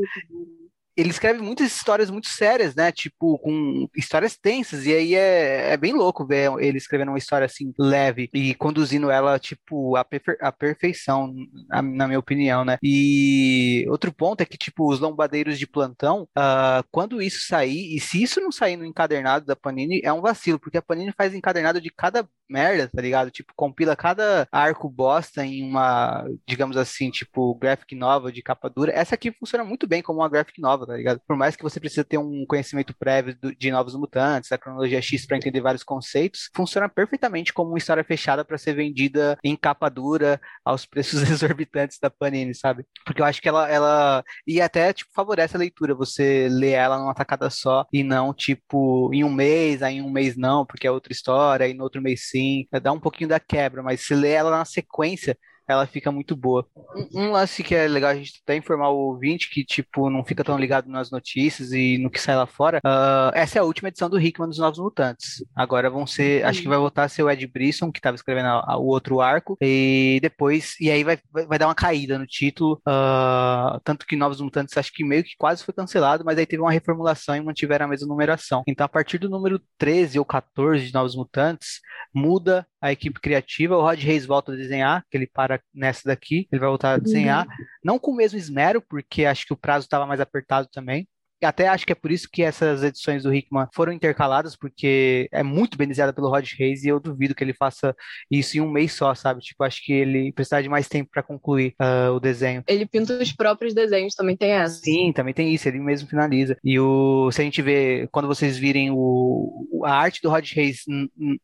ele 0.99 1.09
escreve 1.09 1.41
muitas 1.41 1.67
histórias 1.67 2.09
muito 2.09 2.27
sérias, 2.27 2.75
né? 2.75 2.91
Tipo, 2.91 3.37
com 3.39 3.87
histórias 3.95 4.37
tensas. 4.37 4.85
E 4.85 4.93
aí 4.93 5.15
é, 5.15 5.71
é 5.71 5.77
bem 5.77 5.93
louco 5.93 6.25
ver 6.25 6.51
ele 6.59 6.77
escrevendo 6.77 7.09
uma 7.09 7.17
história 7.17 7.45
assim, 7.45 7.73
leve 7.79 8.29
e 8.33 8.53
conduzindo 8.55 9.09
ela, 9.09 9.39
tipo, 9.39 9.95
à, 9.95 10.03
perfe 10.03 10.37
à 10.41 10.51
perfeição, 10.51 11.33
na, 11.69 11.81
na, 11.81 12.07
minha 12.07 12.19
opinião, 12.19 12.65
né? 12.65 12.77
E 12.83 13.85
outro 13.89 14.11
ponto 14.11 14.41
é 14.41 14.45
que, 14.45 14.57
tipo, 14.57 14.91
os 14.91 14.99
lombadeiros 14.99 15.57
de 15.57 15.65
plantão, 15.65 16.23
uh, 16.37 16.83
quando 16.91 17.21
isso 17.21 17.47
sair, 17.47 17.95
e 17.95 17.99
se 17.99 18.21
isso 18.21 18.41
não 18.41 18.51
sair 18.51 18.75
no 18.75 18.85
encadernado 18.85 19.45
da 19.45 19.55
Panini, 19.55 20.01
é 20.03 20.11
um 20.11 20.21
vacilo, 20.21 20.59
porque 20.59 20.77
a 20.77 20.81
Panini 20.81 21.13
faz 21.15 21.33
encadernado 21.33 21.79
de 21.79 21.89
cada 21.89 22.27
merda, 22.49 22.89
tá 22.93 23.01
ligado? 23.01 23.29
Tipo, 23.29 23.53
compila 23.55 23.95
cada 23.95 24.47
arco 24.51 24.89
bosta 24.89 25.45
em 25.45 25.63
uma, 25.63 26.25
digamos 26.47 26.75
assim, 26.75 27.11
tipo, 27.11 27.53
graphic 27.55 27.95
nova 27.95 28.31
de 28.31 28.41
capa 28.41 28.69
dura. 28.69 28.91
Essa 28.91 29.15
aqui 29.15 29.31
funciona 29.31 29.63
muito 29.63 29.87
bem 29.87 30.01
como 30.01 30.19
uma 30.19 30.29
graphic 30.29 30.59
nova, 30.59 30.85
tá 30.89 30.97
ligado? 30.97 31.21
Por 31.27 31.35
mais 31.35 31.55
que 31.55 31.61
você 31.61 31.79
precise 31.79 32.03
ter 32.03 32.17
um 32.17 32.45
conhecimento 32.47 32.95
prévio 32.97 33.37
de 33.57 33.71
novos 33.71 33.95
mutantes, 33.95 34.49
da 34.49 34.57
cronologia 34.57 35.01
X 35.01 35.25
para 35.25 35.37
entender 35.37 35.61
vários 35.61 35.83
conceitos, 35.83 36.49
funciona 36.55 36.89
perfeitamente 36.89 37.53
como 37.53 37.69
uma 37.69 37.77
história 37.77 38.03
fechada 38.03 38.43
para 38.43 38.57
ser 38.57 38.73
vendida 38.73 39.37
em 39.43 39.55
capa 39.55 39.87
dura 39.87 40.41
aos 40.65 40.85
preços 40.87 41.21
exorbitantes 41.29 41.99
da 42.01 42.09
Panini, 42.09 42.55
sabe? 42.55 42.85
Porque 43.05 43.21
eu 43.21 43.25
acho 43.25 43.39
que 43.39 43.47
ela, 43.47 43.69
ela 43.69 44.23
e 44.47 44.59
até 44.59 44.91
tipo 44.91 45.11
favorece 45.13 45.55
a 45.55 45.59
leitura, 45.59 45.93
você 45.93 46.47
lê 46.49 46.71
ela 46.71 46.97
numa 46.97 47.13
tacada 47.13 47.49
só 47.51 47.85
e 47.93 48.03
não 48.03 48.33
tipo 48.33 49.13
em 49.13 49.23
um 49.23 49.31
mês, 49.31 49.83
aí 49.83 49.97
em 49.97 50.01
um 50.01 50.09
mês 50.09 50.35
não, 50.35 50.65
porque 50.65 50.87
é 50.87 50.91
outra 50.91 51.13
história, 51.13 51.67
e 51.67 51.73
no 51.75 51.83
outro 51.83 52.01
mês 52.01 52.29
sim, 52.29 52.67
dá 52.81 52.91
um 52.91 52.99
pouquinho 52.99 53.29
da 53.29 53.39
quebra, 53.39 53.83
mas 53.83 54.01
se 54.01 54.15
lê 54.15 54.31
ela 54.31 54.49
na 54.49 54.65
sequência, 54.65 55.37
ela 55.69 55.85
fica 55.85 56.11
muito 56.11 56.35
boa. 56.35 56.65
Um, 57.13 57.31
lance 57.31 57.63
que 57.63 57.75
é 57.75 57.87
legal 57.87 58.09
a 58.09 58.15
gente 58.15 58.41
até 58.43 58.55
informar 58.55 58.89
o 58.89 58.97
ouvinte 58.97 59.49
que, 59.49 59.63
tipo, 59.63 60.09
não 60.09 60.25
fica 60.25 60.43
tão 60.43 60.57
ligado 60.57 60.89
nas 60.89 61.11
notícias 61.11 61.71
e 61.71 61.97
no 61.99 62.09
que 62.09 62.19
sai 62.19 62.35
lá 62.35 62.47
fora. 62.47 62.79
Uh, 62.79 63.31
essa 63.33 63.59
é 63.59 63.61
a 63.61 63.63
última 63.63 63.89
edição 63.89 64.09
do 64.09 64.19
Hickman 64.19 64.49
dos 64.49 64.57
Novos 64.57 64.79
Mutantes. 64.79 65.43
Agora 65.55 65.89
vão 65.89 66.07
ser, 66.07 66.43
acho 66.43 66.61
que 66.61 66.67
vai 66.67 66.77
voltar 66.77 67.03
a 67.03 67.09
ser 67.09 67.21
o 67.21 67.29
Ed 67.29 67.45
Brisson, 67.47 67.91
que 67.91 67.99
estava 67.99 68.15
escrevendo 68.15 68.47
a, 68.47 68.73
a, 68.73 68.77
o 68.77 68.85
outro 68.87 69.21
arco, 69.21 69.57
e 69.61 70.19
depois, 70.21 70.75
e 70.79 70.89
aí 70.89 71.03
vai, 71.03 71.19
vai, 71.31 71.45
vai 71.45 71.59
dar 71.59 71.67
uma 71.67 71.75
caída 71.75 72.17
no 72.17 72.25
título. 72.25 72.81
Uh, 72.87 73.79
tanto 73.83 74.07
que 74.07 74.15
Novos 74.15 74.41
Mutantes 74.41 74.75
acho 74.75 74.91
que 74.91 75.03
meio 75.03 75.23
que 75.23 75.35
quase 75.37 75.63
foi 75.63 75.73
cancelado, 75.73 76.25
mas 76.25 76.37
aí 76.37 76.45
teve 76.45 76.61
uma 76.61 76.71
reformulação 76.71 77.35
e 77.35 77.41
mantiveram 77.41 77.85
a 77.85 77.89
mesma 77.89 78.07
numeração. 78.07 78.63
Então, 78.67 78.85
a 78.85 78.89
partir 78.89 79.19
do 79.19 79.29
número 79.29 79.61
13 79.77 80.17
ou 80.17 80.25
14 80.25 80.87
de 80.87 80.93
Novos 80.93 81.15
Mutantes, 81.15 81.79
muda 82.13 82.65
a 82.81 82.91
equipe 82.91 83.19
criativa. 83.19 83.77
O 83.77 83.81
Rod 83.81 83.99
Reis 83.99 84.25
volta 84.25 84.51
a 84.51 84.55
desenhar, 84.55 85.03
que 85.09 85.17
ele 85.17 85.27
para 85.27 85.61
nessa 85.73 86.01
daqui, 86.05 86.47
ele 86.51 86.59
vai 86.59 86.69
voltar 86.69 86.93
a 86.93 86.97
desenhar. 86.97 87.45
Uhum. 87.47 87.65
Não 87.83 87.99
com 87.99 88.11
o 88.11 88.15
mesmo 88.15 88.37
esmero, 88.37 88.81
porque 88.81 89.25
acho 89.25 89.45
que 89.45 89.53
o 89.53 89.57
prazo 89.57 89.85
estava 89.85 90.05
mais 90.05 90.19
apertado 90.19 90.67
também, 90.71 91.07
até 91.41 91.67
acho 91.67 91.85
que 91.85 91.91
é 91.91 91.95
por 91.95 92.11
isso 92.11 92.29
que 92.31 92.43
essas 92.43 92.83
edições 92.83 93.23
do 93.23 93.33
Hickman 93.33 93.67
foram 93.73 93.93
intercaladas, 93.93 94.55
porque 94.55 95.27
é 95.31 95.43
muito 95.43 95.77
benizada 95.77 96.13
pelo 96.13 96.29
Rod 96.29 96.47
Reis 96.57 96.83
e 96.83 96.87
eu 96.89 96.99
duvido 96.99 97.35
que 97.35 97.43
ele 97.43 97.53
faça 97.53 97.95
isso 98.29 98.57
em 98.57 98.61
um 98.61 98.69
mês 98.69 98.93
só, 98.93 99.13
sabe? 99.15 99.41
Tipo, 99.41 99.63
acho 99.63 99.83
que 99.83 99.93
ele 99.93 100.31
precisa 100.33 100.61
de 100.61 100.69
mais 100.69 100.87
tempo 100.87 101.09
para 101.11 101.23
concluir 101.23 101.75
uh, 101.79 102.13
o 102.13 102.19
desenho. 102.19 102.63
Ele 102.67 102.85
pinta 102.85 103.13
os 103.13 103.31
próprios 103.31 103.73
desenhos, 103.73 104.15
também 104.15 104.35
tem 104.35 104.51
essa. 104.51 104.79
Sim, 104.81 105.11
também 105.13 105.33
tem 105.33 105.53
isso, 105.53 105.67
ele 105.67 105.79
mesmo 105.79 106.09
finaliza. 106.09 106.57
E 106.63 106.79
o, 106.79 107.31
se 107.31 107.41
a 107.41 107.43
gente 107.43 107.61
vê, 107.61 108.07
quando 108.11 108.27
vocês 108.27 108.57
virem 108.57 108.91
o, 108.91 109.83
a 109.85 109.93
arte 109.93 110.21
do 110.21 110.29
Rod 110.29 110.49
Reis 110.51 110.83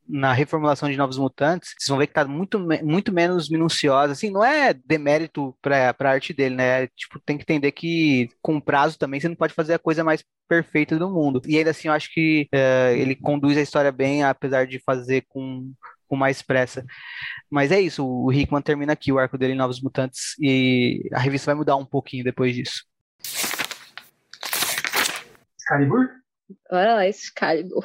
na 0.08 0.34
reformulação 0.34 0.90
de 0.90 0.98
Novos 0.98 1.18
Mutantes, 1.18 1.74
vocês 1.78 1.90
vão 1.90 1.98
ver 1.98 2.08
que 2.08 2.14
tá 2.14 2.26
muito, 2.26 2.60
muito 2.84 3.14
menos 3.14 3.50
minuciosa. 3.50 4.14
Assim, 4.14 4.30
não 4.30 4.44
é 4.44 4.74
demérito 4.74 5.56
pra, 5.62 5.94
pra 5.94 6.12
arte 6.12 6.34
dele, 6.34 6.56
né? 6.56 6.88
Tipo, 6.88 7.20
tem 7.20 7.38
que 7.38 7.44
entender 7.44 7.72
que 7.72 8.30
com 8.42 8.60
prazo 8.60 8.98
também 8.98 9.20
você 9.20 9.28
não 9.28 9.36
pode 9.36 9.54
fazer 9.54 9.74
a 9.74 9.80
coisa 9.86 10.04
mais 10.04 10.24
perfeita 10.50 10.98
do 10.98 11.08
mundo. 11.08 11.40
E 11.46 11.60
ainda 11.60 11.70
assim, 11.70 11.88
eu 11.88 11.94
acho 11.94 12.12
que 12.12 12.50
uh, 12.52 12.96
ele 12.96 13.16
conduz 13.16 13.56
a 13.56 13.62
história 13.62 13.92
bem, 13.92 14.24
apesar 14.24 14.66
de 14.66 14.80
fazer 14.80 15.24
com, 15.30 15.72
com 16.08 16.16
mais 16.16 16.42
pressa. 16.42 16.84
Mas 17.52 17.72
é 17.72 17.80
isso, 17.80 18.04
o 18.04 18.34
Hickman 18.34 18.64
termina 18.64 18.94
aqui 18.94 19.12
o 19.12 19.20
arco 19.20 19.38
dele 19.38 19.54
em 19.54 19.58
Novos 19.58 19.80
Mutantes 19.80 20.36
e 20.40 21.08
a 21.14 21.20
revista 21.20 21.46
vai 21.46 21.56
mudar 21.56 21.76
um 21.76 21.86
pouquinho 21.86 22.24
depois 22.24 22.56
disso. 22.56 22.84
Excalibur? 25.60 26.10
Olha 26.72 26.96
lá, 26.96 27.08
Excalibur. 27.08 27.84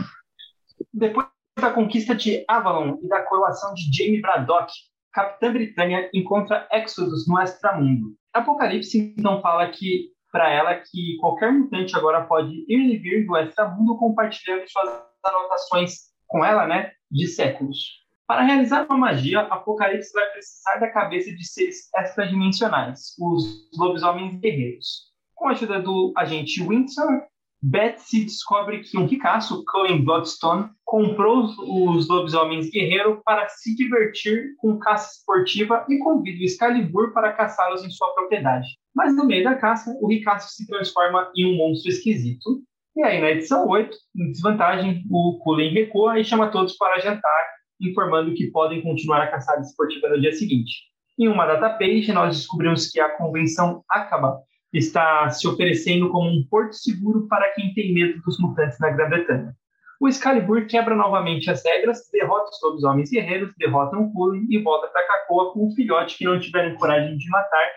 Depois 0.93 1.27
da 1.61 1.71
conquista 1.71 2.15
de 2.15 2.43
Avalon 2.49 2.97
e 3.03 3.09
da 3.09 3.21
coroação 3.27 3.75
de 3.75 3.91
Jamie 3.95 4.23
Braddock, 4.23 4.73
Capitã 5.13 5.53
Britânia 5.53 6.09
encontra 6.15 6.67
Exodus 6.73 7.29
no 7.29 7.39
extramundo. 7.43 8.17
Apocalipse 8.33 9.15
então 9.19 9.43
fala 9.43 9.69
que 9.69 10.13
para 10.31 10.51
ela 10.51 10.75
que 10.75 11.17
qualquer 11.21 11.53
mutante 11.53 11.97
agora 11.97 12.25
pode 12.25 12.65
ir 12.69 12.95
e 12.95 12.97
vir 12.99 13.27
do 13.27 13.97
compartilhando 13.99 14.69
suas 14.69 15.03
anotações 15.25 16.11
com 16.27 16.45
ela, 16.45 16.67
né, 16.67 16.93
de 17.11 17.27
séculos. 17.27 18.01
Para 18.27 18.43
realizar 18.43 18.87
uma 18.87 18.97
magia, 18.97 19.41
Apocalipse 19.41 20.13
vai 20.13 20.27
precisar 20.31 20.77
da 20.77 20.89
cabeça 20.89 21.33
de 21.33 21.45
seres 21.45 21.93
extradimensionais, 21.97 23.17
os 23.19 23.69
lobisomens 23.77 24.39
guerreiros. 24.39 25.11
Com 25.35 25.49
a 25.49 25.51
ajuda 25.51 25.83
do 25.83 26.13
agente 26.17 26.63
Windsor, 26.63 27.23
Betsy 27.63 28.25
descobre 28.25 28.83
que 28.83 28.97
um 28.97 29.05
ricaço, 29.05 29.65
Cullen 29.67 30.03
Bloodstone, 30.05 30.71
comprou 30.85 31.45
os 31.45 32.09
lobisomens 32.09 32.71
guerreiros 32.71 33.21
para 33.25 33.49
se 33.49 33.75
divertir 33.75 34.55
com 34.59 34.79
caça 34.79 35.19
esportiva 35.19 35.85
e 35.89 35.99
convida 35.99 36.39
o 36.41 36.45
Excalibur 36.45 37.13
para 37.13 37.33
caçá-los 37.33 37.85
em 37.85 37.91
sua 37.91 38.15
propriedade. 38.15 38.69
Mas 38.95 39.15
no 39.15 39.25
meio 39.25 39.45
da 39.45 39.55
caça, 39.55 39.97
o 40.01 40.09
ricaço 40.09 40.55
se 40.55 40.67
transforma 40.67 41.31
em 41.37 41.47
um 41.47 41.57
monstro 41.57 41.91
esquisito. 41.91 42.63
E 42.97 43.03
aí, 43.03 43.21
na 43.21 43.31
edição 43.31 43.69
8, 43.69 43.97
em 44.17 44.33
desvantagem, 44.33 45.05
o 45.11 45.39
Cullen 45.43 45.73
recua 45.73 46.19
e 46.19 46.25
chama 46.25 46.51
todos 46.51 46.77
para 46.77 46.99
jantar, 46.99 47.47
informando 47.81 48.35
que 48.35 48.51
podem 48.51 48.83
continuar 48.83 49.23
a 49.23 49.31
caçada 49.31 49.61
esportiva 49.61 50.09
no 50.09 50.21
dia 50.21 50.33
seguinte. 50.33 50.73
Em 51.19 51.29
uma 51.29 51.47
data 51.47 51.71
page, 51.79 52.13
nós 52.13 52.37
descobrimos 52.37 52.91
que 52.91 52.99
a 52.99 53.17
convenção 53.17 53.85
acaba 53.89 54.41
está 54.73 55.29
se 55.31 55.47
oferecendo 55.49 56.11
como 56.11 56.31
um 56.31 56.45
porto 56.49 56.75
seguro 56.75 57.27
para 57.29 57.53
quem 57.55 57.75
tem 57.75 57.93
medo 57.93 58.21
dos 58.23 58.39
mutantes 58.39 58.79
na 58.79 58.91
Grã-Bretanha. 58.91 59.55
O 60.01 60.09
Excalibur 60.09 60.67
quebra 60.67 60.95
novamente 60.95 61.51
as 61.51 61.63
regras, 61.65 62.09
derrota 62.11 62.51
os 62.51 62.63
lobisomens 62.63 63.11
guerreiros, 63.11 63.53
derrota 63.59 63.99
um 63.99 64.11
Cullen 64.13 64.47
e 64.49 64.59
volta 64.59 64.87
para 64.89 65.07
Cacoa 65.07 65.53
com 65.53 65.67
um 65.67 65.75
filhote 65.75 66.17
que 66.17 66.25
não 66.25 66.41
tiveram 66.41 66.75
coragem 66.77 67.19
de 67.19 67.29
matar, 67.29 67.69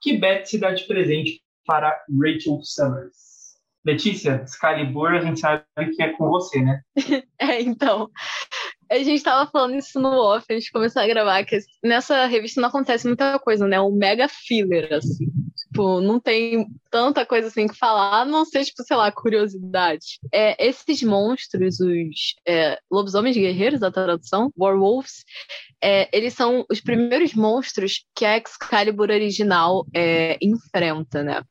que 0.00 0.16
Beth 0.16 0.44
se 0.44 0.58
dá 0.58 0.72
de 0.72 0.84
presente 0.84 1.40
para 1.66 2.02
Rachel 2.20 2.60
Summers. 2.62 3.30
Letícia, 3.84 4.42
Excalibur 4.44 5.14
a 5.14 5.20
gente 5.20 5.40
sabe 5.40 5.64
que 5.96 6.02
é 6.02 6.10
com 6.10 6.28
você, 6.28 6.60
né? 6.60 6.80
é, 7.38 7.60
então. 7.60 8.10
A 8.90 8.98
gente 8.98 9.22
tava 9.22 9.48
falando 9.50 9.76
isso 9.76 10.00
no 10.00 10.08
off 10.08 10.44
antes 10.50 10.64
de 10.64 10.72
começar 10.72 11.04
a 11.04 11.06
gravar, 11.06 11.44
que 11.44 11.58
nessa 11.82 12.26
revista 12.26 12.60
não 12.60 12.68
acontece 12.68 13.06
muita 13.06 13.38
coisa, 13.38 13.66
né? 13.66 13.80
Um 13.80 13.92
mega 13.92 14.28
filler, 14.28 14.92
assim. 14.92 15.26
Tipo, 15.56 16.00
não 16.00 16.18
tem 16.18 16.66
tanta 16.90 17.24
coisa 17.24 17.48
assim 17.48 17.66
que 17.66 17.76
falar, 17.76 18.22
a 18.22 18.24
não 18.24 18.44
ser, 18.44 18.64
tipo, 18.64 18.82
sei 18.82 18.96
lá, 18.96 19.10
curiosidade. 19.12 20.18
É, 20.32 20.66
esses 20.66 21.02
monstros, 21.02 21.78
os 21.80 22.34
é, 22.46 22.78
lobisomens 22.90 23.36
guerreiros 23.36 23.80
da 23.80 23.90
tradução, 23.90 24.52
Warwolves, 24.58 25.24
é, 25.82 26.08
eles 26.12 26.34
são 26.34 26.66
os 26.70 26.80
primeiros 26.80 27.32
monstros 27.34 28.04
que 28.14 28.24
a 28.24 28.36
Excalibur 28.36 29.10
original 29.10 29.86
é, 29.94 30.36
enfrenta, 30.42 31.22
né? 31.22 31.42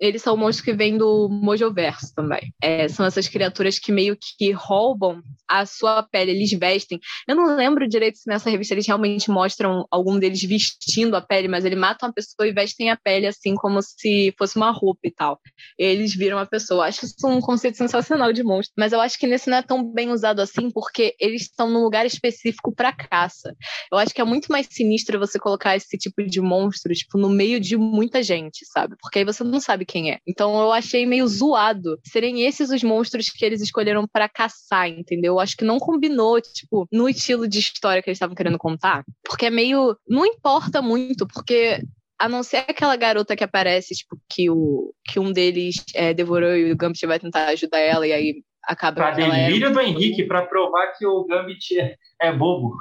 Eles 0.00 0.22
são 0.22 0.36
monstros 0.36 0.64
que 0.64 0.72
vêm 0.74 0.98
do 0.98 1.28
Mojoverso 1.30 2.12
também. 2.14 2.52
É, 2.60 2.88
são 2.88 3.06
essas 3.06 3.28
criaturas 3.28 3.78
que 3.78 3.92
meio 3.92 4.16
que 4.38 4.50
roubam 4.50 5.22
a 5.48 5.64
sua 5.64 6.02
pele, 6.02 6.32
eles 6.32 6.50
vestem. 6.52 6.98
Eu 7.28 7.36
não 7.36 7.56
lembro 7.56 7.88
direito 7.88 8.18
se 8.18 8.28
nessa 8.28 8.50
revista 8.50 8.74
eles 8.74 8.86
realmente 8.86 9.30
mostram 9.30 9.86
algum 9.90 10.18
deles 10.18 10.42
vestindo 10.42 11.14
a 11.14 11.20
pele, 11.20 11.48
mas 11.48 11.64
eles 11.64 11.78
matam 11.78 12.08
a 12.08 12.12
pessoa 12.12 12.46
e 12.46 12.52
vestem 12.52 12.90
a 12.90 12.96
pele 12.96 13.26
assim 13.26 13.54
como 13.54 13.80
se 13.82 14.34
fosse 14.36 14.56
uma 14.56 14.71
roupa 14.72 15.00
e 15.04 15.10
tal. 15.10 15.40
Eles 15.78 16.14
viram 16.14 16.38
a 16.38 16.46
pessoa. 16.46 16.86
Acho 16.86 17.04
isso 17.04 17.26
um 17.26 17.40
conceito 17.40 17.76
sensacional 17.76 18.32
de 18.32 18.42
monstro. 18.42 18.74
Mas 18.76 18.92
eu 18.92 19.00
acho 19.00 19.18
que 19.18 19.26
nesse 19.26 19.48
não 19.48 19.58
é 19.58 19.62
tão 19.62 19.84
bem 19.84 20.10
usado 20.10 20.40
assim, 20.40 20.70
porque 20.70 21.14
eles 21.20 21.42
estão 21.42 21.70
num 21.70 21.82
lugar 21.82 22.06
específico 22.06 22.74
para 22.74 22.92
caça. 22.92 23.54
Eu 23.90 23.98
acho 23.98 24.14
que 24.14 24.20
é 24.20 24.24
muito 24.24 24.50
mais 24.50 24.66
sinistro 24.70 25.18
você 25.18 25.38
colocar 25.38 25.76
esse 25.76 25.96
tipo 25.96 26.22
de 26.24 26.40
monstro, 26.40 26.92
tipo, 26.92 27.18
no 27.18 27.28
meio 27.28 27.60
de 27.60 27.76
muita 27.76 28.22
gente, 28.22 28.64
sabe? 28.66 28.96
Porque 29.00 29.18
aí 29.18 29.24
você 29.24 29.44
não 29.44 29.60
sabe 29.60 29.84
quem 29.84 30.10
é. 30.10 30.18
Então 30.26 30.58
eu 30.60 30.72
achei 30.72 31.06
meio 31.06 31.26
zoado 31.26 31.98
serem 32.04 32.42
esses 32.42 32.70
os 32.70 32.82
monstros 32.82 33.28
que 33.28 33.44
eles 33.44 33.60
escolheram 33.60 34.06
para 34.06 34.28
caçar, 34.28 34.88
entendeu? 34.88 35.34
Eu 35.34 35.40
acho 35.40 35.56
que 35.56 35.64
não 35.64 35.78
combinou, 35.78 36.40
tipo, 36.40 36.86
no 36.90 37.08
estilo 37.08 37.46
de 37.46 37.58
história 37.58 38.02
que 38.02 38.08
eles 38.08 38.16
estavam 38.16 38.34
querendo 38.34 38.58
contar. 38.58 39.04
Porque 39.24 39.46
é 39.46 39.50
meio. 39.50 39.96
Não 40.08 40.26
importa 40.26 40.80
muito, 40.82 41.26
porque 41.26 41.82
a 42.22 42.28
não 42.28 42.44
ser 42.44 42.58
aquela 42.58 42.94
garota 42.94 43.34
que 43.34 43.42
aparece, 43.42 43.96
tipo, 43.96 44.16
que, 44.30 44.48
o, 44.48 44.94
que 45.04 45.18
um 45.18 45.32
deles 45.32 45.84
é, 45.92 46.14
devorou 46.14 46.54
e 46.54 46.70
o 46.70 46.76
Gambit 46.76 47.04
vai 47.04 47.18
tentar 47.18 47.48
ajudar 47.48 47.80
ela 47.80 48.06
e 48.06 48.12
aí 48.12 48.44
acaba... 48.62 48.94
Pra 48.94 49.10
delírio 49.10 49.66
era... 49.66 49.74
do 49.74 49.80
Henrique, 49.80 50.22
para 50.22 50.46
provar 50.46 50.92
que 50.96 51.04
o 51.04 51.24
Gambit 51.24 51.76
é, 51.76 51.96
é 52.20 52.32
bobo. 52.32 52.76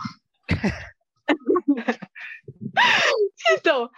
então, 3.49 3.89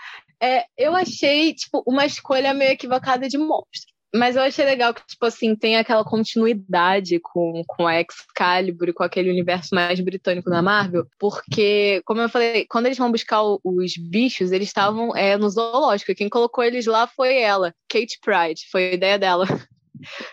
é, 0.42 0.64
eu 0.78 0.96
achei, 0.96 1.54
tipo, 1.54 1.84
uma 1.86 2.06
escolha 2.06 2.54
meio 2.54 2.72
equivocada 2.72 3.28
de 3.28 3.38
monstro. 3.38 3.93
Mas 4.16 4.36
eu 4.36 4.44
achei 4.44 4.64
legal 4.64 4.94
que, 4.94 5.06
tipo 5.08 5.26
assim, 5.26 5.56
tem 5.56 5.76
aquela 5.76 6.04
continuidade 6.04 7.20
com, 7.20 7.64
com 7.68 7.88
a 7.88 8.00
Excalibur 8.00 8.90
e 8.90 8.94
com 8.94 9.04
aquele 9.04 9.32
universo 9.32 9.74
mais 9.74 10.00
britânico 10.00 10.52
da 10.52 10.62
Marvel, 10.62 11.08
porque, 11.18 12.02
como 12.06 12.22
eu 12.22 12.30
falei, 12.30 12.68
quando 12.70 12.86
eles 12.86 12.98
vão 12.98 13.12
buscar 13.12 13.42
os 13.42 13.98
bichos, 13.98 14.52
eles 14.52 14.68
estavam 14.68 15.16
é, 15.16 15.36
no 15.36 15.50
zoológico, 15.50 16.12
e 16.12 16.16
quem 16.16 16.30
colocou 16.30 16.64
eles 16.64 16.86
lá 16.86 17.08
foi 17.08 17.38
ela, 17.38 17.74
Kate 17.90 18.20
Pride, 18.22 18.68
foi 18.72 18.92
a 18.92 18.94
ideia 18.94 19.18
dela. 19.18 19.46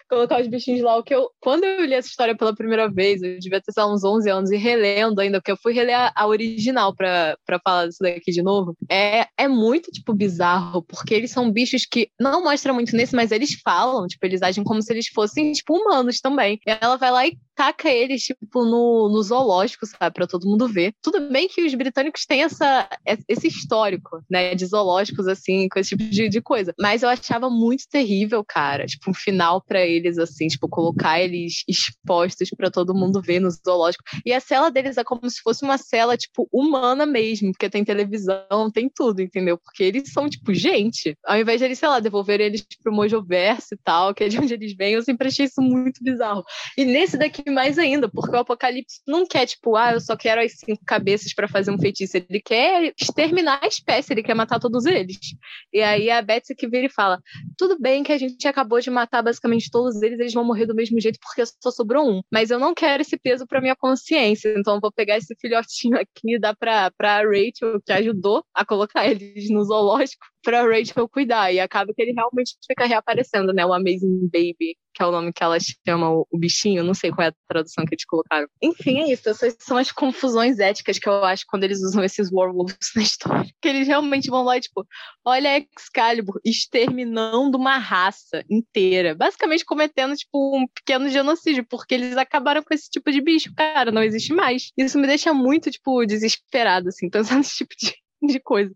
colocar 0.08 0.40
os 0.40 0.48
bichinhos 0.48 0.82
lá. 0.82 0.96
O 0.96 1.02
que 1.02 1.14
eu, 1.14 1.28
quando 1.40 1.64
eu 1.64 1.84
li 1.84 1.94
essa 1.94 2.08
história 2.08 2.36
pela 2.36 2.54
primeira 2.54 2.90
vez, 2.90 3.22
eu 3.22 3.38
devia 3.38 3.60
ter 3.60 3.72
uns 3.82 4.04
11 4.04 4.30
anos 4.30 4.50
e 4.50 4.56
relendo 4.56 5.20
ainda, 5.20 5.38
porque 5.38 5.52
eu 5.52 5.56
fui 5.56 5.72
reler 5.72 5.96
a, 5.96 6.12
a 6.14 6.26
original 6.26 6.94
para 6.94 7.36
falar 7.64 7.86
disso 7.86 7.98
daqui 8.00 8.30
de 8.30 8.42
novo. 8.42 8.76
É, 8.88 9.26
é 9.36 9.48
muito, 9.48 9.90
tipo, 9.90 10.12
bizarro, 10.12 10.82
porque 10.82 11.14
eles 11.14 11.30
são 11.30 11.50
bichos 11.50 11.86
que 11.86 12.08
não 12.18 12.42
mostra 12.42 12.72
muito 12.72 12.94
nesse, 12.94 13.14
mas 13.14 13.30
eles 13.30 13.60
falam, 13.62 14.06
tipo, 14.06 14.24
eles 14.26 14.42
agem 14.42 14.64
como 14.64 14.82
se 14.82 14.92
eles 14.92 15.08
fossem, 15.08 15.52
tipo, 15.52 15.76
humanos 15.76 16.20
também. 16.20 16.58
E 16.66 16.70
ela 16.80 16.96
vai 16.96 17.10
lá 17.10 17.26
e 17.26 17.36
taca 17.54 17.90
eles, 17.90 18.22
tipo, 18.22 18.64
no, 18.64 19.10
no 19.10 19.22
zoológico, 19.22 19.86
sabe, 19.86 20.14
pra 20.14 20.26
todo 20.26 20.48
mundo 20.48 20.66
ver. 20.66 20.94
Tudo 21.02 21.28
bem 21.30 21.46
que 21.46 21.62
os 21.62 21.74
britânicos 21.74 22.24
têm 22.24 22.42
essa, 22.42 22.88
esse 23.28 23.48
histórico, 23.48 24.22
né, 24.30 24.54
de 24.54 24.64
zoológicos, 24.64 25.28
assim, 25.28 25.68
com 25.68 25.78
esse 25.78 25.90
tipo 25.90 26.10
de, 26.10 26.28
de 26.28 26.40
coisa. 26.40 26.72
Mas 26.80 27.02
eu 27.02 27.08
achava 27.08 27.50
muito 27.50 27.84
terrível, 27.90 28.42
cara. 28.46 28.86
Tipo, 28.86 29.10
um 29.10 29.14
final 29.14 29.59
para 29.66 29.84
eles, 29.84 30.18
assim, 30.18 30.46
tipo, 30.46 30.68
colocar 30.68 31.20
eles 31.20 31.62
expostos 31.68 32.50
para 32.50 32.70
todo 32.70 32.94
mundo 32.94 33.20
ver 33.20 33.40
no 33.40 33.50
zoológico. 33.50 34.04
E 34.24 34.32
a 34.32 34.40
cela 34.40 34.70
deles 34.70 34.96
é 34.96 35.04
como 35.04 35.28
se 35.28 35.40
fosse 35.42 35.64
uma 35.64 35.78
cela, 35.78 36.16
tipo, 36.16 36.48
humana 36.52 37.06
mesmo, 37.06 37.52
porque 37.52 37.70
tem 37.70 37.84
televisão, 37.84 38.70
tem 38.72 38.90
tudo, 38.94 39.20
entendeu? 39.20 39.58
Porque 39.58 39.84
eles 39.84 40.12
são, 40.12 40.28
tipo, 40.28 40.52
gente. 40.54 41.16
Ao 41.24 41.38
invés 41.38 41.60
de 41.60 41.66
eles, 41.66 41.78
sei 41.78 41.88
lá, 41.88 42.00
devolver 42.00 42.40
eles 42.40 42.64
pro 42.82 42.92
Mojoverso 42.92 43.74
e 43.74 43.78
tal, 43.84 44.14
que 44.14 44.24
é 44.24 44.28
de 44.28 44.38
onde 44.38 44.54
eles 44.54 44.74
vêm, 44.74 44.94
eu 44.94 45.02
sempre 45.02 45.28
achei 45.28 45.46
isso 45.46 45.60
muito 45.60 46.02
bizarro. 46.02 46.44
E 46.76 46.84
nesse 46.84 47.16
daqui 47.16 47.48
mais 47.50 47.78
ainda, 47.78 48.08
porque 48.08 48.34
o 48.34 48.40
Apocalipse 48.40 49.00
não 49.06 49.26
quer, 49.26 49.46
tipo, 49.46 49.76
ah, 49.76 49.92
eu 49.92 50.00
só 50.00 50.16
quero 50.16 50.40
as 50.40 50.52
cinco 50.52 50.82
cabeças 50.84 51.32
para 51.34 51.48
fazer 51.48 51.70
um 51.70 51.78
feitiço. 51.78 52.16
Ele 52.16 52.40
quer 52.40 52.92
exterminar 53.00 53.60
a 53.62 53.66
espécie, 53.66 54.12
ele 54.12 54.22
quer 54.22 54.34
matar 54.34 54.58
todos 54.58 54.86
eles. 54.86 55.18
E 55.72 55.80
aí 55.80 56.10
a 56.10 56.22
Betsy 56.22 56.54
que 56.54 56.68
vira 56.68 56.86
e 56.86 56.90
fala: 56.90 57.20
tudo 57.56 57.78
bem 57.78 58.02
que 58.02 58.12
a 58.12 58.18
gente 58.18 58.46
acabou 58.46 58.80
de 58.80 58.90
matar 58.90 59.22
todos 59.70 60.00
eles, 60.02 60.18
eles 60.18 60.34
vão 60.34 60.44
morrer 60.44 60.66
do 60.66 60.74
mesmo 60.74 61.00
jeito 61.00 61.18
porque 61.20 61.44
só 61.46 61.70
sobrou 61.70 62.08
um. 62.08 62.20
Mas 62.32 62.50
eu 62.50 62.58
não 62.58 62.74
quero 62.74 63.02
esse 63.02 63.16
peso 63.18 63.46
para 63.46 63.60
minha 63.60 63.76
consciência, 63.76 64.54
então 64.56 64.74
eu 64.74 64.80
vou 64.80 64.92
pegar 64.92 65.16
esse 65.16 65.34
filhotinho 65.40 65.96
aqui 65.96 66.36
e 66.36 66.38
dar 66.38 66.56
pra, 66.56 66.90
pra 66.92 67.22
Rachel, 67.22 67.80
que 67.84 67.92
ajudou 67.92 68.44
a 68.54 68.64
colocar 68.64 69.06
eles 69.06 69.50
no 69.50 69.64
zoológico, 69.64 70.24
pra 70.42 70.62
Rachel 70.62 71.08
cuidar. 71.08 71.52
E 71.52 71.60
acaba 71.60 71.92
que 71.94 72.02
ele 72.02 72.12
realmente 72.12 72.56
fica 72.66 72.86
reaparecendo, 72.86 73.52
né? 73.52 73.64
O 73.64 73.72
Amazing 73.72 74.28
Baby, 74.32 74.76
que 75.00 75.04
é 75.04 75.06
o 75.06 75.10
nome 75.10 75.32
que 75.32 75.42
ela 75.42 75.56
chama 75.88 76.10
o, 76.10 76.26
o 76.30 76.38
bichinho, 76.38 76.84
não 76.84 76.92
sei 76.92 77.10
qual 77.10 77.26
é 77.26 77.30
a 77.30 77.34
tradução 77.48 77.86
que 77.86 77.94
eles 77.94 78.04
colocaram. 78.04 78.46
Enfim, 78.60 78.98
é 79.00 79.12
isso. 79.12 79.30
Essas 79.30 79.56
são 79.58 79.78
as 79.78 79.90
confusões 79.90 80.58
éticas 80.58 80.98
que 80.98 81.08
eu 81.08 81.24
acho 81.24 81.46
quando 81.48 81.64
eles 81.64 81.80
usam 81.80 82.04
esses 82.04 82.30
werewolves 82.30 82.76
na 82.94 83.02
história. 83.02 83.50
Que 83.62 83.68
eles 83.68 83.88
realmente 83.88 84.28
vão 84.28 84.42
lá 84.42 84.58
e, 84.58 84.60
tipo, 84.60 84.86
olha 85.24 85.66
Excalibur 85.78 86.38
exterminando 86.44 87.56
uma 87.56 87.78
raça 87.78 88.44
inteira. 88.50 89.14
Basicamente 89.14 89.64
cometendo, 89.64 90.14
tipo, 90.14 90.54
um 90.54 90.66
pequeno 90.68 91.08
genocídio, 91.08 91.64
porque 91.66 91.94
eles 91.94 92.18
acabaram 92.18 92.62
com 92.62 92.74
esse 92.74 92.90
tipo 92.90 93.10
de 93.10 93.22
bicho. 93.22 93.50
Cara, 93.56 93.90
não 93.90 94.02
existe 94.02 94.34
mais. 94.34 94.70
Isso 94.76 94.98
me 94.98 95.06
deixa 95.06 95.32
muito, 95.32 95.70
tipo, 95.70 96.04
desesperado, 96.04 96.88
assim, 96.88 97.08
pensando 97.08 97.38
nesse 97.38 97.56
tipo 97.56 97.74
de 97.78 97.94
de 98.26 98.40
coisa. 98.40 98.72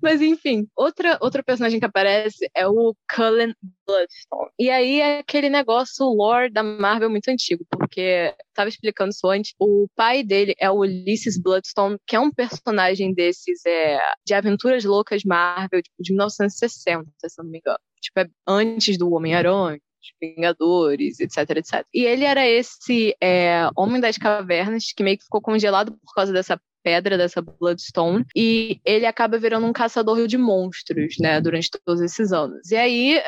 Mas 0.00 0.20
enfim, 0.20 0.66
outra, 0.76 1.18
outra 1.20 1.42
personagem 1.42 1.78
que 1.78 1.86
aparece 1.86 2.48
é 2.54 2.66
o 2.66 2.94
Cullen 3.14 3.54
Bloodstone. 3.86 4.50
E 4.58 4.70
aí 4.70 5.00
é 5.00 5.18
aquele 5.18 5.48
negócio 5.48 6.06
lore 6.06 6.50
da 6.50 6.62
Marvel 6.62 7.10
muito 7.10 7.28
antigo, 7.28 7.64
porque 7.70 8.34
tava 8.54 8.68
explicando 8.68 9.10
isso 9.10 9.26
antes. 9.28 9.54
O 9.58 9.86
pai 9.94 10.22
dele 10.22 10.54
é 10.58 10.70
o 10.70 10.78
Ulysses 10.78 11.40
Bloodstone, 11.40 11.98
que 12.06 12.16
é 12.16 12.20
um 12.20 12.30
personagem 12.30 13.12
desses 13.12 13.64
é, 13.66 13.98
de 14.24 14.34
aventuras 14.34 14.84
loucas 14.84 15.22
Marvel, 15.24 15.82
tipo, 15.82 15.96
de 16.00 16.12
1960, 16.12 17.04
se 17.26 17.42
não 17.42 17.50
me 17.50 17.58
engano. 17.58 17.78
Tipo, 18.00 18.20
é 18.20 18.28
antes 18.46 18.96
do 18.96 19.12
Homem-Aranha, 19.12 19.80
Vingadores, 20.20 21.20
etc, 21.20 21.56
etc. 21.56 21.84
E 21.92 22.04
ele 22.04 22.24
era 22.24 22.46
esse 22.46 23.14
é, 23.20 23.68
Homem 23.76 24.00
das 24.00 24.16
Cavernas 24.16 24.92
que 24.94 25.02
meio 25.02 25.18
que 25.18 25.24
ficou 25.24 25.40
congelado 25.40 25.92
por 25.92 26.14
causa 26.14 26.32
dessa 26.32 26.58
pedra 26.82 27.18
dessa 27.18 27.42
Bloodstone 27.42 28.24
e 28.34 28.80
ele 28.84 29.06
acaba 29.06 29.38
virando 29.38 29.66
um 29.66 29.72
caçador 29.72 30.26
de 30.26 30.38
monstros, 30.38 31.16
né, 31.20 31.40
durante 31.40 31.70
todos 31.84 32.00
esses 32.00 32.32
anos. 32.32 32.70
E 32.70 32.76
aí, 32.76 33.20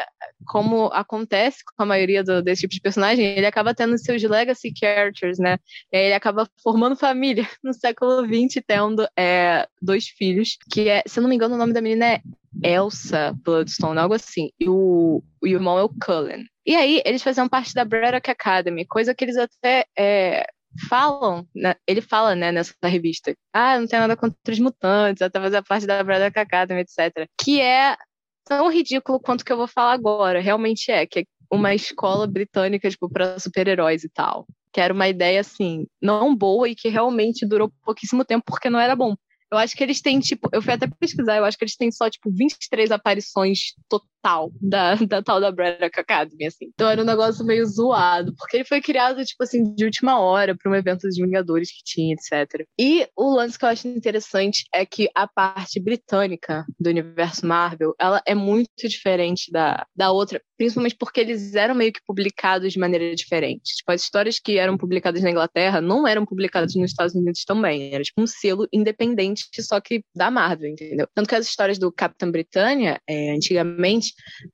como 0.46 0.86
acontece 0.86 1.58
com 1.64 1.82
a 1.82 1.86
maioria 1.86 2.22
do, 2.22 2.42
desse 2.42 2.62
tipo 2.62 2.74
de 2.74 2.80
personagem, 2.80 3.24
ele 3.24 3.46
acaba 3.46 3.74
tendo 3.74 3.98
seus 3.98 4.22
legacy 4.22 4.72
characters, 4.76 5.38
né, 5.38 5.58
e 5.92 5.96
aí 5.96 6.04
ele 6.06 6.14
acaba 6.14 6.48
formando 6.62 6.96
família 6.96 7.46
no 7.62 7.72
século 7.72 8.24
XX, 8.24 8.62
tendo 8.66 9.06
é, 9.16 9.66
dois 9.80 10.08
filhos, 10.08 10.56
que 10.70 10.88
é, 10.88 11.02
se 11.06 11.18
eu 11.18 11.22
não 11.22 11.28
me 11.28 11.36
engano, 11.36 11.54
o 11.54 11.58
nome 11.58 11.72
da 11.72 11.80
menina 11.80 12.06
é 12.06 12.22
Elsa 12.62 13.34
Bloodstone, 13.44 13.98
algo 13.98 14.14
assim, 14.14 14.50
e 14.58 14.68
o, 14.68 15.22
o 15.40 15.46
irmão 15.46 15.78
é 15.78 15.82
o 15.82 15.88
Cullen. 15.88 16.44
E 16.66 16.76
aí, 16.76 17.02
eles 17.04 17.22
faziam 17.22 17.48
parte 17.48 17.74
da 17.74 17.84
Braddock 17.84 18.30
Academy, 18.30 18.86
coisa 18.86 19.14
que 19.14 19.24
eles 19.24 19.36
até 19.36 19.86
é, 19.98 20.46
falam, 20.88 21.46
né, 21.54 21.74
ele 21.86 22.00
fala, 22.00 22.34
né, 22.34 22.52
nessa 22.52 22.74
revista, 22.84 23.34
ah, 23.52 23.78
não 23.78 23.86
tem 23.86 23.98
nada 23.98 24.16
contra 24.16 24.52
os 24.52 24.58
mutantes, 24.58 25.22
até 25.22 25.40
fazer 25.40 25.62
parte 25.62 25.86
da 25.86 26.02
Braddock 26.02 26.38
Academy, 26.38 26.80
etc. 26.80 27.28
Que 27.40 27.60
é 27.60 27.96
tão 28.44 28.70
ridículo 28.70 29.20
quanto 29.20 29.44
que 29.44 29.52
eu 29.52 29.56
vou 29.56 29.68
falar 29.68 29.92
agora, 29.92 30.40
realmente 30.40 30.90
é, 30.90 31.06
que 31.06 31.20
é 31.20 31.24
uma 31.50 31.74
escola 31.74 32.26
britânica, 32.26 32.88
tipo, 32.88 33.08
para 33.08 33.38
super-heróis 33.38 34.04
e 34.04 34.08
tal. 34.08 34.46
Que 34.72 34.80
era 34.80 34.94
uma 34.94 35.08
ideia, 35.08 35.40
assim, 35.40 35.86
não 36.00 36.34
boa 36.34 36.68
e 36.68 36.76
que 36.76 36.88
realmente 36.88 37.46
durou 37.46 37.72
pouquíssimo 37.84 38.24
tempo 38.24 38.44
porque 38.46 38.70
não 38.70 38.78
era 38.78 38.94
bom. 38.94 39.16
Eu 39.52 39.58
acho 39.58 39.76
que 39.76 39.82
eles 39.82 40.00
têm, 40.00 40.20
tipo, 40.20 40.48
eu 40.52 40.62
fui 40.62 40.72
até 40.72 40.86
pesquisar, 40.86 41.36
eu 41.36 41.44
acho 41.44 41.58
que 41.58 41.64
eles 41.64 41.76
têm 41.76 41.90
só, 41.90 42.08
tipo, 42.08 42.30
23 42.30 42.92
aparições 42.92 43.74
total 44.20 44.52
da, 44.60 44.94
da 44.94 45.22
tal 45.22 45.40
da 45.40 45.50
Braddock 45.50 45.98
Academy, 45.98 46.46
assim. 46.46 46.70
Então 46.74 46.88
era 46.88 47.02
um 47.02 47.06
negócio 47.06 47.44
meio 47.44 47.64
zoado, 47.66 48.34
porque 48.36 48.58
ele 48.58 48.64
foi 48.64 48.80
criado, 48.80 49.24
tipo 49.24 49.42
assim, 49.42 49.74
de 49.74 49.84
última 49.84 50.20
hora 50.20 50.56
para 50.56 50.70
um 50.70 50.74
evento 50.74 51.02
dos 51.02 51.16
Vingadores 51.16 51.70
que 51.70 51.82
tinha, 51.84 52.14
etc. 52.14 52.66
E 52.78 53.06
o 53.16 53.34
lance 53.34 53.58
que 53.58 53.64
eu 53.64 53.68
acho 53.68 53.88
interessante 53.88 54.64
é 54.72 54.84
que 54.84 55.08
a 55.14 55.26
parte 55.26 55.80
britânica 55.80 56.64
do 56.78 56.90
universo 56.90 57.46
Marvel, 57.46 57.94
ela 57.98 58.22
é 58.26 58.34
muito 58.34 58.70
diferente 58.88 59.50
da, 59.50 59.86
da 59.96 60.12
outra, 60.12 60.40
principalmente 60.56 60.96
porque 60.98 61.20
eles 61.20 61.54
eram 61.54 61.74
meio 61.74 61.92
que 61.92 62.00
publicados 62.06 62.72
de 62.72 62.78
maneira 62.78 63.14
diferente. 63.14 63.76
Tipo, 63.76 63.92
as 63.92 64.02
histórias 64.02 64.38
que 64.38 64.58
eram 64.58 64.76
publicadas 64.76 65.22
na 65.22 65.30
Inglaterra 65.30 65.80
não 65.80 66.06
eram 66.06 66.24
publicadas 66.24 66.74
nos 66.74 66.90
Estados 66.90 67.14
Unidos 67.14 67.44
também. 67.44 67.94
Era 67.94 68.02
tipo 68.02 68.20
um 68.20 68.26
selo 68.26 68.66
independente, 68.72 69.44
só 69.60 69.80
que 69.80 70.02
da 70.14 70.30
Marvel, 70.30 70.70
entendeu? 70.70 71.06
Tanto 71.14 71.28
que 71.28 71.34
as 71.34 71.46
histórias 71.46 71.78
do 71.78 71.92
Capitão 71.92 72.30
Britânia, 72.30 73.00
é, 73.08 73.32
antigamente, 73.32 74.09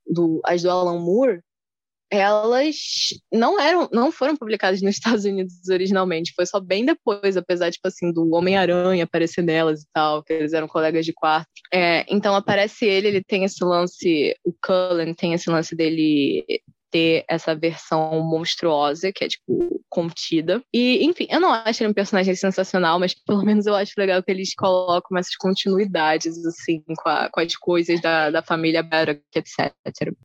do, 0.07 0.41
as 0.45 0.63
do 0.63 0.71
Alan 0.71 0.99
Moore, 0.99 1.41
elas 2.11 2.77
não 3.33 3.61
eram, 3.61 3.89
não 3.93 4.13
foram 4.13 4.37
publicadas 4.37 4.81
nos 4.81 4.95
Estados 4.97 5.25
Unidos 5.25 5.69
originalmente, 5.69 6.33
foi 6.35 6.47
só 6.47 6.61
bem 6.61 6.85
depois, 6.85 7.37
apesar 7.37 7.71
tipo 7.71 7.89
assim 7.89 8.13
do 8.13 8.35
Homem-Aranha 8.35 9.05
aparecer 9.05 9.43
nelas 9.43 9.83
e 9.83 9.87
tal, 9.93 10.23
que 10.23 10.33
eles 10.33 10.53
eram 10.53 10.69
colegas 10.69 11.05
de 11.05 11.13
quarto. 11.13 11.51
É, 11.73 12.05
então 12.09 12.35
aparece 12.35 12.85
ele, 12.85 13.09
ele 13.09 13.25
tem 13.25 13.45
esse 13.45 13.65
lance, 13.65 14.37
o 14.45 14.53
Cullen 14.65 15.15
tem 15.15 15.33
esse 15.33 15.51
lance 15.51 15.75
dele 15.75 16.45
ter 16.91 17.25
essa 17.29 17.55
versão 17.55 18.21
monstruosa, 18.23 19.13
que 19.13 19.25
é, 19.25 19.29
tipo, 19.29 19.83
contida. 19.89 20.63
E, 20.73 21.05
enfim, 21.05 21.27
eu 21.31 21.41
não 21.41 21.53
acho 21.53 21.83
ele 21.83 21.91
um 21.91 21.95
personagem 21.95 22.35
sensacional, 22.35 22.99
mas 22.99 23.15
pelo 23.15 23.45
menos 23.45 23.67
eu 23.67 23.75
acho 23.75 23.93
legal 23.99 24.23
que 24.23 24.31
eles 24.31 24.55
colocam 24.55 25.17
essas 25.17 25.37
continuidades, 25.37 26.45
assim, 26.47 26.83
com, 26.97 27.09
a, 27.09 27.29
com 27.31 27.41
as 27.41 27.57
coisas 27.57 28.01
da, 28.01 28.31
da 28.31 28.43
família 28.43 28.83
Barrack, 28.83 29.23
etc. 29.35 29.73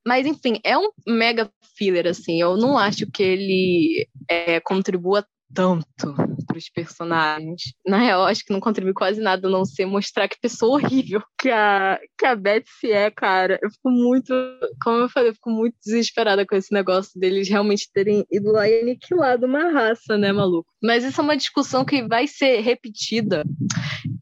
Mas, 0.05 0.26
enfim, 0.26 0.59
é 0.64 0.78
um 0.78 0.89
mega 1.07 1.49
filler, 1.78 2.07
assim. 2.07 2.41
Eu 2.41 2.57
não 2.57 2.78
acho 2.78 3.09
que 3.12 3.24
ele 3.24 4.07
é, 4.30 4.59
contribua 4.59 5.26
tanto 5.54 6.16
para 6.47 6.58
os 6.58 6.70
personagens. 6.70 7.74
Na 7.86 7.97
real, 7.97 8.26
acho 8.26 8.43
que 8.43 8.54
não 8.54 8.60
contribui 8.60 8.93
quase 8.93 9.22
nada 9.22 9.47
a 9.47 9.52
não 9.52 9.66
ser 9.66 9.86
mostrar 9.86 10.28
que 10.28 10.39
pessoa 10.39 10.74
horrível 10.74 11.22
que 11.39 11.49
a, 11.49 11.99
que 12.18 12.26
a 12.26 12.36
Betsy 12.36 12.91
é, 12.91 13.10
cara. 13.10 13.60
Eu 13.62 13.70
fico 13.70 13.89
muito, 13.89 14.34
como 14.82 14.99
eu 14.99 15.10
falei, 15.10 15.30
eu 15.30 15.36
fico 15.36 15.49
muito 15.49 15.76
desesperada 15.84 16.45
com 16.45 16.56
esse 16.56 16.74
negócio 16.74 17.20
deles 17.20 17.49
realmente 17.49 17.89
terem 17.93 18.26
ido 18.32 18.52
lá 18.52 18.68
e 18.68 18.82
aniquilado 18.82 19.45
uma 19.45 19.72
raça, 19.72 20.18
né, 20.18 20.32
maluco? 20.32 20.70
Mas 20.82 21.04
isso 21.04 21.22
é 21.22 21.24
uma 21.24 21.38
discussão 21.38 21.86
que 21.86 22.08
vai 22.08 22.28
ser 22.28 22.62
repetida 22.62 23.43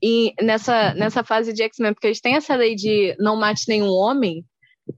e 0.01 0.34
nessa, 0.41 0.93
nessa 0.93 1.23
fase 1.23 1.53
de 1.53 1.63
X-Men, 1.63 1.93
porque 1.93 2.07
eles 2.07 2.21
têm 2.21 2.36
essa 2.36 2.55
lei 2.55 2.75
de 2.75 3.15
não 3.19 3.36
mate 3.36 3.65
nenhum 3.67 3.89
homem, 3.89 4.45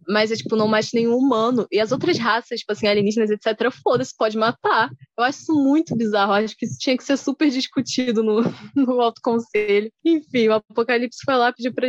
mas 0.07 0.31
é 0.31 0.35
tipo, 0.35 0.55
não 0.55 0.67
mate 0.67 0.89
nenhum 0.93 1.15
humano. 1.15 1.67
E 1.71 1.79
as 1.79 1.91
outras 1.91 2.17
raças, 2.17 2.59
tipo 2.59 2.71
assim, 2.71 2.87
alienígenas, 2.87 3.29
etc., 3.29 3.71
foda-se, 3.71 4.15
pode 4.15 4.37
matar. 4.37 4.89
Eu 5.17 5.23
acho 5.23 5.39
isso 5.39 5.53
muito 5.53 5.95
bizarro. 5.95 6.31
Eu 6.31 6.45
acho 6.45 6.57
que 6.57 6.65
isso 6.65 6.77
tinha 6.79 6.97
que 6.97 7.03
ser 7.03 7.17
super 7.17 7.49
discutido 7.49 8.23
no, 8.23 8.41
no 8.75 9.01
Alto 9.01 9.21
Conselho. 9.21 9.91
Enfim, 10.05 10.49
o 10.49 10.53
Apocalipse 10.53 11.19
foi 11.25 11.35
lá 11.35 11.51
pedir 11.51 11.71
pra. 11.71 11.87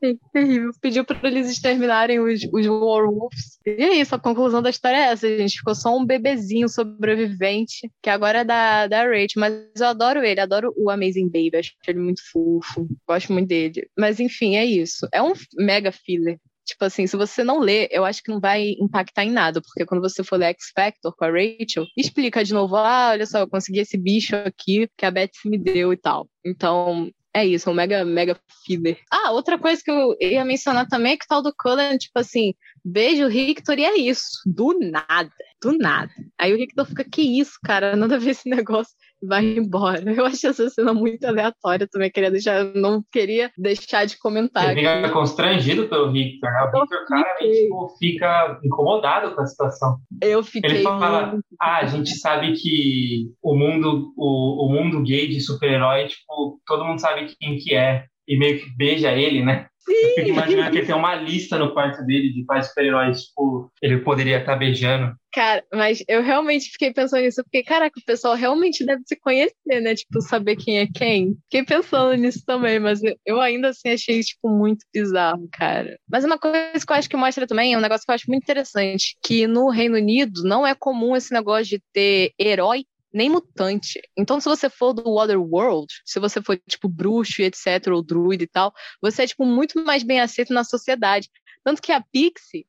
terrível. 0.32 0.70
Pediu 0.80 1.04
para 1.04 1.28
eles 1.28 1.50
exterminarem 1.50 2.20
os, 2.20 2.40
os 2.52 2.66
Warwolves. 2.66 3.58
E 3.66 3.82
é 3.82 3.94
isso, 3.94 4.14
a 4.14 4.18
conclusão 4.18 4.62
da 4.62 4.70
história 4.70 4.96
é 4.96 5.12
essa, 5.12 5.28
gente. 5.28 5.58
Ficou 5.58 5.74
só 5.74 5.96
um 5.96 6.04
bebezinho 6.04 6.68
sobrevivente, 6.68 7.90
que 8.02 8.10
agora 8.10 8.40
é 8.40 8.44
da, 8.44 8.86
da 8.86 9.04
Rachel. 9.04 9.28
Mas 9.36 9.54
eu 9.78 9.86
adoro 9.86 10.24
ele, 10.24 10.40
adoro 10.40 10.72
o 10.76 10.90
Amazing 10.90 11.26
Baby. 11.26 11.56
Acho 11.56 11.72
ele 11.86 12.00
muito 12.00 12.22
fofo. 12.30 12.86
Gosto 13.06 13.32
muito 13.32 13.48
dele. 13.48 13.88
Mas 13.98 14.20
enfim, 14.20 14.56
é 14.56 14.64
isso. 14.64 15.08
É 15.12 15.22
um 15.22 15.32
mega 15.56 15.92
filler. 15.92 16.38
Tipo 16.68 16.84
assim, 16.84 17.06
se 17.06 17.16
você 17.16 17.42
não 17.42 17.58
lê, 17.60 17.88
eu 17.90 18.04
acho 18.04 18.22
que 18.22 18.30
não 18.30 18.38
vai 18.38 18.74
impactar 18.78 19.24
em 19.24 19.30
nada, 19.30 19.60
porque 19.62 19.86
quando 19.86 20.02
você 20.02 20.22
for 20.22 20.36
ler 20.36 20.50
X 20.50 20.70
Factor 20.74 21.14
com 21.16 21.24
a 21.24 21.30
Rachel, 21.30 21.86
explica 21.96 22.44
de 22.44 22.52
novo, 22.52 22.76
ah, 22.76 23.08
olha 23.12 23.24
só, 23.24 23.38
eu 23.38 23.48
consegui 23.48 23.80
esse 23.80 23.96
bicho 23.96 24.36
aqui 24.36 24.86
que 24.96 25.06
a 25.06 25.10
Betsy 25.10 25.48
me 25.48 25.56
deu 25.56 25.94
e 25.94 25.96
tal. 25.96 26.28
Então, 26.44 27.10
é 27.34 27.46
isso, 27.46 27.70
um 27.70 27.74
mega, 27.74 28.04
mega 28.04 28.38
filler. 28.66 28.98
Ah, 29.10 29.30
outra 29.30 29.58
coisa 29.58 29.80
que 29.82 29.90
eu 29.90 30.14
ia 30.20 30.44
mencionar 30.44 30.86
também 30.88 31.12
é 31.12 31.16
que 31.16 31.26
tal 31.26 31.42
do 31.42 31.54
Cullen, 31.56 31.96
tipo 31.96 32.18
assim, 32.18 32.52
beijo 32.84 33.28
Victor 33.30 33.78
e 33.78 33.84
é 33.84 33.96
isso, 33.96 34.42
do 34.44 34.78
nada. 34.78 35.32
Do 35.62 35.76
nada. 35.76 36.10
Aí 36.38 36.52
o 36.52 36.56
Rictor 36.56 36.86
fica, 36.86 37.04
que 37.04 37.22
isso, 37.40 37.58
cara? 37.64 37.96
Nada 37.96 38.16
a 38.16 38.18
ver 38.18 38.30
esse 38.30 38.48
negócio 38.48 38.92
vai 39.22 39.44
embora. 39.44 40.02
Eu 40.12 40.26
achei 40.26 40.50
essa 40.50 40.68
cena 40.70 40.94
muito 40.94 41.24
aleatória 41.24 41.88
também, 41.90 42.10
queria 42.10 42.30
deixar, 42.30 42.64
não 42.74 43.02
queria 43.10 43.50
deixar 43.56 44.04
de 44.04 44.18
comentar. 44.18 44.70
Ele 44.70 44.80
fica 44.80 45.10
constrangido 45.10 45.88
pelo 45.88 46.12
Victor, 46.12 46.50
né? 46.50 46.62
O 46.62 46.80
Victor 46.80 47.06
claramente 47.06 47.62
tipo, 47.62 47.96
fica 47.98 48.60
incomodado 48.62 49.34
com 49.34 49.40
a 49.40 49.46
situação. 49.46 49.98
Eu 50.22 50.42
fiquei. 50.42 50.70
Ele 50.70 50.82
fala: 50.82 51.26
muito... 51.26 51.44
Ah, 51.60 51.78
a 51.78 51.86
gente 51.86 52.16
sabe 52.18 52.52
que 52.52 53.32
o 53.42 53.56
mundo, 53.56 54.12
o, 54.16 54.66
o 54.66 54.72
mundo 54.72 55.02
gay 55.02 55.28
de 55.28 55.40
super-herói, 55.40 56.06
tipo, 56.06 56.60
todo 56.66 56.84
mundo 56.84 57.00
sabe 57.00 57.34
quem 57.40 57.58
que 57.58 57.74
é. 57.74 58.04
E 58.28 58.38
meio 58.38 58.60
que 58.60 58.70
beija 58.76 59.10
ele, 59.10 59.42
né? 59.42 59.66
Sim. 59.88 59.94
Eu 59.94 60.14
fico 60.16 60.28
imaginando 60.28 60.70
que 60.70 60.78
ele 60.78 60.86
tem 60.86 60.94
uma 60.94 61.14
lista 61.14 61.58
no 61.58 61.72
quarto 61.72 62.04
dele 62.04 62.30
de 62.30 62.44
quais 62.44 62.68
super-heróis, 62.68 63.22
tipo, 63.22 63.72
ele 63.80 63.98
poderia 63.98 64.38
estar 64.38 64.52
tá 64.52 64.58
beijando. 64.58 65.16
Cara, 65.32 65.64
mas 65.72 66.02
eu 66.08 66.22
realmente 66.22 66.70
fiquei 66.70 66.92
pensando 66.92 67.22
nisso, 67.22 67.42
porque, 67.42 67.62
caraca, 67.62 67.98
o 67.98 68.04
pessoal 68.04 68.34
realmente 68.34 68.84
deve 68.84 69.02
se 69.06 69.16
conhecer, 69.16 69.80
né? 69.80 69.94
Tipo, 69.94 70.20
saber 70.20 70.56
quem 70.56 70.78
é 70.78 70.86
quem. 70.86 71.36
Fiquei 71.44 71.64
pensando 71.64 72.14
nisso 72.14 72.42
também, 72.46 72.78
mas 72.78 73.00
eu 73.24 73.40
ainda 73.40 73.68
assim 73.68 73.90
achei, 73.90 74.20
tipo, 74.20 74.48
muito 74.48 74.84
bizarro, 74.92 75.48
cara. 75.52 75.98
Mas 76.10 76.24
uma 76.24 76.38
coisa 76.38 76.84
que 76.86 76.92
eu 76.92 76.96
acho 76.96 77.08
que 77.08 77.16
mostra 77.16 77.46
também, 77.46 77.72
é 77.72 77.78
um 77.78 77.80
negócio 77.80 78.04
que 78.04 78.10
eu 78.10 78.14
acho 78.14 78.28
muito 78.28 78.42
interessante, 78.42 79.16
que 79.22 79.46
no 79.46 79.70
Reino 79.70 79.96
Unido 79.96 80.42
não 80.44 80.66
é 80.66 80.74
comum 80.74 81.14
esse 81.14 81.32
negócio 81.32 81.66
de 81.66 81.82
ter 81.92 82.32
herói 82.38 82.84
nem 83.12 83.30
mutante. 83.30 84.00
Então, 84.16 84.40
se 84.40 84.48
você 84.48 84.68
for 84.68 84.92
do 84.92 85.16
Otherworld, 85.16 85.92
se 86.04 86.20
você 86.20 86.42
for, 86.42 86.60
tipo, 86.68 86.88
bruxo 86.88 87.42
e 87.42 87.44
etc., 87.44 87.88
ou 87.92 88.02
druida 88.02 88.44
e 88.44 88.46
tal, 88.46 88.72
você 89.00 89.22
é, 89.22 89.26
tipo, 89.26 89.44
muito 89.44 89.82
mais 89.84 90.02
bem 90.02 90.20
aceito 90.20 90.52
na 90.52 90.64
sociedade. 90.64 91.28
Tanto 91.64 91.82
que 91.82 91.92
a 91.92 92.00
Pixie, 92.00 92.66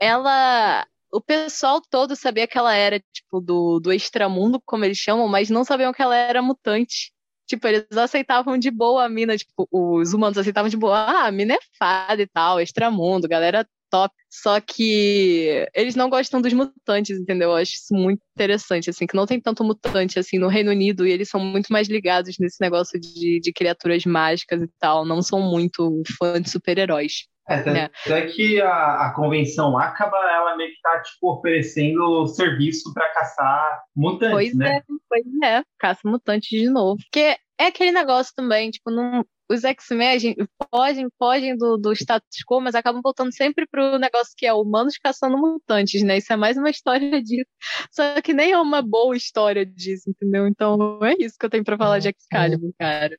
ela... 0.00 0.86
O 1.12 1.20
pessoal 1.20 1.80
todo 1.80 2.14
sabia 2.14 2.46
que 2.46 2.56
ela 2.56 2.72
era, 2.74 3.00
tipo, 3.12 3.40
do, 3.40 3.80
do 3.80 3.92
extramundo, 3.92 4.62
como 4.64 4.84
eles 4.84 4.96
chamam, 4.98 5.26
mas 5.26 5.50
não 5.50 5.64
sabiam 5.64 5.92
que 5.92 6.00
ela 6.00 6.14
era 6.14 6.40
mutante. 6.40 7.12
Tipo, 7.46 7.66
eles 7.66 7.86
aceitavam 7.96 8.56
de 8.56 8.70
boa 8.70 9.04
a 9.06 9.08
mina, 9.08 9.36
tipo, 9.36 9.68
os 9.72 10.14
humanos 10.14 10.38
aceitavam 10.38 10.68
de 10.70 10.76
boa, 10.76 10.96
ah, 10.98 11.26
a 11.26 11.32
mina 11.32 11.54
é 11.54 11.58
fada 11.76 12.22
e 12.22 12.26
tal, 12.28 12.60
extramundo, 12.60 13.26
galera 13.28 13.66
top. 13.90 14.14
Só 14.30 14.60
que 14.60 15.66
eles 15.74 15.96
não 15.96 16.08
gostam 16.08 16.40
dos 16.40 16.52
mutantes, 16.52 17.18
entendeu? 17.18 17.50
Eu 17.50 17.56
acho 17.56 17.72
isso 17.72 17.92
muito 17.94 18.20
interessante, 18.34 18.88
assim, 18.88 19.06
que 19.06 19.16
não 19.16 19.26
tem 19.26 19.40
tanto 19.40 19.64
mutante 19.64 20.18
assim 20.18 20.38
no 20.38 20.48
Reino 20.48 20.70
Unido 20.70 21.06
e 21.06 21.10
eles 21.10 21.28
são 21.28 21.40
muito 21.40 21.72
mais 21.72 21.88
ligados 21.88 22.36
nesse 22.38 22.60
negócio 22.60 22.98
de, 22.98 23.40
de 23.40 23.52
criaturas 23.52 24.04
mágicas 24.04 24.62
e 24.62 24.68
tal. 24.78 25.04
Não 25.04 25.20
são 25.20 25.40
muito 25.40 26.02
fãs 26.18 26.42
de 26.42 26.50
super-heróis. 26.50 27.28
É, 27.48 27.64
né? 27.64 27.90
até 28.06 28.26
que 28.28 28.60
a, 28.60 29.08
a 29.08 29.14
convenção 29.14 29.76
acaba, 29.76 30.16
ela 30.18 30.56
meio 30.56 30.70
que 30.70 30.80
tá, 30.80 31.00
tipo, 31.02 31.32
oferecendo 31.32 32.24
serviço 32.28 32.94
para 32.94 33.08
caçar 33.12 33.82
mutantes, 33.96 34.30
pois 34.30 34.54
né? 34.54 34.76
É, 34.76 34.82
pois 35.08 35.24
é, 35.42 35.62
caça 35.76 36.00
mutantes 36.04 36.48
de 36.48 36.70
novo. 36.70 36.96
Porque 37.02 37.36
é 37.58 37.66
aquele 37.66 37.90
negócio 37.90 38.32
também, 38.36 38.70
tipo, 38.70 38.90
não, 38.92 39.24
os 39.50 39.64
X-Men 39.64 40.36
fogem, 40.72 41.08
fogem 41.18 41.56
do, 41.56 41.76
do 41.76 41.92
status 41.92 42.44
quo, 42.46 42.60
mas 42.60 42.76
acabam 42.76 43.00
voltando 43.02 43.34
sempre 43.34 43.66
pro 43.66 43.98
negócio 43.98 44.32
que 44.36 44.46
é 44.46 44.54
humanos 44.54 44.96
caçando 44.96 45.36
mutantes, 45.36 46.02
né? 46.04 46.18
Isso 46.18 46.32
é 46.32 46.36
mais 46.36 46.56
uma 46.56 46.70
história 46.70 47.20
disso. 47.20 47.50
Só 47.90 48.20
que 48.22 48.32
nem 48.32 48.52
é 48.52 48.58
uma 48.58 48.80
boa 48.80 49.16
história 49.16 49.66
disso, 49.66 50.08
entendeu? 50.08 50.46
Então 50.46 51.00
é 51.02 51.14
isso 51.18 51.36
que 51.38 51.44
eu 51.44 51.50
tenho 51.50 51.64
pra 51.64 51.76
falar 51.76 51.98
de 51.98 52.10
Excalibur, 52.10 52.72
cara. 52.78 53.18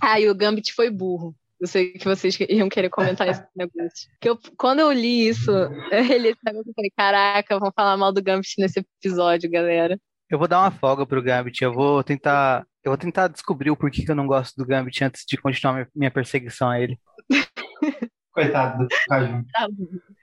Ah, 0.00 0.20
e 0.20 0.28
o 0.28 0.34
Gambit 0.34 0.72
foi 0.72 0.88
burro. 0.88 1.34
Eu 1.60 1.66
sei 1.66 1.92
que 1.92 2.04
vocês 2.04 2.38
iam 2.48 2.68
querer 2.68 2.88
comentar 2.88 3.28
esse 3.28 3.42
negócio. 3.56 4.08
Que 4.20 4.28
eu, 4.28 4.38
quando 4.56 4.78
eu 4.78 4.92
li 4.92 5.28
isso, 5.28 5.50
eu 5.90 6.18
li 6.18 6.28
esse 6.28 6.40
negócio, 6.44 6.70
eu 6.70 6.74
falei, 6.74 6.90
caraca, 6.96 7.58
vamos 7.58 7.74
falar 7.74 7.96
mal 7.96 8.12
do 8.12 8.22
Gambit 8.22 8.54
nesse 8.58 8.80
episódio, 9.00 9.50
galera. 9.50 9.98
Eu 10.30 10.38
vou 10.38 10.46
dar 10.46 10.60
uma 10.60 10.70
folga 10.70 11.04
pro 11.04 11.22
Gambit, 11.22 11.62
eu 11.62 11.72
vou 11.72 12.04
tentar 12.04 12.64
eu 12.84 12.90
vou 12.90 12.98
tentar 12.98 13.28
descobrir 13.28 13.70
o 13.70 13.76
porquê 13.76 14.04
que 14.04 14.10
eu 14.10 14.16
não 14.16 14.26
gosto 14.26 14.56
do 14.56 14.66
Gambit 14.66 15.04
antes 15.04 15.24
de 15.24 15.36
continuar 15.36 15.88
minha 15.94 16.10
perseguição 16.10 16.68
a 16.68 16.80
ele. 16.80 16.98
Coitado 18.32 18.84
do 18.84 18.88
Caju. 19.08 19.44
Tá 19.52 19.68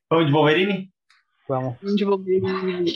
Vamos 0.09 0.25
de 0.25 0.31
Wolverine? 0.31 0.91
Vamos. 1.47 1.77
Vamos 1.81 1.95
de 1.95 2.03
Wolverine. 2.03 2.93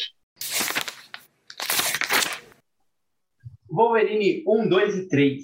Wolverine 3.69 4.43
1, 4.45 4.69
2 4.69 4.97
e 4.97 5.07
3. 5.07 5.43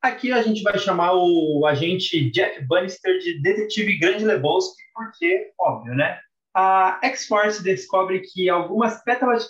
Aqui 0.00 0.32
a 0.32 0.42
gente 0.42 0.62
vai 0.62 0.78
chamar 0.78 1.12
o 1.14 1.66
agente 1.66 2.30
Jack 2.30 2.64
Bannister 2.66 3.18
de 3.18 3.42
Detetive 3.42 3.98
Grande 3.98 4.24
Lebowski, 4.24 4.80
porque, 4.94 5.52
óbvio, 5.58 5.94
né? 5.94 6.18
A 6.54 6.98
X-Force 7.02 7.62
descobre 7.62 8.20
que 8.20 8.48
algumas 8.48 9.02
pétalas 9.02 9.48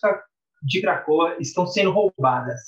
de 0.63 0.81
Krakoa 0.81 1.37
estão 1.39 1.67
sendo 1.67 1.91
roubadas. 1.91 2.61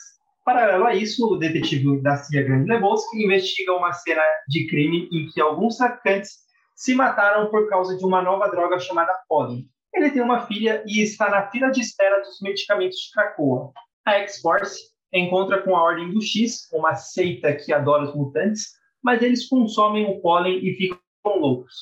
Paralelo 0.44 0.86
a 0.86 0.94
isso, 0.94 1.26
o 1.26 1.36
detetive 1.36 2.00
da 2.02 2.16
CIA 2.16 2.42
Grande 2.42 2.68
Lebowski 2.68 3.22
investiga 3.22 3.72
uma 3.74 3.92
cena 3.92 4.22
de 4.48 4.66
crime 4.66 5.08
em 5.12 5.28
que 5.28 5.40
alguns 5.40 5.76
traficantes 5.76 6.38
se 6.74 6.94
mataram 6.94 7.48
por 7.48 7.68
causa 7.68 7.96
de 7.96 8.04
uma 8.04 8.20
nova 8.20 8.48
droga 8.48 8.78
chamada 8.80 9.12
pólen. 9.28 9.68
Ele 9.94 10.10
tem 10.10 10.22
uma 10.22 10.46
filha 10.46 10.82
e 10.86 11.00
está 11.00 11.30
na 11.30 11.48
fila 11.48 11.70
de 11.70 11.80
espera 11.80 12.20
dos 12.20 12.40
medicamentos 12.40 12.98
de 12.98 13.12
Krakoa. 13.12 13.72
A 14.04 14.14
X-Force 14.14 14.80
encontra 15.12 15.62
com 15.62 15.76
a 15.76 15.82
Ordem 15.82 16.10
do 16.10 16.20
X, 16.20 16.68
uma 16.72 16.94
seita 16.94 17.54
que 17.54 17.72
adora 17.72 18.04
os 18.04 18.14
mutantes, 18.14 18.72
mas 19.02 19.22
eles 19.22 19.48
consomem 19.48 20.06
o 20.06 20.20
pólen 20.20 20.58
e 20.66 20.74
ficam 20.74 20.98
loucos. 21.24 21.74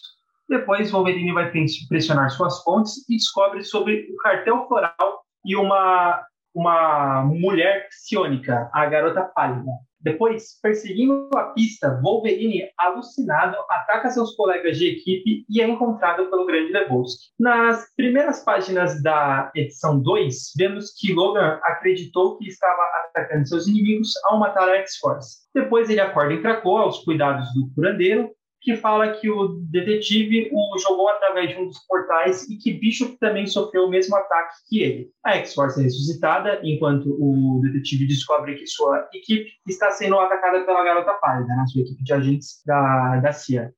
Depois, 0.49 0.91
Wolverine 0.91 1.33
vai 1.33 1.51
pressionar 1.89 2.29
suas 2.31 2.63
fontes 2.63 3.09
e 3.09 3.17
descobre 3.17 3.63
sobre 3.63 4.09
o 4.13 4.17
cartel 4.17 4.67
floral 4.67 5.25
e 5.47 5.57
uma 5.57 6.27
uma 6.55 7.23
mulher 7.25 7.89
psionica, 7.89 8.71
a 8.73 8.87
garota 8.87 9.23
pálida. 9.23 9.71
Depois, 10.03 10.59
perseguindo 10.63 11.29
a 11.37 11.53
pista, 11.53 12.01
Wolverine, 12.03 12.71
alucinado, 12.79 13.57
ataca 13.69 14.11
seus 14.11 14.35
colegas 14.35 14.79
de 14.79 14.87
equipe 14.87 15.45
e 15.49 15.61
é 15.61 15.69
encontrado 15.69 16.31
pelo 16.31 16.47
Grande 16.47 16.73
Lebowski. 16.73 17.27
Nas 17.39 17.85
primeiras 17.95 18.43
páginas 18.43 19.03
da 19.03 19.51
edição 19.55 20.01
2, 20.01 20.53
vemos 20.57 20.95
que 20.99 21.13
Logan 21.13 21.61
acreditou 21.63 22.39
que 22.39 22.49
estava 22.49 22.83
atacando 23.09 23.47
seus 23.47 23.69
inimigos 23.69 24.13
ao 24.25 24.39
matar 24.39 24.71
a 24.71 24.77
X-Force. 24.77 25.41
Depois 25.55 25.91
ele 25.91 26.01
acorda 26.01 26.33
em 26.33 26.41
Krakoa 26.41 26.83
aos 26.83 27.05
cuidados 27.05 27.53
do 27.53 27.71
curandeiro 27.75 28.31
que 28.61 28.77
fala 28.77 29.13
que 29.13 29.31
o 29.31 29.49
detetive 29.71 30.51
o 30.53 30.79
jogou 30.79 31.09
através 31.09 31.51
de 31.51 31.57
um 31.57 31.67
dos 31.67 31.79
portais 31.87 32.49
e 32.49 32.57
que 32.57 32.75
Bishop 32.75 33.17
também 33.19 33.47
sofreu 33.47 33.85
o 33.85 33.91
mesmo 33.91 34.15
ataque 34.15 34.55
que 34.69 34.83
ele. 34.83 35.11
A 35.25 35.37
X-Force 35.37 35.81
é 35.81 35.85
ressuscitada 35.85 36.61
enquanto 36.63 37.07
o 37.19 37.61
detetive 37.63 38.07
descobre 38.07 38.55
que 38.57 38.67
sua 38.67 39.09
equipe 39.15 39.51
está 39.67 39.91
sendo 39.91 40.19
atacada 40.19 40.65
pela 40.65 40.85
garota 40.85 41.15
pálida, 41.15 41.49
na 41.49 41.63
né, 41.63 41.67
sua 41.69 41.81
equipe 41.81 42.05
de 42.05 42.13
agentes 42.13 42.63
da, 42.67 43.17
da 43.21 43.33
CIA. 43.33 43.73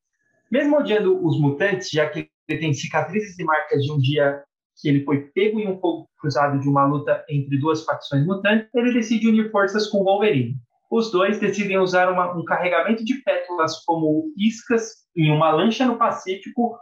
Mesmo 0.50 0.78
odiando 0.78 1.24
os 1.24 1.40
mutantes, 1.40 1.88
já 1.88 2.08
que 2.08 2.28
ele 2.48 2.60
tem 2.60 2.74
cicatrizes 2.74 3.38
e 3.38 3.44
marcas 3.44 3.84
de 3.84 3.92
um 3.92 3.98
dia 3.98 4.42
que 4.80 4.88
ele 4.88 5.04
foi 5.04 5.30
pego 5.32 5.60
em 5.60 5.68
um 5.68 5.78
fogo 5.78 6.08
cruzado 6.18 6.58
de 6.58 6.68
uma 6.68 6.84
luta 6.84 7.24
entre 7.28 7.56
duas 7.58 7.84
facções 7.84 8.26
mutantes, 8.26 8.68
ele 8.74 8.92
decide 8.92 9.28
unir 9.28 9.50
forças 9.52 9.86
com 9.86 10.02
Wolverine 10.02 10.56
os 10.92 11.10
dois 11.10 11.40
decidem 11.40 11.78
usar 11.78 12.12
uma, 12.12 12.36
um 12.36 12.44
carregamento 12.44 13.02
de 13.02 13.14
pétalas 13.22 13.82
como 13.86 14.30
iscas 14.36 14.90
em 15.16 15.32
uma 15.32 15.50
lancha 15.50 15.86
no 15.86 15.96
Pacífico, 15.96 16.76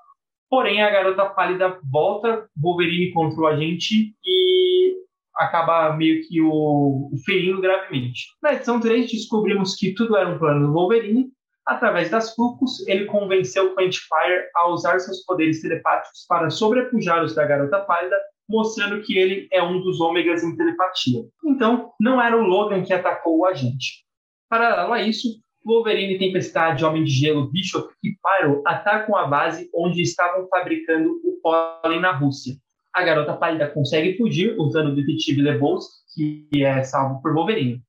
porém 0.50 0.82
a 0.82 0.90
garota 0.90 1.26
pálida 1.26 1.78
volta 1.92 2.48
Wolverine 2.60 3.12
contra 3.12 3.40
o 3.40 3.46
agente 3.46 4.12
e 4.26 4.96
acaba 5.36 5.96
meio 5.96 6.26
que 6.26 6.42
o, 6.42 7.08
o 7.12 7.16
ferindo 7.24 7.60
gravemente. 7.60 8.22
Na 8.42 8.52
edição 8.52 8.80
3, 8.80 9.08
descobrimos 9.12 9.76
que 9.76 9.94
tudo 9.94 10.16
era 10.16 10.28
um 10.28 10.40
plano 10.40 10.66
do 10.66 10.72
Wolverine. 10.72 11.28
Através 11.66 12.10
das 12.10 12.34
Fucos, 12.34 12.86
ele 12.88 13.04
convenceu 13.04 13.74
Quantifier 13.74 14.50
a 14.56 14.68
usar 14.68 14.98
seus 14.98 15.24
poderes 15.24 15.60
telepáticos 15.60 16.24
para 16.28 16.50
sobrepujar 16.50 17.22
os 17.22 17.34
da 17.34 17.44
garota 17.44 17.80
pálida 17.80 18.16
mostrando 18.50 19.00
que 19.02 19.16
ele 19.16 19.46
é 19.52 19.62
um 19.62 19.80
dos 19.80 20.00
ômegas 20.00 20.42
em 20.42 20.56
telepatia. 20.56 21.22
Então, 21.44 21.92
não 22.00 22.20
era 22.20 22.36
o 22.36 22.42
Logan 22.42 22.82
que 22.82 22.92
atacou 22.92 23.38
o 23.38 23.46
agente. 23.46 24.04
Paralelo 24.48 24.92
a 24.92 25.00
isso, 25.00 25.28
Wolverine, 25.64 26.18
Tempestade, 26.18 26.84
Homem 26.84 27.04
de 27.04 27.10
Gelo, 27.10 27.50
Bishop 27.50 27.92
e 28.02 28.10
Pyro 28.10 28.62
atacam 28.66 29.14
a 29.14 29.26
base 29.26 29.70
onde 29.72 30.02
estavam 30.02 30.48
fabricando 30.48 31.20
o 31.24 31.40
pólen 31.40 32.00
na 32.00 32.12
Rússia. 32.12 32.54
A 32.92 33.02
garota 33.04 33.34
pálida 33.34 33.70
consegue 33.70 34.16
fugir 34.16 34.58
usando 34.58 34.88
o 34.88 34.94
detetive 34.96 35.42
Lebowski, 35.42 36.48
que 36.52 36.64
é 36.64 36.82
salvo 36.82 37.22
por 37.22 37.32
Wolverine. 37.32 37.80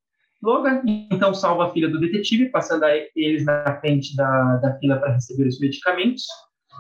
Logan 0.42 0.82
então 0.86 1.34
salva 1.34 1.68
a 1.68 1.70
filha 1.70 1.88
do 1.88 2.00
detetive, 2.00 2.50
passando 2.50 2.86
eles 3.16 3.46
na 3.46 3.80
frente 3.80 4.16
da, 4.16 4.58
da 4.58 4.78
fila 4.78 4.98
para 4.98 5.14
receber 5.14 5.48
os 5.48 5.60
medicamentos. 5.60 6.24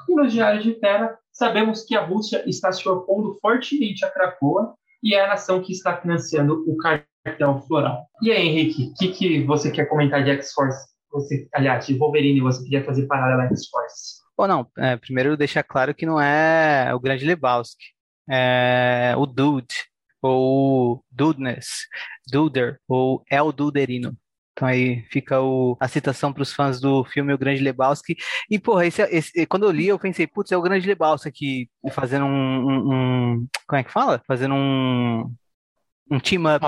E 0.10 0.16
nos 0.16 0.34
diários 0.34 0.64
de 0.64 0.74
Terra, 0.74 1.16
sabemos 1.32 1.84
que 1.84 1.96
a 1.96 2.04
Rússia 2.04 2.44
está 2.48 2.72
se 2.72 2.88
opondo 2.90 3.38
fortemente 3.40 4.04
a 4.04 4.10
Krakoa 4.10 4.74
e 5.04 5.14
é 5.14 5.24
a 5.24 5.28
nação 5.28 5.62
que 5.62 5.72
está 5.72 5.96
financiando 5.98 6.64
o 6.68 6.76
cartel 6.78 7.62
floral. 7.68 8.08
E 8.22 8.32
aí, 8.32 8.48
Henrique, 8.48 8.92
o 8.92 8.94
que, 8.96 9.08
que 9.10 9.44
você 9.44 9.72
quer 9.72 9.86
comentar 9.86 10.24
de 10.24 10.32
X-Force? 10.32 10.90
Aliás, 11.54 11.86
de 11.86 11.94
Wolverine, 11.94 12.42
você 12.42 12.64
queria 12.64 12.84
fazer 12.84 13.06
parada 13.06 13.44
a 13.44 13.46
X-Force? 13.48 14.22
Ou 14.38 14.48
não, 14.48 14.66
é, 14.78 14.98
primeiro 14.98 15.38
deixar 15.38 15.64
claro 15.64 15.94
que 15.94 16.06
não 16.06 16.20
é 16.20 16.94
o 16.96 17.00
grande 17.00 17.26
Lebowski, 17.26 17.84
é 18.30 19.14
o 19.18 19.26
Dude, 19.26 19.91
ou 20.22 21.04
Dudness, 21.12 21.88
Duder, 22.32 22.80
ou 22.88 23.24
El 23.30 23.52
Duderino. 23.52 24.18
Então 24.54 24.68
aí 24.68 25.04
fica 25.10 25.42
o, 25.42 25.78
a 25.80 25.88
citação 25.88 26.32
para 26.32 26.44
os 26.44 26.54
fãs 26.54 26.80
do 26.80 27.04
filme 27.06 27.34
O 27.34 27.38
Grande 27.38 27.64
Lebowski. 27.64 28.16
E, 28.50 28.60
porra, 28.60 28.86
esse, 28.86 29.02
esse, 29.04 29.46
quando 29.46 29.66
eu 29.66 29.72
li, 29.72 29.88
eu 29.88 29.98
pensei, 29.98 30.28
putz, 30.28 30.52
é 30.52 30.58
o 30.58 30.62
Grande 30.62 30.86
Lebowski 30.86 31.30
aqui 31.30 31.70
fazendo 31.92 32.26
um, 32.26 32.30
um, 32.30 32.94
um 32.94 33.48
Como 33.68 33.80
é 33.80 33.84
que 33.84 33.92
fala? 33.92 34.22
Fazendo 34.28 34.54
um. 34.54 35.34
Um 36.10 36.20
team-up. 36.20 36.66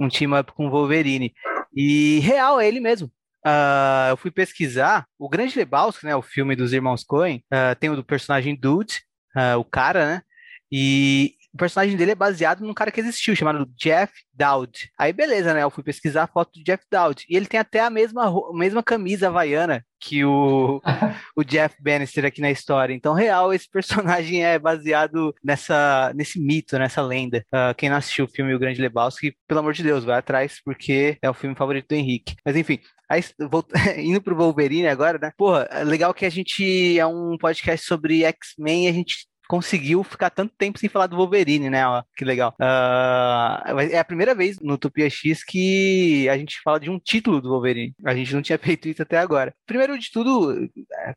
Um 0.00 0.08
team-up 0.08 0.52
com 0.52 0.66
o 0.66 0.70
Wolverine. 0.70 1.32
E 1.74 2.18
real, 2.18 2.60
é 2.60 2.66
ele 2.66 2.80
mesmo. 2.80 3.06
Uh, 3.46 4.10
eu 4.10 4.16
fui 4.16 4.32
pesquisar. 4.32 5.06
O 5.16 5.28
Grande 5.28 5.56
Lebowski, 5.56 6.04
né? 6.04 6.16
O 6.16 6.22
filme 6.22 6.56
dos 6.56 6.72
irmãos 6.72 7.04
Coen, 7.04 7.44
uh, 7.52 7.74
tem 7.78 7.88
o 7.88 7.96
do 7.96 8.04
personagem 8.04 8.56
Dude, 8.56 9.02
uh, 9.36 9.58
o 9.58 9.64
cara, 9.64 10.06
né? 10.06 10.22
E 10.70 11.34
o 11.52 11.56
personagem 11.56 11.96
dele 11.96 12.12
é 12.12 12.14
baseado 12.14 12.60
num 12.60 12.74
cara 12.74 12.90
que 12.90 13.00
existiu, 13.00 13.34
chamado 13.34 13.66
Jeff 13.76 14.12
Dowd. 14.32 14.90
Aí 14.98 15.12
beleza, 15.12 15.52
né? 15.52 15.62
Eu 15.62 15.70
fui 15.70 15.82
pesquisar 15.82 16.24
a 16.24 16.26
foto 16.26 16.52
do 16.58 16.64
Jeff 16.64 16.84
Dowd. 16.90 17.24
E 17.28 17.36
ele 17.36 17.46
tem 17.46 17.60
até 17.60 17.80
a 17.80 17.90
mesma, 17.90 18.32
mesma 18.52 18.82
camisa 18.82 19.28
havaiana 19.28 19.84
que 20.00 20.24
o, 20.24 20.80
o 21.36 21.44
Jeff 21.44 21.76
Bannister 21.80 22.24
aqui 22.24 22.40
na 22.40 22.50
história. 22.50 22.94
Então, 22.94 23.12
real, 23.12 23.52
esse 23.52 23.68
personagem 23.68 24.44
é 24.44 24.58
baseado 24.58 25.34
nessa, 25.44 26.12
nesse 26.14 26.40
mito, 26.40 26.78
nessa 26.78 27.02
lenda. 27.02 27.44
Uh, 27.52 27.74
quem 27.76 27.90
não 27.90 27.96
assistiu 27.96 28.24
o 28.24 28.28
filme 28.28 28.54
O 28.54 28.58
Grande 28.58 28.80
Lebowski, 28.80 29.34
pelo 29.46 29.60
amor 29.60 29.74
de 29.74 29.82
Deus, 29.82 30.04
vai 30.04 30.18
atrás, 30.18 30.60
porque 30.64 31.18
é 31.20 31.28
o 31.28 31.34
filme 31.34 31.54
favorito 31.54 31.88
do 31.88 31.94
Henrique. 31.94 32.34
Mas 32.44 32.56
enfim, 32.56 32.80
Aí, 33.10 33.24
vou, 33.50 33.66
indo 33.98 34.22
pro 34.22 34.36
Wolverine 34.36 34.86
agora, 34.86 35.18
né? 35.20 35.32
Porra, 35.36 35.66
é 35.72 35.82
legal 35.82 36.14
que 36.14 36.24
a 36.24 36.30
gente 36.30 36.96
é 36.96 37.04
um 37.04 37.36
podcast 37.36 37.84
sobre 37.84 38.22
X-Men 38.22 38.84
e 38.84 38.88
a 38.88 38.92
gente 38.92 39.26
conseguiu 39.50 40.04
ficar 40.04 40.30
tanto 40.30 40.54
tempo 40.56 40.78
sem 40.78 40.88
falar 40.88 41.08
do 41.08 41.16
Wolverine, 41.16 41.68
né? 41.68 41.84
Ó, 41.84 42.04
que 42.16 42.24
legal. 42.24 42.54
Uh, 42.60 43.80
é 43.90 43.98
a 43.98 44.04
primeira 44.04 44.32
vez 44.32 44.60
no 44.60 44.74
Utopia 44.74 45.10
X 45.10 45.42
que 45.42 46.28
a 46.28 46.38
gente 46.38 46.60
fala 46.62 46.78
de 46.78 46.88
um 46.88 47.00
título 47.00 47.40
do 47.40 47.48
Wolverine. 47.48 47.92
A 48.04 48.14
gente 48.14 48.32
não 48.32 48.42
tinha 48.42 48.56
feito 48.62 48.88
isso 48.88 49.02
até 49.02 49.18
agora. 49.18 49.52
Primeiro 49.66 49.98
de 49.98 50.08
tudo, 50.12 50.70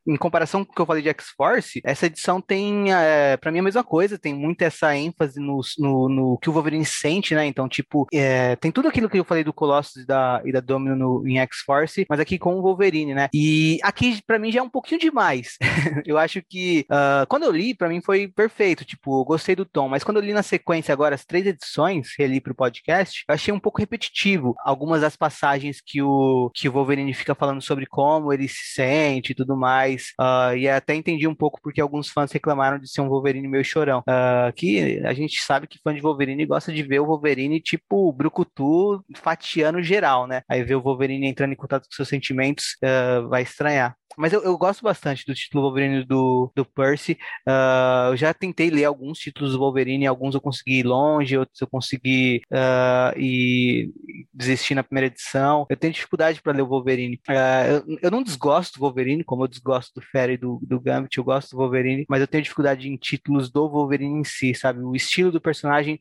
em 0.07 0.15
comparação 0.15 0.65
com 0.65 0.71
o 0.71 0.75
que 0.75 0.81
eu 0.81 0.85
falei 0.87 1.03
de 1.03 1.09
X-Force, 1.09 1.79
essa 1.85 2.07
edição 2.07 2.41
tem, 2.41 2.91
é, 2.91 3.37
para 3.37 3.51
mim, 3.51 3.59
a 3.59 3.63
mesma 3.63 3.83
coisa. 3.83 4.17
Tem 4.17 4.33
muita 4.33 4.65
essa 4.65 4.97
ênfase 4.97 5.39
no, 5.39 5.61
no, 5.77 6.09
no 6.09 6.37
que 6.39 6.49
o 6.49 6.53
Wolverine 6.53 6.85
sente, 6.85 7.35
né? 7.35 7.45
Então, 7.45 7.69
tipo, 7.69 8.07
é, 8.11 8.55
tem 8.55 8.71
tudo 8.71 8.87
aquilo 8.87 9.11
que 9.11 9.19
eu 9.19 9.25
falei 9.25 9.43
do 9.43 9.53
Colossus 9.53 10.01
e 10.01 10.07
da, 10.07 10.41
e 10.43 10.51
da 10.51 10.59
Domino 10.59 10.95
no, 10.95 11.27
em 11.27 11.37
X-Force, 11.37 12.07
mas 12.09 12.19
aqui 12.19 12.39
com 12.39 12.55
o 12.55 12.63
Wolverine, 12.63 13.13
né? 13.13 13.29
E 13.31 13.77
aqui, 13.83 14.19
para 14.25 14.39
mim, 14.39 14.51
já 14.51 14.59
é 14.59 14.63
um 14.63 14.69
pouquinho 14.69 14.99
demais. 14.99 15.55
eu 16.03 16.17
acho 16.17 16.41
que, 16.49 16.83
uh, 16.89 17.27
quando 17.27 17.43
eu 17.43 17.51
li, 17.51 17.75
para 17.75 17.89
mim 17.89 18.01
foi 18.01 18.22
perfeito, 18.27 18.85
tipo, 18.85 19.23
gostei 19.25 19.55
do 19.55 19.65
tom, 19.65 19.87
mas 19.89 20.03
quando 20.03 20.17
eu 20.17 20.23
li 20.23 20.33
na 20.33 20.43
sequência 20.43 20.93
agora 20.93 21.15
as 21.15 21.25
três 21.25 21.45
edições, 21.45 22.09
reli 22.17 22.39
pro 22.41 22.55
podcast, 22.55 23.23
eu 23.27 23.33
achei 23.33 23.53
um 23.53 23.59
pouco 23.59 23.79
repetitivo 23.79 24.55
algumas 24.63 25.01
das 25.01 25.15
passagens 25.15 25.81
que 25.85 26.01
o, 26.01 26.51
que 26.53 26.67
o 26.67 26.71
Wolverine 26.71 27.13
fica 27.13 27.35
falando 27.35 27.61
sobre 27.61 27.85
como 27.85 28.31
ele 28.33 28.47
se 28.47 28.73
sente 28.73 29.31
e 29.31 29.35
tudo 29.35 29.55
mais, 29.55 30.13
uh, 30.19 30.55
e 30.55 30.67
até 30.67 30.95
entendi 30.95 31.27
um 31.27 31.35
pouco 31.35 31.59
porque 31.61 31.81
alguns 31.81 32.09
fãs 32.09 32.31
reclamaram 32.31 32.79
de 32.79 32.89
ser 32.89 33.01
um 33.01 33.09
Wolverine 33.09 33.47
meio 33.47 33.63
chorão, 33.63 33.99
uh, 33.99 34.53
que 34.55 35.01
a 35.05 35.13
gente 35.13 35.41
sabe 35.41 35.67
que 35.67 35.79
fã 35.83 35.93
de 35.93 36.01
Wolverine 36.01 36.45
gosta 36.45 36.71
de 36.71 36.83
ver 36.83 36.99
o 36.99 37.05
Wolverine 37.05 37.59
tipo 37.59 38.11
Brucutu 38.11 39.03
fatiando 39.15 39.81
geral, 39.81 40.27
né? 40.27 40.41
Aí 40.49 40.63
ver 40.63 40.75
o 40.75 40.81
Wolverine 40.81 41.27
entrando 41.27 41.53
em 41.53 41.55
contato 41.55 41.85
com 41.85 41.95
seus 41.95 42.07
sentimentos 42.07 42.75
uh, 42.83 43.27
vai 43.29 43.43
estranhar. 43.43 43.95
Mas 44.17 44.33
eu, 44.33 44.41
eu, 44.43 44.57
gosto 44.57 44.83
bastante 44.83 45.25
do 45.25 45.33
título 45.33 45.63
Wolverine 45.63 46.05
do, 46.05 46.51
do 46.55 46.65
Percy. 46.65 47.17
Uh, 47.47 48.11
eu 48.11 48.17
já 48.17 48.33
tentei 48.33 48.69
ler 48.69 48.85
alguns 48.85 49.19
títulos 49.19 49.53
do 49.53 49.59
Wolverine, 49.59 50.07
alguns 50.07 50.35
eu 50.35 50.41
consegui 50.41 50.79
ir 50.79 50.83
longe, 50.83 51.37
outros 51.37 51.59
eu 51.61 51.67
consegui 51.67 52.41
uh, 52.51 53.19
ir 53.19 53.91
desistir 54.33 54.75
na 54.75 54.83
primeira 54.83 55.07
edição. 55.07 55.65
Eu 55.69 55.77
tenho 55.77 55.93
dificuldade 55.93 56.41
para 56.41 56.53
ler 56.53 56.61
o 56.61 56.67
Wolverine. 56.67 57.19
Uh, 57.29 57.87
eu, 57.87 57.97
eu, 58.03 58.11
não 58.11 58.23
desgosto 58.23 58.77
do 58.77 58.81
Wolverine, 58.81 59.23
como 59.23 59.43
eu 59.43 59.47
desgosto 59.47 59.99
do 59.99 60.05
Fairy 60.05 60.33
e 60.33 60.37
do, 60.37 60.59
do 60.63 60.79
Gambit, 60.79 61.17
eu 61.17 61.23
gosto 61.23 61.51
do 61.51 61.57
Wolverine, 61.57 62.05
mas 62.09 62.21
eu 62.21 62.27
tenho 62.27 62.43
dificuldade 62.43 62.87
em 62.87 62.97
títulos 62.97 63.51
do 63.51 63.69
Wolverine 63.69 64.19
em 64.19 64.23
si, 64.23 64.53
sabe? 64.53 64.81
O 64.81 64.95
estilo 64.95 65.31
do 65.31 65.41
personagem 65.41 65.99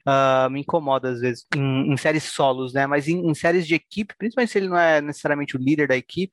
me 0.51 0.61
incomoda 0.61 1.11
às 1.11 1.21
vezes, 1.21 1.47
em, 1.57 1.93
em, 1.93 1.97
séries 1.97 2.25
solos, 2.25 2.73
né? 2.73 2.87
Mas 2.87 3.09
em, 3.09 3.27
em, 3.29 3.35
séries 3.35 3.67
de 3.67 3.75
equipe, 3.75 4.15
principalmente 4.17 4.51
se 4.53 4.59
ele 4.59 4.69
não 4.69 4.79
é 4.79 5.01
necessariamente 5.01 5.57
o 5.57 5.61
líder 5.61 5.89
da 5.89 5.97
equipe, 5.97 6.33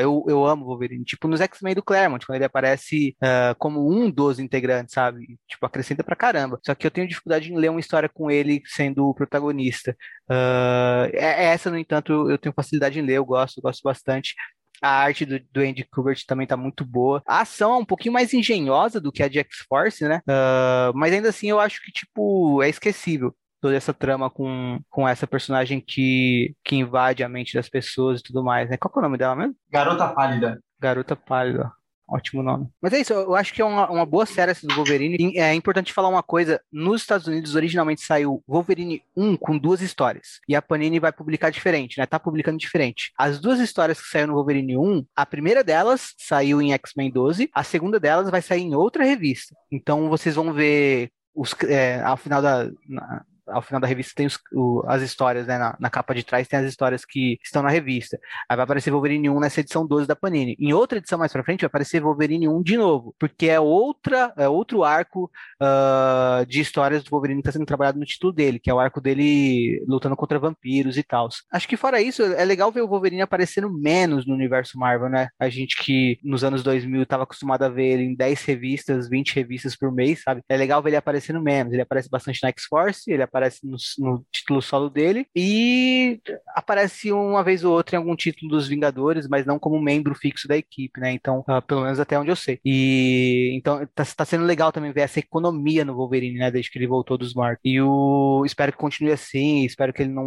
eu, 0.00 0.24
eu 0.28 0.44
amo 0.46 0.64
o 0.64 0.68
Wolverine 0.68 1.04
tipo 1.14 1.28
nos 1.28 1.40
X-Men 1.40 1.74
do 1.74 1.82
Claremont, 1.82 2.24
quando 2.26 2.36
ele 2.36 2.44
aparece 2.44 3.16
uh, 3.22 3.54
como 3.58 3.90
um 3.90 4.10
dos 4.10 4.38
integrantes, 4.38 4.94
sabe? 4.94 5.38
Tipo, 5.48 5.66
acrescenta 5.66 6.04
pra 6.04 6.16
caramba. 6.16 6.58
Só 6.64 6.74
que 6.74 6.86
eu 6.86 6.90
tenho 6.90 7.08
dificuldade 7.08 7.52
em 7.52 7.56
ler 7.56 7.70
uma 7.70 7.80
história 7.80 8.08
com 8.08 8.30
ele 8.30 8.62
sendo 8.66 9.08
o 9.08 9.14
protagonista. 9.14 9.96
Uh, 10.28 11.10
essa, 11.14 11.70
no 11.70 11.78
entanto, 11.78 12.30
eu 12.30 12.38
tenho 12.38 12.54
facilidade 12.54 12.98
em 12.98 13.02
ler, 13.02 13.14
eu 13.14 13.24
gosto, 13.24 13.60
gosto 13.60 13.82
bastante. 13.82 14.34
A 14.82 14.88
arte 14.88 15.24
do, 15.24 15.38
do 15.52 15.60
Andy 15.60 15.84
Kubert 15.84 16.24
também 16.26 16.46
tá 16.46 16.56
muito 16.56 16.84
boa. 16.84 17.22
A 17.26 17.40
ação 17.40 17.74
é 17.74 17.78
um 17.78 17.84
pouquinho 17.84 18.12
mais 18.12 18.34
engenhosa 18.34 19.00
do 19.00 19.12
que 19.12 19.22
a 19.22 19.28
de 19.28 19.38
X-Force, 19.38 20.06
né? 20.06 20.20
Uh, 20.28 20.92
mas 20.94 21.12
ainda 21.12 21.28
assim 21.30 21.48
eu 21.48 21.60
acho 21.60 21.82
que, 21.82 21.92
tipo, 21.92 22.62
é 22.62 22.68
esquecível 22.68 23.34
toda 23.64 23.76
essa 23.76 23.94
trama 23.94 24.28
com, 24.28 24.78
com 24.90 25.08
essa 25.08 25.26
personagem 25.26 25.80
que, 25.80 26.54
que 26.62 26.76
invade 26.76 27.24
a 27.24 27.28
mente 27.30 27.54
das 27.54 27.66
pessoas 27.66 28.20
e 28.20 28.22
tudo 28.22 28.44
mais, 28.44 28.68
né? 28.68 28.76
Qual 28.76 28.92
é 28.94 28.98
o 28.98 29.00
nome 29.00 29.16
dela 29.16 29.34
mesmo? 29.34 29.56
Garota 29.70 30.06
Pálida. 30.08 30.60
Garota 30.84 31.16
Pálida. 31.16 31.72
Ótimo 32.06 32.42
nome. 32.42 32.68
Mas 32.82 32.92
é 32.92 33.00
isso, 33.00 33.14
eu 33.14 33.34
acho 33.34 33.54
que 33.54 33.62
é 33.62 33.64
uma, 33.64 33.90
uma 33.90 34.04
boa 34.04 34.26
série 34.26 34.50
essa 34.50 34.66
do 34.66 34.74
Wolverine. 34.74 35.38
É 35.38 35.54
importante 35.54 35.90
falar 35.90 36.10
uma 36.10 36.22
coisa: 36.22 36.60
nos 36.70 37.00
Estados 37.00 37.26
Unidos, 37.26 37.54
originalmente 37.54 38.02
saiu 38.02 38.44
Wolverine 38.46 39.02
1 39.16 39.38
com 39.38 39.56
duas 39.56 39.80
histórias. 39.80 40.38
E 40.46 40.54
a 40.54 40.60
Panini 40.60 41.00
vai 41.00 41.10
publicar 41.10 41.48
diferente, 41.48 41.98
né? 41.98 42.04
Tá 42.04 42.20
publicando 42.20 42.58
diferente. 42.58 43.10
As 43.16 43.40
duas 43.40 43.58
histórias 43.58 44.02
que 44.02 44.08
saíram 44.08 44.28
no 44.28 44.34
Wolverine 44.34 44.76
1, 44.76 45.06
a 45.16 45.24
primeira 45.24 45.64
delas 45.64 46.14
saiu 46.18 46.60
em 46.60 46.74
X-Men 46.74 47.10
12, 47.10 47.50
a 47.54 47.64
segunda 47.64 47.98
delas 47.98 48.30
vai 48.30 48.42
sair 48.42 48.60
em 48.60 48.74
outra 48.74 49.02
revista. 49.02 49.54
Então 49.72 50.10
vocês 50.10 50.34
vão 50.34 50.52
ver 50.52 51.10
os, 51.34 51.54
é, 51.62 52.02
ao 52.02 52.18
final 52.18 52.42
da. 52.42 52.70
Na, 52.86 53.24
ao 53.48 53.62
final 53.62 53.80
da 53.80 53.86
revista 53.86 54.12
tem 54.14 54.26
os, 54.26 54.38
o, 54.52 54.82
as 54.86 55.02
histórias, 55.02 55.46
né? 55.46 55.58
Na, 55.58 55.76
na, 55.78 55.90
capa 55.90 56.14
de 56.14 56.24
trás 56.24 56.48
tem 56.48 56.58
as 56.58 56.66
histórias 56.66 57.04
que 57.04 57.38
estão 57.42 57.62
na 57.62 57.68
revista. 57.68 58.18
Aí 58.48 58.56
vai 58.56 58.64
aparecer 58.64 58.90
Wolverine 58.90 59.30
1 59.30 59.40
nessa 59.40 59.60
edição 59.60 59.86
12 59.86 60.06
da 60.06 60.16
Panini. 60.16 60.56
Em 60.58 60.72
outra 60.72 60.98
edição 60.98 61.18
mais 61.18 61.32
pra 61.32 61.44
frente 61.44 61.60
vai 61.60 61.66
aparecer 61.66 62.00
Wolverine 62.00 62.48
1 62.48 62.62
de 62.62 62.76
novo, 62.76 63.14
porque 63.18 63.48
é 63.48 63.60
outra, 63.60 64.32
é 64.36 64.48
outro 64.48 64.82
arco 64.82 65.30
uh, 65.60 66.44
de 66.46 66.60
histórias 66.60 67.02
do 67.04 67.10
Wolverine 67.10 67.42
que 67.42 67.48
está 67.48 67.58
sendo 67.58 67.66
trabalhado 67.66 67.98
no 67.98 68.04
título 68.04 68.32
dele, 68.32 68.58
que 68.58 68.70
é 68.70 68.74
o 68.74 68.80
arco 68.80 69.00
dele 69.00 69.84
lutando 69.86 70.16
contra 70.16 70.38
vampiros 70.38 70.96
e 70.96 71.02
tal. 71.02 71.28
Acho 71.52 71.68
que 71.68 71.76
fora 71.76 72.00
isso, 72.00 72.22
é 72.22 72.44
legal 72.44 72.72
ver 72.72 72.82
o 72.82 72.88
Wolverine 72.88 73.22
aparecendo 73.22 73.72
menos 73.72 74.26
no 74.26 74.34
universo 74.34 74.78
Marvel, 74.78 75.08
né? 75.08 75.28
A 75.38 75.48
gente 75.48 75.76
que 75.82 76.18
nos 76.22 76.44
anos 76.44 76.62
2000 76.62 77.02
estava 77.02 77.22
acostumado 77.22 77.62
a 77.62 77.68
ver 77.68 77.84
ele 77.84 78.02
em 78.04 78.14
10 78.14 78.42
revistas, 78.44 79.08
20 79.08 79.34
revistas 79.34 79.76
por 79.76 79.92
mês, 79.92 80.22
sabe? 80.22 80.42
É 80.48 80.56
legal 80.56 80.82
ver 80.82 80.90
ele 80.90 80.96
aparecendo 80.96 81.40
menos. 81.40 81.72
Ele 81.72 81.82
aparece 81.82 82.08
bastante 82.08 82.40
na 82.42 82.48
X-Force, 82.48 83.10
ele 83.10 83.22
aparece 83.22 83.33
no, 83.62 83.76
no, 83.98 84.26
título 84.32 84.62
solo 84.62 84.90
dele 84.90 85.26
e 85.34 86.20
aparece 86.48 87.12
uma 87.12 87.42
vez 87.42 87.64
ou 87.64 87.72
outra 87.72 87.96
em 87.96 87.98
algum 87.98 88.16
título 88.16 88.50
dos 88.50 88.68
Vingadores, 88.68 89.28
mas 89.28 89.46
não 89.46 89.58
como 89.58 89.80
membro 89.80 90.14
fixo 90.14 90.48
da 90.48 90.56
equipe, 90.56 91.00
né? 91.00 91.12
Então, 91.12 91.44
uh, 91.48 91.62
pelo 91.66 91.82
menos 91.82 92.00
até 92.00 92.18
onde 92.18 92.30
eu 92.30 92.36
sei. 92.36 92.60
E 92.64 93.52
então 93.56 93.86
tá, 93.94 94.04
tá, 94.04 94.24
sendo 94.24 94.44
legal 94.44 94.72
também 94.72 94.92
ver 94.92 95.02
essa 95.02 95.18
economia 95.18 95.84
no 95.84 95.94
Wolverine, 95.94 96.38
né? 96.38 96.50
Desde 96.50 96.70
que 96.70 96.78
ele 96.78 96.86
voltou 96.86 97.18
dos 97.18 97.34
Mark. 97.34 97.58
E 97.64 97.80
o 97.80 98.42
espero 98.44 98.72
que 98.72 98.78
continue 98.78 99.12
assim, 99.12 99.64
espero 99.64 99.92
que 99.92 100.02
ele 100.02 100.12
não 100.12 100.24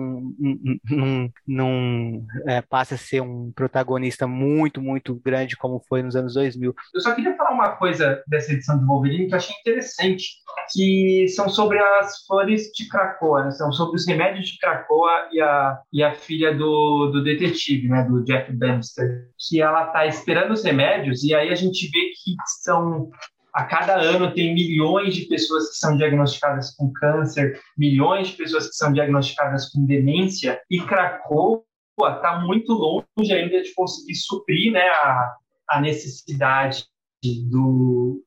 não, 0.89 1.31
não 1.47 2.25
é, 2.47 2.61
passe 2.61 2.93
a 2.93 2.97
ser 2.97 3.21
um 3.21 3.51
protagonista 3.53 4.27
muito, 4.27 4.81
muito 4.81 5.15
grande 5.15 5.57
como 5.57 5.83
foi 5.87 6.01
nos 6.01 6.15
anos 6.15 6.33
2000. 6.33 6.73
Eu 6.93 7.01
só 7.01 7.13
queria 7.13 7.35
falar 7.35 7.51
uma 7.51 7.75
coisa 7.75 8.23
dessa 8.27 8.53
edição 8.53 8.77
do 8.77 8.85
Wolverine 8.85 9.27
que 9.27 9.33
eu 9.33 9.37
achei 9.37 9.55
interessante, 9.59 10.25
que 10.71 11.27
são 11.29 11.49
sobre 11.49 11.79
as 11.79 12.25
flores 12.25 12.63
de 12.73 12.87
Krakoa, 12.97 13.45
né? 13.45 13.51
são 13.51 13.71
sobre 13.71 13.95
os 13.95 14.07
remédios 14.07 14.47
de 14.47 14.57
Krakoa 14.57 15.29
e 15.31 15.39
a, 15.39 15.79
e 15.93 16.03
a 16.03 16.13
filha 16.13 16.53
do, 16.53 17.11
do 17.11 17.23
detetive, 17.23 17.87
né? 17.87 18.03
do 18.03 18.23
Jeff 18.23 18.51
Bannister, 18.51 19.29
que 19.37 19.61
ela 19.61 19.87
está 19.87 20.07
esperando 20.07 20.51
os 20.51 20.63
remédios 20.63 21.23
e 21.23 21.35
aí 21.35 21.49
a 21.49 21.55
gente 21.55 21.87
vê 21.89 22.09
que 22.09 22.35
são 22.63 23.09
a 23.53 23.63
cada 23.63 23.95
ano 23.95 24.33
tem 24.33 24.53
milhões 24.53 25.15
de 25.15 25.25
pessoas 25.25 25.69
que 25.69 25.77
são 25.77 25.97
diagnosticadas 25.97 26.75
com 26.75 26.91
câncer, 26.93 27.59
milhões 27.75 28.27
de 28.27 28.37
pessoas 28.37 28.67
que 28.67 28.75
são 28.75 28.93
diagnosticadas 28.93 29.71
com 29.71 29.83
demência, 29.83 30.61
e 30.69 30.79
Krakoa 30.79 31.63
está 31.99 32.39
muito 32.39 32.71
longe 32.73 33.33
ainda 33.33 33.61
de 33.63 33.73
conseguir 33.73 34.13
suprir 34.13 34.71
né, 34.71 34.87
a, 34.87 35.35
a 35.71 35.81
necessidade 35.81 36.85
do, 37.49 38.23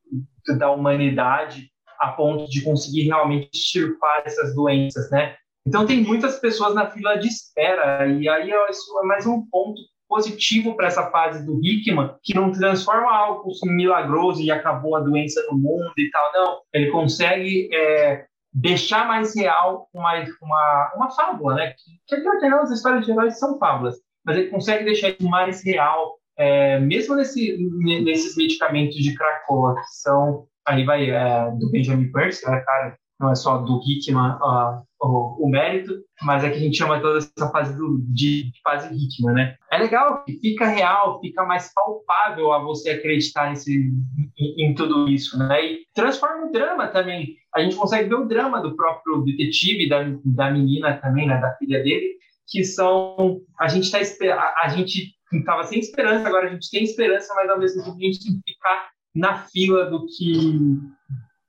da 0.57 0.69
humanidade 0.69 1.71
a 2.01 2.11
ponto 2.11 2.49
de 2.49 2.61
conseguir 2.63 3.03
realmente 3.03 3.49
extirpar 3.53 4.23
essas 4.25 4.53
doenças, 4.55 5.09
né? 5.11 5.35
Então 5.65 5.85
tem 5.85 6.01
muitas 6.01 6.39
pessoas 6.39 6.73
na 6.73 6.89
fila 6.89 7.15
de 7.17 7.27
espera 7.27 8.07
e 8.07 8.27
aí 8.27 8.51
isso 8.69 8.99
é 8.99 9.05
mais 9.05 9.25
um 9.27 9.45
ponto 9.49 9.79
positivo 10.11 10.75
para 10.75 10.87
essa 10.87 11.09
fase 11.09 11.45
do 11.45 11.65
Hickman, 11.65 12.13
que 12.21 12.33
não 12.33 12.51
transforma 12.51 13.09
algo 13.15 13.49
milagroso 13.63 14.41
e 14.41 14.51
acabou 14.51 14.97
a 14.97 14.99
doença 14.99 15.41
no 15.49 15.57
mundo 15.57 15.93
e 15.97 16.09
tal, 16.09 16.33
não. 16.33 16.59
Ele 16.73 16.91
consegue 16.91 17.69
é, 17.73 18.25
deixar 18.53 19.07
mais 19.07 19.33
real 19.33 19.87
uma, 19.93 20.21
uma, 20.41 20.91
uma 20.97 21.11
fábula, 21.11 21.55
né? 21.55 21.73
Que, 22.07 22.17
que 22.17 22.45
as 22.45 22.71
histórias 22.71 23.05
de 23.05 23.11
heróis 23.11 23.39
são 23.39 23.57
fábulas, 23.57 23.95
mas 24.25 24.37
ele 24.37 24.49
consegue 24.49 24.83
deixar 24.83 25.09
isso 25.09 25.29
mais 25.29 25.63
real, 25.63 26.17
é, 26.37 26.77
mesmo 26.79 27.15
nesse, 27.15 27.57
nesses 28.03 28.35
medicamentos 28.35 28.97
de 28.97 29.15
Krakoa, 29.15 29.75
que 29.75 30.01
são, 30.01 30.45
aí 30.67 30.85
vai, 30.85 31.09
é, 31.09 31.51
do 31.51 31.69
Benjamin 31.71 32.11
Percy, 32.11 32.49
né, 32.49 32.59
cara, 32.61 32.97
não 33.21 33.31
é 33.31 33.35
só 33.35 33.59
do 33.59 33.79
Hickman 33.85 34.31
uh, 34.41 34.81
o, 34.99 35.45
o, 35.45 35.49
mérito, 35.49 35.93
mas 36.23 36.43
é 36.43 36.49
que 36.49 36.57
a 36.57 36.59
gente 36.59 36.77
chama 36.77 36.99
toda 36.99 37.19
essa 37.19 37.49
fase 37.51 37.77
do, 37.77 37.99
de, 38.09 38.51
fase 38.63 38.93
Hickman, 38.93 39.35
né? 39.35 39.55
É 39.71 39.77
legal, 39.77 40.23
fica 40.41 40.65
real, 40.65 41.19
fica 41.21 41.45
mais 41.45 41.71
palpável 41.73 42.51
a 42.51 42.59
você 42.59 42.91
acreditar 42.91 43.49
nesse, 43.49 43.91
em, 44.37 44.65
em, 44.65 44.73
tudo 44.73 45.07
isso, 45.07 45.37
né? 45.37 45.63
E 45.63 45.85
transforma 45.93 46.47
o 46.47 46.51
drama 46.51 46.87
também. 46.87 47.35
A 47.55 47.61
gente 47.61 47.75
consegue 47.75 48.09
ver 48.09 48.15
o 48.15 48.27
drama 48.27 48.59
do 48.59 48.75
próprio 48.75 49.23
detetive, 49.23 49.87
da, 49.87 50.03
da 50.25 50.49
menina 50.49 50.97
também, 50.97 51.27
né, 51.27 51.39
da 51.39 51.55
filha 51.57 51.81
dele, 51.83 52.15
que 52.47 52.63
são... 52.63 53.39
A 53.59 53.67
gente 53.67 53.85
está 53.85 53.99
a, 54.33 54.65
a 54.65 54.69
gente 54.69 55.13
estava 55.31 55.63
sem 55.63 55.79
esperança, 55.79 56.27
agora 56.27 56.47
a 56.47 56.51
gente 56.51 56.69
tem 56.69 56.83
esperança, 56.83 57.33
mas 57.35 57.49
ao 57.49 57.59
mesmo 57.59 57.83
tempo 57.83 57.97
a 57.97 58.01
gente 58.01 58.23
tem 58.23 58.33
que 58.33 58.53
ficar 58.53 58.90
na 59.13 59.43
fila 59.45 59.89
do 59.89 60.05
que 60.05 60.57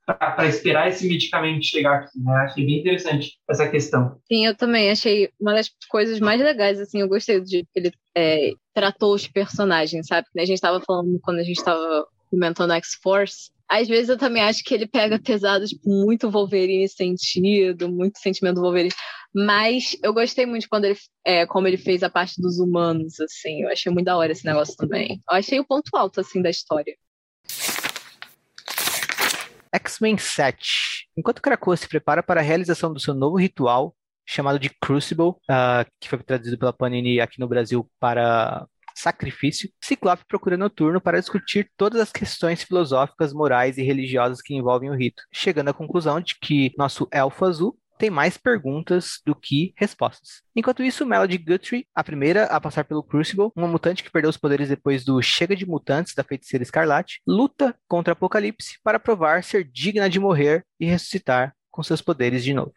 para 0.05 0.47
esperar 0.47 0.89
esse 0.89 1.07
medicamento 1.07 1.63
chegar 1.63 1.99
aqui, 1.99 2.19
né? 2.19 2.33
Achei 2.45 2.65
bem 2.65 2.79
interessante 2.79 3.37
essa 3.49 3.69
questão. 3.69 4.19
Sim, 4.29 4.45
eu 4.45 4.55
também 4.55 4.91
achei 4.91 5.29
uma 5.39 5.53
das 5.53 5.71
coisas 5.89 6.19
mais 6.19 6.41
legais, 6.41 6.79
assim, 6.79 6.99
eu 6.99 7.07
gostei 7.07 7.39
de 7.39 7.63
que 7.63 7.69
ele 7.73 7.91
é, 8.15 8.51
tratou 8.73 9.13
os 9.15 9.27
personagens, 9.27 10.07
sabe? 10.07 10.27
A 10.37 10.45
gente 10.45 10.55
estava 10.55 10.81
falando 10.81 11.17
quando 11.21 11.39
a 11.39 11.43
gente 11.43 11.57
estava 11.57 12.05
comentando 12.29 12.73
X-Force, 12.73 13.53
às 13.69 13.87
vezes 13.87 14.09
eu 14.09 14.17
também 14.17 14.43
acho 14.43 14.63
que 14.63 14.73
ele 14.73 14.85
pega 14.85 15.19
pesado, 15.19 15.65
tipo, 15.65 15.89
muito 15.89 16.29
Wolverine 16.29 16.87
sentido, 16.87 17.89
muito 17.89 18.19
sentimento 18.19 18.55
do 18.55 18.61
Wolverine. 18.61 18.93
Mas 19.33 19.97
eu 20.03 20.13
gostei 20.13 20.45
muito 20.45 20.69
quando 20.69 20.85
ele, 20.85 20.97
é, 21.25 21.45
como 21.47 21.67
ele 21.67 21.77
fez 21.77 22.03
a 22.03 22.09
parte 22.09 22.39
dos 22.39 22.59
humanos, 22.59 23.19
assim. 23.19 23.63
Eu 23.63 23.69
achei 23.69 23.91
muito 23.91 24.05
da 24.05 24.15
hora 24.15 24.31
esse 24.31 24.45
negócio 24.45 24.75
também. 24.77 25.23
Eu 25.27 25.35
achei 25.37 25.59
o 25.59 25.65
ponto 25.65 25.89
alto, 25.95 26.19
assim, 26.19 26.39
da 26.39 26.51
história. 26.51 26.95
X-Men 29.73 30.17
7. 30.17 31.07
Enquanto 31.17 31.41
Krakoa 31.41 31.75
se 31.75 31.87
prepara 31.87 32.21
para 32.21 32.39
a 32.39 32.43
realização 32.43 32.93
do 32.93 32.99
seu 32.99 33.13
novo 33.13 33.37
ritual, 33.37 33.95
chamado 34.25 34.59
de 34.59 34.69
Crucible, 34.69 35.29
uh, 35.29 35.85
que 35.99 36.07
foi 36.07 36.19
traduzido 36.19 36.57
pela 36.57 36.71
Panini 36.71 37.19
aqui 37.19 37.39
no 37.39 37.47
Brasil 37.47 37.89
para 37.99 38.65
sacrifício, 38.95 39.69
Ciclope 39.81 40.23
procura 40.27 40.55
Noturno 40.55 41.01
para 41.01 41.19
discutir 41.19 41.69
todas 41.75 41.99
as 41.99 42.11
questões 42.11 42.63
filosóficas, 42.63 43.33
morais 43.33 43.77
e 43.77 43.83
religiosas 43.83 44.41
que 44.41 44.53
envolvem 44.53 44.89
o 44.89 44.95
rito, 44.95 45.23
chegando 45.33 45.69
à 45.69 45.73
conclusão 45.73 46.21
de 46.21 46.37
que 46.39 46.71
nosso 46.77 47.07
elfo 47.11 47.45
azul 47.45 47.77
tem 47.97 48.09
mais 48.09 48.37
perguntas 48.37 49.21
do 49.25 49.35
que 49.35 49.73
respostas. 49.75 50.41
Enquanto 50.55 50.83
isso, 50.83 51.05
Melody 51.05 51.37
Guthrie, 51.37 51.87
a 51.93 52.03
primeira 52.03 52.45
a 52.45 52.59
passar 52.59 52.83
pelo 52.83 53.03
Crucible, 53.03 53.51
uma 53.55 53.67
mutante 53.67 54.03
que 54.03 54.11
perdeu 54.11 54.29
os 54.29 54.37
poderes 54.37 54.69
depois 54.69 55.03
do 55.03 55.21
Chega 55.21 55.55
de 55.55 55.65
Mutantes 55.65 56.13
da 56.13 56.23
Feiticeira 56.23 56.63
Escarlate, 56.63 57.21
luta 57.25 57.75
contra 57.87 58.13
Apocalipse 58.13 58.79
para 58.83 58.99
provar 58.99 59.43
ser 59.43 59.63
digna 59.63 60.09
de 60.09 60.19
morrer 60.19 60.65
e 60.79 60.85
ressuscitar 60.85 61.55
com 61.71 61.81
seus 61.83 62.01
poderes 62.01 62.43
de 62.43 62.53
novo. 62.53 62.73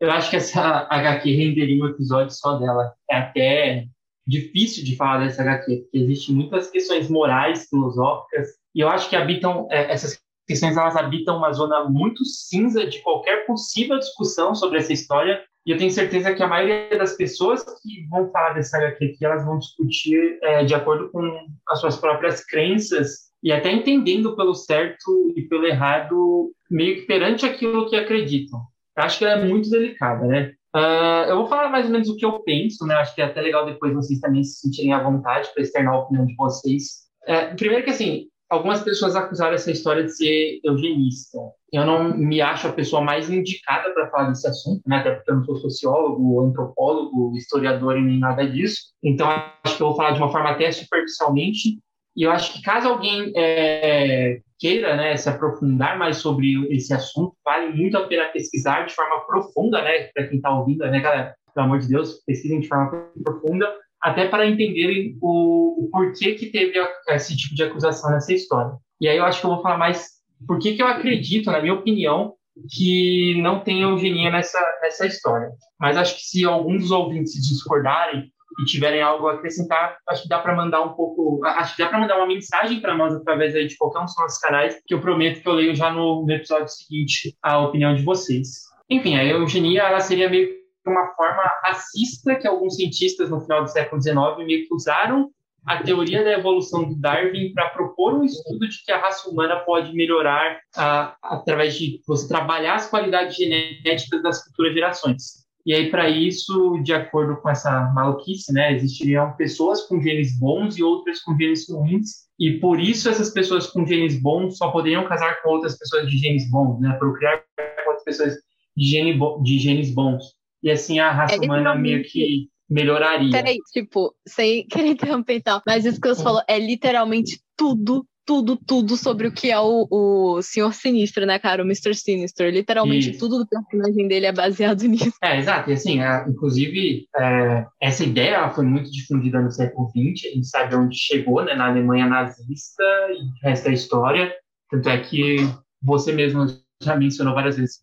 Eu 0.00 0.10
acho 0.10 0.30
que 0.30 0.36
essa 0.36 0.86
HQ 0.90 1.30
renderia 1.30 1.84
um 1.84 1.88
episódio 1.88 2.34
só 2.34 2.56
dela. 2.56 2.94
É 3.10 3.16
até 3.16 3.86
difícil 4.26 4.84
de 4.84 4.96
falar 4.96 5.24
dessa 5.24 5.42
HQ, 5.42 5.76
porque 5.76 5.98
existem 5.98 6.34
muitas 6.34 6.70
questões 6.70 7.10
morais, 7.10 7.66
filosóficas, 7.68 8.48
e 8.74 8.80
eu 8.80 8.88
acho 8.88 9.10
que 9.10 9.16
habitam 9.16 9.66
é, 9.70 9.92
essas 9.92 10.18
questões 10.50 10.76
elas 10.76 10.96
habitam 10.96 11.36
uma 11.36 11.52
zona 11.52 11.88
muito 11.88 12.24
cinza 12.24 12.84
de 12.84 13.00
qualquer 13.02 13.46
possível 13.46 13.96
discussão 14.00 14.52
sobre 14.52 14.78
essa 14.78 14.92
história. 14.92 15.40
E 15.64 15.70
eu 15.70 15.78
tenho 15.78 15.92
certeza 15.92 16.34
que 16.34 16.42
a 16.42 16.48
maioria 16.48 16.98
das 16.98 17.16
pessoas 17.16 17.62
que 17.80 18.08
vão 18.08 18.28
falar 18.32 18.54
dessa 18.54 18.76
HQ 18.78 19.04
aqui, 19.04 19.24
elas 19.24 19.44
vão 19.44 19.60
discutir 19.60 20.40
é, 20.42 20.64
de 20.64 20.74
acordo 20.74 21.08
com 21.12 21.22
as 21.68 21.78
suas 21.78 21.96
próprias 21.98 22.44
crenças 22.44 23.30
e 23.40 23.52
até 23.52 23.70
entendendo 23.70 24.34
pelo 24.34 24.52
certo 24.52 25.32
e 25.36 25.42
pelo 25.42 25.66
errado, 25.66 26.50
meio 26.68 26.96
que 26.96 27.02
perante 27.02 27.46
aquilo 27.46 27.88
que 27.88 27.94
acreditam. 27.94 28.58
Eu 28.96 29.04
acho 29.04 29.18
que 29.18 29.24
ela 29.24 29.40
é 29.40 29.46
muito 29.46 29.70
delicada, 29.70 30.26
né? 30.26 30.52
Uh, 30.74 31.30
eu 31.30 31.36
vou 31.36 31.46
falar 31.46 31.68
mais 31.68 31.86
ou 31.86 31.92
menos 31.92 32.08
o 32.08 32.16
que 32.16 32.26
eu 32.26 32.40
penso, 32.40 32.84
né? 32.86 32.96
Acho 32.96 33.14
que 33.14 33.22
é 33.22 33.24
até 33.24 33.40
legal 33.40 33.64
depois 33.64 33.94
vocês 33.94 34.18
também 34.18 34.42
se 34.42 34.60
sentirem 34.60 34.92
à 34.92 35.00
vontade 35.00 35.48
para 35.54 35.62
externar 35.62 35.94
a 35.94 36.00
opinião 36.00 36.26
de 36.26 36.34
vocês. 36.34 37.08
É, 37.24 37.54
primeiro 37.54 37.84
que, 37.84 37.90
assim, 37.90 38.29
algumas 38.50 38.82
pessoas 38.82 39.14
acusaram 39.14 39.54
essa 39.54 39.70
história 39.70 40.02
de 40.02 40.14
ser 40.14 40.60
eugenista. 40.64 41.38
Eu 41.72 41.86
não 41.86 42.16
me 42.16 42.40
acho 42.40 42.66
a 42.66 42.72
pessoa 42.72 43.00
mais 43.00 43.30
indicada 43.30 43.94
para 43.94 44.10
falar 44.10 44.28
desse 44.30 44.48
assunto, 44.48 44.82
né? 44.86 44.96
até 44.96 45.12
porque 45.12 45.30
eu 45.30 45.36
não 45.36 45.44
sou 45.44 45.56
sociólogo, 45.56 46.40
antropólogo, 46.40 47.36
historiador 47.36 47.96
e 47.96 48.02
nem 48.02 48.18
nada 48.18 48.44
disso. 48.44 48.92
Então, 49.02 49.28
acho 49.28 49.76
que 49.76 49.82
eu 49.82 49.86
vou 49.86 49.96
falar 49.96 50.10
de 50.10 50.18
uma 50.18 50.32
forma 50.32 50.50
até 50.50 50.70
superficialmente. 50.72 51.78
E 52.16 52.24
eu 52.24 52.32
acho 52.32 52.52
que 52.52 52.62
caso 52.62 52.88
alguém 52.88 53.32
é, 53.36 54.40
queira 54.58 54.96
né, 54.96 55.16
se 55.16 55.28
aprofundar 55.28 55.96
mais 55.96 56.16
sobre 56.16 56.52
esse 56.74 56.92
assunto, 56.92 57.36
vale 57.44 57.72
muito 57.72 57.96
a 57.96 58.06
pena 58.08 58.26
pesquisar 58.32 58.84
de 58.84 58.94
forma 58.94 59.24
profunda, 59.26 59.80
né? 59.80 60.08
Para 60.12 60.26
quem 60.26 60.38
está 60.38 60.50
ouvindo, 60.50 60.84
né, 60.86 61.00
galera? 61.00 61.34
Pelo 61.54 61.66
amor 61.66 61.78
de 61.78 61.88
Deus, 61.88 62.20
pesquisem 62.26 62.60
de 62.60 62.66
forma 62.66 63.10
profunda 63.22 63.72
até 64.00 64.26
para 64.28 64.46
entenderem 64.46 65.16
o, 65.20 65.84
o 65.84 65.90
porquê 65.90 66.34
que 66.34 66.46
teve 66.46 66.74
esse 67.08 67.36
tipo 67.36 67.54
de 67.54 67.62
acusação 67.62 68.10
nessa 68.10 68.32
história. 68.32 68.72
E 69.00 69.08
aí 69.08 69.16
eu 69.16 69.24
acho 69.24 69.40
que 69.40 69.46
eu 69.46 69.50
vou 69.50 69.62
falar 69.62 69.78
mais 69.78 70.20
por 70.46 70.58
que, 70.58 70.74
que 70.74 70.82
eu 70.82 70.86
acredito, 70.86 71.50
na 71.50 71.60
minha 71.60 71.74
opinião, 71.74 72.34
que 72.70 73.40
não 73.42 73.60
tem 73.60 73.82
eugenia 73.82 74.30
nessa, 74.30 74.60
nessa 74.82 75.06
história. 75.06 75.50
Mas 75.78 75.96
acho 75.96 76.16
que 76.16 76.22
se 76.22 76.44
alguns 76.44 76.82
dos 76.82 76.90
ouvintes 76.90 77.34
discordarem 77.34 78.30
e 78.60 78.64
tiverem 78.64 79.00
algo 79.00 79.28
a 79.28 79.34
acrescentar, 79.34 79.96
acho 80.08 80.22
que 80.22 80.28
dá 80.28 80.38
para 80.38 80.56
mandar 80.56 80.82
um 80.82 80.92
pouco, 80.94 81.40
acho 81.44 81.76
que 81.76 81.82
dá 81.82 81.88
para 81.88 82.00
mandar 82.00 82.16
uma 82.16 82.26
mensagem 82.26 82.80
para 82.80 82.96
nós 82.96 83.14
através 83.14 83.54
aí 83.54 83.66
de 83.66 83.76
qualquer 83.76 84.00
um 84.00 84.04
dos 84.04 84.16
nossos 84.18 84.38
canais, 84.38 84.80
que 84.86 84.92
eu 84.92 85.00
prometo 85.00 85.40
que 85.40 85.48
eu 85.48 85.52
leio 85.52 85.74
já 85.74 85.90
no, 85.90 86.24
no 86.26 86.32
episódio 86.32 86.68
seguinte 86.68 87.34
a 87.42 87.58
opinião 87.60 87.94
de 87.94 88.02
vocês. 88.02 88.70
Enfim, 88.88 89.16
a 89.16 89.24
eugenia 89.24 89.84
ela 89.84 90.00
seria 90.00 90.28
meio 90.28 90.59
uma 90.90 91.14
forma 91.14 91.42
racista 91.64 92.34
que 92.36 92.46
alguns 92.46 92.76
cientistas 92.76 93.30
no 93.30 93.40
final 93.40 93.62
do 93.62 93.70
século 93.70 94.02
XIX 94.02 94.16
meio 94.44 94.66
que 94.66 94.74
usaram 94.74 95.30
a 95.66 95.82
teoria 95.82 96.24
da 96.24 96.32
evolução 96.32 96.88
do 96.88 96.94
Darwin 96.96 97.52
para 97.52 97.70
propor 97.70 98.14
um 98.14 98.24
estudo 98.24 98.68
de 98.68 98.82
que 98.84 98.92
a 98.92 98.98
raça 98.98 99.28
humana 99.28 99.56
pode 99.60 99.92
melhorar 99.92 100.56
uh, 100.56 101.14
através 101.22 101.76
de 101.76 102.00
você 102.06 102.26
trabalhar 102.26 102.76
as 102.76 102.88
qualidades 102.88 103.36
genéticas 103.36 104.22
das 104.22 104.42
futuras 104.44 104.72
gerações. 104.72 105.40
E 105.66 105.74
aí, 105.74 105.90
para 105.90 106.08
isso, 106.08 106.80
de 106.82 106.94
acordo 106.94 107.36
com 107.36 107.50
essa 107.50 107.92
maluquice, 107.94 108.52
né, 108.52 108.72
existiriam 108.72 109.36
pessoas 109.36 109.82
com 109.82 110.00
genes 110.00 110.38
bons 110.38 110.78
e 110.78 110.82
outras 110.82 111.20
com 111.20 111.36
genes 111.36 111.68
ruins, 111.68 112.30
e 112.38 112.52
por 112.58 112.80
isso 112.80 113.10
essas 113.10 113.30
pessoas 113.30 113.66
com 113.66 113.86
genes 113.86 114.20
bons 114.20 114.56
só 114.56 114.70
poderiam 114.70 115.06
casar 115.06 115.42
com 115.42 115.50
outras 115.50 115.78
pessoas 115.78 116.08
de 116.08 116.16
genes 116.16 116.50
bons, 116.50 116.80
né, 116.80 116.96
procriar 116.98 117.44
com 117.56 117.90
outras 117.90 118.04
pessoas 118.04 118.34
de, 118.74 118.86
gene 118.86 119.20
de 119.42 119.58
genes 119.58 119.92
bons 119.92 120.39
e 120.62 120.70
assim 120.70 120.98
a 120.98 121.10
raça 121.10 121.34
é 121.34 121.38
humana 121.38 121.74
meio 121.74 122.02
que 122.04 122.48
melhoraria. 122.68 123.30
Peraí, 123.30 123.58
tipo, 123.72 124.14
sem 124.26 124.66
querer 124.70 124.88
interromper 124.88 125.36
e 125.36 125.42
tal, 125.42 125.60
mas 125.66 125.84
isso 125.84 126.00
que 126.00 126.08
você 126.08 126.22
falou 126.22 126.42
é 126.48 126.58
literalmente 126.58 127.40
tudo, 127.56 128.06
tudo, 128.24 128.56
tudo 128.56 128.96
sobre 128.96 129.26
o 129.26 129.32
que 129.32 129.50
é 129.50 129.58
o, 129.58 129.88
o 129.90 130.40
Senhor 130.40 130.72
Sinistro, 130.72 131.26
né, 131.26 131.38
cara? 131.38 131.64
O 131.64 131.66
Mr. 131.66 131.94
Sinister. 131.94 132.52
Literalmente 132.52 133.10
isso. 133.10 133.18
tudo 133.18 133.38
do 133.38 133.46
personagem 133.46 134.06
dele 134.06 134.26
é 134.26 134.32
baseado 134.32 134.82
nisso. 134.86 135.12
É, 135.22 135.38
exato. 135.38 135.68
E 135.68 135.72
assim, 135.72 136.00
é, 136.00 136.24
inclusive, 136.28 137.08
é, 137.16 137.66
essa 137.80 138.04
ideia 138.04 138.48
foi 138.50 138.64
muito 138.64 138.90
difundida 138.90 139.40
no 139.40 139.50
século 139.50 139.88
XX, 139.88 140.30
a 140.30 140.34
gente 140.36 140.46
sabe 140.46 140.76
onde 140.76 140.96
chegou, 140.96 141.44
né, 141.44 141.54
na 141.54 141.66
Alemanha 141.66 142.06
nazista, 142.06 142.84
e 143.10 143.24
o 143.24 143.48
resto 143.48 143.64
da 143.64 143.72
história. 143.72 144.32
Tanto 144.70 144.88
é 144.88 144.98
que 145.00 145.38
você 145.82 146.12
mesmo 146.12 146.46
já 146.80 146.94
mencionou 146.94 147.34
várias 147.34 147.56
vezes 147.56 147.80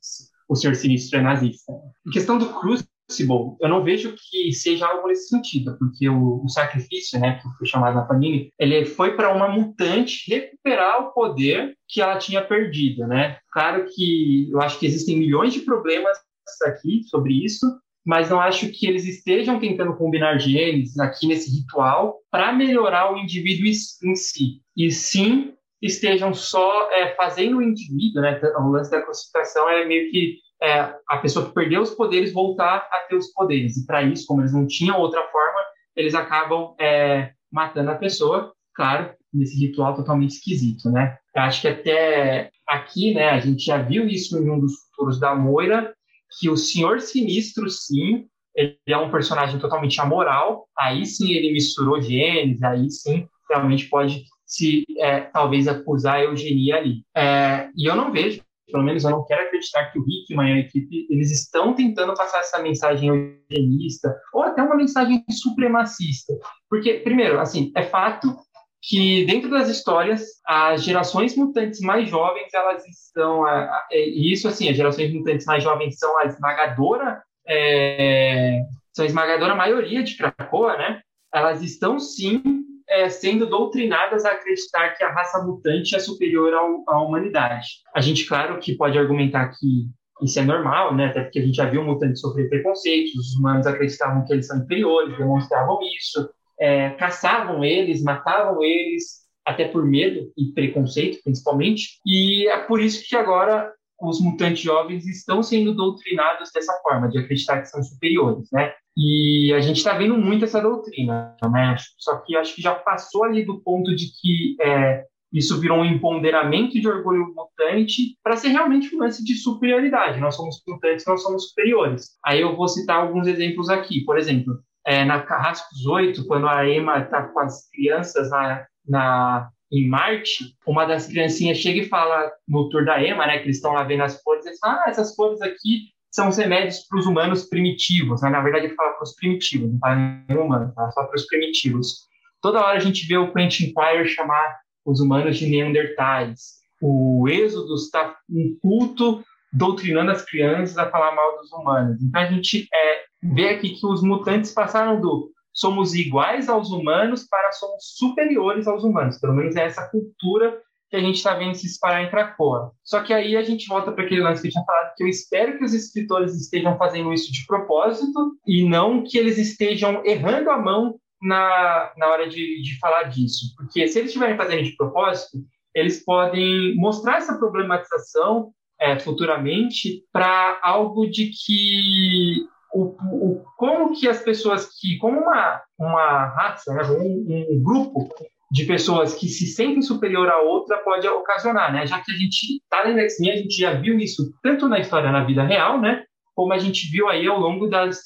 o 0.47 0.55
Senhor 0.55 0.75
Sinistro 0.75 1.19
é 1.19 1.21
nazista. 1.21 1.73
Em 2.07 2.11
questão 2.11 2.37
do 2.37 2.53
Crucible, 2.53 3.55
eu 3.61 3.69
não 3.69 3.83
vejo 3.83 4.15
que 4.17 4.51
seja 4.51 4.87
algo 4.87 5.07
nesse 5.07 5.29
sentido, 5.29 5.77
porque 5.77 6.07
o, 6.09 6.43
o 6.43 6.49
sacrifício, 6.49 7.19
né, 7.19 7.39
que 7.41 7.57
foi 7.57 7.67
chamado 7.67 7.95
na 7.95 8.05
Panini, 8.05 8.51
ele 8.59 8.85
foi 8.85 9.15
para 9.15 9.33
uma 9.33 9.47
mutante 9.47 10.29
recuperar 10.29 11.01
o 11.01 11.13
poder 11.13 11.75
que 11.87 12.01
ela 12.01 12.17
tinha 12.17 12.43
perdido, 12.43 13.07
né? 13.07 13.37
Claro 13.51 13.85
que 13.93 14.49
eu 14.51 14.61
acho 14.61 14.79
que 14.79 14.85
existem 14.85 15.17
milhões 15.17 15.53
de 15.53 15.61
problemas 15.61 16.17
aqui 16.65 17.03
sobre 17.09 17.33
isso, 17.45 17.65
mas 18.05 18.29
não 18.29 18.39
acho 18.39 18.69
que 18.69 18.87
eles 18.87 19.05
estejam 19.05 19.59
tentando 19.59 19.95
combinar 19.97 20.37
genes 20.37 20.97
aqui 20.97 21.27
nesse 21.27 21.53
ritual 21.53 22.19
para 22.31 22.53
melhorar 22.53 23.13
o 23.13 23.17
indivíduo 23.17 23.67
em 23.67 24.15
si, 24.15 24.61
e 24.75 24.89
sim 24.91 25.53
estejam 25.81 26.33
só 26.33 26.89
é, 26.91 27.15
fazendo 27.15 27.57
o 27.57 27.61
indivíduo, 27.61 28.21
né? 28.21 28.39
O 28.59 28.69
lance 28.69 28.89
da 28.89 29.01
classificação 29.01 29.69
é 29.69 29.85
meio 29.85 30.09
que 30.09 30.37
é, 30.61 30.93
a 31.07 31.17
pessoa 31.17 31.45
que 31.45 31.53
perdeu 31.53 31.81
os 31.81 31.91
poderes 31.91 32.33
voltar 32.33 32.87
a 32.91 32.99
ter 33.07 33.15
os 33.15 33.31
poderes. 33.31 33.77
E 33.77 33.85
para 33.85 34.03
isso, 34.03 34.25
como 34.25 34.41
eles 34.41 34.53
não 34.53 34.65
tinham 34.65 34.99
outra 34.99 35.21
forma, 35.27 35.59
eles 35.95 36.15
acabam 36.15 36.75
é, 36.79 37.31
matando 37.51 37.91
a 37.91 37.95
pessoa, 37.95 38.53
claro, 38.75 39.13
nesse 39.33 39.57
ritual 39.59 39.95
totalmente 39.95 40.31
esquisito, 40.31 40.89
né? 40.89 41.17
Eu 41.35 41.43
acho 41.43 41.61
que 41.61 41.67
até 41.67 42.49
aqui, 42.67 43.13
né, 43.13 43.29
a 43.29 43.39
gente 43.39 43.63
já 43.63 43.77
viu 43.77 44.07
isso 44.07 44.37
em 44.37 44.49
um 44.49 44.59
dos 44.59 44.73
futuros 44.81 45.19
da 45.19 45.35
Moira, 45.35 45.93
que 46.39 46.49
o 46.49 46.57
Senhor 46.57 46.99
Sinistro, 46.99 47.69
sim, 47.69 48.25
ele 48.55 48.77
é 48.87 48.97
um 48.97 49.11
personagem 49.11 49.59
totalmente 49.59 50.01
amoral, 50.01 50.67
aí 50.77 51.05
sim 51.05 51.31
ele 51.31 51.53
misturou 51.53 52.01
genes, 52.01 52.61
aí 52.63 52.89
sim 52.89 53.27
realmente 53.49 53.87
pode 53.87 54.25
se 54.47 54.85
é, 54.97 55.19
talvez 55.19 55.67
acusar 55.67 56.15
a 56.15 56.23
eugenia 56.23 56.77
ali. 56.77 57.03
É, 57.15 57.69
e 57.75 57.85
eu 57.85 57.95
não 57.95 58.11
vejo, 58.11 58.41
pelo 58.71 58.83
menos 58.83 59.03
eu 59.03 59.11
não 59.11 59.25
quero 59.25 59.43
acreditar 59.43 59.91
que 59.91 59.99
o 59.99 60.05
Hickman 60.07 60.49
e 60.49 60.53
a 60.53 60.59
equipe, 60.59 61.07
eles 61.09 61.31
estão 61.31 61.73
tentando 61.75 62.13
passar 62.13 62.39
essa 62.39 62.59
mensagem 62.59 63.37
eugenista, 63.49 64.15
ou 64.33 64.43
até 64.43 64.63
uma 64.63 64.75
mensagem 64.75 65.23
supremacista. 65.29 66.33
Porque, 66.69 66.95
primeiro, 66.95 67.39
assim, 67.39 67.71
é 67.75 67.83
fato 67.83 68.35
que 68.81 69.25
dentro 69.25 69.49
das 69.49 69.67
histórias 69.69 70.23
as 70.45 70.83
gerações 70.83 71.35
mutantes 71.35 71.81
mais 71.81 72.07
jovens 72.09 72.53
elas 72.53 72.85
estão 72.87 73.43
e 73.91 74.31
isso 74.31 74.47
assim 74.47 74.69
as 74.69 74.77
gerações 74.77 75.11
mutantes 75.11 75.45
mais 75.45 75.63
jovens 75.63 75.97
são 75.97 76.17
a 76.19 76.25
esmagadora 76.25 77.21
é, 77.45 78.61
são 78.93 79.03
a 79.03 79.07
esmagadora 79.07 79.55
maioria 79.55 80.03
de 80.03 80.15
Krakoa 80.15 80.77
né 80.77 81.01
elas 81.33 81.63
estão 81.63 81.99
sim 81.99 82.41
é, 82.89 83.09
sendo 83.09 83.45
doutrinadas 83.45 84.25
a 84.25 84.31
acreditar 84.31 84.95
que 84.95 85.03
a 85.03 85.11
raça 85.11 85.43
mutante 85.43 85.95
é 85.95 85.99
superior 85.99 86.53
ao, 86.53 86.83
à 86.87 87.01
humanidade. 87.01 87.67
A 87.95 88.01
gente, 88.01 88.25
claro, 88.25 88.59
que 88.59 88.75
pode 88.75 88.97
argumentar 88.97 89.49
que 89.49 89.89
isso 90.21 90.39
é 90.39 90.43
normal, 90.43 90.95
né? 90.95 91.07
Até 91.07 91.21
porque 91.21 91.39
a 91.39 91.45
gente 91.45 91.55
já 91.55 91.69
viu 91.69 91.83
mutantes 91.83 92.21
sofrer 92.21 92.49
preconceitos, 92.49 93.15
os 93.15 93.35
humanos 93.35 93.67
acreditavam 93.67 94.25
que 94.25 94.33
eles 94.33 94.47
são 94.47 94.57
inferiores, 94.63 95.17
demonstravam 95.17 95.79
isso, 95.97 96.29
é, 96.59 96.91
caçavam 96.91 97.63
eles, 97.63 98.01
matavam 98.01 98.63
eles, 98.63 99.27
até 99.45 99.67
por 99.67 99.85
medo 99.85 100.31
e 100.37 100.51
preconceito, 100.53 101.21
principalmente. 101.23 101.99
E 102.05 102.47
é 102.49 102.57
por 102.59 102.81
isso 102.81 103.07
que 103.07 103.15
agora 103.15 103.71
os 103.99 104.19
mutantes 104.19 104.61
jovens 104.61 105.05
estão 105.07 105.41
sendo 105.41 105.73
doutrinados 105.73 106.51
dessa 106.51 106.73
forma, 106.81 107.09
de 107.09 107.17
acreditar 107.17 107.61
que 107.61 107.67
são 107.67 107.83
superiores, 107.83 108.47
né? 108.51 108.73
E 108.97 109.53
a 109.53 109.61
gente 109.61 109.77
está 109.77 109.95
vendo 109.95 110.17
muito 110.17 110.43
essa 110.43 110.59
doutrina, 110.59 111.35
né? 111.51 111.75
Só 111.99 112.17
que 112.17 112.35
acho 112.35 112.55
que 112.55 112.61
já 112.63 112.73
passou 112.73 113.23
ali 113.23 113.45
do 113.45 113.61
ponto 113.61 113.95
de 113.95 114.07
que 114.19 114.55
é, 114.59 115.05
isso 115.31 115.59
virou 115.59 115.77
um 115.77 115.85
empoderamento 115.85 116.81
de 116.81 116.87
orgulho 116.87 117.31
mutante 117.35 118.17
para 118.23 118.35
ser 118.35 118.47
realmente 118.47 118.95
um 118.95 118.99
lance 118.99 119.23
de 119.23 119.35
superioridade. 119.35 120.19
Nós 120.19 120.35
somos 120.35 120.63
mutantes, 120.67 121.05
nós 121.05 121.21
somos 121.21 121.49
superiores. 121.49 122.17
Aí 122.25 122.41
eu 122.41 122.55
vou 122.55 122.67
citar 122.67 122.97
alguns 122.97 123.27
exemplos 123.27 123.69
aqui. 123.69 124.03
Por 124.03 124.17
exemplo, 124.17 124.57
é, 124.83 125.05
na 125.05 125.21
Carrascos 125.21 125.85
8, 125.85 126.25
quando 126.25 126.47
a 126.47 126.67
Emma 126.67 126.97
está 126.97 127.21
com 127.21 127.39
as 127.39 127.69
crianças 127.69 128.31
na, 128.31 128.65
na, 128.87 129.49
em 129.71 129.87
Marte, 129.87 130.55
uma 130.65 130.85
das 130.85 131.05
criancinhas 131.05 131.59
chega 131.59 131.81
e 131.81 131.89
fala 131.89 132.31
no 132.47 132.67
tour 132.69 132.83
da 132.83 132.99
Emma, 133.03 133.27
né, 133.27 133.37
que 133.37 133.45
eles 133.45 133.57
estão 133.57 133.73
lá 133.73 133.83
vendo 133.83 134.01
as 134.01 134.19
cores, 134.23 134.43
eles 134.45 134.57
falam, 134.57 134.79
ah, 134.79 134.89
essas 134.89 135.15
cores 135.15 135.39
aqui 135.41 135.91
são 136.11 136.29
os 136.29 136.37
remédios 136.37 136.79
para 136.87 136.99
os 136.99 137.05
humanos 137.05 137.43
primitivos. 137.43 138.21
Né? 138.21 138.29
Na 138.29 138.41
verdade, 138.41 138.65
ele 138.65 138.75
fala 138.75 138.91
para 138.93 139.03
os 139.03 139.15
primitivos, 139.15 139.71
não 139.71 139.79
fala 139.79 139.95
nem 140.27 140.37
humano, 140.37 140.71
fala 140.73 140.91
só 140.91 141.03
para 141.03 141.15
os 141.15 141.25
primitivos. 141.25 142.07
Toda 142.41 142.63
hora 142.63 142.77
a 142.77 142.81
gente 142.81 143.07
vê 143.07 143.17
o 143.17 143.33
Quentin 143.33 143.73
Quire 143.73 144.07
chamar 144.07 144.57
os 144.85 144.99
humanos 144.99 145.37
de 145.37 145.47
Neandertais. 145.47 146.57
O 146.81 147.27
Êxodo 147.27 147.75
está 147.75 148.15
um 148.29 148.57
culto 148.61 149.23
doutrinando 149.51 150.11
as 150.11 150.23
crianças 150.23 150.77
a 150.77 150.89
falar 150.89 151.15
mal 151.15 151.37
dos 151.37 151.51
humanos. 151.51 152.01
Então 152.01 152.21
a 152.21 152.25
gente 152.25 152.67
é, 152.73 153.03
vê 153.21 153.49
aqui 153.49 153.69
que 153.69 153.85
os 153.85 154.01
mutantes 154.03 154.53
passaram 154.53 155.01
do 155.01 155.31
somos 155.53 155.95
iguais 155.95 156.47
aos 156.49 156.69
humanos 156.69 157.25
para 157.27 157.51
somos 157.51 157.95
superiores 157.97 158.67
aos 158.67 158.83
humanos. 158.83 159.17
Pelo 159.17 159.33
menos 159.33 159.55
é 159.55 159.65
essa 159.65 159.89
cultura 159.89 160.55
que 160.89 160.95
a 160.95 160.99
gente 160.99 161.15
está 161.15 161.33
vendo 161.33 161.55
se 161.55 161.67
espalhar 161.67 162.03
em 162.03 162.09
Krakoa. 162.09 162.71
Só 162.83 163.01
que 163.03 163.13
aí 163.13 163.35
a 163.35 163.43
gente 163.43 163.67
volta 163.67 163.91
para 163.91 164.03
aquele 164.03 164.21
lance 164.21 164.41
que 164.41 164.47
eu 164.47 164.51
tinha 164.51 164.63
falado, 164.63 164.93
que 164.95 165.03
eu 165.03 165.07
espero 165.07 165.57
que 165.57 165.65
os 165.65 165.73
escritores 165.73 166.33
estejam 166.35 166.77
fazendo 166.77 167.13
isso 167.13 167.31
de 167.31 167.45
propósito 167.45 168.37
e 168.45 168.67
não 168.67 169.03
que 169.03 169.17
eles 169.17 169.37
estejam 169.37 170.01
errando 170.05 170.49
a 170.49 170.57
mão 170.57 170.95
na, 171.21 171.91
na 171.97 172.07
hora 172.07 172.29
de, 172.29 172.61
de 172.61 172.79
falar 172.79 173.03
disso. 173.03 173.53
Porque 173.57 173.87
se 173.87 173.99
eles 173.99 174.09
estiverem 174.09 174.37
fazendo 174.37 174.63
de 174.63 174.75
propósito, 174.75 175.39
eles 175.75 176.03
podem 176.03 176.75
mostrar 176.75 177.17
essa 177.17 177.37
problematização 177.37 178.51
é, 178.79 178.97
futuramente 178.99 180.03
para 180.11 180.59
algo 180.61 181.07
de 181.09 181.31
que 181.31 182.47
o, 182.73 182.95
o, 183.11 183.45
como 183.57 183.93
que 183.97 184.07
as 184.07 184.21
pessoas 184.21 184.69
que, 184.79 184.97
como 184.97 185.19
uma, 185.19 185.61
uma 185.77 186.25
raça, 186.27 186.73
né, 186.73 186.83
um, 186.83 187.55
um 187.55 187.63
grupo 187.63 188.09
de 188.49 188.65
pessoas 188.65 189.13
que 189.13 189.27
se 189.27 189.47
sentem 189.47 189.81
superior 189.81 190.29
a 190.29 190.41
outra 190.41 190.77
pode 190.77 191.07
ocasionar, 191.07 191.71
né? 191.73 191.85
Já 191.85 191.99
que 191.99 192.11
a 192.11 192.15
gente 192.15 192.61
está 192.63 192.89
no 192.89 192.99
X-Men, 192.99 193.31
a 193.31 193.35
gente 193.35 193.57
já 193.57 193.73
viu 193.73 193.99
isso 193.99 194.33
tanto 194.41 194.67
na 194.67 194.79
história 194.79 195.11
na 195.11 195.23
vida 195.23 195.43
real, 195.43 195.81
né? 195.81 196.03
Como 196.33 196.53
a 196.53 196.57
gente 196.57 196.89
viu 196.89 197.09
aí 197.09 197.27
ao 197.27 197.39
longo 197.39 197.67
das, 197.67 197.99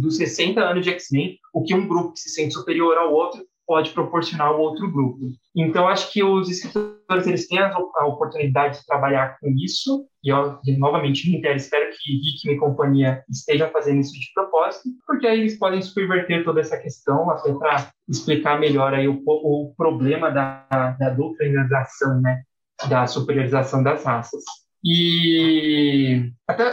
dos 0.00 0.16
60 0.16 0.60
anos 0.60 0.84
de 0.84 0.90
X-Men, 0.90 1.36
o 1.52 1.62
que 1.62 1.74
um 1.74 1.86
grupo 1.86 2.12
que 2.12 2.20
se 2.20 2.30
sente 2.30 2.54
superior 2.54 2.96
ao 2.96 3.12
outro 3.12 3.44
pode 3.72 3.90
proporcionar 3.92 4.48
ao 4.48 4.60
outro 4.60 4.92
grupo. 4.92 5.18
Então, 5.56 5.88
acho 5.88 6.12
que 6.12 6.22
os 6.22 6.50
escritores 6.50 7.26
eles 7.26 7.48
têm 7.48 7.58
a 7.58 8.06
oportunidade 8.06 8.78
de 8.78 8.84
trabalhar 8.84 9.38
com 9.40 9.48
isso, 9.48 10.04
e 10.22 10.28
eu, 10.28 10.58
novamente, 10.76 11.30
reitero, 11.30 11.56
espero 11.56 11.90
que 11.90 12.12
Rick 12.12 12.50
e 12.50 12.58
companhia 12.58 13.24
estejam 13.30 13.70
fazendo 13.70 14.00
isso 14.00 14.12
de 14.12 14.30
propósito, 14.34 14.90
porque 15.06 15.26
aí 15.26 15.40
eles 15.40 15.58
podem 15.58 15.80
subverter 15.80 16.44
toda 16.44 16.60
essa 16.60 16.76
questão, 16.76 17.30
até 17.30 17.50
para 17.54 17.88
explicar 18.06 18.60
melhor 18.60 18.92
aí 18.92 19.08
o, 19.08 19.22
o 19.26 19.72
problema 19.74 20.30
da, 20.30 20.66
da 21.00 21.08
doutrinização, 21.08 22.20
né, 22.20 22.42
da 22.90 23.06
superiorização 23.06 23.82
das 23.82 24.04
raças. 24.04 24.44
E 24.84 26.30
até, 26.46 26.64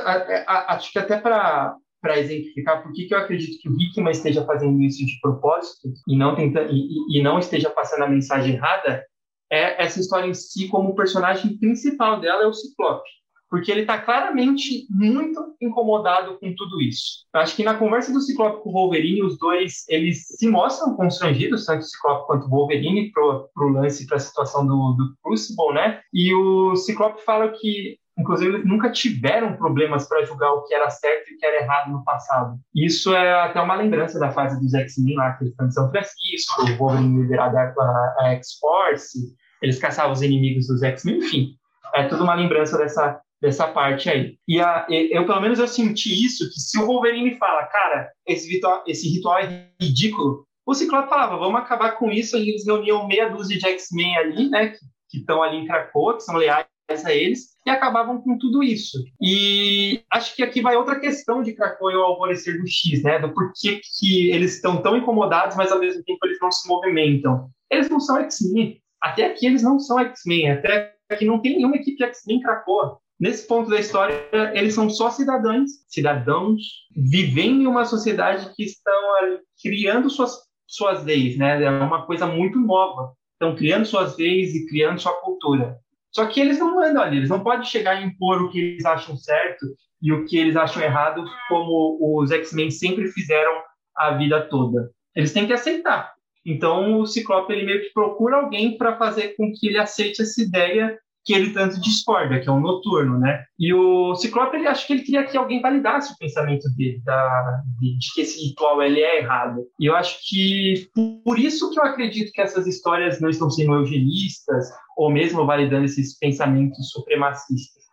a, 0.45 0.75
acho 0.75 0.91
que 0.91 0.99
até 0.99 1.17
para 1.17 1.73
para 2.01 2.19
exemplificar 2.19 2.81
por 2.81 2.91
que, 2.93 3.05
que 3.05 3.13
eu 3.13 3.19
acredito 3.19 3.59
que 3.61 3.69
o 3.69 3.79
Hickman 3.79 4.11
esteja 4.11 4.45
fazendo 4.45 4.81
isso 4.81 5.05
de 5.05 5.19
propósito 5.21 5.89
e 6.07 6.15
não, 6.15 6.35
tenta, 6.35 6.67
e, 6.69 6.87
e 7.09 7.21
não 7.21 7.39
esteja 7.39 7.69
passando 7.69 8.03
a 8.03 8.09
mensagem 8.09 8.55
errada, 8.55 9.05
é 9.51 9.83
essa 9.83 9.99
história 9.99 10.27
em 10.27 10.33
si 10.33 10.67
como 10.67 10.89
o 10.89 10.95
personagem 10.95 11.57
principal 11.57 12.19
dela 12.19 12.43
é 12.43 12.47
o 12.47 12.53
Ciclope. 12.53 13.09
Porque 13.49 13.71
ele 13.71 13.81
está 13.81 13.97
claramente 13.97 14.85
muito 14.91 15.55
incomodado 15.59 16.37
com 16.37 16.53
tudo 16.55 16.79
isso. 16.79 17.25
Eu 17.33 17.41
acho 17.41 17.55
que 17.55 17.63
na 17.63 17.73
conversa 17.73 18.13
do 18.13 18.21
Ciclope 18.21 18.61
com 18.61 18.69
o 18.69 18.73
Wolverine, 18.73 19.23
os 19.23 19.39
dois 19.39 19.85
eles 19.89 20.27
se 20.27 20.47
mostram 20.47 20.95
constrangidos, 20.95 21.65
tanto 21.65 21.79
o 21.79 21.85
Ciclope 21.85 22.27
quanto 22.27 22.45
o 22.45 22.49
Wolverine, 22.49 23.11
pro, 23.11 23.49
pro 23.55 23.69
lance, 23.69 24.05
para 24.05 24.17
a 24.17 24.19
situação 24.19 24.67
do, 24.67 24.93
do 24.93 25.15
Crucible, 25.23 25.73
né? 25.73 25.99
E 26.13 26.31
o 26.31 26.75
Ciclope 26.75 27.23
fala 27.23 27.49
que 27.49 27.97
Inclusive, 28.19 28.53
eles 28.53 28.65
nunca 28.67 28.91
tiveram 28.91 29.55
problemas 29.55 30.07
para 30.07 30.25
julgar 30.25 30.51
o 30.51 30.63
que 30.65 30.73
era 30.73 30.89
certo 30.89 31.29
e 31.29 31.35
o 31.35 31.37
que 31.37 31.45
era 31.45 31.63
errado 31.63 31.91
no 31.91 32.03
passado. 32.03 32.59
Isso 32.75 33.15
é 33.15 33.33
até 33.33 33.61
uma 33.61 33.75
lembrança 33.75 34.19
da 34.19 34.29
fase 34.29 34.59
dos 34.59 34.73
X-Men 34.73 35.15
lá, 35.15 35.33
que 35.33 35.45
eles 35.45 35.51
estão 35.51 35.67
em 35.67 35.71
São 35.71 35.89
Francisco, 35.89 36.63
o 36.63 36.75
Wolverine 36.75 37.21
liderado 37.21 37.55
a, 37.57 38.29
X-Force, 38.33 39.17
eles 39.61 39.79
caçavam 39.79 40.11
os 40.11 40.21
inimigos 40.21 40.67
dos 40.67 40.83
X-Men, 40.83 41.19
enfim. 41.19 41.55
É 41.95 42.03
tudo 42.07 42.25
uma 42.25 42.35
lembrança 42.35 42.77
dessa, 42.77 43.21
dessa 43.41 43.67
parte 43.67 44.09
aí. 44.09 44.37
E 44.45 44.59
a, 44.59 44.85
eu, 44.89 45.25
pelo 45.25 45.41
menos, 45.41 45.57
eu 45.57 45.67
senti 45.67 46.25
isso, 46.25 46.49
que 46.49 46.59
se 46.59 46.77
o 46.77 46.85
Wolverine 46.85 47.37
fala, 47.37 47.63
cara, 47.67 48.11
esse 48.27 48.51
ritual, 48.51 48.83
esse 48.85 49.07
ritual 49.07 49.39
é 49.39 49.69
ridículo, 49.81 50.45
o 50.65 50.73
Ciclope 50.73 51.09
falava, 51.09 51.37
vamos 51.37 51.61
acabar 51.61 51.93
com 51.93 52.11
isso, 52.11 52.37
e 52.37 52.49
eles 52.49 52.65
reuniam 52.65 53.07
meia 53.07 53.29
dúzia 53.29 53.57
de 53.57 53.65
X-Men 53.65 54.17
ali, 54.17 54.49
né, 54.49 54.73
que 55.09 55.17
estão 55.17 55.41
ali 55.41 55.57
em 55.57 55.65
Krakoa, 55.65 56.17
que 56.17 56.23
são 56.23 56.35
leais 56.35 56.67
a 57.05 57.13
eles, 57.13 57.49
e 57.69 57.71
acabavam 57.71 58.19
com 58.21 58.37
tudo 58.37 58.63
isso. 58.63 58.97
E 59.21 60.01
acho 60.11 60.35
que 60.35 60.43
aqui 60.43 60.61
vai 60.61 60.75
outra 60.75 60.99
questão 60.99 61.43
de 61.43 61.53
Krakow 61.53 61.91
e 61.91 61.95
o 61.95 62.03
alvorecer 62.03 62.59
do 62.59 62.67
X, 62.67 63.03
né? 63.03 63.19
Do 63.19 63.33
porquê 63.33 63.79
que 63.99 64.31
eles 64.31 64.55
estão 64.55 64.81
tão 64.81 64.97
incomodados, 64.97 65.55
mas 65.55 65.71
ao 65.71 65.79
mesmo 65.79 66.03
tempo 66.03 66.19
eles 66.25 66.39
não 66.41 66.51
se 66.51 66.67
movimentam. 66.67 67.49
Eles 67.69 67.89
não 67.89 67.99
são 67.99 68.17
X-Men. 68.21 68.81
Até 68.99 69.25
aqui 69.25 69.45
eles 69.45 69.61
não 69.61 69.79
são 69.79 69.99
X-Men. 69.99 70.51
Até 70.51 70.95
aqui 71.09 71.25
não 71.25 71.39
tem 71.39 71.57
nenhuma 71.57 71.75
equipe 71.75 72.03
X-Men 72.03 72.37
em 72.37 72.41
Krakow. 72.41 72.97
Nesse 73.19 73.45
ponto 73.45 73.69
da 73.69 73.79
história, 73.79 74.15
eles 74.53 74.73
são 74.73 74.89
só 74.89 75.11
cidadãos, 75.11 75.69
cidadãos 75.89 76.61
vivendo 76.95 77.61
em 77.61 77.67
uma 77.67 77.83
sociedade 77.83 78.49
que 78.55 78.63
estão 78.63 79.15
ali, 79.15 79.39
criando 79.61 80.09
suas, 80.09 80.37
suas 80.65 81.03
leis, 81.03 81.37
né? 81.37 81.61
É 81.61 81.69
uma 81.69 82.05
coisa 82.05 82.25
muito 82.25 82.57
nova. 82.59 83.13
Estão 83.33 83.55
criando 83.55 83.85
suas 83.85 84.17
leis 84.17 84.55
e 84.55 84.65
criando 84.67 84.99
sua 84.99 85.13
cultura. 85.21 85.77
Só 86.11 86.25
que 86.25 86.39
eles 86.39 86.59
não 86.59 86.75
mandam 86.75 87.03
ali, 87.03 87.17
eles 87.17 87.29
não 87.29 87.43
podem 87.43 87.65
chegar 87.65 88.01
e 88.01 88.05
impor 88.05 88.41
o 88.41 88.49
que 88.49 88.59
eles 88.59 88.85
acham 88.85 89.15
certo 89.15 89.65
e 90.01 90.11
o 90.11 90.25
que 90.25 90.37
eles 90.37 90.55
acham 90.55 90.81
errado, 90.81 91.23
como 91.47 91.99
os 92.01 92.31
X-Men 92.31 92.71
sempre 92.71 93.07
fizeram 93.09 93.51
a 93.95 94.11
vida 94.11 94.41
toda. 94.49 94.89
Eles 95.15 95.33
têm 95.33 95.45
que 95.45 95.53
aceitar. 95.53 96.13
Então 96.45 96.99
o 96.99 97.05
Ciclope 97.05 97.51
ele 97.51 97.65
meio 97.65 97.81
que 97.81 97.93
procura 97.93 98.37
alguém 98.37 98.77
para 98.77 98.97
fazer 98.97 99.35
com 99.35 99.51
que 99.53 99.67
ele 99.67 99.77
aceite 99.77 100.21
essa 100.21 100.41
ideia 100.41 100.97
que 101.25 101.33
ele 101.33 101.51
tanto 101.51 101.79
discorda, 101.79 102.39
que 102.39 102.49
é 102.49 102.51
o 102.51 102.59
noturno, 102.59 103.19
né? 103.19 103.43
E 103.59 103.73
o 103.73 104.15
Ciclope, 104.15 104.57
ele 104.57 104.67
acha 104.67 104.87
que 104.87 104.93
ele 104.93 105.03
queria 105.03 105.25
que 105.25 105.37
alguém 105.37 105.61
validasse 105.61 106.13
o 106.13 106.17
pensamento 106.17 106.67
dele, 106.75 107.01
da, 107.03 107.61
de, 107.79 107.97
de, 107.99 108.13
que 108.13 108.21
esse 108.21 108.47
ritual 108.47 108.81
ele 108.81 109.01
é 109.01 109.19
errado. 109.19 109.61
E 109.79 109.85
eu 109.85 109.95
acho 109.95 110.17
que 110.27 110.87
por 111.23 111.37
isso 111.37 111.71
que 111.71 111.79
eu 111.79 111.83
acredito 111.83 112.31
que 112.31 112.41
essas 112.41 112.65
histórias 112.65 113.21
não 113.21 113.29
estão 113.29 113.49
sendo 113.49 113.75
eugenistas 113.75 114.69
ou 114.99 115.09
mesmo 115.09 115.45
validando 115.45 115.85
esses 115.85 116.19
pensamentos 116.19 116.89
supremacistas. 116.89 117.85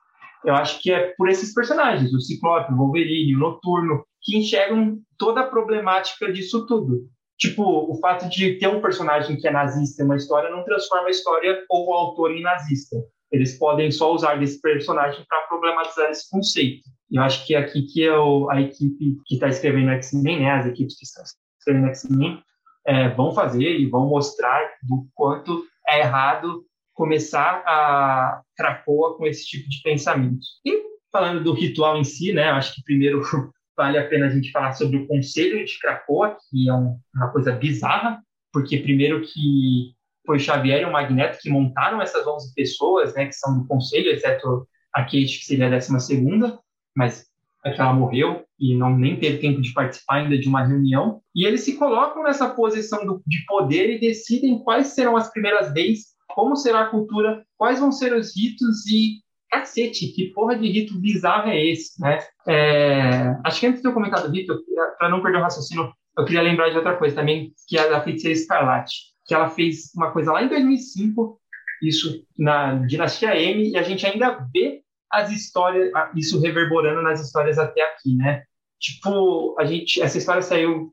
Eu 0.44 0.56
acho 0.56 0.82
que 0.82 0.90
é 0.90 1.14
por 1.16 1.28
esses 1.28 1.54
personagens, 1.54 2.12
o 2.12 2.20
Ciclope, 2.20 2.72
o 2.72 2.76
Wolverine, 2.76 3.36
o 3.36 3.38
Noturno, 3.38 4.04
que 4.20 4.36
enxergam 4.36 4.98
toda 5.16 5.42
a 5.42 5.46
problemática 5.46 6.32
disso 6.32 6.66
tudo. 6.66 7.08
Tipo, 7.38 7.62
o 7.62 7.96
fato 8.00 8.28
de 8.28 8.58
ter 8.58 8.66
um 8.66 8.82
personagem 8.82 9.36
que 9.36 9.46
é 9.46 9.52
nazista 9.52 10.02
em 10.02 10.06
uma 10.06 10.16
história 10.16 10.50
não 10.50 10.64
transforma 10.64 11.06
a 11.06 11.10
história 11.10 11.64
ou 11.70 11.90
o 11.90 11.92
autor 11.92 12.32
em 12.32 12.42
nazista. 12.42 12.96
Eles 13.30 13.56
podem 13.56 13.88
só 13.92 14.12
usar 14.12 14.40
desse 14.40 14.60
personagem 14.60 15.24
para 15.28 15.42
problematizar 15.42 16.10
esse 16.10 16.28
conceito. 16.28 16.82
Eu 17.08 17.22
acho 17.22 17.46
que 17.46 17.54
é 17.54 17.58
aqui 17.58 17.82
que 17.82 18.02
é 18.02 18.18
o, 18.18 18.50
a 18.50 18.60
equipe 18.60 19.16
que 19.26 19.34
está 19.34 19.46
escrevendo 19.46 19.90
X-Men, 19.90 20.40
né, 20.40 20.50
as 20.50 20.66
equipes 20.66 20.98
que 20.98 21.04
estão 21.04 21.22
escrevendo 21.60 21.86
X-Men, 21.86 22.42
é, 22.84 23.10
vão 23.10 23.32
fazer 23.32 23.78
e 23.78 23.88
vão 23.88 24.08
mostrar 24.08 24.60
do 24.82 25.06
quanto 25.14 25.64
é 25.88 26.00
errado 26.00 26.66
começar 26.96 27.62
a 27.66 28.40
Cracoa 28.56 29.16
com 29.16 29.26
esse 29.26 29.46
tipo 29.46 29.68
de 29.68 29.80
pensamento. 29.82 30.40
E 30.64 30.82
falando 31.12 31.44
do 31.44 31.52
ritual 31.52 31.98
em 31.98 32.04
si, 32.04 32.32
né, 32.32 32.48
acho 32.48 32.74
que 32.74 32.82
primeiro 32.82 33.22
vale 33.76 33.98
a 33.98 34.08
pena 34.08 34.26
a 34.26 34.30
gente 34.30 34.50
falar 34.50 34.72
sobre 34.72 34.96
o 34.96 35.06
Conselho 35.06 35.64
de 35.64 35.78
Cracoa, 35.78 36.36
que 36.50 36.68
é 36.68 36.72
um, 36.72 36.98
uma 37.14 37.30
coisa 37.30 37.52
bizarra, 37.52 38.20
porque 38.50 38.78
primeiro 38.78 39.20
que 39.20 39.94
foi 40.24 40.38
Xavier 40.38 40.80
e 40.80 40.84
o 40.86 40.92
Magneto 40.92 41.38
que 41.40 41.50
montaram 41.50 42.00
essas 42.00 42.26
11 42.26 42.54
pessoas, 42.54 43.14
né, 43.14 43.26
que 43.26 43.34
são 43.34 43.60
do 43.60 43.66
Conselho, 43.68 44.10
exceto 44.10 44.66
a 44.92 45.02
Kate, 45.02 45.38
que 45.38 45.44
seria 45.44 45.66
a 45.66 45.70
décima 45.70 46.00
segunda, 46.00 46.58
mas 46.96 47.26
é 47.62 47.72
que 47.72 47.80
ela 47.80 47.92
morreu 47.92 48.44
e 48.58 48.74
não 48.74 48.96
nem 48.96 49.18
teve 49.18 49.38
tempo 49.38 49.60
de 49.60 49.72
participar 49.74 50.16
ainda 50.16 50.38
de 50.38 50.48
uma 50.48 50.64
reunião. 50.64 51.20
E 51.34 51.44
eles 51.44 51.60
se 51.60 51.76
colocam 51.76 52.22
nessa 52.22 52.48
posição 52.48 53.04
do, 53.04 53.22
de 53.26 53.44
poder 53.44 53.90
e 53.90 54.00
decidem 54.00 54.58
quais 54.60 54.88
serão 54.88 55.16
as 55.16 55.30
primeiras 55.30 55.74
leis 55.74 56.15
como 56.36 56.54
será 56.54 56.82
a 56.82 56.90
cultura, 56.90 57.42
quais 57.56 57.80
vão 57.80 57.90
ser 57.90 58.12
os 58.12 58.36
ritos 58.36 58.86
e 58.86 59.22
cacete, 59.50 60.08
que 60.08 60.34
porra 60.34 60.54
de 60.54 60.70
rito 60.70 61.00
bizarro 61.00 61.48
é 61.48 61.64
esse, 61.64 61.98
né? 61.98 62.18
É, 62.46 63.34
acho 63.42 63.58
que 63.58 63.66
antes 63.66 63.80
de 63.80 63.88
eu 63.88 63.94
comentar 63.94 64.22
do 64.22 64.30
rito, 64.30 64.54
para 64.98 65.08
não 65.08 65.22
perder 65.22 65.38
o 65.38 65.42
raciocínio, 65.42 65.90
eu 66.18 66.24
queria 66.26 66.42
lembrar 66.42 66.68
de 66.68 66.76
outra 66.76 66.94
coisa 66.94 67.16
também, 67.16 67.54
que 67.66 67.78
é 67.78 67.88
da 67.88 68.02
Feiticeira 68.02 68.36
Escarlate, 68.36 68.96
que 69.24 69.34
ela 69.34 69.48
fez 69.48 69.90
uma 69.96 70.12
coisa 70.12 70.30
lá 70.30 70.42
em 70.42 70.48
2005, 70.48 71.40
isso 71.82 72.22
na 72.38 72.74
Dinastia 72.86 73.34
M, 73.34 73.70
e 73.70 73.78
a 73.78 73.82
gente 73.82 74.04
ainda 74.04 74.46
vê 74.52 74.82
as 75.10 75.32
histórias, 75.32 75.90
isso 76.14 76.38
reverberando 76.38 77.00
nas 77.00 77.22
histórias 77.24 77.58
até 77.58 77.80
aqui, 77.80 78.14
né? 78.14 78.42
Tipo, 78.78 79.56
a 79.58 79.64
gente, 79.64 80.02
essa 80.02 80.18
história 80.18 80.42
saiu 80.42 80.92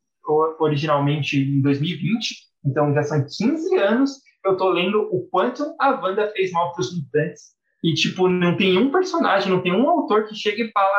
originalmente 0.57 1.37
em 1.37 1.61
2020, 1.61 2.33
então 2.65 2.93
já 2.93 3.03
são 3.03 3.25
15 3.25 3.75
anos 3.75 4.21
eu 4.45 4.57
tô 4.57 4.69
lendo 4.69 5.07
o 5.11 5.27
quanto 5.29 5.75
a 5.79 5.91
Wanda 5.91 6.31
fez 6.31 6.51
mal 6.51 6.73
pros 6.73 6.95
mutantes. 6.95 7.53
E, 7.83 7.93
tipo, 7.93 8.29
não 8.29 8.55
tem 8.55 8.77
um 8.77 8.91
personagem, 8.91 9.51
não 9.51 9.61
tem 9.61 9.73
um 9.73 9.89
autor 9.89 10.25
que 10.25 10.35
chega 10.35 10.63
e 10.63 10.71
fala, 10.71 10.97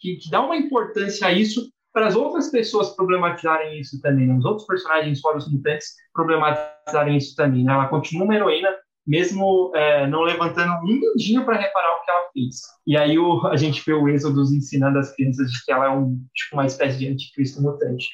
que, 0.00 0.16
que 0.16 0.30
dá 0.30 0.40
uma 0.40 0.56
importância 0.56 1.26
a 1.26 1.32
isso 1.32 1.70
para 1.92 2.06
as 2.06 2.16
outras 2.16 2.50
pessoas 2.50 2.96
problematizarem 2.96 3.78
isso 3.78 4.00
também, 4.00 4.26
né? 4.26 4.34
Os 4.34 4.44
outros 4.44 4.66
personagens 4.66 5.20
fora 5.20 5.36
os 5.36 5.50
mutantes 5.52 5.88
problematizarem 6.14 7.16
isso 7.16 7.36
também, 7.36 7.64
né? 7.64 7.72
Ela 7.72 7.88
continua 7.88 8.24
uma 8.24 8.34
heroína, 8.34 8.70
mesmo 9.06 9.70
é, 9.74 10.06
não 10.06 10.22
levantando 10.22 10.72
um 10.84 11.00
dedinho 11.00 11.44
para 11.44 11.58
reparar 11.58 11.96
o 11.96 12.04
que 12.04 12.10
ela 12.10 12.30
fez. 12.32 12.56
E 12.86 12.96
aí 12.96 13.18
o, 13.18 13.46
a 13.46 13.56
gente 13.56 13.82
vê 13.84 13.92
o 13.92 14.08
Êxodo 14.08 14.40
ensinando 14.40 14.98
as 14.98 15.14
crianças 15.14 15.50
de 15.50 15.64
que 15.64 15.70
ela 15.70 15.86
é 15.86 15.90
um, 15.90 16.18
tipo, 16.34 16.56
uma 16.56 16.66
espécie 16.66 16.98
de 16.98 17.08
anticristo 17.08 17.60
mutante. 17.60 18.08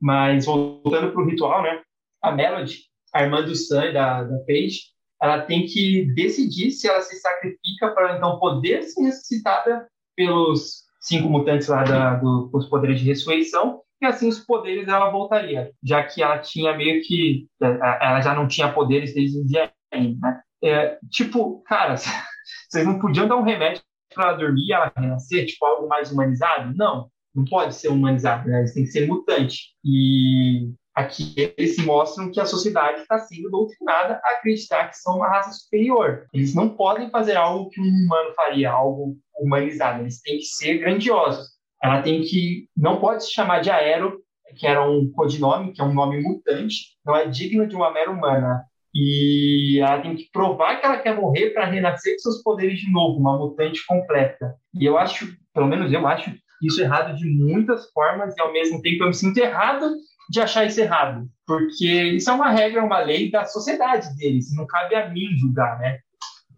Mas 0.00 0.46
voltando 0.46 1.10
para 1.10 1.20
o 1.20 1.26
ritual, 1.26 1.62
né? 1.62 1.82
A 2.22 2.30
Melody, 2.30 2.82
a 3.18 3.24
irmã 3.24 3.42
do 3.42 3.54
Sam, 3.54 3.92
da, 3.92 4.22
da 4.22 4.38
Paige, 4.46 4.80
ela 5.20 5.42
tem 5.42 5.66
que 5.66 6.12
decidir 6.14 6.70
se 6.70 6.88
ela 6.88 7.00
se 7.02 7.16
sacrifica 7.16 7.90
para 7.92 8.16
então 8.16 8.38
poder 8.38 8.82
ser 8.84 9.02
ressuscitada 9.02 9.88
pelos 10.16 10.84
cinco 11.00 11.28
mutantes 11.28 11.66
lá 11.68 11.82
da, 11.82 12.14
do, 12.14 12.48
dos 12.52 12.68
poderes 12.68 13.00
de 13.00 13.06
ressurreição 13.06 13.80
e 14.00 14.06
assim 14.06 14.28
os 14.28 14.38
poderes 14.38 14.86
dela 14.86 15.10
voltaria, 15.10 15.72
já 15.82 16.04
que 16.04 16.22
ela 16.22 16.38
tinha 16.38 16.76
meio 16.76 17.02
que 17.02 17.48
é, 17.60 17.66
ela 17.66 18.20
já 18.20 18.34
não 18.34 18.46
tinha 18.46 18.72
poderes 18.72 19.12
desde 19.12 19.40
o 19.40 19.44
dia 19.44 19.72
né? 19.92 20.40
É, 20.62 20.98
tipo, 21.10 21.62
cara, 21.62 21.96
vocês 22.70 22.86
não 22.86 23.00
podiam 23.00 23.26
dar 23.26 23.36
um 23.36 23.42
remédio 23.42 23.82
para 24.14 24.34
dormir 24.34 24.68
e 24.68 24.72
ela 24.72 24.92
renascer, 24.96 25.46
tipo 25.46 25.64
algo 25.64 25.88
mais 25.88 26.12
humanizado? 26.12 26.72
Não, 26.76 27.10
não 27.34 27.44
pode 27.44 27.74
ser 27.74 27.88
humanizado, 27.88 28.48
né? 28.48 28.60
Eles 28.60 28.74
têm 28.74 28.84
que 28.84 28.90
ser 28.90 29.06
mutante. 29.06 29.74
E 29.84 30.70
Aqui 30.98 31.32
eles 31.56 31.78
mostram 31.86 32.28
que 32.28 32.40
a 32.40 32.44
sociedade 32.44 33.02
está 33.02 33.20
sendo 33.20 33.48
doutrinada 33.48 34.20
a 34.24 34.32
acreditar 34.32 34.88
que 34.88 34.96
são 34.96 35.18
uma 35.18 35.28
raça 35.28 35.52
superior. 35.52 36.26
Eles 36.34 36.56
não 36.56 36.70
podem 36.70 37.08
fazer 37.08 37.36
algo 37.36 37.70
que 37.70 37.80
um 37.80 37.84
humano 37.84 38.34
faria, 38.34 38.72
algo 38.72 39.16
humanizado. 39.38 40.02
Eles 40.02 40.20
têm 40.20 40.38
que 40.38 40.46
ser 40.46 40.78
grandiosos. 40.78 41.50
Ela 41.80 42.02
tem 42.02 42.22
que 42.22 42.66
não 42.76 42.98
pode 42.98 43.22
se 43.22 43.32
chamar 43.32 43.60
de 43.60 43.70
Aero, 43.70 44.18
que 44.56 44.66
era 44.66 44.84
um 44.84 45.08
codinome, 45.12 45.72
que 45.72 45.80
é 45.80 45.84
um 45.84 45.94
nome 45.94 46.20
mutante, 46.20 46.74
não 47.06 47.14
é 47.14 47.28
digno 47.28 47.68
de 47.68 47.76
uma 47.76 47.92
mera 47.92 48.10
humana. 48.10 48.64
E 48.92 49.78
ela 49.80 50.02
tem 50.02 50.16
que 50.16 50.28
provar 50.32 50.80
que 50.80 50.86
ela 50.86 50.98
quer 50.98 51.14
morrer 51.14 51.50
para 51.50 51.66
renascer 51.66 52.14
com 52.14 52.22
seus 52.22 52.42
poderes 52.42 52.80
de 52.80 52.90
novo, 52.90 53.20
uma 53.20 53.38
mutante 53.38 53.86
completa. 53.86 54.56
E 54.74 54.84
eu 54.84 54.98
acho, 54.98 55.28
pelo 55.54 55.68
menos 55.68 55.92
eu 55.92 56.04
acho, 56.08 56.34
isso 56.60 56.82
errado 56.82 57.14
de 57.14 57.24
muitas 57.24 57.88
formas 57.92 58.36
e 58.36 58.40
ao 58.40 58.52
mesmo 58.52 58.82
tempo 58.82 59.04
eu 59.04 59.08
me 59.08 59.14
sinto 59.14 59.38
errado 59.38 59.94
de 60.28 60.40
achar 60.40 60.66
isso 60.66 60.80
errado, 60.80 61.28
porque 61.46 62.02
isso 62.14 62.28
é 62.30 62.32
uma 62.32 62.50
regra, 62.50 62.84
uma 62.84 63.00
lei 63.00 63.30
da 63.30 63.44
sociedade 63.46 64.14
deles, 64.16 64.54
não 64.54 64.66
cabe 64.66 64.94
a 64.94 65.08
mim 65.08 65.36
julgar, 65.38 65.78
né? 65.78 65.98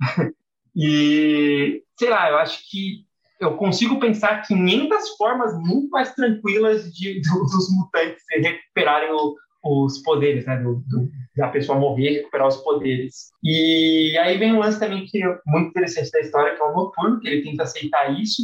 e, 0.75 1.83
sei 1.99 2.11
lá, 2.11 2.31
eu 2.31 2.39
acho 2.39 2.68
que 2.71 3.05
eu 3.41 3.57
consigo 3.57 3.99
pensar 3.99 4.43
500 4.43 5.16
formas 5.16 5.57
muito 5.59 5.89
mais 5.89 6.14
tranquilas 6.14 6.93
de, 6.93 7.21
dos 7.25 7.71
mutantes 7.75 8.23
recuperarem 8.43 9.12
o, 9.12 9.35
os 9.64 9.99
poderes, 10.03 10.45
né? 10.47 10.57
Do, 10.57 10.83
do, 10.89 11.09
da 11.37 11.49
pessoa 11.49 11.79
morrer 11.79 12.18
recuperar 12.18 12.49
os 12.49 12.57
poderes. 12.57 13.31
E 13.43 14.16
aí 14.18 14.37
vem 14.37 14.53
um 14.53 14.59
lance 14.59 14.79
também 14.79 15.07
que 15.07 15.23
é 15.23 15.39
muito 15.47 15.71
interessante 15.71 16.11
da 16.11 16.21
história, 16.21 16.55
que 16.55 16.62
é 16.62 16.64
o 16.64 16.75
Noturno, 16.75 17.21
que 17.21 17.29
ele 17.29 17.43
tenta 17.43 17.62
aceitar 17.62 18.21
isso, 18.21 18.43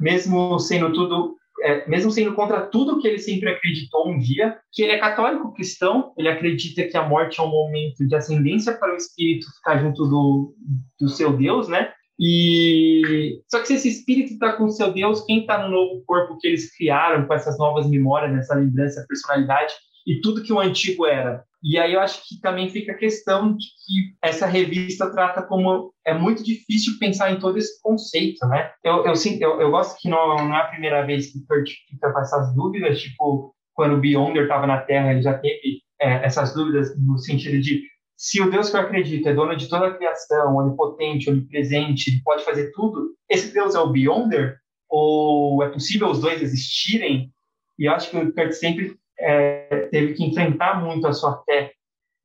mesmo 0.00 0.58
sendo 0.58 0.92
tudo 0.92 1.36
é, 1.62 1.88
mesmo 1.88 2.10
sendo 2.10 2.34
contra 2.34 2.66
tudo 2.66 3.00
que 3.00 3.06
ele 3.06 3.18
sempre 3.18 3.50
acreditou 3.50 4.08
um 4.08 4.18
dia, 4.18 4.58
que 4.72 4.82
ele 4.82 4.92
é 4.92 4.98
católico 4.98 5.52
cristão, 5.52 6.12
ele 6.16 6.28
acredita 6.28 6.84
que 6.84 6.96
a 6.96 7.06
morte 7.06 7.40
é 7.40 7.42
um 7.42 7.50
momento 7.50 8.06
de 8.06 8.14
ascendência 8.14 8.72
para 8.74 8.92
o 8.92 8.96
espírito 8.96 9.46
ficar 9.56 9.78
junto 9.78 10.06
do, 10.06 10.54
do 11.00 11.08
seu 11.08 11.36
Deus, 11.36 11.68
né? 11.68 11.92
E 12.20 13.40
só 13.48 13.60
que 13.60 13.68
se 13.68 13.74
esse 13.74 13.88
espírito 13.88 14.32
está 14.32 14.54
com 14.54 14.64
o 14.64 14.70
seu 14.70 14.92
Deus, 14.92 15.24
quem 15.24 15.40
está 15.40 15.62
no 15.62 15.70
novo 15.70 16.02
corpo 16.04 16.36
que 16.38 16.48
eles 16.48 16.76
criaram 16.76 17.26
com 17.26 17.34
essas 17.34 17.56
novas 17.58 17.88
memórias, 17.88 18.36
essa 18.36 18.54
lembrança, 18.54 19.06
personalidade 19.08 19.72
e 20.08 20.22
tudo 20.22 20.42
que 20.42 20.52
o 20.52 20.58
antigo 20.58 21.04
era? 21.04 21.44
E 21.62 21.76
aí 21.78 21.92
eu 21.92 22.00
acho 22.00 22.22
que 22.26 22.40
também 22.40 22.70
fica 22.70 22.92
a 22.92 22.96
questão 22.96 23.54
de 23.54 23.66
que 23.66 24.16
essa 24.22 24.46
revista 24.46 25.10
trata 25.10 25.42
como 25.42 25.92
é 26.06 26.14
muito 26.14 26.42
difícil 26.42 26.94
pensar 26.98 27.30
em 27.30 27.38
todo 27.38 27.58
esse 27.58 27.78
conceito, 27.82 28.46
né? 28.46 28.70
Eu, 28.82 29.04
eu, 29.04 29.12
eu, 29.40 29.60
eu 29.60 29.70
gosto 29.70 30.00
que 30.00 30.08
não, 30.08 30.36
não, 30.36 30.56
é 30.56 30.62
a 30.62 30.68
primeira 30.68 31.04
vez 31.04 31.30
que 31.30 31.44
Kurt 31.46 31.68
fica 31.90 32.10
com 32.10 32.20
essas 32.20 32.54
dúvidas, 32.54 33.00
tipo, 33.00 33.54
quando 33.74 33.96
o 33.96 34.00
Beyonder 34.00 34.44
estava 34.44 34.66
na 34.66 34.78
Terra, 34.78 35.12
ele 35.12 35.20
já 35.20 35.36
teve 35.36 35.82
é, 36.00 36.24
essas 36.24 36.54
dúvidas 36.54 36.96
no 36.98 37.18
sentido 37.18 37.60
de 37.60 37.82
se 38.16 38.40
o 38.40 38.50
Deus 38.50 38.70
que 38.70 38.76
eu 38.76 38.80
acredito 38.80 39.28
é 39.28 39.34
dono 39.34 39.54
de 39.54 39.68
toda 39.68 39.88
a 39.88 39.94
criação, 39.94 40.56
onipotente, 40.56 41.28
onipresente, 41.28 42.10
ele 42.10 42.22
pode 42.24 42.44
fazer 42.44 42.70
tudo, 42.72 43.14
esse 43.28 43.52
Deus 43.52 43.74
é 43.74 43.80
o 43.80 43.90
Beyonder? 43.90 44.56
Ou 44.88 45.62
é 45.62 45.68
possível 45.68 46.08
os 46.08 46.20
dois 46.20 46.40
existirem? 46.40 47.30
E 47.78 47.84
eu 47.84 47.92
acho 47.92 48.10
que 48.10 48.16
o 48.16 48.32
Kurt 48.32 48.52
sempre 48.52 48.96
é, 49.20 49.88
teve 49.90 50.14
que 50.14 50.24
enfrentar 50.24 50.82
muito 50.82 51.06
a 51.06 51.12
sua 51.12 51.42
fé. 51.44 51.72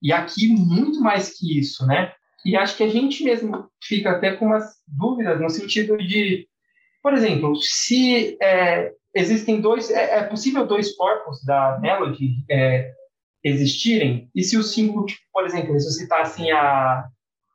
E 0.01 0.11
aqui, 0.11 0.47
muito 0.47 0.99
mais 1.01 1.37
que 1.37 1.57
isso, 1.59 1.85
né? 1.85 2.11
E 2.45 2.57
acho 2.57 2.75
que 2.75 2.83
a 2.83 2.89
gente 2.89 3.23
mesmo 3.23 3.69
fica 3.81 4.11
até 4.11 4.35
com 4.35 4.47
umas 4.47 4.65
dúvidas 4.85 5.39
no 5.39 5.49
sentido 5.49 5.97
de, 5.97 6.45
por 7.01 7.13
exemplo, 7.13 7.55
se 7.55 8.37
é, 8.41 8.91
existem 9.15 9.61
dois, 9.61 9.89
é, 9.89 10.19
é, 10.19 10.23
possível 10.23 10.67
dois 10.67 10.93
corpos 10.95 11.43
da 11.45 11.79
Melody 11.79 12.43
é, 12.49 12.91
existirem? 13.43 14.29
E 14.35 14.43
se 14.43 14.57
os 14.57 14.73
cinco, 14.73 15.05
tipo, 15.05 15.21
por 15.31 15.45
exemplo, 15.45 15.71
ressuscitassem 15.71 16.51
a, 16.51 17.07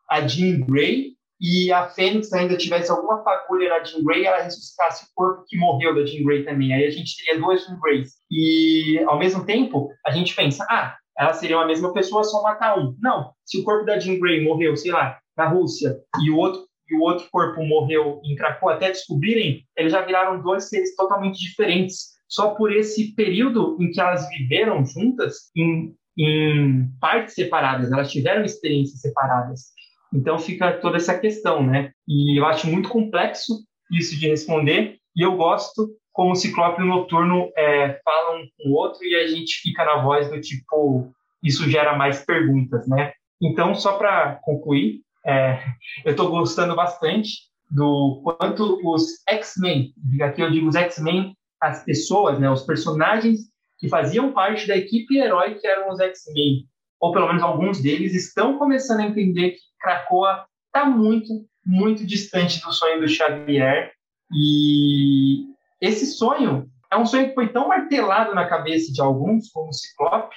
a 0.08 0.26
Jean 0.26 0.60
Grey 0.60 1.17
e 1.40 1.70
a 1.72 1.88
Fênix 1.88 2.32
ainda 2.32 2.56
tivesse 2.56 2.90
alguma 2.90 3.22
fagulha 3.22 3.68
na 3.68 3.84
Jean 3.84 4.02
Grey, 4.02 4.26
ela 4.26 4.42
ressuscitasse 4.42 5.04
o 5.04 5.08
corpo 5.14 5.44
que 5.46 5.56
morreu 5.56 5.94
da 5.94 6.04
Jean 6.04 6.24
Grey 6.24 6.44
também. 6.44 6.72
Aí 6.72 6.84
a 6.84 6.90
gente 6.90 7.16
teria 7.16 7.40
duas 7.40 7.64
Jean 7.64 7.78
Greys. 7.80 8.14
E, 8.30 8.98
ao 9.06 9.18
mesmo 9.18 9.44
tempo, 9.44 9.90
a 10.04 10.10
gente 10.10 10.34
pensa, 10.34 10.66
ah, 10.68 10.96
elas 11.16 11.36
seriam 11.36 11.60
a 11.60 11.66
mesma 11.66 11.92
pessoa, 11.92 12.24
só 12.24 12.42
matar 12.42 12.78
um. 12.78 12.96
Não, 13.00 13.32
se 13.44 13.60
o 13.60 13.64
corpo 13.64 13.84
da 13.86 13.98
Jean 13.98 14.18
Grey 14.18 14.44
morreu, 14.44 14.76
sei 14.76 14.90
lá, 14.90 15.18
na 15.36 15.48
Rússia, 15.48 15.96
e 16.22 16.30
o 16.30 16.36
outro 16.36 16.68
e 16.90 16.96
o 16.96 17.02
outro 17.02 17.28
corpo 17.30 17.62
morreu 17.64 18.20
em 18.24 18.34
Krakow, 18.34 18.70
até 18.70 18.88
descobrirem, 18.88 19.62
eles 19.76 19.92
já 19.92 20.00
viraram 20.00 20.40
dois 20.40 20.68
seres 20.68 20.96
totalmente 20.96 21.38
diferentes. 21.38 22.16
Só 22.26 22.54
por 22.54 22.72
esse 22.72 23.14
período 23.14 23.76
em 23.80 23.90
que 23.90 24.00
elas 24.00 24.26
viveram 24.30 24.84
juntas, 24.84 25.50
em, 25.54 25.94
em 26.16 26.88
partes 27.00 27.34
separadas, 27.34 27.92
elas 27.92 28.10
tiveram 28.10 28.44
experiências 28.44 29.00
separadas. 29.00 29.72
Então 30.12 30.38
fica 30.38 30.72
toda 30.72 30.96
essa 30.96 31.18
questão, 31.18 31.64
né? 31.64 31.92
E 32.06 32.38
eu 32.38 32.46
acho 32.46 32.66
muito 32.66 32.88
complexo 32.88 33.54
isso 33.90 34.18
de 34.18 34.28
responder, 34.28 34.98
e 35.16 35.22
eu 35.22 35.36
gosto 35.36 35.88
como 36.12 36.32
o 36.32 36.36
Ciclope 36.36 36.82
Noturno 36.82 37.50
é, 37.56 38.00
falam 38.04 38.40
um 38.40 38.48
com 38.56 38.70
o 38.70 38.74
outro 38.74 39.04
e 39.04 39.14
a 39.14 39.26
gente 39.28 39.60
fica 39.62 39.84
na 39.84 40.02
voz 40.02 40.28
do 40.28 40.40
tipo, 40.40 41.12
isso 41.42 41.70
gera 41.70 41.96
mais 41.96 42.24
perguntas, 42.24 42.88
né? 42.88 43.12
Então, 43.40 43.74
só 43.74 43.96
para 43.96 44.34
concluir, 44.42 45.00
é, 45.24 45.62
eu 46.04 46.10
estou 46.10 46.28
gostando 46.28 46.74
bastante 46.74 47.30
do 47.70 48.20
quanto 48.24 48.80
os 48.84 49.22
X-Men, 49.28 49.92
aqui 50.22 50.40
eu 50.40 50.50
digo 50.50 50.68
os 50.68 50.74
X-Men, 50.74 51.36
as 51.60 51.84
pessoas, 51.84 52.38
né, 52.38 52.50
os 52.50 52.62
personagens 52.62 53.40
que 53.78 53.88
faziam 53.88 54.32
parte 54.32 54.66
da 54.66 54.76
equipe 54.76 55.18
herói 55.18 55.54
que 55.54 55.66
eram 55.66 55.90
os 55.90 56.00
X-Men, 56.00 56.64
ou 57.00 57.12
pelo 57.12 57.26
menos 57.26 57.42
alguns 57.42 57.80
deles, 57.80 58.14
estão 58.14 58.58
começando 58.58 59.00
a 59.00 59.06
entender 59.06 59.52
que 59.52 59.60
Krakoa 59.80 60.44
está 60.66 60.84
muito, 60.84 61.28
muito 61.64 62.06
distante 62.06 62.60
do 62.60 62.72
sonho 62.72 63.00
do 63.00 63.08
Xavier. 63.08 63.92
E 64.32 65.46
esse 65.80 66.06
sonho 66.06 66.68
é 66.90 66.96
um 66.96 67.06
sonho 67.06 67.28
que 67.28 67.34
foi 67.34 67.48
tão 67.48 67.68
martelado 67.68 68.34
na 68.34 68.48
cabeça 68.48 68.92
de 68.92 69.00
alguns, 69.00 69.50
como 69.50 69.68
o 69.68 69.72
Ciclope, 69.72 70.34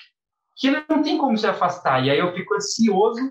que 0.57 0.67
ele 0.67 0.83
não 0.89 1.01
tem 1.01 1.17
como 1.17 1.37
se 1.37 1.47
afastar. 1.47 2.05
E 2.05 2.09
aí 2.09 2.19
eu 2.19 2.33
fico 2.33 2.53
ansioso 2.55 3.21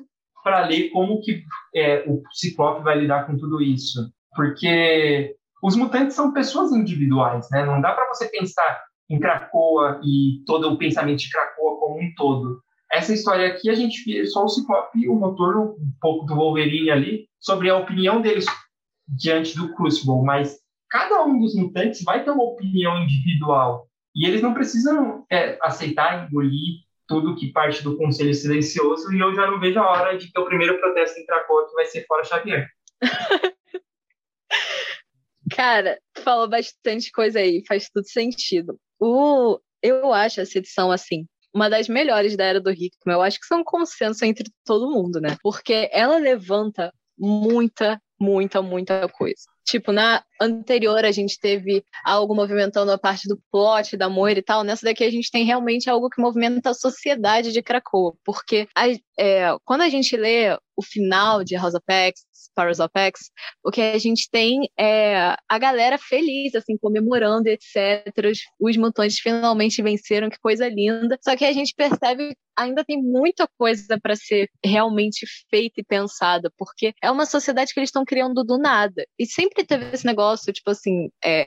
para 0.43 0.67
ler 0.67 0.91
como 0.91 1.21
que 1.21 1.45
é, 1.75 2.05
o 2.09 2.23
Ciclope 2.33 2.83
vai 2.83 2.99
lidar 2.99 3.27
com 3.27 3.37
tudo 3.37 3.63
isso. 3.63 4.11
Porque 4.35 5.37
os 5.63 5.77
mutantes 5.77 6.17
são 6.17 6.33
pessoas 6.33 6.73
individuais, 6.73 7.49
né? 7.51 7.65
Não 7.65 7.81
dá 7.81 7.93
para 7.93 8.09
você 8.09 8.29
pensar 8.29 8.83
em 9.09 9.19
Krakoa 9.19 10.01
e 10.03 10.43
todo 10.47 10.71
o 10.71 10.79
pensamento 10.79 11.19
de 11.19 11.31
Krakoa 11.31 11.79
como 11.79 12.01
um 12.01 12.15
todo. 12.17 12.63
Essa 12.93 13.15
história 13.15 13.47
aqui 13.47 13.71
a 13.71 13.75
gente 13.75 14.03
vê 14.05 14.27
só 14.27 14.45
o 14.45 14.49
Ciclope, 14.49 15.09
o 15.09 15.19
Noturno, 15.19 15.77
um 15.79 15.93
pouco 16.01 16.27
do 16.27 16.35
Wolverine 16.35 16.91
ali, 16.91 17.29
sobre 17.39 17.71
a 17.71 17.77
opinião 17.77 18.21
deles 18.21 18.47
diante 19.09 19.57
do 19.57 19.73
Crucible, 19.75 20.23
mas 20.23 20.59
cada 20.89 21.25
um 21.25 21.39
dos 21.39 21.55
mutantes 21.55 22.03
vai 22.03 22.25
ter 22.25 22.31
uma 22.31 22.43
opinião 22.43 23.03
individual 23.03 23.89
e 24.15 24.27
eles 24.27 24.43
não 24.43 24.53
precisam 24.53 25.25
é, 25.31 25.57
aceitar, 25.63 26.27
engolir 26.27 26.81
tudo 27.07 27.35
que 27.35 27.53
parte 27.53 27.83
do 27.83 27.97
Conselho 27.97 28.33
Silencioso, 28.35 29.13
e 29.13 29.19
eu 29.19 29.35
já 29.35 29.47
não 29.47 29.59
vejo 29.59 29.81
a 29.81 29.91
hora 29.91 30.17
de 30.17 30.31
que 30.31 30.41
o 30.41 30.45
primeiro 30.45 30.79
protesto 30.79 31.19
em 31.19 31.27
Krakow 31.27 31.67
vai 31.75 31.87
ser 31.87 32.07
fora 32.07 32.25
Xavier. 32.25 32.69
Cara, 35.51 35.99
tu 36.15 36.23
falou 36.23 36.49
bastante 36.49 37.11
coisa 37.11 37.41
aí, 37.41 37.65
faz 37.67 37.91
tudo 37.91 38.07
sentido. 38.07 38.79
O, 39.01 39.59
eu 39.83 40.13
acho 40.13 40.41
essa 40.41 40.59
edição, 40.59 40.93
assim, 40.93 41.27
uma 41.55 41.69
das 41.69 41.89
melhores 41.89 42.37
da 42.37 42.45
Era 42.45 42.61
do 42.61 42.71
Hickman. 42.71 43.17
Eu 43.17 43.23
acho 43.23 43.39
que 43.39 43.47
são 43.47 43.61
um 43.61 43.65
consenso 43.65 44.25
entre 44.25 44.51
todo 44.65 44.91
mundo, 44.91 45.21
né? 45.21 45.37
Porque 45.43 45.89
ela 45.93 46.19
levanta 46.19 46.93
muita, 47.19 48.01
muita, 48.19 48.63
muita 48.63 49.09
coisa. 49.09 49.43
Tipo, 49.65 49.93
na 49.93 50.25
anterior 50.41 51.05
a 51.05 51.13
gente 51.13 51.39
teve 51.39 51.85
algo 52.05 52.35
movimentando 52.35 52.91
a 52.91 52.99
parte 52.99 53.29
do 53.29 53.41
plot, 53.53 53.97
da 53.97 54.09
Moira 54.09 54.41
e 54.41 54.43
tal. 54.43 54.65
Nessa 54.65 54.87
daqui 54.87 55.05
a 55.05 55.11
gente 55.11 55.31
tem 55.31 55.45
realmente 55.45 55.89
algo 55.89 56.11
que 56.11 56.21
movimenta 56.21 56.71
a 56.71 56.75
sociedade 56.75 57.53
de 57.53 57.63
Krakow. 57.63 58.17
Porque 58.25 58.67
a, 58.75 58.89
é, 59.19 59.57
quando 59.65 59.83
a 59.83 59.89
gente 59.89 60.17
lê 60.17 60.59
o 60.77 60.83
final 60.83 61.45
de 61.45 61.55
House 61.57 61.75
of 61.75 61.85
X, 61.89 62.25
Powers 62.55 62.81
of 62.81 62.91
X, 62.95 63.31
o 63.65 63.71
que 63.71 63.81
a 63.81 63.99
gente 63.99 64.29
tem 64.31 64.69
é 64.79 65.37
a 65.49 65.59
galera 65.59 65.99
feliz, 65.99 66.55
assim, 66.55 66.77
comemorando, 66.79 67.49
etc. 67.49 68.13
Os 68.59 68.77
mutantes 68.77 69.19
finalmente 69.19 69.83
venceram, 69.83 70.31
que 70.31 70.39
coisa 70.39 70.69
linda. 70.69 71.19
Só 71.23 71.37
que 71.37 71.45
a 71.45 71.53
gente 71.53 71.75
percebe 71.75 72.35
ainda 72.57 72.85
tem 72.85 73.03
muita 73.03 73.49
coisa 73.59 73.99
para 74.01 74.15
ser 74.15 74.51
realmente 74.65 75.27
feita 75.49 75.81
e 75.81 75.85
pensada, 75.85 76.53
porque 76.59 76.93
é 77.03 77.11
uma 77.11 77.25
sociedade 77.25 77.73
que 77.73 77.81
eles 77.81 77.89
estão 77.89 78.05
criando 78.05 78.45
do 78.45 78.59
nada. 78.59 79.07
E 79.19 79.27
sempre 79.27 79.65
teve 79.65 79.87
esse 79.95 80.05
negócio, 80.05 80.53
tipo 80.53 80.71
assim, 80.71 81.09
é, 81.25 81.47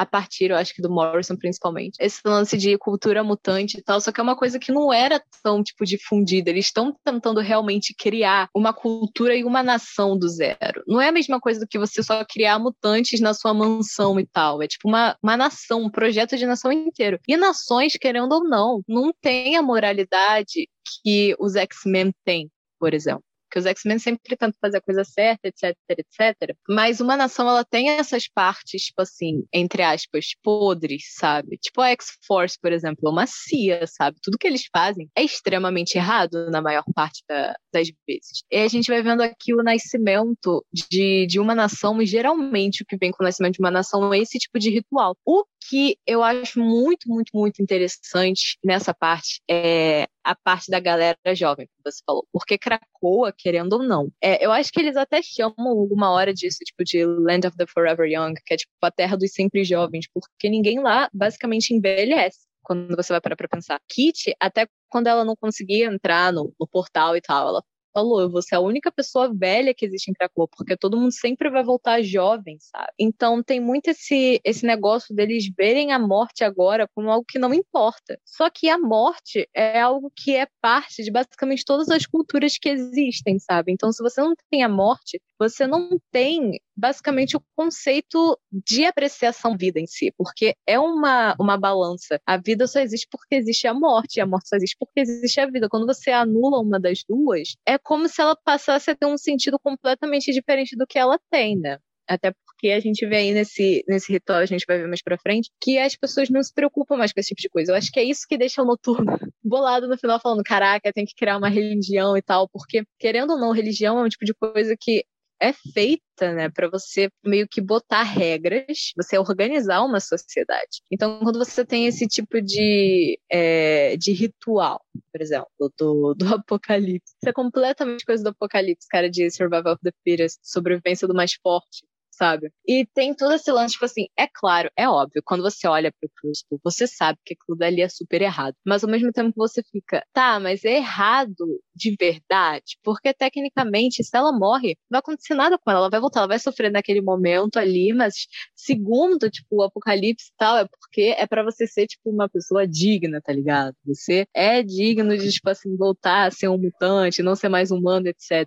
a 0.00 0.06
partir, 0.06 0.50
eu 0.50 0.56
acho 0.56 0.74
que 0.74 0.80
do 0.80 0.90
Morrison 0.90 1.36
principalmente. 1.36 1.96
Esse 2.00 2.22
lance 2.24 2.56
de 2.56 2.78
cultura 2.78 3.22
mutante 3.22 3.76
e 3.78 3.82
tal, 3.82 4.00
só 4.00 4.10
que 4.10 4.18
é 4.18 4.22
uma 4.22 4.34
coisa 4.34 4.58
que 4.58 4.72
não 4.72 4.90
era 4.90 5.22
tão, 5.42 5.62
tipo, 5.62 5.84
difundida. 5.84 6.48
Eles 6.48 6.66
estão 6.66 6.96
tentando 7.04 7.38
realmente 7.40 7.94
criar 7.94 8.48
uma 8.54 8.72
cultura 8.72 9.36
e 9.36 9.44
uma 9.44 9.62
nação 9.62 10.18
do 10.18 10.26
zero. 10.26 10.82
Não 10.86 11.02
é 11.02 11.08
a 11.08 11.12
mesma 11.12 11.38
coisa 11.38 11.60
do 11.60 11.66
que 11.66 11.78
você 11.78 12.02
só 12.02 12.24
criar 12.24 12.58
mutantes 12.58 13.20
na 13.20 13.34
sua 13.34 13.52
mansão 13.52 14.18
e 14.18 14.26
tal. 14.26 14.62
É 14.62 14.66
tipo 14.66 14.88
uma, 14.88 15.14
uma 15.22 15.36
nação, 15.36 15.82
um 15.82 15.90
projeto 15.90 16.34
de 16.34 16.46
nação 16.46 16.72
inteiro. 16.72 17.20
E 17.28 17.36
nações, 17.36 17.92
querendo 18.00 18.32
ou 18.32 18.44
não, 18.44 18.80
não 18.88 19.12
tem 19.20 19.56
a 19.56 19.62
moralidade 19.62 20.66
que 21.02 21.36
os 21.38 21.56
X-Men 21.56 22.10
têm, 22.24 22.50
por 22.78 22.94
exemplo 22.94 23.29
que 23.50 23.58
os 23.58 23.66
X-Men 23.66 23.98
sempre 23.98 24.36
tentam 24.36 24.52
fazer 24.60 24.78
a 24.78 24.80
coisa 24.80 25.04
certa, 25.04 25.48
etc, 25.48 25.76
etc. 25.90 26.56
Mas 26.68 27.00
uma 27.00 27.16
nação, 27.16 27.48
ela 27.48 27.64
tem 27.64 27.90
essas 27.90 28.28
partes, 28.28 28.82
tipo 28.84 29.02
assim, 29.02 29.44
entre 29.52 29.82
aspas, 29.82 30.26
podres, 30.42 31.04
sabe? 31.14 31.56
Tipo 31.58 31.80
a 31.80 31.90
X-Force, 31.90 32.58
por 32.60 32.72
exemplo, 32.72 33.08
é 33.08 33.10
uma 33.10 33.26
CIA, 33.26 33.86
sabe? 33.86 34.18
Tudo 34.22 34.38
que 34.38 34.46
eles 34.46 34.64
fazem 34.72 35.08
é 35.16 35.22
extremamente 35.22 35.96
errado 35.96 36.50
na 36.50 36.62
maior 36.62 36.84
parte 36.94 37.22
da, 37.28 37.54
das 37.72 37.88
vezes. 38.06 38.42
E 38.50 38.58
a 38.58 38.68
gente 38.68 38.90
vai 38.90 39.02
vendo 39.02 39.22
aqui 39.22 39.54
o 39.54 39.62
nascimento 39.62 40.64
de, 40.72 41.26
de 41.26 41.40
uma 41.40 41.54
nação, 41.54 42.00
e 42.00 42.06
geralmente 42.06 42.82
o 42.82 42.86
que 42.86 42.96
vem 42.96 43.10
com 43.10 43.22
o 43.22 43.26
nascimento 43.26 43.54
de 43.54 43.60
uma 43.60 43.70
nação 43.70 44.12
é 44.12 44.18
esse 44.18 44.38
tipo 44.38 44.58
de 44.58 44.70
ritual. 44.70 45.16
O 45.24 45.44
que 45.68 45.96
eu 46.06 46.22
acho 46.22 46.60
muito, 46.60 47.08
muito, 47.08 47.30
muito 47.34 47.62
interessante 47.62 48.58
nessa 48.64 48.94
parte 48.94 49.40
é 49.48 50.06
a 50.24 50.34
parte 50.34 50.70
da 50.70 50.80
galera 50.80 51.18
jovem, 51.34 51.66
que 51.66 51.90
você 51.90 52.02
falou. 52.04 52.26
Porque 52.32 52.58
Krakoa, 52.58 53.32
querendo 53.36 53.74
ou 53.74 53.82
não, 53.82 54.10
é, 54.22 54.44
eu 54.44 54.52
acho 54.52 54.72
que 54.72 54.80
eles 54.80 54.96
até 54.96 55.20
chamam 55.22 55.68
alguma 55.68 56.10
hora 56.10 56.32
disso, 56.32 56.58
tipo, 56.64 56.84
de 56.84 57.04
Land 57.04 57.46
of 57.46 57.56
the 57.56 57.66
Forever 57.66 58.06
Young, 58.10 58.34
que 58.44 58.54
é 58.54 58.56
tipo 58.56 58.72
a 58.82 58.90
terra 58.90 59.16
dos 59.16 59.32
sempre 59.32 59.64
jovens, 59.64 60.06
porque 60.12 60.48
ninguém 60.48 60.80
lá 60.80 61.08
basicamente 61.12 61.74
envelhece 61.74 62.50
quando 62.62 62.94
você 62.96 63.12
vai 63.12 63.20
parar 63.20 63.36
pra 63.36 63.48
pensar. 63.48 63.80
Kit, 63.88 64.34
até 64.38 64.66
quando 64.88 65.06
ela 65.08 65.24
não 65.24 65.34
conseguia 65.36 65.86
entrar 65.86 66.32
no, 66.32 66.54
no 66.58 66.68
portal 66.68 67.16
e 67.16 67.20
tal, 67.20 67.48
ela 67.48 67.62
falou, 67.92 68.30
você 68.30 68.54
é 68.54 68.58
a 68.58 68.60
única 68.60 68.90
pessoa 68.90 69.32
velha 69.32 69.74
que 69.74 69.84
existe 69.84 70.10
em 70.10 70.14
Krakow, 70.14 70.48
porque 70.48 70.76
todo 70.76 70.96
mundo 70.96 71.12
sempre 71.12 71.50
vai 71.50 71.62
voltar 71.62 72.02
jovem, 72.02 72.58
sabe? 72.60 72.92
Então 72.98 73.42
tem 73.42 73.60
muito 73.60 73.88
esse, 73.88 74.40
esse 74.44 74.64
negócio 74.64 75.14
deles 75.14 75.50
verem 75.56 75.92
a 75.92 75.98
morte 75.98 76.44
agora 76.44 76.88
como 76.94 77.10
algo 77.10 77.24
que 77.26 77.38
não 77.38 77.52
importa. 77.54 78.18
Só 78.24 78.48
que 78.50 78.68
a 78.68 78.78
morte 78.78 79.48
é 79.54 79.80
algo 79.80 80.10
que 80.14 80.36
é 80.36 80.46
parte 80.60 81.02
de 81.02 81.10
basicamente 81.10 81.64
todas 81.64 81.88
as 81.88 82.06
culturas 82.06 82.56
que 82.58 82.68
existem, 82.68 83.38
sabe? 83.38 83.72
Então 83.72 83.92
se 83.92 84.02
você 84.02 84.20
não 84.20 84.34
tem 84.50 84.62
a 84.62 84.68
morte, 84.68 85.20
você 85.38 85.66
não 85.66 85.98
tem 86.10 86.60
basicamente 86.76 87.36
o 87.36 87.42
conceito 87.54 88.38
de 88.50 88.86
apreciação 88.86 89.56
vida 89.56 89.78
em 89.78 89.86
si, 89.86 90.12
porque 90.16 90.54
é 90.66 90.78
uma, 90.78 91.36
uma 91.38 91.56
balança. 91.58 92.20
A 92.26 92.38
vida 92.38 92.66
só 92.66 92.80
existe 92.80 93.06
porque 93.10 93.34
existe 93.34 93.66
a 93.66 93.74
morte, 93.74 94.16
e 94.16 94.20
a 94.20 94.26
morte 94.26 94.48
só 94.48 94.56
existe 94.56 94.76
porque 94.78 95.00
existe 95.00 95.40
a 95.40 95.46
vida. 95.46 95.68
Quando 95.68 95.86
você 95.86 96.10
anula 96.10 96.58
uma 96.58 96.80
das 96.80 97.04
duas, 97.06 97.56
é 97.66 97.78
como 97.82 98.08
se 98.08 98.20
ela 98.20 98.36
passasse 98.36 98.90
a 98.90 98.96
ter 98.96 99.06
um 99.06 99.18
sentido 99.18 99.58
completamente 99.58 100.32
diferente 100.32 100.76
do 100.76 100.86
que 100.86 100.98
ela 100.98 101.18
tem, 101.30 101.58
né? 101.58 101.78
Até 102.08 102.32
porque 102.44 102.72
a 102.72 102.80
gente 102.80 103.06
vê 103.06 103.16
aí 103.16 103.32
nesse, 103.32 103.84
nesse 103.88 104.12
ritual, 104.12 104.40
a 104.40 104.46
gente 104.46 104.64
vai 104.66 104.78
ver 104.78 104.88
mais 104.88 105.00
pra 105.00 105.16
frente, 105.16 105.48
que 105.62 105.78
as 105.78 105.96
pessoas 105.96 106.28
não 106.28 106.42
se 106.42 106.52
preocupam 106.52 106.96
mais 106.96 107.12
com 107.12 107.20
esse 107.20 107.28
tipo 107.28 107.40
de 107.40 107.48
coisa. 107.48 107.72
Eu 107.72 107.76
acho 107.76 107.90
que 107.90 108.00
é 108.00 108.04
isso 108.04 108.26
que 108.28 108.36
deixa 108.36 108.62
o 108.62 108.64
noturno 108.64 109.16
bolado 109.42 109.86
no 109.86 109.96
final, 109.96 110.20
falando: 110.20 110.42
caraca, 110.42 110.92
tem 110.92 111.04
que 111.04 111.14
criar 111.14 111.38
uma 111.38 111.48
religião 111.48 112.16
e 112.16 112.22
tal, 112.22 112.48
porque, 112.48 112.82
querendo 112.98 113.34
ou 113.34 113.38
não, 113.38 113.52
religião 113.52 113.98
é 113.98 114.02
um 114.02 114.08
tipo 114.08 114.24
de 114.24 114.34
coisa 114.34 114.76
que 114.78 115.04
é 115.40 115.52
feita, 115.52 116.32
né, 116.34 116.50
para 116.50 116.68
você 116.68 117.10
meio 117.24 117.48
que 117.48 117.60
botar 117.60 118.02
regras, 118.02 118.92
você 118.96 119.18
organizar 119.18 119.82
uma 119.82 120.00
sociedade. 120.00 120.82
Então, 120.90 121.20
quando 121.20 121.38
você 121.38 121.64
tem 121.64 121.86
esse 121.86 122.06
tipo 122.06 122.40
de, 122.40 123.18
é, 123.30 123.96
de 123.96 124.12
ritual, 124.12 124.84
por 125.12 125.20
exemplo, 125.20 125.50
do, 125.78 126.14
do 126.14 126.26
apocalipse, 126.34 127.14
isso 127.20 127.28
é 127.28 127.32
completamente 127.32 128.04
coisa 128.04 128.22
do 128.22 128.30
apocalipse, 128.30 128.86
cara, 128.88 129.08
de 129.08 129.30
survival 129.30 129.74
of 129.74 129.80
the 129.82 129.92
fittest, 130.04 130.38
sobrevivência 130.42 131.08
do 131.08 131.14
mais 131.14 131.34
forte 131.34 131.84
sabe? 132.20 132.52
E 132.68 132.86
tem 132.94 133.14
todo 133.14 133.32
esse 133.32 133.50
lance, 133.50 133.72
tipo 133.72 133.86
assim, 133.86 134.06
é 134.14 134.26
claro, 134.28 134.70
é 134.76 134.86
óbvio, 134.86 135.22
quando 135.24 135.42
você 135.42 135.66
olha 135.66 135.90
pro 135.98 136.10
Crucible, 136.16 136.60
você 136.62 136.86
sabe 136.86 137.18
que 137.24 137.32
aquilo 137.32 137.56
dali 137.56 137.80
é 137.80 137.88
super 137.88 138.20
errado. 138.20 138.54
Mas 138.64 138.84
ao 138.84 138.90
mesmo 138.90 139.10
tempo 139.10 139.32
você 139.34 139.62
fica, 139.62 140.04
tá, 140.12 140.38
mas 140.38 140.62
é 140.64 140.76
errado 140.76 141.46
de 141.74 141.96
verdade? 141.98 142.76
Porque 142.84 143.14
tecnicamente, 143.14 144.04
se 144.04 144.14
ela 144.14 144.32
morre, 144.32 144.76
não 144.90 144.96
vai 144.96 145.00
acontecer 145.00 145.34
nada 145.34 145.58
com 145.58 145.70
ela, 145.70 145.80
ela 145.80 145.90
vai 145.90 145.98
voltar, 145.98 146.20
ela 146.20 146.28
vai 146.28 146.38
sofrer 146.38 146.70
naquele 146.70 147.00
momento 147.00 147.58
ali, 147.58 147.90
mas 147.94 148.26
segundo, 148.54 149.30
tipo, 149.30 149.56
o 149.56 149.62
apocalipse 149.62 150.26
e 150.28 150.34
tal, 150.36 150.58
é 150.58 150.66
porque 150.66 151.14
é 151.16 151.26
para 151.26 151.42
você 151.42 151.66
ser, 151.66 151.86
tipo, 151.86 152.10
uma 152.10 152.28
pessoa 152.28 152.68
digna, 152.68 153.22
tá 153.22 153.32
ligado? 153.32 153.74
Você 153.86 154.26
é 154.34 154.62
digno 154.62 155.16
de, 155.16 155.30
tipo 155.30 155.48
assim, 155.48 155.74
voltar 155.74 156.26
a 156.26 156.30
ser 156.30 156.48
um 156.48 156.58
mutante, 156.58 157.22
não 157.22 157.34
ser 157.34 157.48
mais 157.48 157.70
humano, 157.70 158.08
etc. 158.08 158.46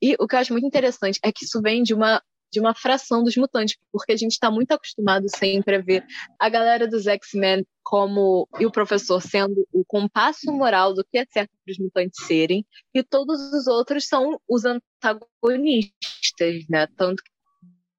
E 0.00 0.14
o 0.20 0.28
que 0.28 0.36
eu 0.36 0.38
acho 0.38 0.52
muito 0.52 0.66
interessante 0.66 1.18
é 1.24 1.32
que 1.32 1.44
isso 1.44 1.60
vem 1.60 1.82
de 1.82 1.92
uma 1.94 2.22
de 2.50 2.60
uma 2.60 2.74
fração 2.74 3.22
dos 3.22 3.36
mutantes, 3.36 3.76
porque 3.92 4.12
a 4.12 4.16
gente 4.16 4.32
está 4.32 4.50
muito 4.50 4.72
acostumado 4.72 5.26
sempre 5.28 5.76
a 5.76 5.80
ver 5.80 6.04
a 6.38 6.48
galera 6.48 6.86
dos 6.86 7.06
X-Men 7.06 7.66
como 7.82 8.48
e 8.60 8.66
o 8.66 8.70
professor 8.70 9.20
sendo 9.20 9.66
o 9.72 9.84
compasso 9.84 10.52
moral 10.52 10.92
do 10.92 11.04
que 11.04 11.18
é 11.18 11.26
certo 11.26 11.50
para 11.64 11.72
os 11.72 11.78
mutantes 11.78 12.26
serem, 12.26 12.66
e 12.94 13.02
todos 13.02 13.40
os 13.52 13.66
outros 13.66 14.06
são 14.06 14.40
os 14.46 14.64
antagonistas, 14.64 16.66
né? 16.68 16.86
Tanto 16.96 17.22
que 17.22 17.30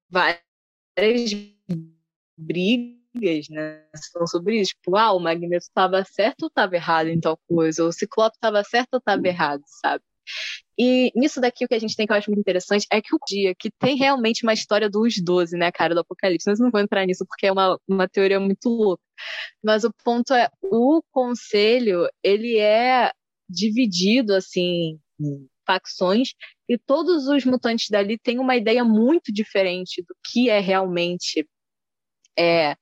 várias 0.08 0.40
brigas, 2.36 3.48
né? 3.48 3.84
São 3.96 4.26
sobre 4.26 4.60
isso, 4.60 4.74
tipo, 4.74 4.96
ah, 4.96 5.12
o 5.12 5.18
Magneto 5.18 5.64
estava 5.64 6.04
certo 6.04 6.42
ou 6.42 6.48
estava 6.48 6.76
errado 6.76 7.08
em 7.08 7.18
tal 7.18 7.36
coisa, 7.48 7.84
o 7.84 7.92
Ciclope 7.92 8.36
estava 8.36 8.62
certo 8.62 8.94
ou 8.94 8.98
estava 8.98 9.26
errado, 9.26 9.62
sabe? 9.66 10.04
E 10.82 11.12
nisso 11.14 11.42
daqui, 11.42 11.62
o 11.62 11.68
que 11.68 11.74
a 11.74 11.78
gente 11.78 11.94
tem 11.94 12.06
que 12.06 12.12
eu 12.12 12.16
acho 12.16 12.30
muito 12.30 12.40
interessante 12.40 12.86
é 12.90 13.02
que 13.02 13.14
o 13.14 13.18
dia 13.28 13.54
que 13.54 13.70
tem 13.70 13.98
realmente 13.98 14.44
uma 14.44 14.54
história 14.54 14.88
dos 14.88 15.20
12, 15.22 15.54
né, 15.54 15.70
cara, 15.70 15.94
do 15.94 16.00
Apocalipse. 16.00 16.48
Mas 16.48 16.58
não 16.58 16.70
vou 16.70 16.80
entrar 16.80 17.04
nisso 17.04 17.26
porque 17.28 17.48
é 17.48 17.52
uma, 17.52 17.78
uma 17.86 18.08
teoria 18.08 18.40
muito 18.40 18.70
louca. 18.70 19.02
Mas 19.62 19.84
o 19.84 19.92
ponto 20.02 20.32
é, 20.32 20.48
o 20.62 21.02
conselho, 21.12 22.08
ele 22.22 22.56
é 22.56 23.12
dividido, 23.46 24.34
assim, 24.34 24.98
em 25.20 25.46
facções, 25.66 26.30
e 26.66 26.78
todos 26.78 27.26
os 27.28 27.44
mutantes 27.44 27.90
dali 27.90 28.16
têm 28.18 28.38
uma 28.38 28.56
ideia 28.56 28.82
muito 28.82 29.30
diferente 29.30 30.02
do 30.08 30.16
que 30.32 30.48
é 30.48 30.60
realmente 30.60 31.46
é, 32.38 32.74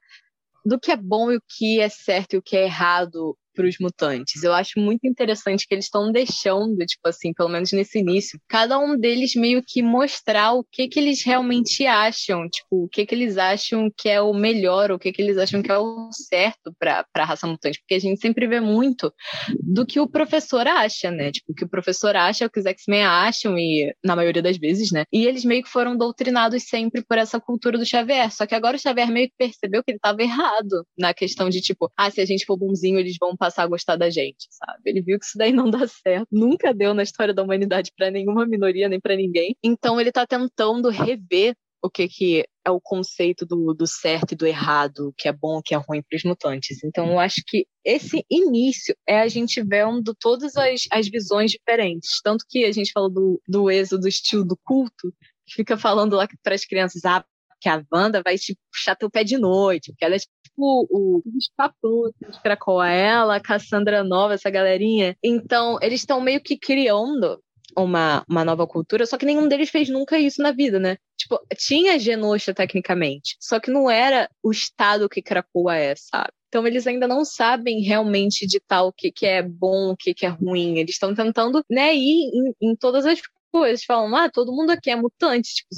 do 0.64 0.78
que 0.78 0.92
é 0.92 0.96
bom 0.96 1.32
e 1.32 1.38
o 1.38 1.42
que 1.48 1.80
é 1.80 1.88
certo 1.88 2.34
e 2.34 2.36
o 2.36 2.42
que 2.42 2.56
é 2.56 2.62
errado 2.62 3.36
para 3.58 3.66
os 3.66 3.76
mutantes. 3.80 4.44
Eu 4.44 4.52
acho 4.52 4.78
muito 4.78 5.04
interessante 5.04 5.66
que 5.66 5.74
eles 5.74 5.86
estão 5.86 6.12
deixando, 6.12 6.76
tipo 6.86 7.08
assim, 7.08 7.32
pelo 7.32 7.48
menos 7.48 7.72
nesse 7.72 7.98
início, 7.98 8.40
cada 8.48 8.78
um 8.78 8.96
deles 8.96 9.34
meio 9.34 9.60
que 9.66 9.82
mostrar 9.82 10.52
o 10.52 10.64
que 10.70 10.86
que 10.86 11.00
eles 11.00 11.24
realmente 11.24 11.84
acham, 11.84 12.48
tipo, 12.48 12.84
o 12.84 12.88
que 12.88 13.04
que 13.04 13.14
eles 13.16 13.36
acham 13.36 13.90
que 13.96 14.08
é 14.08 14.22
o 14.22 14.32
melhor, 14.32 14.92
o 14.92 14.98
que 14.98 15.10
que 15.10 15.20
eles 15.20 15.36
acham 15.38 15.60
que 15.60 15.72
é 15.72 15.76
o 15.76 16.08
certo 16.12 16.72
para 16.78 17.04
a 17.16 17.24
raça 17.24 17.48
mutante, 17.48 17.80
porque 17.80 17.94
a 17.94 17.98
gente 17.98 18.20
sempre 18.20 18.46
vê 18.46 18.60
muito 18.60 19.12
do 19.60 19.84
que 19.84 19.98
o 19.98 20.08
professor 20.08 20.64
acha, 20.68 21.10
né? 21.10 21.32
Tipo, 21.32 21.50
o 21.50 21.54
que 21.54 21.64
o 21.64 21.68
professor 21.68 22.14
acha, 22.14 22.46
o 22.46 22.50
que 22.50 22.60
os 22.60 22.66
X-Men 22.66 23.02
acham 23.02 23.58
e 23.58 23.92
na 24.04 24.14
maioria 24.14 24.42
das 24.42 24.56
vezes, 24.56 24.92
né? 24.92 25.04
E 25.12 25.26
eles 25.26 25.44
meio 25.44 25.64
que 25.64 25.68
foram 25.68 25.96
doutrinados 25.96 26.62
sempre 26.62 27.02
por 27.02 27.18
essa 27.18 27.40
cultura 27.40 27.76
do 27.76 27.84
Xavier, 27.84 28.30
só 28.30 28.46
que 28.46 28.54
agora 28.54 28.76
o 28.76 28.80
Xavier 28.80 29.10
meio 29.10 29.26
que 29.26 29.34
percebeu 29.36 29.82
que 29.82 29.90
ele 29.90 29.98
estava 29.98 30.22
errado 30.22 30.86
na 30.96 31.12
questão 31.12 31.48
de 31.48 31.60
tipo, 31.60 31.90
ah, 31.96 32.08
se 32.08 32.20
a 32.20 32.26
gente 32.26 32.46
for 32.46 32.56
bonzinho, 32.56 33.00
eles 33.00 33.16
vão 33.18 33.36
passar 33.36 33.47
a 33.56 33.66
gostar 33.66 33.96
da 33.96 34.10
gente, 34.10 34.46
sabe? 34.50 34.80
Ele 34.86 35.02
viu 35.02 35.18
que 35.18 35.24
isso 35.24 35.38
daí 35.38 35.52
não 35.52 35.70
dá 35.70 35.86
certo, 35.86 36.28
nunca 36.30 36.74
deu 36.74 36.94
na 36.94 37.02
história 37.02 37.34
da 37.34 37.42
humanidade 37.42 37.92
para 37.96 38.10
nenhuma 38.10 38.46
minoria 38.46 38.88
nem 38.88 39.00
para 39.00 39.16
ninguém. 39.16 39.56
Então 39.62 40.00
ele 40.00 40.12
tá 40.12 40.26
tentando 40.26 40.88
rever 40.88 41.54
o 41.82 41.88
que, 41.88 42.08
que 42.08 42.44
é 42.64 42.70
o 42.70 42.80
conceito 42.80 43.46
do, 43.46 43.72
do 43.72 43.86
certo 43.86 44.32
e 44.32 44.36
do 44.36 44.46
errado, 44.46 45.14
que 45.16 45.28
é 45.28 45.32
bom, 45.32 45.62
que 45.62 45.74
é 45.74 45.78
ruim 45.78 46.02
para 46.02 46.16
os 46.16 46.24
mutantes. 46.24 46.82
Então, 46.82 47.10
eu 47.12 47.18
acho 47.18 47.42
que 47.46 47.66
esse 47.84 48.24
início 48.30 48.96
é 49.08 49.20
a 49.20 49.28
gente 49.28 49.62
vendo 49.62 50.14
todas 50.18 50.56
as, 50.56 50.82
as 50.90 51.08
visões 51.08 51.52
diferentes. 51.52 52.20
Tanto 52.22 52.44
que 52.48 52.64
a 52.64 52.72
gente 52.72 52.92
falou 52.92 53.10
do, 53.10 53.40
do 53.48 53.70
êxodo 53.70 54.02
do 54.02 54.08
estilo 54.08 54.44
do 54.44 54.58
culto, 54.64 55.14
que 55.46 55.54
fica 55.54 55.76
falando 55.76 56.16
lá 56.16 56.28
para 56.42 56.54
as 56.54 56.64
crianças, 56.64 57.04
ah, 57.04 57.24
que 57.60 57.68
a 57.68 57.82
Wanda 57.92 58.22
vai 58.22 58.36
te 58.36 58.56
puxar 58.72 58.96
teu 58.96 59.10
pé 59.10 59.24
de 59.24 59.36
noite, 59.36 59.92
porque 59.92 60.04
ela 60.04 60.14
é 60.14 60.18
tipo 60.58 60.86
o, 60.90 61.22
os 61.24 61.50
papos 61.56 62.12
de 62.20 62.40
Cracoa, 62.42 62.88
ela, 62.90 63.36
a 63.36 63.40
Cassandra 63.40 64.02
Nova, 64.02 64.34
essa 64.34 64.50
galerinha. 64.50 65.16
Então, 65.22 65.78
eles 65.80 66.00
estão 66.00 66.20
meio 66.20 66.40
que 66.40 66.58
criando 66.58 67.40
uma, 67.76 68.24
uma 68.28 68.44
nova 68.44 68.66
cultura, 68.66 69.06
só 69.06 69.16
que 69.16 69.24
nenhum 69.24 69.46
deles 69.46 69.70
fez 69.70 69.88
nunca 69.88 70.18
isso 70.18 70.42
na 70.42 70.50
vida, 70.50 70.80
né? 70.80 70.96
Tipo, 71.16 71.40
tinha 71.56 71.98
Genosha 71.98 72.52
tecnicamente, 72.52 73.36
só 73.40 73.60
que 73.60 73.70
não 73.70 73.88
era 73.88 74.28
o 74.42 74.50
estado 74.50 75.08
que 75.08 75.22
Krakoa 75.22 75.76
é, 75.76 75.94
sabe? 75.94 76.32
Então 76.48 76.66
eles 76.66 76.86
ainda 76.86 77.06
não 77.06 77.24
sabem 77.24 77.82
realmente 77.82 78.46
ditar 78.46 78.82
o 78.82 78.92
que, 78.92 79.12
que 79.12 79.26
é 79.26 79.42
bom, 79.42 79.90
o 79.90 79.96
que, 79.96 80.14
que 80.14 80.24
é 80.24 80.30
ruim. 80.30 80.78
Eles 80.78 80.92
estão 80.92 81.14
tentando, 81.14 81.62
né, 81.70 81.94
ir 81.94 82.30
em, 82.32 82.70
em 82.70 82.74
todas 82.74 83.04
as 83.04 83.20
coisas. 83.52 83.84
Falam, 83.84 84.16
ah, 84.16 84.30
todo 84.30 84.52
mundo 84.52 84.70
aqui 84.70 84.88
é 84.90 84.96
mutante. 84.96 85.56
Tipo, 85.56 85.68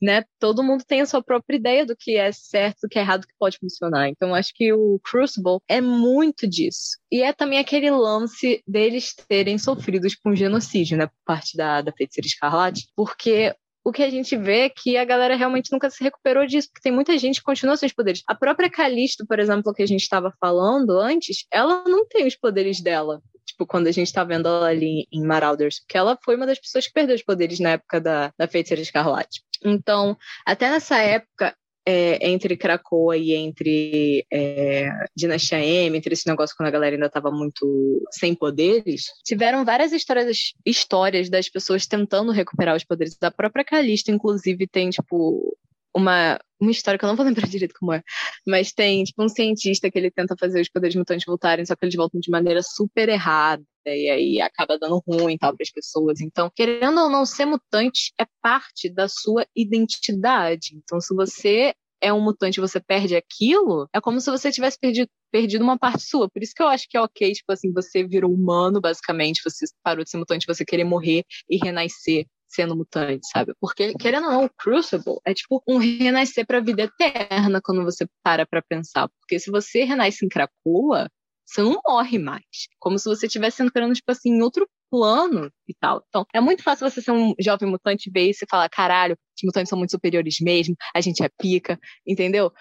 né? 0.00 0.24
Todo 0.38 0.62
mundo 0.62 0.84
tem 0.86 1.00
a 1.00 1.06
sua 1.06 1.22
própria 1.22 1.56
ideia 1.56 1.86
do 1.86 1.96
que 1.96 2.16
é 2.16 2.30
certo, 2.32 2.80
do 2.82 2.88
que 2.88 2.98
é 2.98 3.02
errado, 3.02 3.22
do 3.22 3.26
que 3.26 3.34
pode 3.38 3.58
funcionar. 3.58 4.08
Então, 4.08 4.34
acho 4.34 4.52
que 4.54 4.72
o 4.72 5.00
Crucible 5.02 5.58
é 5.68 5.80
muito 5.80 6.46
disso. 6.46 6.98
E 7.10 7.22
é 7.22 7.32
também 7.32 7.58
aquele 7.58 7.90
lance 7.90 8.62
deles 8.66 9.14
terem 9.28 9.58
sofrido 9.58 10.08
tipo, 10.08 10.30
um 10.30 10.36
genocídio, 10.36 10.98
né? 10.98 11.06
Por 11.06 11.16
parte 11.24 11.56
da, 11.56 11.80
da 11.80 11.92
Feiticeira 11.92 12.26
Escarlate, 12.26 12.88
porque 12.94 13.54
o 13.86 13.92
que 13.92 14.02
a 14.02 14.10
gente 14.10 14.36
vê 14.36 14.62
é 14.62 14.68
que 14.68 14.96
a 14.96 15.04
galera 15.04 15.36
realmente 15.36 15.70
nunca 15.70 15.88
se 15.88 16.02
recuperou 16.02 16.44
disso, 16.44 16.68
porque 16.68 16.82
tem 16.82 16.90
muita 16.90 17.16
gente 17.16 17.38
que 17.38 17.44
continua 17.44 17.76
sem 17.76 17.86
os 17.86 17.92
poderes. 17.92 18.20
A 18.26 18.34
própria 18.34 18.68
Calisto, 18.68 19.24
por 19.24 19.38
exemplo, 19.38 19.72
que 19.72 19.82
a 19.82 19.86
gente 19.86 20.02
estava 20.02 20.34
falando 20.40 20.98
antes, 20.98 21.46
ela 21.52 21.84
não 21.86 22.04
tem 22.04 22.26
os 22.26 22.34
poderes 22.34 22.80
dela. 22.80 23.22
Tipo, 23.56 23.66
quando 23.66 23.86
a 23.86 23.92
gente 23.92 24.12
tá 24.12 24.22
vendo 24.22 24.46
ela 24.46 24.66
ali 24.68 25.08
em 25.10 25.24
Marauders, 25.24 25.80
porque 25.80 25.96
ela 25.96 26.18
foi 26.22 26.36
uma 26.36 26.44
das 26.44 26.58
pessoas 26.58 26.86
que 26.86 26.92
perdeu 26.92 27.16
os 27.16 27.22
poderes 27.22 27.58
na 27.58 27.70
época 27.70 27.98
da, 27.98 28.30
da 28.38 28.46
Feiticeira 28.46 28.82
Escarlate. 28.82 29.42
Então, 29.64 30.14
até 30.44 30.68
nessa 30.68 30.98
época, 30.98 31.56
é, 31.86 32.28
entre 32.28 32.54
Krakoa 32.54 33.16
e 33.16 33.32
entre 33.32 34.26
é, 34.30 34.90
Dinastia 35.16 35.58
M, 35.58 35.96
entre 35.96 36.12
esse 36.12 36.28
negócio 36.28 36.54
quando 36.54 36.66
a 36.66 36.72
galera 36.72 36.96
ainda 36.96 37.06
estava 37.06 37.30
muito 37.30 38.06
sem 38.10 38.34
poderes, 38.34 39.06
tiveram 39.24 39.64
várias 39.64 39.92
histórias, 39.92 40.52
histórias 40.66 41.30
das 41.30 41.48
pessoas 41.48 41.86
tentando 41.86 42.32
recuperar 42.32 42.76
os 42.76 42.84
poderes. 42.84 43.16
Da 43.16 43.30
própria 43.30 43.64
Calista, 43.64 44.10
inclusive, 44.10 44.66
tem, 44.66 44.90
tipo, 44.90 45.56
uma, 45.96 46.38
uma 46.60 46.70
história 46.70 46.98
que 46.98 47.04
eu 47.04 47.08
não 47.08 47.16
vou 47.16 47.24
lembrar 47.24 47.46
direito 47.48 47.74
como 47.78 47.92
é, 47.92 48.02
mas 48.46 48.72
tem, 48.72 49.02
tipo, 49.04 49.24
um 49.24 49.28
cientista 49.28 49.90
que 49.90 49.98
ele 49.98 50.10
tenta 50.10 50.36
fazer 50.38 50.60
os 50.60 50.68
poderes 50.68 50.94
mutantes 50.94 51.24
voltarem, 51.26 51.64
só 51.64 51.74
que 51.74 51.84
eles 51.84 51.96
voltam 51.96 52.20
de 52.20 52.30
maneira 52.30 52.62
super 52.62 53.08
errada, 53.08 53.64
e 53.86 54.10
aí 54.10 54.40
acaba 54.40 54.78
dando 54.78 55.02
ruim 55.06 55.38
tal 55.38 55.56
para 55.56 55.62
as 55.62 55.70
pessoas. 55.70 56.20
Então, 56.20 56.50
querendo 56.54 57.00
ou 57.00 57.08
não, 57.08 57.24
ser 57.24 57.46
mutante 57.46 58.12
é 58.20 58.26
parte 58.42 58.90
da 58.90 59.08
sua 59.08 59.46
identidade. 59.54 60.74
Então, 60.74 61.00
se 61.00 61.14
você 61.14 61.72
é 62.00 62.12
um 62.12 62.20
mutante 62.20 62.58
e 62.58 62.60
você 62.60 62.80
perde 62.80 63.16
aquilo, 63.16 63.88
é 63.92 64.00
como 64.00 64.20
se 64.20 64.30
você 64.30 64.50
tivesse 64.52 64.78
perdido, 64.78 65.08
perdido 65.30 65.62
uma 65.62 65.78
parte 65.78 66.02
sua. 66.02 66.28
Por 66.28 66.42
isso 66.42 66.52
que 66.54 66.62
eu 66.62 66.68
acho 66.68 66.86
que 66.88 66.96
é 66.96 67.00
ok, 67.00 67.32
tipo 67.32 67.50
assim, 67.52 67.72
você 67.72 68.06
virou 68.06 68.32
humano, 68.32 68.80
basicamente, 68.80 69.40
você 69.42 69.64
parou 69.82 70.04
de 70.04 70.10
ser 70.10 70.18
mutante, 70.18 70.46
você 70.46 70.64
querer 70.64 70.84
morrer 70.84 71.24
e 71.48 71.56
renascer 71.56 72.26
sendo 72.56 72.76
mutante, 72.76 73.28
sabe? 73.28 73.54
Porque, 73.60 73.92
querendo 73.94 74.24
ou 74.24 74.32
não, 74.32 74.44
o 74.46 74.50
Crucible 74.50 75.18
é 75.24 75.34
tipo 75.34 75.62
um 75.68 75.76
renascer 75.76 76.46
pra 76.46 76.60
vida 76.60 76.82
eterna 76.82 77.60
quando 77.62 77.84
você 77.84 78.06
para 78.24 78.46
pra 78.46 78.62
pensar. 78.62 79.08
Porque 79.20 79.38
se 79.38 79.50
você 79.50 79.84
renasce 79.84 80.24
em 80.24 80.28
Krakoa, 80.28 81.08
você 81.44 81.62
não 81.62 81.80
morre 81.86 82.18
mais. 82.18 82.66
Como 82.80 82.98
se 82.98 83.08
você 83.08 83.26
estivesse 83.26 83.62
entrando, 83.62 83.94
tipo 83.94 84.10
assim, 84.10 84.30
em 84.30 84.42
outro 84.42 84.66
plano 84.90 85.50
e 85.68 85.74
tal. 85.74 86.02
Então, 86.08 86.24
é 86.34 86.40
muito 86.40 86.62
fácil 86.62 86.88
você 86.88 87.02
ser 87.02 87.12
um 87.12 87.34
jovem 87.38 87.68
mutante 87.68 88.10
ver 88.10 88.30
isso 88.30 88.44
e 88.44 88.48
falar, 88.48 88.68
caralho, 88.68 89.16
os 89.36 89.42
mutantes 89.44 89.68
são 89.68 89.78
muito 89.78 89.90
superiores 89.90 90.36
mesmo, 90.40 90.74
a 90.94 91.00
gente 91.00 91.22
é 91.22 91.28
pica, 91.40 91.78
entendeu? 92.06 92.52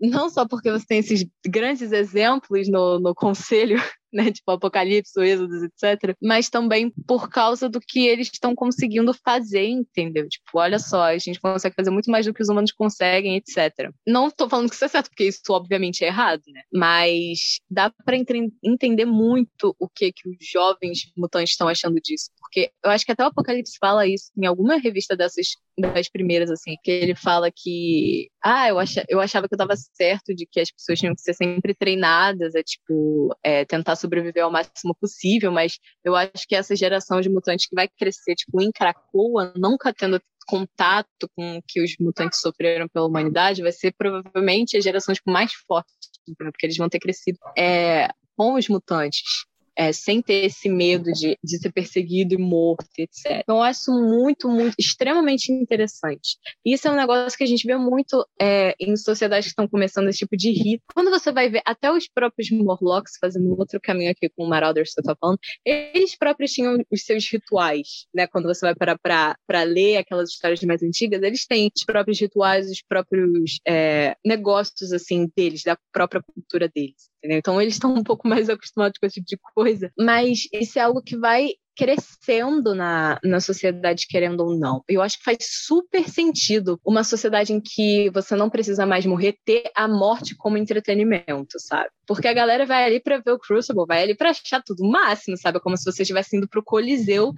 não 0.00 0.30
só 0.30 0.48
porque 0.48 0.70
você 0.70 0.86
tem 0.86 0.98
esses 1.00 1.26
grandes 1.46 1.92
exemplos 1.92 2.68
no, 2.68 2.98
no 2.98 3.14
conselho 3.14 3.76
né, 4.12 4.30
tipo 4.32 4.50
Apocalipse, 4.50 5.20
Êxodos, 5.20 5.62
etc. 5.62 6.16
Mas 6.22 6.48
também 6.48 6.90
por 7.06 7.28
causa 7.28 7.68
do 7.68 7.80
que 7.80 8.06
eles 8.06 8.28
estão 8.32 8.54
conseguindo 8.54 9.12
fazer, 9.14 9.66
entendeu? 9.66 10.28
Tipo, 10.28 10.58
olha 10.58 10.78
só, 10.78 11.04
a 11.04 11.18
gente 11.18 11.40
consegue 11.40 11.74
fazer 11.74 11.90
muito 11.90 12.10
mais 12.10 12.26
do 12.26 12.34
que 12.34 12.42
os 12.42 12.48
humanos 12.48 12.72
conseguem, 12.72 13.36
etc. 13.36 13.90
Não 14.06 14.30
tô 14.30 14.48
falando 14.48 14.68
que 14.68 14.74
isso 14.74 14.84
é 14.84 14.88
certo, 14.88 15.08
porque 15.08 15.24
isso 15.24 15.40
obviamente 15.50 16.04
é 16.04 16.08
errado, 16.08 16.42
né? 16.48 16.62
Mas 16.72 17.60
dá 17.70 17.90
para 18.04 18.16
entender 18.16 19.04
muito 19.04 19.74
o 19.78 19.88
que 19.88 20.12
que 20.12 20.28
os 20.28 20.36
jovens 20.40 21.10
mutantes 21.16 21.50
estão 21.50 21.68
achando 21.68 22.00
disso. 22.00 22.30
Porque 22.38 22.70
eu 22.84 22.90
acho 22.90 23.04
que 23.04 23.12
até 23.12 23.24
o 23.24 23.28
Apocalipse 23.28 23.76
fala 23.78 24.06
isso 24.06 24.30
em 24.36 24.46
alguma 24.46 24.76
revista 24.76 25.16
dessas 25.16 25.46
das 25.78 26.08
primeiras, 26.08 26.50
assim, 26.50 26.76
que 26.82 26.90
ele 26.90 27.14
fala 27.14 27.50
que, 27.54 28.30
ah, 28.42 28.68
eu, 28.68 28.78
acha, 28.78 29.04
eu 29.08 29.20
achava 29.20 29.46
que 29.46 29.54
eu 29.54 29.58
tava 29.58 29.74
certo 29.76 30.34
de 30.34 30.46
que 30.46 30.60
as 30.60 30.70
pessoas 30.70 30.98
tinham 30.98 31.14
que 31.14 31.20
ser 31.20 31.34
sempre 31.34 31.74
treinadas 31.74 32.54
a, 32.54 32.62
tipo, 32.62 33.36
é, 33.42 33.64
tentar 33.64 33.95
sobreviver 33.96 34.44
ao 34.44 34.50
máximo 34.50 34.94
possível, 35.00 35.50
mas 35.50 35.78
eu 36.04 36.14
acho 36.14 36.46
que 36.46 36.54
essa 36.54 36.76
geração 36.76 37.20
de 37.20 37.28
mutantes 37.28 37.66
que 37.66 37.74
vai 37.74 37.88
crescer, 37.88 38.34
tipo, 38.34 38.60
em 38.60 38.70
Cracoa, 38.70 39.52
nunca 39.56 39.92
tendo 39.92 40.20
contato 40.46 41.28
com 41.34 41.58
o 41.58 41.62
que 41.66 41.82
os 41.82 41.96
mutantes 41.98 42.40
sofreram 42.40 42.88
pela 42.88 43.06
humanidade 43.06 43.62
vai 43.62 43.72
ser 43.72 43.92
provavelmente 43.98 44.76
as 44.76 44.84
gerações 44.84 45.18
mais 45.26 45.52
fortes, 45.66 45.92
porque 46.38 46.66
eles 46.66 46.76
vão 46.76 46.88
ter 46.88 47.00
crescido 47.00 47.38
é, 47.58 48.08
com 48.36 48.54
os 48.54 48.68
mutantes 48.68 49.46
é, 49.76 49.92
sem 49.92 50.22
ter 50.22 50.46
esse 50.46 50.68
medo 50.68 51.12
de, 51.12 51.38
de 51.42 51.58
ser 51.58 51.70
perseguido 51.70 52.34
e 52.34 52.38
morto, 52.38 52.86
etc. 52.98 53.40
Então, 53.42 53.56
eu 53.56 53.62
acho 53.62 53.92
muito, 53.92 54.48
muito, 54.48 54.74
extremamente 54.78 55.52
interessante. 55.52 56.38
Isso 56.64 56.88
é 56.88 56.90
um 56.90 56.96
negócio 56.96 57.36
que 57.36 57.44
a 57.44 57.46
gente 57.46 57.66
vê 57.66 57.76
muito 57.76 58.26
é, 58.40 58.74
em 58.80 58.96
sociedades 58.96 59.46
que 59.46 59.50
estão 59.50 59.68
começando 59.68 60.08
esse 60.08 60.20
tipo 60.20 60.36
de 60.36 60.50
rito. 60.50 60.82
Quando 60.94 61.10
você 61.10 61.30
vai 61.30 61.50
ver 61.50 61.62
até 61.64 61.92
os 61.92 62.08
próprios 62.08 62.50
Morlocks, 62.50 63.18
fazendo 63.20 63.58
outro 63.58 63.80
caminho 63.80 64.10
aqui 64.10 64.28
com 64.30 64.44
o 64.44 64.48
Marauders 64.48 64.94
que 64.94 65.00
eu 65.00 65.04
tô 65.04 65.16
falando, 65.20 65.38
eles 65.64 66.16
próprios 66.16 66.52
tinham 66.52 66.82
os 66.90 67.02
seus 67.02 67.28
rituais, 67.30 68.06
né? 68.14 68.26
Quando 68.26 68.46
você 68.46 68.66
vai 68.66 68.74
para 68.74 69.36
para 69.46 69.62
ler 69.62 69.98
aquelas 69.98 70.30
histórias 70.30 70.62
mais 70.62 70.82
antigas, 70.82 71.22
eles 71.22 71.46
têm 71.46 71.70
os 71.74 71.84
próprios 71.84 72.20
rituais, 72.20 72.70
os 72.70 72.82
próprios 72.82 73.58
é, 73.66 74.16
negócios, 74.24 74.92
assim, 74.92 75.30
deles, 75.36 75.62
da 75.62 75.76
própria 75.92 76.22
cultura 76.22 76.68
deles 76.68 77.10
entendeu? 77.26 77.38
Então 77.38 77.60
eles 77.60 77.74
estão 77.74 77.92
um 77.94 78.02
pouco 78.02 78.26
mais 78.28 78.48
acostumados 78.48 78.98
com 78.98 79.06
esse 79.06 79.22
tipo 79.22 79.26
de 79.26 79.52
coisa, 79.54 79.92
mas 79.98 80.48
isso 80.52 80.78
é 80.78 80.82
algo 80.82 81.02
que 81.02 81.16
vai 81.16 81.50
crescendo 81.78 82.74
na, 82.74 83.20
na 83.22 83.38
sociedade, 83.38 84.06
querendo 84.08 84.40
ou 84.40 84.58
não. 84.58 84.82
Eu 84.88 85.02
acho 85.02 85.18
que 85.18 85.24
faz 85.24 85.36
super 85.42 86.08
sentido 86.08 86.80
uma 86.82 87.04
sociedade 87.04 87.52
em 87.52 87.60
que 87.60 88.08
você 88.14 88.34
não 88.34 88.48
precisa 88.48 88.86
mais 88.86 89.04
morrer 89.04 89.36
ter 89.44 89.70
a 89.74 89.86
morte 89.86 90.34
como 90.34 90.56
entretenimento, 90.56 91.58
sabe? 91.58 91.90
Porque 92.06 92.28
a 92.28 92.32
galera 92.32 92.64
vai 92.64 92.82
ali 92.82 92.98
para 92.98 93.18
ver 93.18 93.32
o 93.32 93.38
Crucible, 93.38 93.84
vai 93.86 94.02
ali 94.02 94.14
para 94.16 94.30
achar 94.30 94.62
tudo 94.64 94.84
o 94.84 94.90
máximo, 94.90 95.36
sabe? 95.36 95.60
Como 95.60 95.76
se 95.76 95.84
você 95.84 96.00
estivesse 96.00 96.34
indo 96.34 96.48
pro 96.48 96.64
Coliseu 96.64 97.34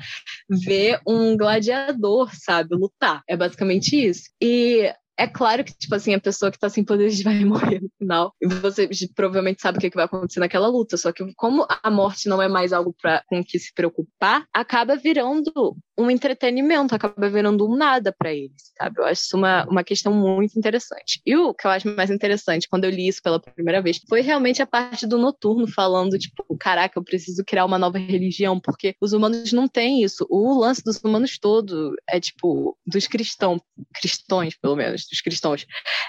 ver 0.49 1.01
um 1.05 1.37
gladiador, 1.37 2.31
sabe? 2.33 2.77
Lutar. 2.77 3.25
É 3.29 3.37
basicamente 3.37 3.97
isso. 3.97 4.31
E 4.41 4.89
é 5.19 5.27
claro 5.27 5.65
que, 5.65 5.77
tipo 5.77 5.95
assim, 5.95 6.15
a 6.15 6.21
pessoa 6.21 6.51
que 6.51 6.59
tá 6.59 6.69
sem 6.69 6.85
poderes 6.85 7.21
vai 7.23 7.41
morrer 7.45 7.81
no 7.83 7.91
final. 7.99 8.35
E 8.41 8.47
você 8.47 8.89
provavelmente 9.15 9.61
sabe 9.61 9.79
o 9.79 9.81
que, 9.81 9.91
vai 9.91 10.05
acontecer 10.05 10.39
naquela 10.39 10.69
luta. 10.69 10.97
Só 10.97 11.11
que, 11.11 11.35
como 11.35 11.67
a 11.83 11.91
morte 11.91 12.29
não 12.29 12.41
é 12.41 12.49
mais 12.49 12.73
algo 12.73 12.95
pra, 13.03 13.25
com 13.27 13.43
que 13.43 13.59
se 13.59 13.75
preocupar, 13.75 14.47
acaba 14.53 14.97
virando 14.97 15.77
um 15.99 16.11
entretenimento, 16.11 16.95
acaba 16.95 17.29
virando 17.29 17.67
um 17.67 17.77
nada 17.77 18.15
para 18.17 18.33
eles, 18.33 18.73
sabe? 18.77 19.01
Eu 19.01 19.05
acho 19.05 19.23
isso 19.23 19.37
uma, 19.37 19.65
uma 19.65 19.83
questão 19.83 20.15
muito 20.15 20.57
interessante. 20.57 21.21
E 21.27 21.37
o 21.37 21.53
que 21.53 21.67
eu 21.67 21.71
acho 21.71 21.89
mais 21.97 22.09
interessante 22.11 22.69
quando 22.69 22.85
eu 22.85 22.91
li 22.91 23.09
isso 23.09 23.21
pela 23.21 23.41
primeira 23.41 23.83
vez 23.83 24.01
foi 24.09 24.21
realmente 24.21 24.63
a 24.63 24.67
parte 24.67 25.07
do 25.07 25.19
noturno 25.19 25.67
falando, 25.67 26.17
tipo, 26.17 26.45
caraca, 26.57 26.99
eu 26.99 27.03
preciso 27.03 27.45
criar 27.45 27.65
uma 27.65 27.79
nova 27.79 27.99
religião, 27.99 28.61
porque 28.61 28.95
os 29.01 29.13
humanos 29.13 29.53
não 29.53 29.67
têm 29.67 30.03
isso. 30.03 30.25
O 30.31 30.61
lance 30.61 30.83
dos 30.85 30.99
humanos 31.03 31.37
todo 31.39 31.95
é, 32.09 32.21
tipo, 32.21 32.79
dos 32.87 33.09
cristãos, 33.09 33.61
cristãos, 33.95 34.55
pelo 34.57 34.77
menos, 34.77 35.05
dos 35.11 35.21
cristãos, 35.21 35.67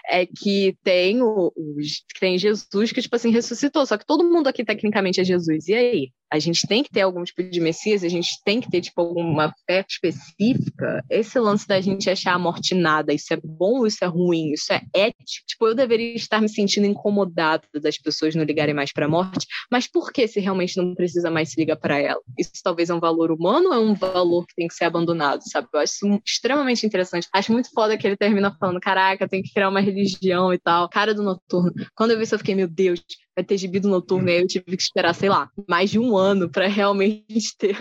é 0.07 0.26
que 0.26 0.78
tem 0.84 1.22
o, 1.22 1.52
os, 1.56 2.03
tem 2.20 2.38
Jesus 2.38 2.91
que, 2.91 3.02
tipo 3.02 3.16
assim, 3.16 3.32
ressuscitou. 3.32 3.86
Só 3.86 3.98
que 3.98 4.06
todo 4.06 4.24
mundo 4.24 4.48
aqui, 4.48 4.64
tecnicamente, 4.64 5.20
é 5.20 5.24
Jesus. 5.24 5.68
E 5.68 5.74
aí? 5.74 6.11
a 6.32 6.38
gente 6.38 6.68
tem 6.68 6.84
que 6.84 6.91
ter 6.91 7.02
algum 7.02 7.24
tipo 7.24 7.44
de 7.44 7.60
Messias, 7.60 8.03
a 8.03 8.07
gente 8.07 8.41
tem 8.45 8.61
que 8.61 8.70
ter 8.70 8.82
tipo 8.82 9.02
alguma 9.02 9.53
fé 9.66 9.78
específica. 9.88 11.03
Esse 11.10 11.39
lance 11.39 11.68
da 11.68 11.80
gente 11.80 12.10
achar 12.10 12.34
a 12.34 12.39
morte 12.39 12.73
nada, 12.76 13.14
isso 13.14 13.34
é 13.34 13.38
bom, 13.43 13.85
isso 13.85 14.03
é 14.03 14.07
ruim, 14.07 14.51
isso 14.51 14.72
é 14.73 14.81
ético. 14.93 15.45
Tipo, 15.47 15.68
eu 15.68 15.76
deveria 15.76 16.15
estar 16.15 16.41
me 16.41 16.49
sentindo 16.49 16.85
incomodada 16.85 17.64
das 17.81 17.97
pessoas 17.97 18.35
não 18.35 18.43
ligarem 18.43 18.73
mais 18.73 18.91
para 18.91 19.06
a 19.06 19.10
morte, 19.10 19.47
mas 19.72 19.88
por 19.88 20.11
que 20.11 20.27
se 20.27 20.39
realmente 20.39 20.77
não 20.77 20.95
precisa 20.95 21.30
mais 21.30 21.51
se 21.51 21.60
ligar 21.60 21.77
para 21.77 21.99
ela? 21.99 22.22
Isso 22.38 22.51
talvez 22.64 22.89
é 22.89 22.93
um 22.93 22.99
valor 22.99 23.31
humano 23.31 23.69
ou 23.69 23.73
é 23.73 23.80
um 23.80 23.93
valor 23.93 24.45
que 24.45 24.56
tem 24.56 24.68
que 24.68 24.73
ser 24.73 24.85
abandonado, 24.85 25.41
sabe? 25.43 25.68
Eu 25.73 25.80
acho 25.80 25.93
isso 25.93 26.22
extremamente 26.26 26.85
interessante. 26.85 27.27
Acho 27.34 27.51
muito 27.51 27.69
foda 27.72 27.97
que 27.97 28.07
ele 28.07 28.18
termina 28.18 28.56
falando, 28.60 28.80
caraca, 28.80 29.27
tem 29.27 29.41
que 29.41 29.53
criar 29.53 29.69
uma 29.69 29.81
religião 29.81 30.53
e 30.53 30.57
tal. 30.57 30.89
Cara 30.89 31.14
do 31.14 31.23
noturno. 31.23 31.73
Quando 31.95 32.11
eu 32.11 32.18
vi 32.18 32.23
isso, 32.23 32.35
eu 32.35 32.39
fiquei, 32.39 32.56
meu 32.56 32.68
Deus, 32.68 33.01
vai 33.40 33.44
ter 33.44 33.57
gibi 33.57 33.80
do 33.80 33.90
noturno, 33.90 34.30
e 34.30 34.34
aí 34.34 34.41
eu 34.41 34.48
tive 34.48 34.66
que 34.66 34.84
esperar, 34.84 35.14
sei 35.16 35.30
lá, 35.30 35.49
mais 35.68 35.90
de 35.90 35.98
um 35.98 36.18
ano 36.18 36.49
para 36.49 36.68
realmente 36.68 37.26
ter 37.57 37.78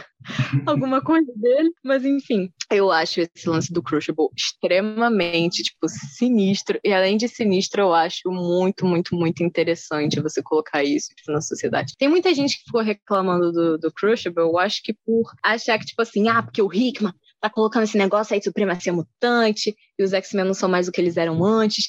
alguma 0.64 1.02
coisa 1.02 1.30
dele. 1.34 1.70
Mas 1.84 2.04
enfim, 2.04 2.50
eu 2.70 2.90
acho 2.90 3.20
esse 3.20 3.48
lance 3.48 3.72
do 3.72 3.82
Crucible 3.82 4.28
extremamente, 4.36 5.62
tipo, 5.62 5.88
sinistro. 5.88 6.78
E 6.84 6.92
além 6.92 7.16
de 7.16 7.28
sinistro, 7.28 7.82
eu 7.82 7.92
acho 7.92 8.30
muito, 8.30 8.86
muito, 8.86 9.14
muito 9.16 9.42
interessante 9.42 10.20
você 10.20 10.42
colocar 10.42 10.84
isso 10.84 11.08
tipo, 11.16 11.32
na 11.32 11.40
sociedade. 11.40 11.94
Tem 11.98 12.08
muita 12.08 12.32
gente 12.32 12.58
que 12.58 12.64
ficou 12.64 12.80
reclamando 12.80 13.52
do, 13.52 13.78
do 13.78 13.92
Crucible, 13.92 14.42
eu 14.42 14.58
acho 14.58 14.82
que 14.82 14.94
por 15.04 15.32
achar 15.44 15.78
que, 15.78 15.86
tipo 15.86 16.02
assim, 16.02 16.28
ah, 16.28 16.42
porque 16.42 16.62
o 16.62 16.72
Hickman 16.72 17.12
tá 17.40 17.50
colocando 17.50 17.84
esse 17.84 17.96
negócio 17.96 18.34
aí 18.34 18.40
de 18.40 18.44
supremacia 18.44 18.92
mutante 18.92 19.74
e 19.98 20.02
os 20.02 20.12
X-Men 20.12 20.44
não 20.44 20.54
são 20.54 20.68
mais 20.68 20.88
o 20.88 20.92
que 20.92 21.00
eles 21.00 21.16
eram 21.16 21.44
antes 21.44 21.88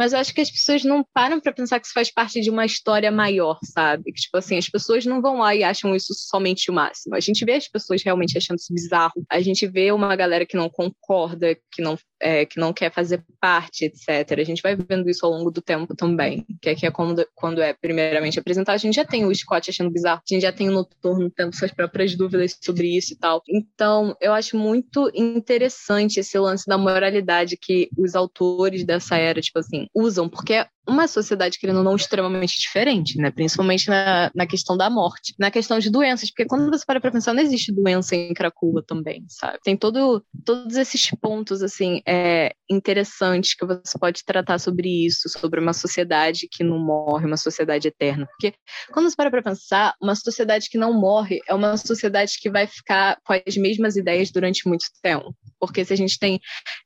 mas 0.00 0.14
eu 0.14 0.18
acho 0.18 0.32
que 0.32 0.40
as 0.40 0.50
pessoas 0.50 0.82
não 0.82 1.04
param 1.12 1.38
para 1.38 1.52
pensar 1.52 1.78
que 1.78 1.84
isso 1.84 1.92
faz 1.92 2.10
parte 2.10 2.40
de 2.40 2.48
uma 2.48 2.64
história 2.64 3.12
maior, 3.12 3.58
sabe? 3.62 4.04
Que, 4.10 4.22
tipo 4.22 4.38
assim, 4.38 4.56
as 4.56 4.66
pessoas 4.66 5.04
não 5.04 5.20
vão 5.20 5.40
lá 5.40 5.54
e 5.54 5.62
acham 5.62 5.94
isso 5.94 6.14
somente 6.14 6.70
o 6.70 6.72
máximo. 6.72 7.14
A 7.14 7.20
gente 7.20 7.44
vê 7.44 7.52
as 7.52 7.68
pessoas 7.68 8.02
realmente 8.02 8.38
achando 8.38 8.56
isso 8.56 8.72
bizarro. 8.72 9.22
A 9.28 9.42
gente 9.42 9.66
vê 9.66 9.92
uma 9.92 10.16
galera 10.16 10.46
que 10.46 10.56
não 10.56 10.70
concorda, 10.70 11.54
que 11.70 11.82
não 11.82 11.98
é, 12.20 12.44
que 12.44 12.60
não 12.60 12.72
quer 12.72 12.92
fazer 12.92 13.24
parte, 13.40 13.86
etc. 13.86 14.38
A 14.38 14.44
gente 14.44 14.62
vai 14.62 14.76
vendo 14.76 15.08
isso 15.08 15.24
ao 15.24 15.32
longo 15.32 15.50
do 15.50 15.62
tempo 15.62 15.94
também, 15.96 16.44
que 16.60 16.74
que 16.74 16.86
é 16.86 16.90
quando, 16.90 17.26
quando 17.34 17.60
é 17.60 17.72
primeiramente 17.72 18.38
apresentado. 18.38 18.74
A 18.74 18.78
gente 18.78 18.94
já 18.94 19.04
tem 19.04 19.24
o 19.24 19.34
Scott 19.34 19.70
achando 19.70 19.90
bizarro, 19.90 20.20
a 20.20 20.34
gente 20.34 20.42
já 20.42 20.52
tem 20.52 20.68
o 20.68 20.72
Noturno 20.72 21.30
tendo 21.30 21.54
suas 21.54 21.72
próprias 21.72 22.14
dúvidas 22.14 22.56
sobre 22.60 22.96
isso 22.96 23.14
e 23.14 23.16
tal. 23.16 23.42
Então, 23.48 24.16
eu 24.20 24.32
acho 24.32 24.56
muito 24.56 25.10
interessante 25.14 26.20
esse 26.20 26.38
lance 26.38 26.64
da 26.66 26.78
moralidade 26.78 27.56
que 27.56 27.88
os 27.96 28.14
autores 28.14 28.84
dessa 28.84 29.16
era, 29.16 29.40
tipo 29.40 29.58
assim, 29.58 29.86
usam, 29.94 30.28
porque 30.28 30.64
uma 30.88 31.06
sociedade, 31.06 31.58
querendo 31.58 31.78
ou 31.78 31.84
não, 31.84 31.94
extremamente 31.94 32.58
diferente, 32.58 33.16
né? 33.18 33.30
Principalmente 33.30 33.88
na, 33.88 34.30
na 34.34 34.46
questão 34.46 34.76
da 34.76 34.90
morte, 34.90 35.34
na 35.38 35.50
questão 35.50 35.78
de 35.78 35.90
doenças, 35.90 36.30
porque 36.30 36.46
quando 36.46 36.70
você 36.70 36.84
para 36.84 37.00
pra 37.00 37.10
pensar, 37.10 37.32
não 37.34 37.42
existe 37.42 37.72
doença 37.72 38.16
em 38.16 38.34
Cracoa 38.34 38.82
também, 38.86 39.24
sabe? 39.28 39.58
Tem 39.62 39.76
todo, 39.76 40.24
todos 40.44 40.76
esses 40.76 41.10
pontos, 41.20 41.62
assim, 41.62 42.00
é, 42.06 42.52
interessantes 42.68 43.54
que 43.54 43.64
você 43.64 43.98
pode 43.98 44.24
tratar 44.24 44.58
sobre 44.58 45.06
isso, 45.06 45.28
sobre 45.28 45.60
uma 45.60 45.72
sociedade 45.72 46.48
que 46.50 46.64
não 46.64 46.78
morre, 46.78 47.26
uma 47.26 47.36
sociedade 47.36 47.88
eterna. 47.88 48.26
Porque 48.26 48.54
quando 48.92 49.08
você 49.08 49.16
para 49.16 49.30
pra 49.30 49.42
pensar, 49.42 49.94
uma 50.00 50.14
sociedade 50.14 50.68
que 50.68 50.78
não 50.78 50.92
morre 50.92 51.40
é 51.46 51.54
uma 51.54 51.76
sociedade 51.76 52.38
que 52.40 52.50
vai 52.50 52.66
ficar 52.66 53.18
com 53.24 53.32
as 53.32 53.56
mesmas 53.56 53.96
ideias 53.96 54.30
durante 54.30 54.66
muito 54.68 54.86
tempo. 55.02 55.34
Porque 55.58 55.84
se 55.84 55.92
a 55.92 55.96
gente 55.96 56.18
tem 56.18 56.40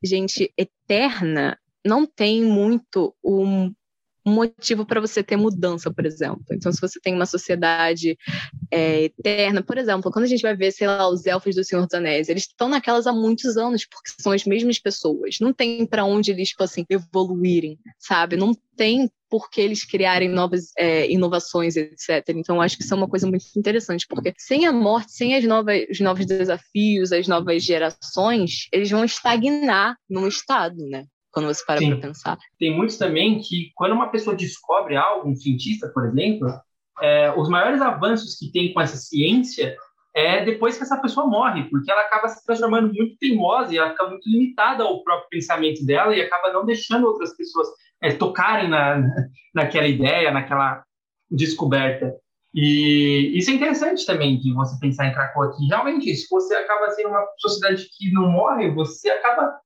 gente 0.04 0.52
eterna, 0.58 1.58
não 1.84 2.06
tem 2.06 2.42
muito 2.42 3.14
um 3.22 3.72
motivo 4.24 4.86
para 4.86 5.00
você 5.00 5.22
ter 5.22 5.36
mudança, 5.36 5.92
por 5.92 6.06
exemplo. 6.06 6.44
Então, 6.52 6.72
se 6.72 6.80
você 6.80 6.98
tem 7.00 7.14
uma 7.14 7.26
sociedade 7.26 8.16
é, 8.70 9.04
eterna, 9.04 9.62
por 9.62 9.76
exemplo, 9.76 10.10
quando 10.10 10.24
a 10.24 10.28
gente 10.28 10.42
vai 10.42 10.56
ver, 10.56 10.72
sei 10.72 10.86
lá, 10.86 11.08
os 11.08 11.26
elfos 11.26 11.54
do 11.54 11.64
Senhor 11.64 11.84
dos 11.84 11.94
Anéis, 11.94 12.28
eles 12.28 12.44
estão 12.44 12.68
naquelas 12.68 13.06
há 13.06 13.12
muitos 13.12 13.56
anos, 13.56 13.86
porque 13.86 14.10
são 14.20 14.32
as 14.32 14.44
mesmas 14.44 14.78
pessoas. 14.78 15.36
Não 15.40 15.52
tem 15.52 15.86
para 15.86 16.04
onde 16.04 16.30
eles, 16.30 16.48
tipo 16.50 16.62
assim, 16.64 16.84
evoluírem, 16.88 17.78
sabe? 17.98 18.36
Não 18.36 18.54
tem 18.76 19.10
por 19.28 19.50
que 19.50 19.60
eles 19.60 19.84
criarem 19.84 20.28
novas 20.28 20.70
é, 20.78 21.10
inovações, 21.10 21.76
etc. 21.76 22.28
Então, 22.28 22.60
acho 22.60 22.76
que 22.76 22.84
isso 22.84 22.94
é 22.94 22.96
uma 22.96 23.08
coisa 23.08 23.26
muito 23.26 23.44
interessante, 23.56 24.06
porque 24.06 24.32
sem 24.38 24.64
a 24.64 24.72
morte, 24.72 25.12
sem 25.12 25.34
as 25.34 25.44
novas, 25.44 25.84
os 25.90 26.00
novos 26.00 26.24
desafios, 26.24 27.12
as 27.12 27.26
novas 27.26 27.64
gerações, 27.64 28.68
eles 28.72 28.90
vão 28.90 29.04
estagnar 29.04 29.96
num 30.08 30.28
estado, 30.28 30.86
né? 30.86 31.04
Quando 31.34 31.46
você 31.46 31.64
para 31.66 31.80
para 31.80 31.96
pensar. 31.96 32.38
Tem 32.58 32.74
muitos 32.74 32.96
também 32.96 33.40
que, 33.40 33.72
quando 33.74 33.92
uma 33.92 34.08
pessoa 34.08 34.36
descobre 34.36 34.96
algo, 34.96 35.28
um 35.28 35.34
cientista, 35.34 35.88
por 35.88 36.06
exemplo, 36.06 36.48
é, 37.02 37.34
os 37.36 37.48
maiores 37.48 37.82
avanços 37.82 38.38
que 38.38 38.52
tem 38.52 38.72
com 38.72 38.80
essa 38.80 38.96
ciência 38.96 39.76
é 40.14 40.44
depois 40.44 40.76
que 40.76 40.84
essa 40.84 40.96
pessoa 41.00 41.26
morre, 41.26 41.64
porque 41.64 41.90
ela 41.90 42.02
acaba 42.02 42.28
se 42.28 42.44
transformando 42.46 42.94
muito 42.94 43.18
teimosa 43.18 43.74
e 43.74 43.78
ela 43.78 43.90
fica 43.90 44.08
muito 44.08 44.30
limitada 44.30 44.84
ao 44.84 45.02
próprio 45.02 45.28
pensamento 45.28 45.84
dela 45.84 46.14
e 46.14 46.22
acaba 46.22 46.52
não 46.52 46.64
deixando 46.64 47.08
outras 47.08 47.36
pessoas 47.36 47.66
é, 48.00 48.12
tocarem 48.12 48.68
na, 48.68 49.02
naquela 49.52 49.88
ideia, 49.88 50.30
naquela 50.30 50.84
descoberta. 51.28 52.14
E 52.54 53.32
isso 53.34 53.50
é 53.50 53.54
interessante 53.54 54.06
também 54.06 54.38
de 54.38 54.52
você 54.54 54.78
pensar 54.78 55.08
em 55.08 55.12
Krakow 55.12 55.42
aqui. 55.42 55.66
Realmente, 55.66 56.14
se 56.14 56.28
você 56.30 56.54
acaba 56.54 56.88
sendo 56.90 57.08
uma 57.08 57.26
sociedade 57.38 57.88
que 57.98 58.12
não 58.12 58.30
morre, 58.30 58.70
você 58.70 59.10
acaba 59.10 59.58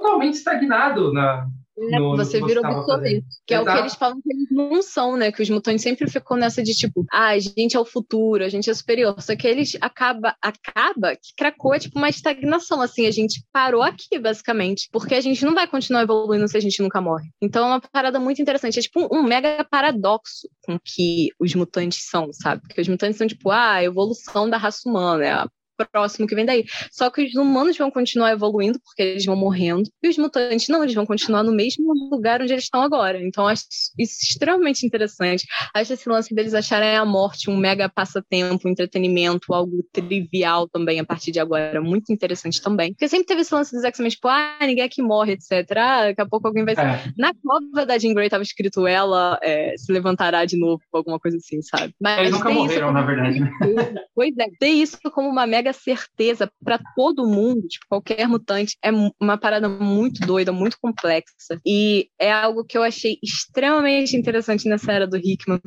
totalmente 0.00 0.34
estagnado 0.34 1.12
na. 1.12 1.46
É, 1.92 1.98
no, 1.98 2.14
você 2.14 2.44
virou 2.44 2.62
obsoleto. 2.62 3.24
Que 3.46 3.54
Exato. 3.54 3.68
é 3.68 3.72
o 3.72 3.74
que 3.74 3.80
eles 3.80 3.94
falam 3.94 4.20
que 4.20 4.30
eles 4.30 4.50
não 4.50 4.82
são, 4.82 5.16
né? 5.16 5.32
Que 5.32 5.40
os 5.40 5.48
mutantes 5.48 5.82
sempre 5.82 6.10
ficam 6.10 6.36
nessa 6.36 6.62
de 6.62 6.74
tipo, 6.74 7.06
ah, 7.10 7.28
a 7.28 7.38
gente 7.38 7.74
é 7.74 7.80
o 7.80 7.86
futuro, 7.86 8.44
a 8.44 8.50
gente 8.50 8.68
é 8.68 8.74
superior. 8.74 9.18
Só 9.22 9.34
que 9.34 9.48
eles 9.48 9.78
acaba, 9.80 10.36
acaba 10.42 11.16
que 11.16 11.32
Krakoa 11.34 11.76
é 11.76 11.78
tipo 11.78 11.98
uma 11.98 12.10
estagnação, 12.10 12.82
assim, 12.82 13.06
a 13.06 13.10
gente 13.10 13.42
parou 13.50 13.82
aqui, 13.82 14.18
basicamente. 14.18 14.90
Porque 14.92 15.14
a 15.14 15.20
gente 15.22 15.42
não 15.42 15.54
vai 15.54 15.66
continuar 15.66 16.02
evoluindo 16.02 16.46
se 16.48 16.56
a 16.56 16.60
gente 16.60 16.82
nunca 16.82 17.00
morre. 17.00 17.30
Então 17.40 17.64
é 17.64 17.68
uma 17.68 17.80
parada 17.80 18.20
muito 18.20 18.42
interessante. 18.42 18.78
É 18.78 18.82
tipo 18.82 19.00
um, 19.00 19.20
um 19.20 19.22
mega 19.22 19.64
paradoxo 19.64 20.50
com 20.62 20.78
que 20.78 21.30
os 21.40 21.54
mutantes 21.54 22.06
são, 22.10 22.30
sabe? 22.30 22.60
Porque 22.60 22.80
os 22.80 22.88
mutantes 22.88 23.16
são 23.16 23.26
tipo, 23.26 23.50
ah, 23.50 23.74
a 23.74 23.84
evolução 23.84 24.50
da 24.50 24.58
raça 24.58 24.86
humana, 24.86 25.24
é 25.24 25.32
a 25.32 25.48
próximo 25.86 26.26
que 26.26 26.34
vem 26.34 26.44
daí. 26.44 26.64
Só 26.90 27.10
que 27.10 27.24
os 27.24 27.34
humanos 27.34 27.76
vão 27.76 27.90
continuar 27.90 28.32
evoluindo, 28.32 28.80
porque 28.80 29.02
eles 29.02 29.24
vão 29.24 29.36
morrendo, 29.36 29.88
e 30.02 30.08
os 30.08 30.18
mutantes 30.18 30.68
não, 30.68 30.82
eles 30.82 30.94
vão 30.94 31.06
continuar 31.06 31.42
no 31.42 31.52
mesmo 31.52 31.92
lugar 32.10 32.42
onde 32.42 32.52
eles 32.52 32.64
estão 32.64 32.82
agora. 32.82 33.22
Então, 33.22 33.46
acho 33.46 33.64
isso 33.98 34.18
extremamente 34.22 34.86
interessante. 34.86 35.46
Acho 35.74 35.92
esse 35.92 36.08
lance 36.08 36.34
deles 36.34 36.54
acharem 36.54 36.96
a 36.96 37.04
morte 37.04 37.50
um 37.50 37.56
mega 37.56 37.88
passatempo, 37.88 38.68
um 38.68 38.70
entretenimento, 38.70 39.52
algo 39.52 39.84
trivial 39.92 40.68
também 40.68 41.00
a 41.00 41.04
partir 41.04 41.32
de 41.32 41.40
agora, 41.40 41.80
muito 41.80 42.12
interessante 42.12 42.60
também. 42.60 42.92
Porque 42.92 43.08
sempre 43.08 43.26
teve 43.26 43.42
esse 43.42 43.54
lance 43.54 43.74
dos 43.74 43.84
X-Men, 43.84 44.10
tipo, 44.10 44.28
ah, 44.28 44.58
ninguém 44.60 44.84
aqui 44.84 45.02
morre, 45.02 45.32
etc. 45.32 45.50
Ah, 45.76 46.02
daqui 46.06 46.20
a 46.20 46.26
pouco 46.26 46.46
alguém 46.46 46.64
vai. 46.64 46.74
É. 46.74 47.12
Na 47.16 47.32
cova 47.34 47.86
da 47.86 47.98
Jean 47.98 48.14
Grey 48.14 48.28
tava 48.28 48.42
escrito 48.42 48.86
ela 48.86 49.38
é, 49.42 49.74
se 49.76 49.92
levantará 49.92 50.44
de 50.44 50.58
novo, 50.58 50.82
alguma 50.92 51.18
coisa 51.18 51.36
assim, 51.36 51.60
sabe? 51.62 51.94
Mas 52.00 52.18
Eles 52.20 52.32
nunca 52.32 52.50
morreram, 52.50 52.92
na 52.92 53.02
verdade. 53.02 53.40
Né? 53.40 53.50
Pois 54.14 54.36
é, 54.38 54.48
ter 54.58 54.68
isso 54.68 54.98
como 55.14 55.28
uma 55.28 55.46
mega 55.46 55.69
certeza 55.72 56.50
para 56.62 56.78
todo 56.94 57.26
mundo, 57.26 57.66
tipo, 57.68 57.86
qualquer 57.88 58.26
mutante, 58.28 58.76
é 58.82 58.90
uma 59.20 59.38
parada 59.38 59.68
muito 59.68 60.20
doida, 60.26 60.52
muito 60.52 60.76
complexa. 60.80 61.60
E 61.66 62.08
é 62.18 62.32
algo 62.32 62.64
que 62.64 62.76
eu 62.76 62.82
achei 62.82 63.18
extremamente 63.22 64.16
interessante 64.16 64.68
nessa 64.68 64.92
era 64.92 65.06
do 65.06 65.16
Hickman, 65.16 65.60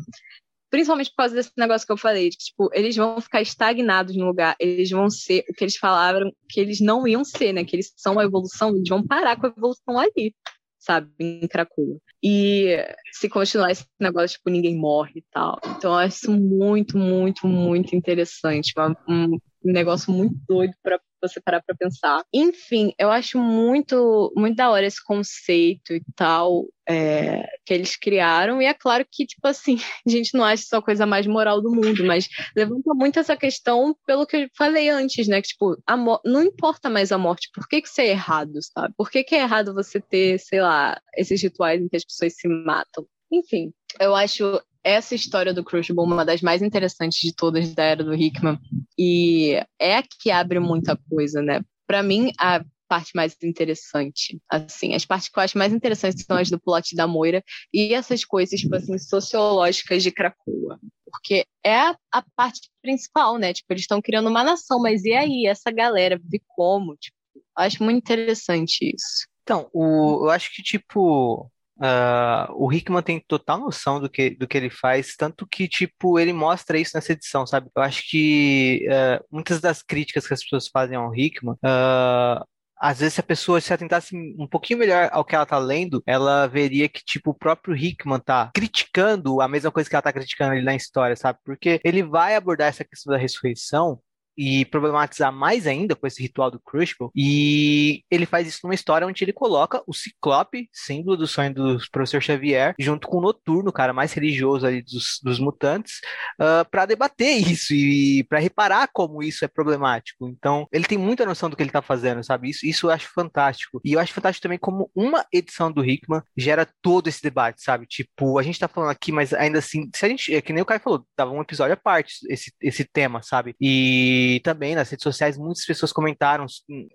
principalmente 0.73 1.11
por 1.11 1.17
causa 1.17 1.35
desse 1.35 1.51
negócio 1.55 1.85
que 1.85 1.93
eu 1.93 1.97
falei, 1.97 2.29
de 2.29 2.37
que, 2.37 2.45
tipo, 2.45 2.67
eles 2.73 2.95
vão 2.95 3.21
ficar 3.21 3.41
estagnados 3.43 4.15
no 4.15 4.25
lugar, 4.25 4.55
eles 4.59 4.89
vão 4.89 5.07
ser 5.07 5.45
o 5.47 5.53
que 5.53 5.63
eles 5.63 5.77
falaram 5.77 6.31
que 6.49 6.59
eles 6.59 6.81
não 6.81 7.07
iam 7.07 7.23
ser, 7.23 7.53
né? 7.53 7.63
Que 7.63 7.75
eles 7.75 7.93
são 7.95 8.17
a 8.17 8.23
evolução, 8.23 8.75
eles 8.75 8.89
vão 8.89 9.05
parar 9.05 9.39
com 9.39 9.45
a 9.45 9.53
evolução 9.55 9.99
ali, 9.99 10.33
sabe, 10.79 11.11
em 11.19 11.47
Krakoa. 11.47 11.99
E 12.23 12.77
se 13.11 13.29
continuar 13.29 13.69
esse 13.69 13.85
negócio, 13.99 14.37
tipo, 14.37 14.49
ninguém 14.49 14.75
morre 14.75 15.11
e 15.17 15.23
tal. 15.29 15.59
Então, 15.77 15.91
eu 15.91 15.97
acho 15.99 16.31
muito, 16.31 16.97
muito, 16.97 17.45
muito 17.45 17.95
interessante. 17.95 18.73
Um, 19.07 19.37
um 19.65 19.71
negócio 19.71 20.11
muito 20.11 20.35
doido 20.47 20.73
para 20.81 20.99
você 21.21 21.39
parar 21.39 21.61
para 21.61 21.75
pensar. 21.75 22.23
Enfim, 22.33 22.93
eu 22.99 23.09
acho 23.09 23.39
muito, 23.39 24.31
muito 24.35 24.55
da 24.55 24.69
hora 24.69 24.85
esse 24.85 25.03
conceito 25.03 25.93
e 25.93 26.03
tal 26.15 26.65
é, 26.87 27.45
que 27.65 27.73
eles 27.73 27.95
criaram. 27.95 28.61
E 28.61 28.65
é 28.65 28.73
claro 28.73 29.05
que, 29.09 29.25
tipo 29.25 29.47
assim, 29.47 29.77
a 30.05 30.09
gente 30.09 30.33
não 30.33 30.43
acha 30.43 30.63
isso 30.63 30.75
a 30.75 30.81
coisa 30.81 31.05
mais 31.05 31.25
moral 31.25 31.61
do 31.61 31.71
mundo, 31.71 32.05
mas 32.05 32.27
levanta 32.55 32.93
muito 32.93 33.19
essa 33.19 33.37
questão 33.37 33.95
pelo 34.05 34.25
que 34.25 34.37
eu 34.37 34.49
falei 34.57 34.89
antes, 34.89 35.27
né? 35.27 35.41
Que, 35.41 35.49
tipo, 35.49 35.77
não 36.25 36.43
importa 36.43 36.89
mais 36.89 37.11
a 37.11 37.17
morte. 37.17 37.49
Por 37.53 37.67
que, 37.67 37.81
que 37.81 37.87
isso 37.87 38.01
é 38.01 38.07
errado, 38.07 38.59
sabe? 38.61 38.93
Por 38.97 39.09
que, 39.09 39.23
que 39.23 39.35
é 39.35 39.41
errado 39.41 39.73
você 39.73 40.01
ter, 40.01 40.39
sei 40.39 40.61
lá, 40.61 40.99
esses 41.15 41.41
rituais 41.41 41.81
em 41.81 41.87
que 41.87 41.95
as 41.95 42.05
pessoas 42.05 42.33
se 42.35 42.47
matam? 42.47 43.07
Enfim, 43.31 43.73
eu 43.99 44.15
acho 44.15 44.61
essa 44.83 45.15
história 45.15 45.53
do 45.53 45.63
Crucible 45.63 46.03
uma 46.03 46.25
das 46.25 46.41
mais 46.41 46.61
interessantes 46.61 47.19
de 47.19 47.33
todas 47.33 47.73
da 47.73 47.83
era 47.83 48.03
do 48.03 48.13
Hickman 48.13 48.59
e 48.97 49.59
é 49.79 49.97
a 49.97 50.03
que 50.03 50.29
abre 50.29 50.59
muita 50.59 50.97
coisa, 51.09 51.41
né? 51.41 51.61
Para 51.87 52.03
mim, 52.03 52.31
a 52.39 52.63
parte 52.87 53.11
mais 53.15 53.35
interessante, 53.41 54.39
assim, 54.49 54.93
as 54.93 55.03
partes 55.03 55.29
que 55.29 55.39
eu 55.39 55.43
acho 55.43 55.57
mais 55.57 55.73
interessantes 55.73 56.23
são 56.25 56.37
as 56.37 56.49
do 56.49 56.59
plot 56.59 56.95
da 56.95 57.07
Moira 57.07 57.43
e 57.73 57.93
essas 57.93 58.23
coisas, 58.23 58.59
tipo 58.59 58.75
assim, 58.75 58.97
sociológicas 58.99 60.03
de 60.03 60.11
Krakoa. 60.11 60.79
Porque 61.09 61.45
é 61.63 61.75
a, 61.75 61.97
a 62.11 62.23
parte 62.35 62.69
principal, 62.81 63.37
né? 63.37 63.53
Tipo, 63.53 63.73
eles 63.73 63.81
estão 63.81 64.01
criando 64.01 64.29
uma 64.29 64.43
nação, 64.43 64.79
mas 64.79 65.03
e 65.05 65.13
aí? 65.13 65.47
Essa 65.47 65.71
galera 65.71 66.19
vive 66.19 66.43
como? 66.47 66.95
Tipo, 66.97 67.17
acho 67.55 67.83
muito 67.83 67.97
interessante 67.97 68.93
isso. 68.95 69.27
Então, 69.43 69.69
o, 69.73 70.25
eu 70.25 70.29
acho 70.29 70.53
que, 70.55 70.61
tipo, 70.61 71.51
Uh, 71.83 72.47
o 72.53 72.71
Hickman 72.71 73.01
tem 73.01 73.19
total 73.27 73.59
noção 73.59 73.99
do 73.99 74.09
que, 74.09 74.29
do 74.29 74.47
que 74.47 74.57
ele 74.57 74.69
faz, 74.69 75.17
tanto 75.17 75.45
que, 75.45 75.67
tipo, 75.67 76.17
ele 76.17 76.31
mostra 76.31 76.79
isso 76.79 76.91
nessa 76.95 77.11
edição, 77.11 77.45
sabe? 77.45 77.69
Eu 77.75 77.83
acho 77.83 78.09
que 78.09 78.87
uh, 78.87 79.21
muitas 79.29 79.59
das 79.59 79.83
críticas 79.83 80.25
que 80.25 80.33
as 80.33 80.41
pessoas 80.41 80.69
fazem 80.69 80.95
ao 80.95 81.13
Hickman, 81.13 81.55
uh, 81.55 82.45
às 82.79 82.99
vezes 82.99 83.15
se 83.15 83.19
a 83.19 83.23
pessoa 83.23 83.59
se 83.59 83.73
atentasse 83.73 84.15
um 84.15 84.47
pouquinho 84.47 84.79
melhor 84.79 85.09
ao 85.11 85.25
que 85.25 85.35
ela 85.35 85.45
tá 85.45 85.57
lendo, 85.57 86.01
ela 86.05 86.47
veria 86.47 86.87
que, 86.87 87.03
tipo, 87.03 87.31
o 87.31 87.33
próprio 87.33 87.75
Hickman 87.75 88.19
tá 88.19 88.49
criticando 88.55 89.41
a 89.41 89.47
mesma 89.49 89.71
coisa 89.71 89.89
que 89.89 89.95
ela 89.95 90.01
tá 90.01 90.13
criticando 90.13 90.53
ali 90.53 90.61
na 90.63 90.75
história, 90.75 91.17
sabe? 91.17 91.39
Porque 91.43 91.81
ele 91.83 92.01
vai 92.01 92.35
abordar 92.35 92.69
essa 92.69 92.85
questão 92.85 93.11
da 93.11 93.19
ressurreição 93.19 93.99
e 94.37 94.65
problematizar 94.65 95.31
mais 95.31 95.67
ainda 95.67 95.95
com 95.95 96.07
esse 96.07 96.21
ritual 96.21 96.51
do 96.51 96.59
Crucible. 96.59 97.09
E 97.15 98.03
ele 98.09 98.25
faz 98.25 98.47
isso 98.47 98.59
numa 98.63 98.73
história 98.73 99.07
onde 99.07 99.23
ele 99.23 99.33
coloca 99.33 99.81
o 99.87 99.93
Ciclope, 99.93 100.69
símbolo 100.71 101.17
do 101.17 101.27
sonho 101.27 101.53
do 101.53 101.77
professor 101.91 102.21
Xavier, 102.21 102.75
junto 102.79 103.07
com 103.07 103.17
o 103.17 103.21
Noturno, 103.21 103.71
cara 103.71 103.93
mais 103.93 104.13
religioso 104.13 104.65
ali 104.65 104.81
dos, 104.81 105.19
dos 105.23 105.39
mutantes, 105.39 105.99
uh, 106.39 106.63
ah, 106.63 106.65
para 106.69 106.85
debater 106.85 107.37
isso 107.49 107.73
e 107.73 108.23
para 108.23 108.39
reparar 108.39 108.89
como 108.91 109.23
isso 109.23 109.43
é 109.45 109.47
problemático. 109.47 110.27
Então, 110.27 110.67
ele 110.71 110.85
tem 110.85 110.97
muita 110.97 111.25
noção 111.25 111.49
do 111.49 111.55
que 111.55 111.63
ele 111.63 111.71
tá 111.71 111.81
fazendo, 111.81 112.23
sabe? 112.23 112.49
Isso, 112.49 112.65
isso 112.65 112.87
eu 112.87 112.91
acho 112.91 113.09
fantástico. 113.13 113.81
E 113.83 113.93
eu 113.93 113.99
acho 113.99 114.13
fantástico 114.13 114.43
também 114.43 114.57
como 114.57 114.89
uma 114.95 115.25
edição 115.31 115.71
do 115.71 115.83
Hickman 115.83 116.21
gera 116.37 116.67
todo 116.81 117.07
esse 117.07 117.21
debate, 117.21 117.63
sabe? 117.63 117.85
Tipo, 117.85 118.37
a 118.37 118.43
gente 118.43 118.59
tá 118.59 118.67
falando 118.67 118.91
aqui, 118.91 119.11
mas 119.11 119.33
ainda 119.33 119.59
assim, 119.59 119.89
se 119.93 120.05
a 120.05 120.09
gente, 120.09 120.33
é 120.33 120.41
que 120.41 120.53
nem 120.53 120.61
o 120.61 120.65
Caio 120.65 120.79
falou, 120.79 121.05
tava 121.15 121.31
um 121.31 121.41
episódio 121.41 121.73
à 121.73 121.77
parte 121.77 122.13
esse, 122.29 122.51
esse 122.61 122.83
tema, 122.85 123.21
sabe? 123.21 123.55
E 123.59 124.22
e 124.23 124.39
também 124.39 124.75
nas 124.75 124.89
redes 124.89 125.03
sociais 125.03 125.37
muitas 125.37 125.65
pessoas 125.65 125.91
comentaram 125.91 126.45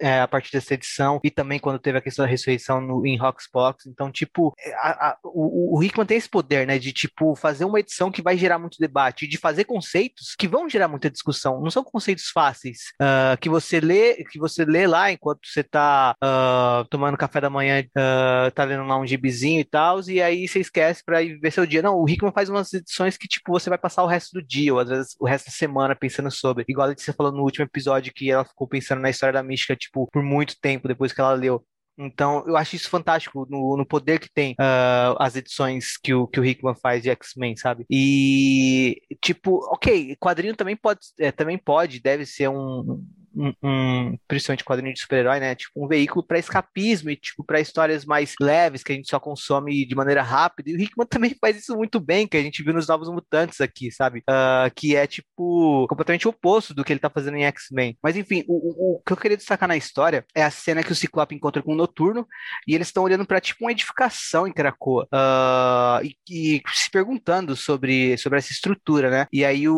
é, 0.01 0.21
a 0.21 0.29
partir 0.29 0.53
dessa 0.53 0.75
edição 0.75 1.21
e 1.23 1.31
também 1.31 1.59
quando 1.59 1.79
teve 1.79 1.99
a 1.99 2.01
questão 2.01 2.25
da 2.25 2.31
ressurreição 2.31 2.81
no, 2.81 3.07
em 3.07 3.17
Roxbox. 3.17 3.87
Então, 3.87 4.11
tipo, 4.11 4.55
é, 4.59 4.75
a, 4.75 5.11
a, 5.11 5.19
o, 5.25 5.79
o 5.79 6.05
tem 6.07 6.17
esse 6.17 6.29
poder, 6.29 6.67
né, 6.67 6.79
de 6.79 6.93
tipo 6.93 7.35
fazer 7.35 7.65
uma 7.65 7.81
edição 7.81 8.11
que 8.11 8.23
vai 8.23 8.37
gerar 8.37 8.59
muito 8.59 8.79
debate, 8.79 9.27
de 9.27 9.37
fazer 9.37 9.65
conceitos 9.65 10.35
que 10.39 10.49
vão 10.49 10.69
gerar 10.69 10.89
muita 10.89 11.11
discussão. 11.11 11.61
Não 11.61 11.71
são 11.71 11.85
conceitos 11.85 12.31
fáceis 12.31 12.93
uh, 13.01 13.37
que 13.39 13.49
você 13.49 13.81
lê, 13.81 14.25
que 14.25 14.39
você 14.39 14.65
lê 14.65 14.87
lá 14.87 15.11
enquanto 15.11 15.41
você 15.45 15.63
tá 15.63 16.15
uh, 16.23 16.85
tomando 16.89 17.17
café 17.17 17.41
da 17.41 17.51
manhã, 17.51 17.83
uh, 17.83 18.51
tá 18.53 18.65
lendo 18.65 18.85
lá 18.85 18.99
um 18.99 19.07
gibizinho 19.07 19.61
e 19.61 19.65
tal, 19.65 20.01
e 20.09 20.23
aí 20.23 20.47
você 20.47 20.61
esquece 20.61 21.05
para 21.05 21.23
ir 21.23 21.39
ver 21.39 21.53
seu 21.53 21.67
dia. 21.67 21.83
Não, 21.83 21.97
o 21.97 22.09
Hickman 22.09 22.33
faz 22.33 22.49
umas 22.49 22.73
edições 22.73 23.17
que 23.17 23.29
tipo 23.29 23.53
você 23.53 23.69
vai 23.69 23.79
passar 23.79 24.03
o 24.03 24.07
resto 24.07 24.33
do 24.33 24.43
dia 24.43 24.73
ou 24.73 24.81
às 24.81 24.89
vezes 24.89 25.17
o 25.19 25.27
resto 25.27 25.47
da 25.47 25.53
semana 25.53 25.95
pensando 25.95 26.31
sobre. 26.31 26.65
Igual 26.69 26.87
a 26.87 26.89
Letícia 26.91 27.13
falou 27.19 27.33
no 27.33 27.43
último 27.43 27.65
episódio 27.65 28.13
que 28.15 28.31
ela 28.31 28.45
ficou 28.45 28.69
pensando 28.69 29.03
na 29.03 29.11
história 29.11 29.33
da 29.33 29.43
mística, 29.43 29.77
tipo, 29.77 30.09
por 30.13 30.23
muito 30.23 30.55
tempo 30.61 30.89
depois 30.89 31.13
que 31.13 31.21
ela 31.21 31.33
leu. 31.33 31.65
Então, 32.01 32.45
eu 32.47 32.57
acho 32.57 32.77
isso 32.77 32.89
fantástico 32.89 33.45
no, 33.51 33.77
no 33.77 33.85
poder 33.85 34.21
que 34.21 34.33
tem 34.33 34.53
uh, 34.53 35.19
as 35.19 35.35
edições 35.35 35.97
que 35.97 36.15
o, 36.15 36.29
que 36.29 36.39
o 36.39 36.45
Hickman 36.45 36.77
faz 36.81 37.03
de 37.03 37.11
X-Men, 37.11 37.57
sabe? 37.57 37.85
E, 37.91 39.01
tipo, 39.21 39.59
ok, 39.73 40.17
quadrinho 40.21 40.55
também 40.55 40.77
pode, 40.77 41.01
é, 41.19 41.33
também 41.33 41.59
pode, 41.59 42.01
deve 42.01 42.25
ser 42.25 42.49
um, 42.49 43.05
um, 43.35 44.17
principalmente 44.27 44.65
quadrinho 44.65 44.95
de 44.95 45.01
super-herói, 45.01 45.41
né? 45.41 45.55
Tipo, 45.55 45.85
um 45.85 45.89
veículo 45.89 46.25
para 46.25 46.39
escapismo 46.39 47.11
e, 47.11 47.17
tipo, 47.17 47.45
para 47.45 47.61
histórias 47.61 48.05
mais 48.05 48.35
leves 48.41 48.83
que 48.83 48.93
a 48.93 48.95
gente 48.95 49.09
só 49.09 49.21
consome 49.21 49.87
de 49.87 49.95
maneira 49.95 50.23
rápida. 50.23 50.71
E 50.71 50.75
o 50.75 50.81
Hickman 50.81 51.07
também 51.09 51.37
faz 51.41 51.57
isso 51.57 51.77
muito 51.77 52.01
bem, 52.01 52.27
que 52.27 52.37
a 52.37 52.43
gente 52.43 52.63
viu 52.63 52.73
nos 52.73 52.89
Novos 52.89 53.09
Mutantes 53.09 53.61
aqui, 53.61 53.91
sabe? 53.91 54.21
Uh, 54.21 54.71
que 54.75 54.97
é, 54.97 55.07
tipo, 55.07 55.87
completamente 55.89 56.29
oposto 56.29 56.75
do 56.75 56.85
que 56.85 56.93
ele 56.93 57.01
tá 57.01 57.11
fazendo 57.11 57.37
em 57.37 57.45
X-Men. 57.45 57.97
Mas, 58.03 58.17
enfim, 58.17 58.45
o, 58.49 58.55
o, 58.55 58.97
o, 58.97 59.03
que 59.05 59.13
eu 59.13 59.17
queria 59.17 59.37
destacar 59.37 59.69
na 59.69 59.77
história 59.77 60.25
é 60.35 60.43
a 60.43 60.51
cena 60.51 60.83
que 60.83 60.93
o 60.93 60.97
Ciclope 60.97 61.35
encontra 61.35 61.63
com 61.63 61.73
o 61.73 61.77
Noturno 61.77 62.27
e 62.67 62.75
eles 62.75 62.89
estão 62.89 63.05
olhando 63.05 63.27
para 63.27 63.41
tipo, 63.41 63.65
uma 63.65 63.73
edificação 63.73 64.47
em 64.47 64.53
Krakoa 64.53 65.07
uh, 65.13 66.05
e, 66.05 66.15
e, 66.31 66.63
se 66.73 66.91
perguntando 66.91 67.57
sobre, 67.57 68.17
sobre 68.19 68.39
essa 68.39 68.53
estrutura, 68.53 69.11
né? 69.11 69.27
E 69.33 69.45
aí 69.45 69.69
o, 69.69 69.75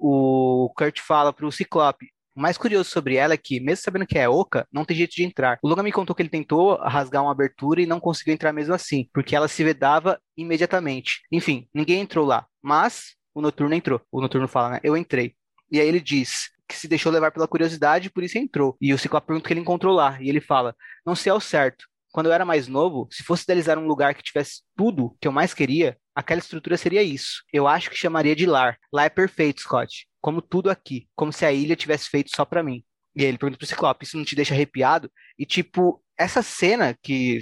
o 0.00 0.72
Kurt 0.76 1.00
fala 1.00 1.32
pro 1.32 1.50
Ciclope, 1.50 2.06
o 2.40 2.42
mais 2.42 2.56
curioso 2.56 2.88
sobre 2.88 3.16
ela 3.16 3.34
é 3.34 3.36
que, 3.36 3.60
mesmo 3.60 3.84
sabendo 3.84 4.06
que 4.06 4.18
é 4.18 4.26
oca, 4.26 4.66
não 4.72 4.82
tem 4.82 4.96
jeito 4.96 5.14
de 5.14 5.22
entrar. 5.22 5.58
O 5.62 5.68
Logan 5.68 5.82
me 5.82 5.92
contou 5.92 6.16
que 6.16 6.22
ele 6.22 6.30
tentou 6.30 6.74
rasgar 6.76 7.22
uma 7.22 7.32
abertura 7.32 7.82
e 7.82 7.86
não 7.86 8.00
conseguiu 8.00 8.32
entrar 8.32 8.50
mesmo 8.50 8.72
assim, 8.72 9.06
porque 9.12 9.36
ela 9.36 9.46
se 9.46 9.62
vedava 9.62 10.18
imediatamente. 10.34 11.20
Enfim, 11.30 11.68
ninguém 11.74 12.00
entrou 12.00 12.24
lá. 12.24 12.46
Mas 12.62 13.14
o 13.34 13.42
Noturno 13.42 13.74
entrou. 13.74 14.00
O 14.10 14.22
Noturno 14.22 14.48
fala, 14.48 14.70
né? 14.70 14.80
Eu 14.82 14.96
entrei. 14.96 15.34
E 15.70 15.78
aí 15.78 15.86
ele 15.86 16.00
diz 16.00 16.48
que 16.66 16.74
se 16.74 16.88
deixou 16.88 17.12
levar 17.12 17.30
pela 17.30 17.46
curiosidade, 17.46 18.08
por 18.08 18.22
isso 18.22 18.38
entrou. 18.38 18.74
E 18.80 18.94
o 18.94 18.98
Ciclope 18.98 19.26
pergunta 19.26 19.46
que 19.46 19.52
ele 19.52 19.60
encontrou 19.60 19.94
lá. 19.94 20.16
E 20.18 20.30
ele 20.30 20.40
fala: 20.40 20.74
Não 21.04 21.14
sei 21.14 21.30
ao 21.30 21.40
certo. 21.42 21.84
Quando 22.10 22.26
eu 22.26 22.32
era 22.32 22.46
mais 22.46 22.66
novo, 22.66 23.06
se 23.12 23.22
fosse 23.22 23.42
idealizar 23.42 23.78
um 23.78 23.86
lugar 23.86 24.14
que 24.14 24.22
tivesse 24.22 24.62
tudo 24.74 25.14
que 25.20 25.28
eu 25.28 25.32
mais 25.32 25.52
queria, 25.52 25.98
aquela 26.14 26.40
estrutura 26.40 26.78
seria 26.78 27.02
isso. 27.02 27.44
Eu 27.52 27.68
acho 27.68 27.90
que 27.90 27.96
chamaria 27.96 28.34
de 28.34 28.46
lar. 28.46 28.78
Lá 28.90 29.04
é 29.04 29.10
perfeito, 29.10 29.60
Scott 29.60 30.08
como 30.20 30.42
tudo 30.42 30.70
aqui, 30.70 31.08
como 31.14 31.32
se 31.32 31.44
a 31.44 31.52
ilha 31.52 31.76
tivesse 31.76 32.08
feito 32.08 32.30
só 32.34 32.44
para 32.44 32.62
mim. 32.62 32.84
E 33.14 33.22
aí 33.22 33.28
ele 33.28 33.38
pergunta 33.38 33.58
pro 33.58 33.66
Ciclope, 33.66 34.04
isso 34.04 34.16
não 34.16 34.24
te 34.24 34.36
deixa 34.36 34.54
arrepiado? 34.54 35.10
E 35.38 35.44
tipo, 35.44 36.02
essa 36.20 36.42
cena, 36.42 36.94
que 37.02 37.40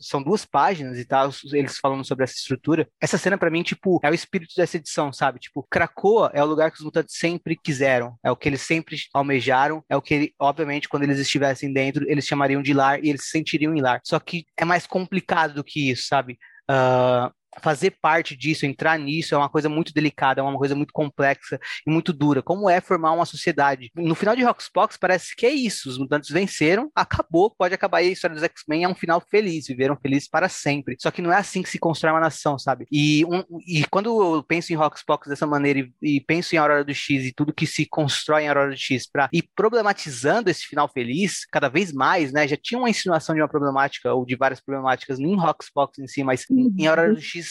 são 0.00 0.22
duas 0.22 0.44
páginas 0.44 0.96
e 0.96 1.04
tal, 1.04 1.30
eles 1.52 1.78
falando 1.78 2.04
sobre 2.04 2.22
essa 2.22 2.34
estrutura, 2.34 2.88
essa 3.00 3.18
cena 3.18 3.36
para 3.36 3.50
mim, 3.50 3.64
tipo, 3.64 3.98
é 4.02 4.08
o 4.08 4.14
espírito 4.14 4.54
dessa 4.56 4.76
edição, 4.76 5.12
sabe? 5.12 5.40
Tipo, 5.40 5.66
Krakoa 5.68 6.30
é 6.32 6.42
o 6.42 6.46
lugar 6.46 6.70
que 6.70 6.78
os 6.78 6.84
mutantes 6.84 7.16
sempre 7.18 7.56
quiseram, 7.56 8.16
é 8.24 8.30
o 8.30 8.36
que 8.36 8.48
eles 8.48 8.62
sempre 8.62 8.96
almejaram, 9.12 9.84
é 9.88 9.96
o 9.96 10.02
que, 10.02 10.32
obviamente, 10.38 10.88
quando 10.88 11.02
eles 11.02 11.18
estivessem 11.18 11.72
dentro, 11.72 12.08
eles 12.08 12.24
chamariam 12.24 12.62
de 12.62 12.72
lar 12.72 13.02
e 13.04 13.08
eles 13.10 13.24
se 13.24 13.30
sentiriam 13.30 13.74
em 13.74 13.82
lar. 13.82 14.00
Só 14.04 14.20
que 14.20 14.46
é 14.56 14.64
mais 14.64 14.86
complicado 14.86 15.54
do 15.54 15.64
que 15.64 15.90
isso, 15.90 16.06
sabe? 16.06 16.38
Uh, 16.70 17.28
fazer 17.60 17.92
parte 18.00 18.36
disso, 18.36 18.64
entrar 18.64 18.98
nisso, 18.98 19.34
é 19.34 19.38
uma 19.38 19.48
coisa 19.48 19.68
muito 19.68 19.92
delicada, 19.92 20.40
é 20.40 20.44
uma 20.44 20.56
coisa 20.56 20.74
muito 20.74 20.92
complexa 20.92 21.58
e 21.86 21.90
muito 21.90 22.12
dura. 22.12 22.42
Como 22.42 22.68
é 22.68 22.80
formar 22.80 23.12
uma 23.12 23.26
sociedade? 23.26 23.90
No 23.94 24.14
final 24.14 24.34
de 24.34 24.42
Roxbox, 24.42 24.96
parece 24.96 25.34
que 25.36 25.44
é 25.44 25.50
isso. 25.50 25.88
Os 25.88 25.98
mutantes 25.98 26.30
venceram, 26.30 26.90
acabou, 26.94 27.50
pode 27.50 27.74
acabar 27.74 27.98
aí 27.98 28.08
a 28.08 28.12
história 28.12 28.34
dos 28.34 28.44
X-Men, 28.44 28.84
é 28.84 28.88
um 28.88 28.94
final 28.94 29.22
feliz, 29.30 29.66
viveram 29.66 29.96
felizes 29.96 30.28
para 30.28 30.48
sempre. 30.48 30.96
Só 30.98 31.10
que 31.10 31.20
não 31.20 31.32
é 31.32 31.36
assim 31.36 31.62
que 31.62 31.68
se 31.68 31.78
constrói 31.78 32.12
uma 32.12 32.20
nação, 32.20 32.58
sabe? 32.58 32.86
E, 32.90 33.24
um, 33.26 33.42
e 33.66 33.84
quando 33.86 34.36
eu 34.36 34.42
penso 34.42 34.72
em 34.72 34.76
Roxbox 34.76 35.28
dessa 35.28 35.46
maneira 35.46 35.80
e, 35.80 36.16
e, 36.16 36.20
penso 36.20 36.54
em 36.54 36.58
Aurora 36.58 36.84
do 36.84 36.94
X 36.94 37.24
e 37.24 37.32
tudo 37.32 37.52
que 37.52 37.66
se 37.66 37.86
constrói 37.86 38.44
em 38.44 38.48
Aurora 38.48 38.70
do 38.70 38.76
X 38.76 39.06
para 39.10 39.28
ir 39.32 39.44
problematizando 39.54 40.48
esse 40.50 40.64
final 40.64 40.88
feliz, 40.88 41.44
cada 41.46 41.68
vez 41.68 41.92
mais, 41.92 42.32
né? 42.32 42.46
Já 42.46 42.56
tinha 42.56 42.78
uma 42.78 42.90
insinuação 42.90 43.34
de 43.34 43.40
uma 43.40 43.48
problemática 43.48 44.12
ou 44.14 44.24
de 44.24 44.36
várias 44.36 44.60
problemáticas 44.60 45.18
em 45.18 45.36
Roxbox 45.36 45.98
em 45.98 46.06
si, 46.06 46.22
mas 46.24 46.44
uhum. 46.48 46.74
em 46.78 46.86
Aurora 46.86 47.14
do 47.14 47.20
X 47.20 47.41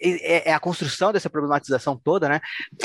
é, 0.00 0.50
é, 0.50 0.52
a 0.52 0.60
construção 0.60 1.12
dessa 1.12 1.30
problematização 1.30 1.96
toda, 1.96 2.28
né? 2.28 2.40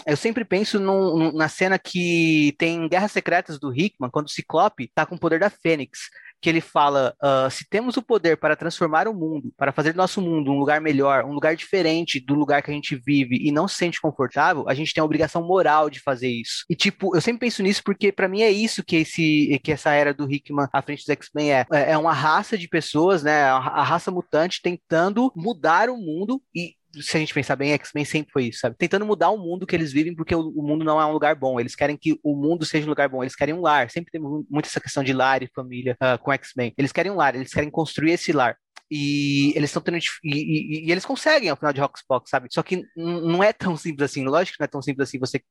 Eu 0.05 0.15
sempre 0.15 0.45
penso 0.45 0.79
num, 0.79 1.31
na 1.33 1.49
cena 1.49 1.77
que 1.77 2.55
tem 2.57 2.87
Guerras 2.87 3.11
Secretas 3.11 3.59
do 3.59 3.73
Hickman, 3.73 4.09
quando 4.09 4.27
o 4.27 4.31
Ciclope 4.31 4.91
tá 4.93 5.05
com 5.05 5.15
o 5.15 5.19
poder 5.19 5.39
da 5.39 5.49
Fênix, 5.49 6.09
que 6.41 6.49
ele 6.49 6.61
fala: 6.61 7.13
uh, 7.21 7.49
se 7.49 7.67
temos 7.69 7.97
o 7.97 8.01
poder 8.01 8.37
para 8.37 8.55
transformar 8.55 9.07
o 9.07 9.13
mundo, 9.13 9.53
para 9.55 9.71
fazer 9.71 9.93
do 9.93 9.97
nosso 9.97 10.21
mundo 10.21 10.51
um 10.51 10.57
lugar 10.57 10.81
melhor, 10.81 11.23
um 11.23 11.33
lugar 11.33 11.55
diferente 11.55 12.19
do 12.19 12.33
lugar 12.33 12.61
que 12.61 12.71
a 12.71 12.73
gente 12.73 12.95
vive 12.95 13.37
e 13.41 13.51
não 13.51 13.67
se 13.67 13.75
sente 13.75 14.01
confortável, 14.01 14.67
a 14.67 14.73
gente 14.73 14.93
tem 14.93 15.01
a 15.01 15.05
obrigação 15.05 15.43
moral 15.43 15.89
de 15.89 15.99
fazer 15.99 16.29
isso. 16.29 16.65
E 16.69 16.75
tipo, 16.75 17.15
eu 17.15 17.21
sempre 17.21 17.41
penso 17.41 17.61
nisso 17.61 17.81
porque 17.83 18.11
para 18.11 18.27
mim 18.27 18.41
é 18.41 18.51
isso 18.51 18.83
que 18.83 18.97
esse 18.97 19.59
que 19.63 19.71
essa 19.71 19.91
era 19.91 20.13
do 20.13 20.31
Hickman 20.31 20.67
à 20.73 20.81
frente 20.81 20.99
dos 20.99 21.09
X-Men 21.09 21.53
é. 21.53 21.65
É 21.71 21.97
uma 21.97 22.13
raça 22.13 22.57
de 22.57 22.67
pessoas, 22.67 23.23
né? 23.23 23.43
A 23.43 23.83
raça 23.83 24.11
mutante 24.11 24.61
tentando 24.61 25.31
mudar 25.35 25.89
o 25.89 25.97
mundo 25.97 26.41
e 26.55 26.75
se 26.99 27.17
a 27.17 27.19
gente 27.19 27.33
pensar 27.33 27.55
bem, 27.55 27.71
X-Men 27.73 28.05
sempre 28.05 28.31
foi 28.31 28.45
isso, 28.45 28.59
sabe? 28.59 28.75
Tentando 28.77 29.05
mudar 29.05 29.29
o 29.29 29.37
mundo 29.37 29.65
que 29.65 29.75
eles 29.75 29.91
vivem, 29.91 30.15
porque 30.15 30.35
o, 30.35 30.49
o, 30.49 30.63
mundo 30.63 30.83
não 30.83 30.99
é 30.99 31.05
um 31.05 31.11
lugar 31.11 31.35
bom. 31.35 31.59
Eles 31.59 31.75
querem 31.75 31.97
que 31.97 32.19
o 32.23 32.35
mundo 32.35 32.65
seja 32.65 32.85
um 32.85 32.89
lugar 32.89 33.07
bom. 33.09 33.23
Eles 33.23 33.35
querem 33.35 33.53
um 33.53 33.61
lar. 33.61 33.89
Sempre 33.89 34.11
tem 34.11 34.21
muito 34.21 34.65
essa 34.65 34.79
questão 34.79 35.03
de 35.03 35.13
lar 35.13 35.41
e 35.43 35.49
família 35.53 35.97
uh, 36.01 36.21
com 36.21 36.33
X-Men. 36.33 36.73
Eles 36.77 36.91
querem 36.91 37.11
um 37.11 37.15
lar, 37.15 37.35
eles 37.35 37.53
querem 37.53 37.69
construir 37.69 38.11
esse 38.11 38.31
lar. 38.31 38.57
E 38.89 39.53
eles 39.55 39.69
estão 39.69 39.81
tendo. 39.81 39.97
E, 39.97 40.01
e, 40.23 40.87
e, 40.87 40.91
eles 40.91 41.05
conseguem 41.05 41.49
ao 41.49 41.55
final 41.55 41.71
de 41.71 41.79
Roxbox, 41.79 42.29
sabe? 42.29 42.49
Só 42.51 42.61
que 42.61 42.83
não 42.97 43.41
é 43.41 43.53
tão 43.53 43.77
simples 43.77 44.11
assim. 44.11 44.25
Lógico 44.25 44.57
que 44.57 44.61
não 44.61 44.65
é 44.65 44.67
tão 44.67 44.81
simples 44.81 45.07
assim 45.07 45.17
você 45.17 45.41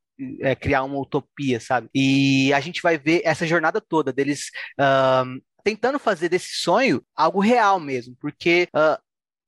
é, 0.42 0.54
criar 0.54 0.82
uma 0.82 1.00
utopia, 1.00 1.58
sabe? 1.58 1.88
E 1.94 2.52
a 2.52 2.60
gente 2.60 2.82
vai 2.82 2.98
ver 2.98 3.22
essa 3.24 3.46
jornada 3.46 3.80
toda 3.80 4.12
deles. 4.12 4.50
Uh, 4.78 5.40
tentando 5.62 5.98
fazer 5.98 6.28
desse 6.28 6.54
sonho 6.54 7.02
algo 7.14 7.40
real 7.40 7.78
mesmo, 7.78 8.16
porque 8.20 8.68
uh, 8.74 8.98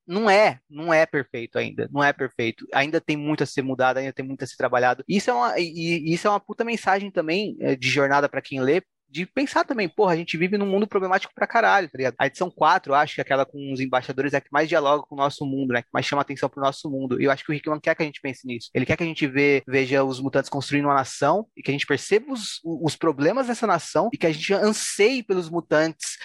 não 0.07 0.29
é, 0.29 0.59
não 0.69 0.93
é 0.93 1.07
perfeito 1.07 1.59
ainda, 1.59 1.89
não 1.93 2.03
é 2.03 2.13
perfeito. 2.13 2.67
Ainda 2.75 3.01
tem 3.01 3.17
muito 3.17 3.43
a 3.43 3.47
ser 3.47 3.63
mudado, 3.63 3.99
ainda 3.99 4.13
tem 4.13 4.27
muito 4.27 4.43
a 4.45 4.47
ser 4.47 4.57
trabalhado. 4.57 5.05
Isso 5.09 5.31
é 5.31 5.33
uma, 5.33 5.59
e, 5.59 6.13
isso 6.13 6.27
é 6.27 6.31
uma 6.31 6.41
puta 6.41 6.65
mensagem 6.65 7.11
também 7.11 7.57
é, 7.61 7.77
de 7.77 7.89
jornada 7.89 8.29
para 8.29 8.43
quem 8.43 8.61
lê, 8.61 8.83
de 9.13 9.27
pensar 9.27 9.63
também, 9.65 9.91
porra, 9.91 10.15
a 10.15 10.17
gente 10.17 10.39
vive 10.39 10.57
num 10.57 10.67
mundo 10.67 10.87
problemático 10.87 11.35
pra 11.35 11.47
caralho, 11.47 11.87
tá 11.87 11.99
ligado? 11.99 12.15
A 12.19 12.27
edição 12.27 12.51
4, 12.51 12.95
acho 12.95 13.15
que 13.15 13.21
é 13.21 13.23
aquela 13.23 13.45
com 13.45 13.71
os 13.71 13.79
embaixadores 13.79 14.33
é 14.33 14.41
que 14.41 14.49
mais 14.51 14.71
dialoga 14.71 15.03
com 15.03 15.15
o 15.15 15.19
nosso 15.19 15.45
mundo, 15.45 15.75
né? 15.75 15.83
Que 15.83 15.89
mais 15.93 16.07
chama 16.07 16.23
atenção 16.23 16.49
pro 16.49 16.63
nosso 16.63 16.91
mundo. 16.91 17.21
E 17.21 17.25
eu 17.25 17.31
acho 17.31 17.45
que 17.45 17.51
o 17.51 17.53
Rickman 17.53 17.79
quer 17.79 17.95
que 17.95 18.03
a 18.03 18.07
gente 18.07 18.23
pense 18.23 18.47
nisso. 18.47 18.71
Ele 18.73 18.87
quer 18.87 18.97
que 18.97 19.03
a 19.03 19.07
gente 19.07 19.27
vê, 19.27 19.63
veja 19.69 20.03
os 20.03 20.19
mutantes 20.19 20.49
construindo 20.49 20.87
uma 20.87 20.95
nação 20.95 21.47
e 21.55 21.63
que 21.63 21.71
a 21.71 21.75
gente 21.75 21.87
perceba 21.87 22.33
os, 22.33 22.59
os 22.65 22.97
problemas 22.97 23.49
dessa 23.49 23.67
nação 23.67 24.09
e 24.15 24.17
que 24.17 24.27
a 24.27 24.33
gente 24.33 24.55
anseie 24.55 25.23
pelos 25.23 25.51
mutantes 25.51 26.17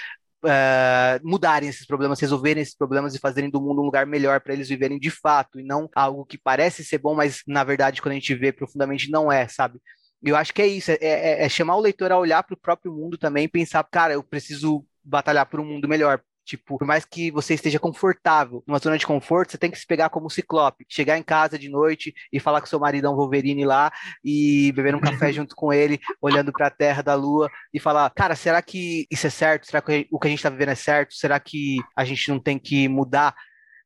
uh, 0.47 1.27
mudarem 1.27 1.69
esses 1.69 1.85
problemas, 1.85 2.19
resolverem 2.19 2.63
esses 2.63 2.75
problemas 2.75 3.13
e 3.13 3.19
fazerem 3.19 3.49
do 3.49 3.61
mundo 3.61 3.81
um 3.81 3.85
lugar 3.85 4.05
melhor 4.05 4.39
para 4.39 4.53
eles 4.53 4.69
viverem 4.69 4.97
de 4.97 5.11
fato, 5.11 5.59
e 5.59 5.63
não 5.63 5.89
algo 5.93 6.25
que 6.25 6.37
parece 6.37 6.83
ser 6.83 6.97
bom, 6.97 7.13
mas 7.13 7.41
na 7.45 7.63
verdade, 7.63 8.01
quando 8.01 8.13
a 8.13 8.15
gente 8.15 8.33
vê 8.33 8.51
profundamente, 8.51 9.11
não 9.11 9.31
é, 9.31 9.47
sabe? 9.47 9.79
Eu 10.23 10.35
acho 10.35 10.53
que 10.53 10.61
é 10.61 10.67
isso, 10.67 10.91
é, 10.91 10.97
é, 11.01 11.45
é 11.45 11.49
chamar 11.49 11.75
o 11.75 11.81
leitor 11.81 12.11
a 12.11 12.17
olhar 12.17 12.41
para 12.43 12.55
o 12.55 12.59
próprio 12.59 12.91
mundo 12.91 13.17
também 13.17 13.45
e 13.45 13.49
pensar, 13.49 13.83
cara, 13.83 14.13
eu 14.13 14.23
preciso 14.23 14.85
batalhar 15.03 15.45
por 15.45 15.59
um 15.59 15.65
mundo 15.65 15.87
melhor, 15.87 16.21
Tipo, 16.47 16.77
por 16.77 16.87
mais 16.87 17.03
que 17.03 17.29
você 17.29 17.55
esteja 17.55 17.77
confortável 17.77 18.63
numa 18.65 18.79
zona 18.79 18.97
de 18.97 19.05
conforto, 19.05 19.51
você 19.51 19.57
tem 19.57 19.69
que 19.69 19.77
se 19.77 19.85
pegar 19.85 20.09
como 20.09 20.29
ciclope. 20.29 20.85
Chegar 20.87 21.17
em 21.17 21.23
casa 21.23 21.59
de 21.59 21.67
noite 21.67 22.13
e 22.31 22.39
falar 22.39 22.61
com 22.61 22.67
seu 22.67 22.79
maridão 22.79 23.17
Wolverine 23.17 23.65
lá 23.65 23.91
e 24.23 24.71
beber 24.71 24.95
um 24.95 25.01
café 25.01 25.29
junto 25.33 25.53
com 25.57 25.73
ele, 25.73 25.99
olhando 26.21 26.53
para 26.53 26.67
a 26.67 26.71
terra 26.71 27.01
da 27.01 27.15
lua 27.15 27.51
e 27.73 27.81
falar: 27.81 28.09
Cara, 28.11 28.33
será 28.33 28.61
que 28.61 29.05
isso 29.11 29.27
é 29.27 29.29
certo? 29.29 29.65
Será 29.67 29.81
que 29.81 30.07
o 30.09 30.17
que 30.17 30.27
a 30.27 30.29
gente 30.29 30.39
está 30.39 30.49
vivendo 30.49 30.69
é 30.69 30.75
certo? 30.75 31.13
Será 31.15 31.37
que 31.37 31.79
a 31.93 32.05
gente 32.05 32.29
não 32.29 32.39
tem 32.39 32.57
que 32.57 32.87
mudar 32.87 33.35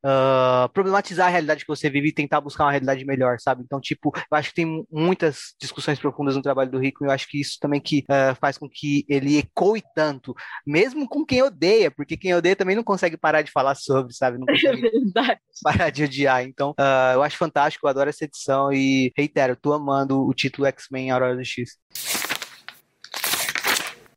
uh, 0.05 0.69
problematizar 0.69 1.27
a 1.27 1.29
realidade 1.29 1.61
que 1.63 1.67
você 1.67 1.89
vive 1.89 2.09
e 2.09 2.13
tentar 2.13 2.41
buscar 2.41 2.65
uma 2.65 2.71
realidade 2.71 3.05
melhor, 3.05 3.39
sabe? 3.39 3.63
Então, 3.63 3.79
tipo, 3.79 4.11
eu 4.15 4.37
acho 4.37 4.49
que 4.49 4.55
tem 4.55 4.85
muitas 4.91 5.53
discussões 5.59 5.99
profundas 5.99 6.35
no 6.35 6.41
trabalho 6.41 6.71
do 6.71 6.79
Rico 6.79 7.03
e 7.03 7.07
eu 7.07 7.11
acho 7.11 7.27
que 7.27 7.39
isso 7.39 7.57
também 7.59 7.79
que 7.79 8.05
uh, 8.09 8.35
faz 8.39 8.57
com 8.57 8.69
que 8.69 9.05
ele 9.07 9.37
ecoe 9.37 9.81
tanto, 9.95 10.33
mesmo 10.65 11.07
com 11.07 11.25
quem 11.25 11.41
odeia, 11.41 11.91
porque 11.91 12.17
quem 12.17 12.33
odeia 12.33 12.55
também 12.55 12.75
não 12.75 12.83
consegue 12.83 13.17
parar 13.17 13.41
de 13.41 13.51
falar 13.51 13.75
sobre, 13.75 14.13
sabe? 14.13 14.37
Não 14.37 14.45
consegue 14.47 14.87
é 14.87 15.37
parar 15.63 15.89
de 15.89 16.03
odiar. 16.03 16.43
Então, 16.43 16.71
uh, 16.71 17.13
eu 17.13 17.23
acho 17.23 17.37
fantástico, 17.37 17.85
eu 17.85 17.89
adoro 17.89 18.09
essa 18.09 18.25
edição 18.25 18.71
e 18.71 19.11
reitero, 19.15 19.55
tô 19.55 19.73
amando 19.73 20.25
o 20.25 20.33
título 20.33 20.67
X-Men 20.67 21.11
Aurora 21.11 21.35
do 21.35 21.45
X. 21.45 21.77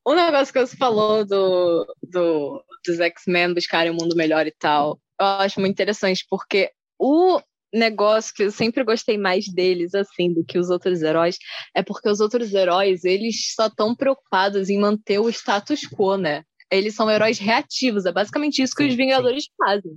Um 0.07 0.15
negócio 0.15 0.53
que 0.53 0.61
você 0.61 0.77
falou 0.77 1.25
do, 1.25 1.87
do, 2.03 2.63
dos 2.85 3.01
X-Men 3.01 3.55
buscarem 3.55 3.91
um 3.91 3.95
mundo 3.95 4.15
melhor 4.15 4.47
e 4.47 4.53
tal, 4.53 5.01
eu 5.21 5.27
acho 5.27 5.61
muito 5.61 5.73
interessante, 5.73 6.25
porque 6.29 6.71
o 6.99 7.41
negócio 7.73 8.33
que 8.35 8.45
eu 8.45 8.51
sempre 8.51 8.85
gostei 8.85 9.19
mais 9.19 9.47
deles, 9.47 9.95
assim, 9.95 10.33
do 10.33 10.45
que 10.45 10.59
os 10.59 10.71
outros 10.71 11.03
heróis, 11.03 11.37
é 11.75 11.83
porque 11.83 12.09
os 12.09 12.21
outros 12.21 12.53
heróis, 12.55 13.05
eles 13.05 13.53
só 13.55 13.67
estão 13.67 13.95
preocupados 13.95 14.71
em 14.71 14.79
manter 14.79 15.19
o 15.19 15.29
status 15.29 15.81
quo, 15.81 16.17
né? 16.17 16.45
Eles 16.71 16.95
são 16.95 17.11
heróis 17.11 17.39
reativos, 17.39 18.07
é 18.07 18.13
basicamente 18.13 18.63
isso 18.63 18.75
que 18.75 18.85
sim, 18.85 18.89
os 18.89 18.95
Vingadores 18.95 19.45
sim. 19.45 19.51
fazem. 19.59 19.93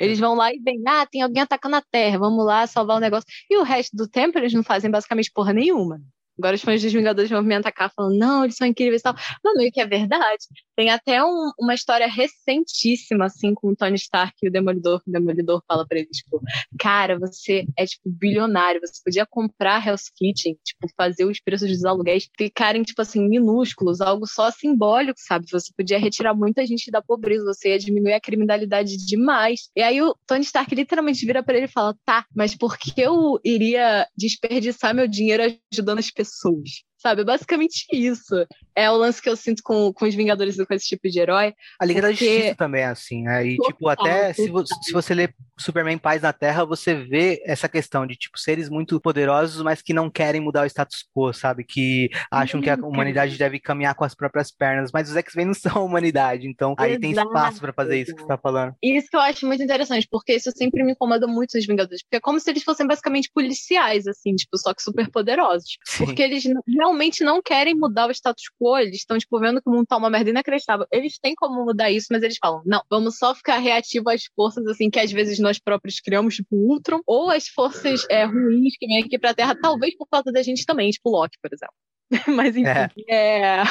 Eles 0.00 0.18
vão 0.18 0.34
lá 0.34 0.52
e 0.52 0.60
vêm, 0.60 0.82
ah, 0.86 1.06
tem 1.06 1.22
alguém 1.22 1.42
atacando 1.42 1.76
a 1.76 1.82
Terra, 1.82 2.18
vamos 2.18 2.44
lá 2.44 2.66
salvar 2.66 2.96
o 2.96 3.00
negócio. 3.00 3.26
E 3.50 3.58
o 3.58 3.62
resto 3.62 3.96
do 3.96 4.08
tempo 4.08 4.38
eles 4.38 4.52
não 4.52 4.62
fazem 4.62 4.90
basicamente 4.90 5.32
porra 5.34 5.52
nenhuma. 5.52 6.00
Agora 6.38 6.56
os 6.56 6.62
fãs 6.62 6.82
dos 6.82 6.92
Vingadores 6.92 7.30
vão 7.30 7.42
me 7.42 7.54
atacar 7.54 7.92
falando, 7.94 8.18
não, 8.18 8.44
eles 8.44 8.56
são 8.56 8.66
incríveis 8.66 9.00
e 9.00 9.04
tal. 9.04 9.14
Não, 9.44 9.54
meio 9.54 9.70
que 9.70 9.80
é 9.80 9.86
verdade. 9.86 10.46
Tem 10.74 10.90
até 10.90 11.22
um, 11.22 11.50
uma 11.60 11.74
história 11.74 12.06
recentíssima, 12.08 13.26
assim, 13.26 13.54
com 13.54 13.68
o 13.68 13.76
Tony 13.76 13.96
Stark 13.96 14.34
e 14.42 14.48
o 14.48 14.50
Demolidor. 14.50 15.02
O 15.06 15.10
Demolidor 15.10 15.62
fala 15.68 15.86
pra 15.86 15.98
ele, 15.98 16.08
tipo, 16.08 16.40
cara, 16.78 17.18
você 17.18 17.66
é, 17.76 17.84
tipo, 17.84 18.08
bilionário. 18.08 18.80
Você 18.80 19.00
podia 19.04 19.26
comprar 19.26 19.86
Hell's 19.86 20.08
Kitchen, 20.08 20.56
tipo, 20.64 20.88
fazer 20.96 21.24
os 21.26 21.38
preços 21.40 21.68
dos 21.68 21.84
aluguéis 21.84 22.28
ficarem, 22.36 22.82
tipo 22.82 23.02
assim, 23.02 23.28
minúsculos, 23.28 24.00
algo 24.00 24.26
só 24.26 24.50
simbólico, 24.50 25.18
sabe? 25.18 25.46
Você 25.50 25.70
podia 25.76 25.98
retirar 25.98 26.34
muita 26.34 26.66
gente 26.66 26.90
da 26.90 27.02
pobreza, 27.02 27.44
você 27.44 27.70
ia 27.70 27.78
diminuir 27.78 28.14
a 28.14 28.20
criminalidade 28.20 28.96
demais. 28.96 29.68
E 29.76 29.82
aí 29.82 30.00
o 30.00 30.16
Tony 30.26 30.42
Stark 30.42 30.74
literalmente 30.74 31.26
vira 31.26 31.42
para 31.42 31.56
ele 31.56 31.66
e 31.66 31.70
fala, 31.70 31.94
tá, 32.04 32.24
mas 32.34 32.56
por 32.56 32.78
que 32.78 33.00
eu 33.00 33.38
iria 33.44 34.06
desperdiçar 34.16 34.94
meu 34.94 35.06
dinheiro 35.06 35.42
ajudando 35.72 35.98
as 35.98 36.10
pessoas? 36.10 36.21
Pessoas. 36.22 36.84
Sabe? 37.02 37.22
É 37.22 37.24
basicamente 37.24 37.84
isso. 37.90 38.46
É 38.76 38.88
o 38.88 38.96
lance 38.96 39.20
que 39.20 39.28
eu 39.28 39.34
sinto 39.34 39.60
com, 39.64 39.92
com 39.92 40.06
os 40.06 40.14
Vingadores 40.14 40.56
e 40.56 40.64
com 40.64 40.72
esse 40.72 40.86
tipo 40.86 41.08
de 41.08 41.18
herói. 41.18 41.52
A 41.80 41.84
Liga 41.84 42.00
porque... 42.00 42.24
da 42.24 42.32
Justiça 42.32 42.54
também 42.54 42.82
é 42.82 42.86
assim, 42.86 43.22
né? 43.24 43.44
E, 43.44 43.56
tipo, 43.56 43.88
até 43.88 44.32
se, 44.32 44.44
se 44.82 44.92
você 44.92 45.12
ler 45.12 45.34
Superman 45.58 45.98
Paz 45.98 46.22
na 46.22 46.32
Terra, 46.32 46.64
você 46.64 46.94
vê 46.94 47.42
essa 47.44 47.68
questão 47.68 48.06
de, 48.06 48.14
tipo, 48.14 48.38
seres 48.38 48.68
muito 48.68 49.00
poderosos, 49.00 49.60
mas 49.62 49.82
que 49.82 49.92
não 49.92 50.08
querem 50.08 50.40
mudar 50.40 50.62
o 50.62 50.66
status 50.66 51.04
quo, 51.12 51.32
sabe? 51.32 51.64
Que 51.64 52.08
acham 52.30 52.60
que 52.60 52.70
a 52.70 52.76
uhum. 52.76 52.88
humanidade 52.88 53.36
deve 53.36 53.58
caminhar 53.58 53.96
com 53.96 54.04
as 54.04 54.14
próprias 54.14 54.52
pernas, 54.52 54.90
mas 54.92 55.10
os 55.10 55.16
X-Men 55.16 55.46
não 55.46 55.54
são 55.54 55.72
a 55.78 55.84
humanidade, 55.84 56.46
então 56.46 56.76
aí 56.78 57.00
tem 57.00 57.10
espaço 57.10 57.60
para 57.60 57.72
fazer 57.72 58.00
isso 58.00 58.14
que 58.14 58.22
você 58.22 58.28
tá 58.28 58.38
falando. 58.38 58.76
Isso 58.80 59.08
que 59.10 59.16
eu 59.16 59.20
acho 59.20 59.44
muito 59.44 59.62
interessante, 59.62 60.06
porque 60.08 60.34
isso 60.34 60.52
sempre 60.54 60.84
me 60.84 60.92
incomoda 60.92 61.26
muito 61.26 61.56
nos 61.56 61.66
Vingadores, 61.66 62.02
porque 62.02 62.16
é 62.16 62.20
como 62.20 62.38
se 62.38 62.48
eles 62.48 62.62
fossem 62.62 62.86
basicamente 62.86 63.28
policiais, 63.34 64.06
assim, 64.06 64.36
tipo, 64.36 64.56
só 64.56 64.72
que 64.72 64.82
super 64.82 65.10
poderosos. 65.10 65.78
Sim. 65.84 66.04
Porque 66.04 66.22
eles 66.22 66.44
realmente 66.68 66.91
realmente 66.92 67.24
não 67.24 67.42
querem 67.42 67.74
mudar 67.74 68.06
o 68.06 68.10
status 68.10 68.44
quo, 68.60 68.76
eles 68.78 68.96
estão, 68.96 69.18
tipo, 69.18 69.38
vendo 69.40 69.60
que 69.60 69.68
o 69.68 69.72
mundo 69.72 69.86
tá 69.86 69.96
uma 69.96 70.10
merda 70.10 70.30
inacreditável. 70.30 70.86
Eles 70.92 71.18
têm 71.18 71.34
como 71.34 71.64
mudar 71.64 71.90
isso, 71.90 72.08
mas 72.10 72.22
eles 72.22 72.36
falam, 72.38 72.62
não, 72.66 72.82
vamos 72.90 73.16
só 73.16 73.34
ficar 73.34 73.58
reativo 73.58 74.10
às 74.10 74.24
forças, 74.36 74.66
assim, 74.66 74.90
que 74.90 75.00
às 75.00 75.10
vezes 75.10 75.38
nós 75.38 75.58
próprios 75.58 76.00
criamos, 76.00 76.36
tipo, 76.36 76.54
Ultron, 76.54 77.00
ou 77.06 77.30
as 77.30 77.48
forças 77.48 78.06
é, 78.10 78.24
ruins 78.24 78.76
que 78.78 78.86
vêm 78.86 79.02
aqui 79.02 79.18
pra 79.18 79.34
Terra, 79.34 79.56
talvez 79.60 79.96
por 79.96 80.06
falta 80.08 80.30
da 80.30 80.42
gente 80.42 80.66
também, 80.66 80.90
tipo 80.90 81.10
Loki, 81.10 81.38
por 81.42 81.50
exemplo. 81.52 81.74
mas, 82.36 82.56
enfim, 82.56 83.04
é... 83.08 83.60
é... 83.60 83.62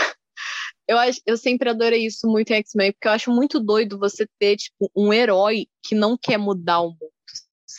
Eu, 0.87 0.97
acho, 0.97 1.21
eu 1.25 1.37
sempre 1.37 1.69
adorei 1.69 2.05
isso 2.05 2.27
muito 2.27 2.51
em 2.51 2.55
X-Men, 2.55 2.91
porque 2.91 3.07
eu 3.07 3.11
acho 3.11 3.31
muito 3.31 3.59
doido 3.59 3.99
você 3.99 4.27
ter, 4.39 4.57
tipo, 4.57 4.91
um 4.95 5.13
herói 5.13 5.67
que 5.85 5.95
não 5.95 6.17
quer 6.17 6.37
mudar 6.37 6.81
o 6.81 6.89
mundo 6.89 7.10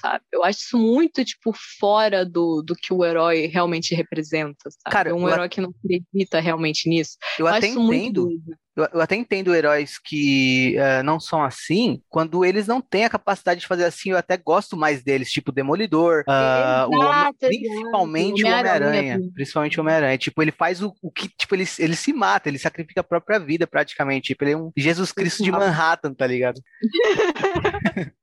sabe? 0.00 0.24
Eu 0.32 0.44
acho 0.44 0.60
isso 0.60 0.78
muito, 0.78 1.24
tipo, 1.24 1.52
fora 1.78 2.24
do, 2.24 2.62
do 2.62 2.74
que 2.74 2.92
o 2.92 3.04
herói 3.04 3.46
realmente 3.46 3.94
representa, 3.94 4.70
sabe? 4.70 4.92
Cara, 4.92 5.14
um 5.14 5.28
herói 5.28 5.48
que 5.48 5.60
não 5.60 5.70
acredita 5.70 6.40
realmente 6.40 6.88
nisso. 6.88 7.16
Eu, 7.38 7.46
eu 7.46 7.54
até 7.54 7.68
entendo. 7.68 8.28
Eu, 8.74 8.88
eu 8.94 9.00
até 9.02 9.14
entendo 9.16 9.54
heróis 9.54 9.98
que 9.98 10.76
uh, 10.78 11.02
não 11.02 11.20
são 11.20 11.44
assim, 11.44 12.00
quando 12.08 12.42
eles 12.42 12.66
não 12.66 12.80
têm 12.80 13.04
a 13.04 13.10
capacidade 13.10 13.60
de 13.60 13.66
fazer 13.66 13.84
assim, 13.84 14.12
eu 14.12 14.16
até 14.16 14.34
gosto 14.38 14.78
mais 14.78 15.02
deles, 15.02 15.30
tipo 15.30 15.52
Demolidor, 15.52 16.24
uh, 16.26 16.88
o 16.88 16.98
Homem, 16.98 17.34
principalmente 17.38 18.42
o 18.42 18.46
Homem-Aranha. 18.46 19.20
principalmente 19.34 19.78
o 19.78 19.82
Homem-Aranha. 19.82 20.16
Tipo, 20.16 20.40
ele 20.40 20.52
faz 20.52 20.82
o, 20.82 20.94
o, 21.02 21.10
que, 21.10 21.28
tipo, 21.28 21.54
ele, 21.54 21.66
ele 21.78 21.94
se 21.94 22.14
mata, 22.14 22.48
ele 22.48 22.58
sacrifica 22.58 23.02
a 23.02 23.04
própria 23.04 23.38
vida 23.38 23.66
praticamente. 23.66 24.28
Tipo, 24.28 24.44
ele 24.44 24.52
é 24.52 24.56
um 24.56 24.72
Jesus 24.74 25.12
Cristo 25.12 25.42
de 25.42 25.52
Manhattan, 25.52 26.14
tá 26.14 26.26
ligado? 26.26 26.58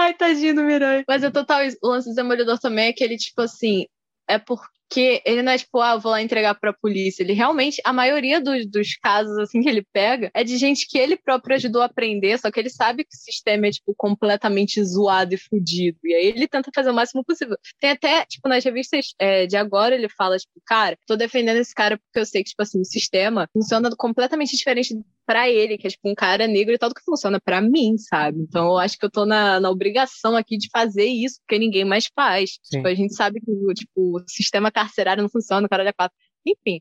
Ai, 0.00 0.14
tadinho 0.14 0.54
do 0.54 0.62
Miranha. 0.62 1.04
Mas 1.06 1.22
é 1.22 1.30
total, 1.30 1.60
o 1.82 1.88
lance 1.88 2.08
do 2.08 2.14
Demolidor 2.14 2.58
também 2.58 2.88
é 2.88 2.92
que 2.92 3.04
ele, 3.04 3.16
tipo 3.16 3.40
assim, 3.42 3.86
é 4.28 4.38
porque 4.38 5.22
ele 5.24 5.42
não 5.42 5.52
é 5.52 5.58
tipo, 5.58 5.80
ah, 5.80 5.96
vou 5.96 6.12
lá 6.12 6.22
entregar 6.22 6.54
pra 6.54 6.72
polícia. 6.72 7.22
Ele 7.22 7.32
realmente, 7.32 7.80
a 7.84 7.92
maioria 7.92 8.40
dos, 8.40 8.66
dos 8.66 8.96
casos, 8.96 9.36
assim, 9.38 9.60
que 9.60 9.68
ele 9.68 9.84
pega 9.92 10.30
é 10.34 10.42
de 10.44 10.56
gente 10.56 10.86
que 10.88 10.98
ele 10.98 11.16
próprio 11.16 11.56
ajudou 11.56 11.82
a 11.82 11.86
aprender, 11.86 12.38
só 12.38 12.50
que 12.50 12.60
ele 12.60 12.70
sabe 12.70 13.04
que 13.04 13.14
o 13.14 13.18
sistema 13.18 13.66
é, 13.66 13.70
tipo, 13.70 13.94
completamente 13.96 14.82
zoado 14.82 15.34
e 15.34 15.38
fudido. 15.38 15.98
E 16.04 16.14
aí 16.14 16.26
ele 16.26 16.48
tenta 16.48 16.70
fazer 16.74 16.90
o 16.90 16.94
máximo 16.94 17.24
possível. 17.24 17.56
Tem 17.80 17.90
até, 17.90 18.24
tipo, 18.26 18.48
nas 18.48 18.64
revistas 18.64 19.14
é, 19.18 19.46
de 19.46 19.56
agora, 19.56 19.94
ele 19.94 20.08
fala, 20.08 20.38
tipo, 20.38 20.60
cara, 20.66 20.96
tô 21.06 21.16
defendendo 21.16 21.58
esse 21.58 21.74
cara 21.74 21.98
porque 21.98 22.20
eu 22.20 22.26
sei 22.26 22.42
que, 22.42 22.50
tipo 22.50 22.62
assim, 22.62 22.80
o 22.80 22.84
sistema 22.84 23.48
funciona 23.52 23.90
completamente 23.96 24.56
diferente 24.56 24.94
para 25.26 25.48
ele, 25.48 25.78
que 25.78 25.86
é 25.86 25.90
tipo 25.90 26.08
um 26.08 26.14
cara 26.14 26.46
negro 26.46 26.74
e 26.74 26.78
tal, 26.78 26.88
do 26.88 26.94
que 26.94 27.04
funciona 27.04 27.40
para 27.40 27.60
mim, 27.60 27.96
sabe? 27.98 28.40
Então 28.40 28.66
eu 28.66 28.78
acho 28.78 28.98
que 28.98 29.04
eu 29.04 29.10
tô 29.10 29.24
na, 29.24 29.58
na 29.60 29.70
obrigação 29.70 30.36
aqui 30.36 30.56
de 30.56 30.68
fazer 30.70 31.06
isso, 31.06 31.40
porque 31.40 31.58
ninguém 31.58 31.84
mais 31.84 32.06
faz. 32.14 32.58
Tipo, 32.70 32.86
a 32.88 32.94
gente 32.94 33.14
sabe 33.14 33.40
que 33.40 33.74
tipo, 33.74 34.18
o 34.18 34.24
sistema 34.28 34.70
carcerário 34.70 35.22
não 35.22 35.30
funciona, 35.30 35.66
o 35.66 35.70
cara 35.70 35.88
é 35.88 35.92
quatro. 35.92 36.16
Enfim, 36.46 36.80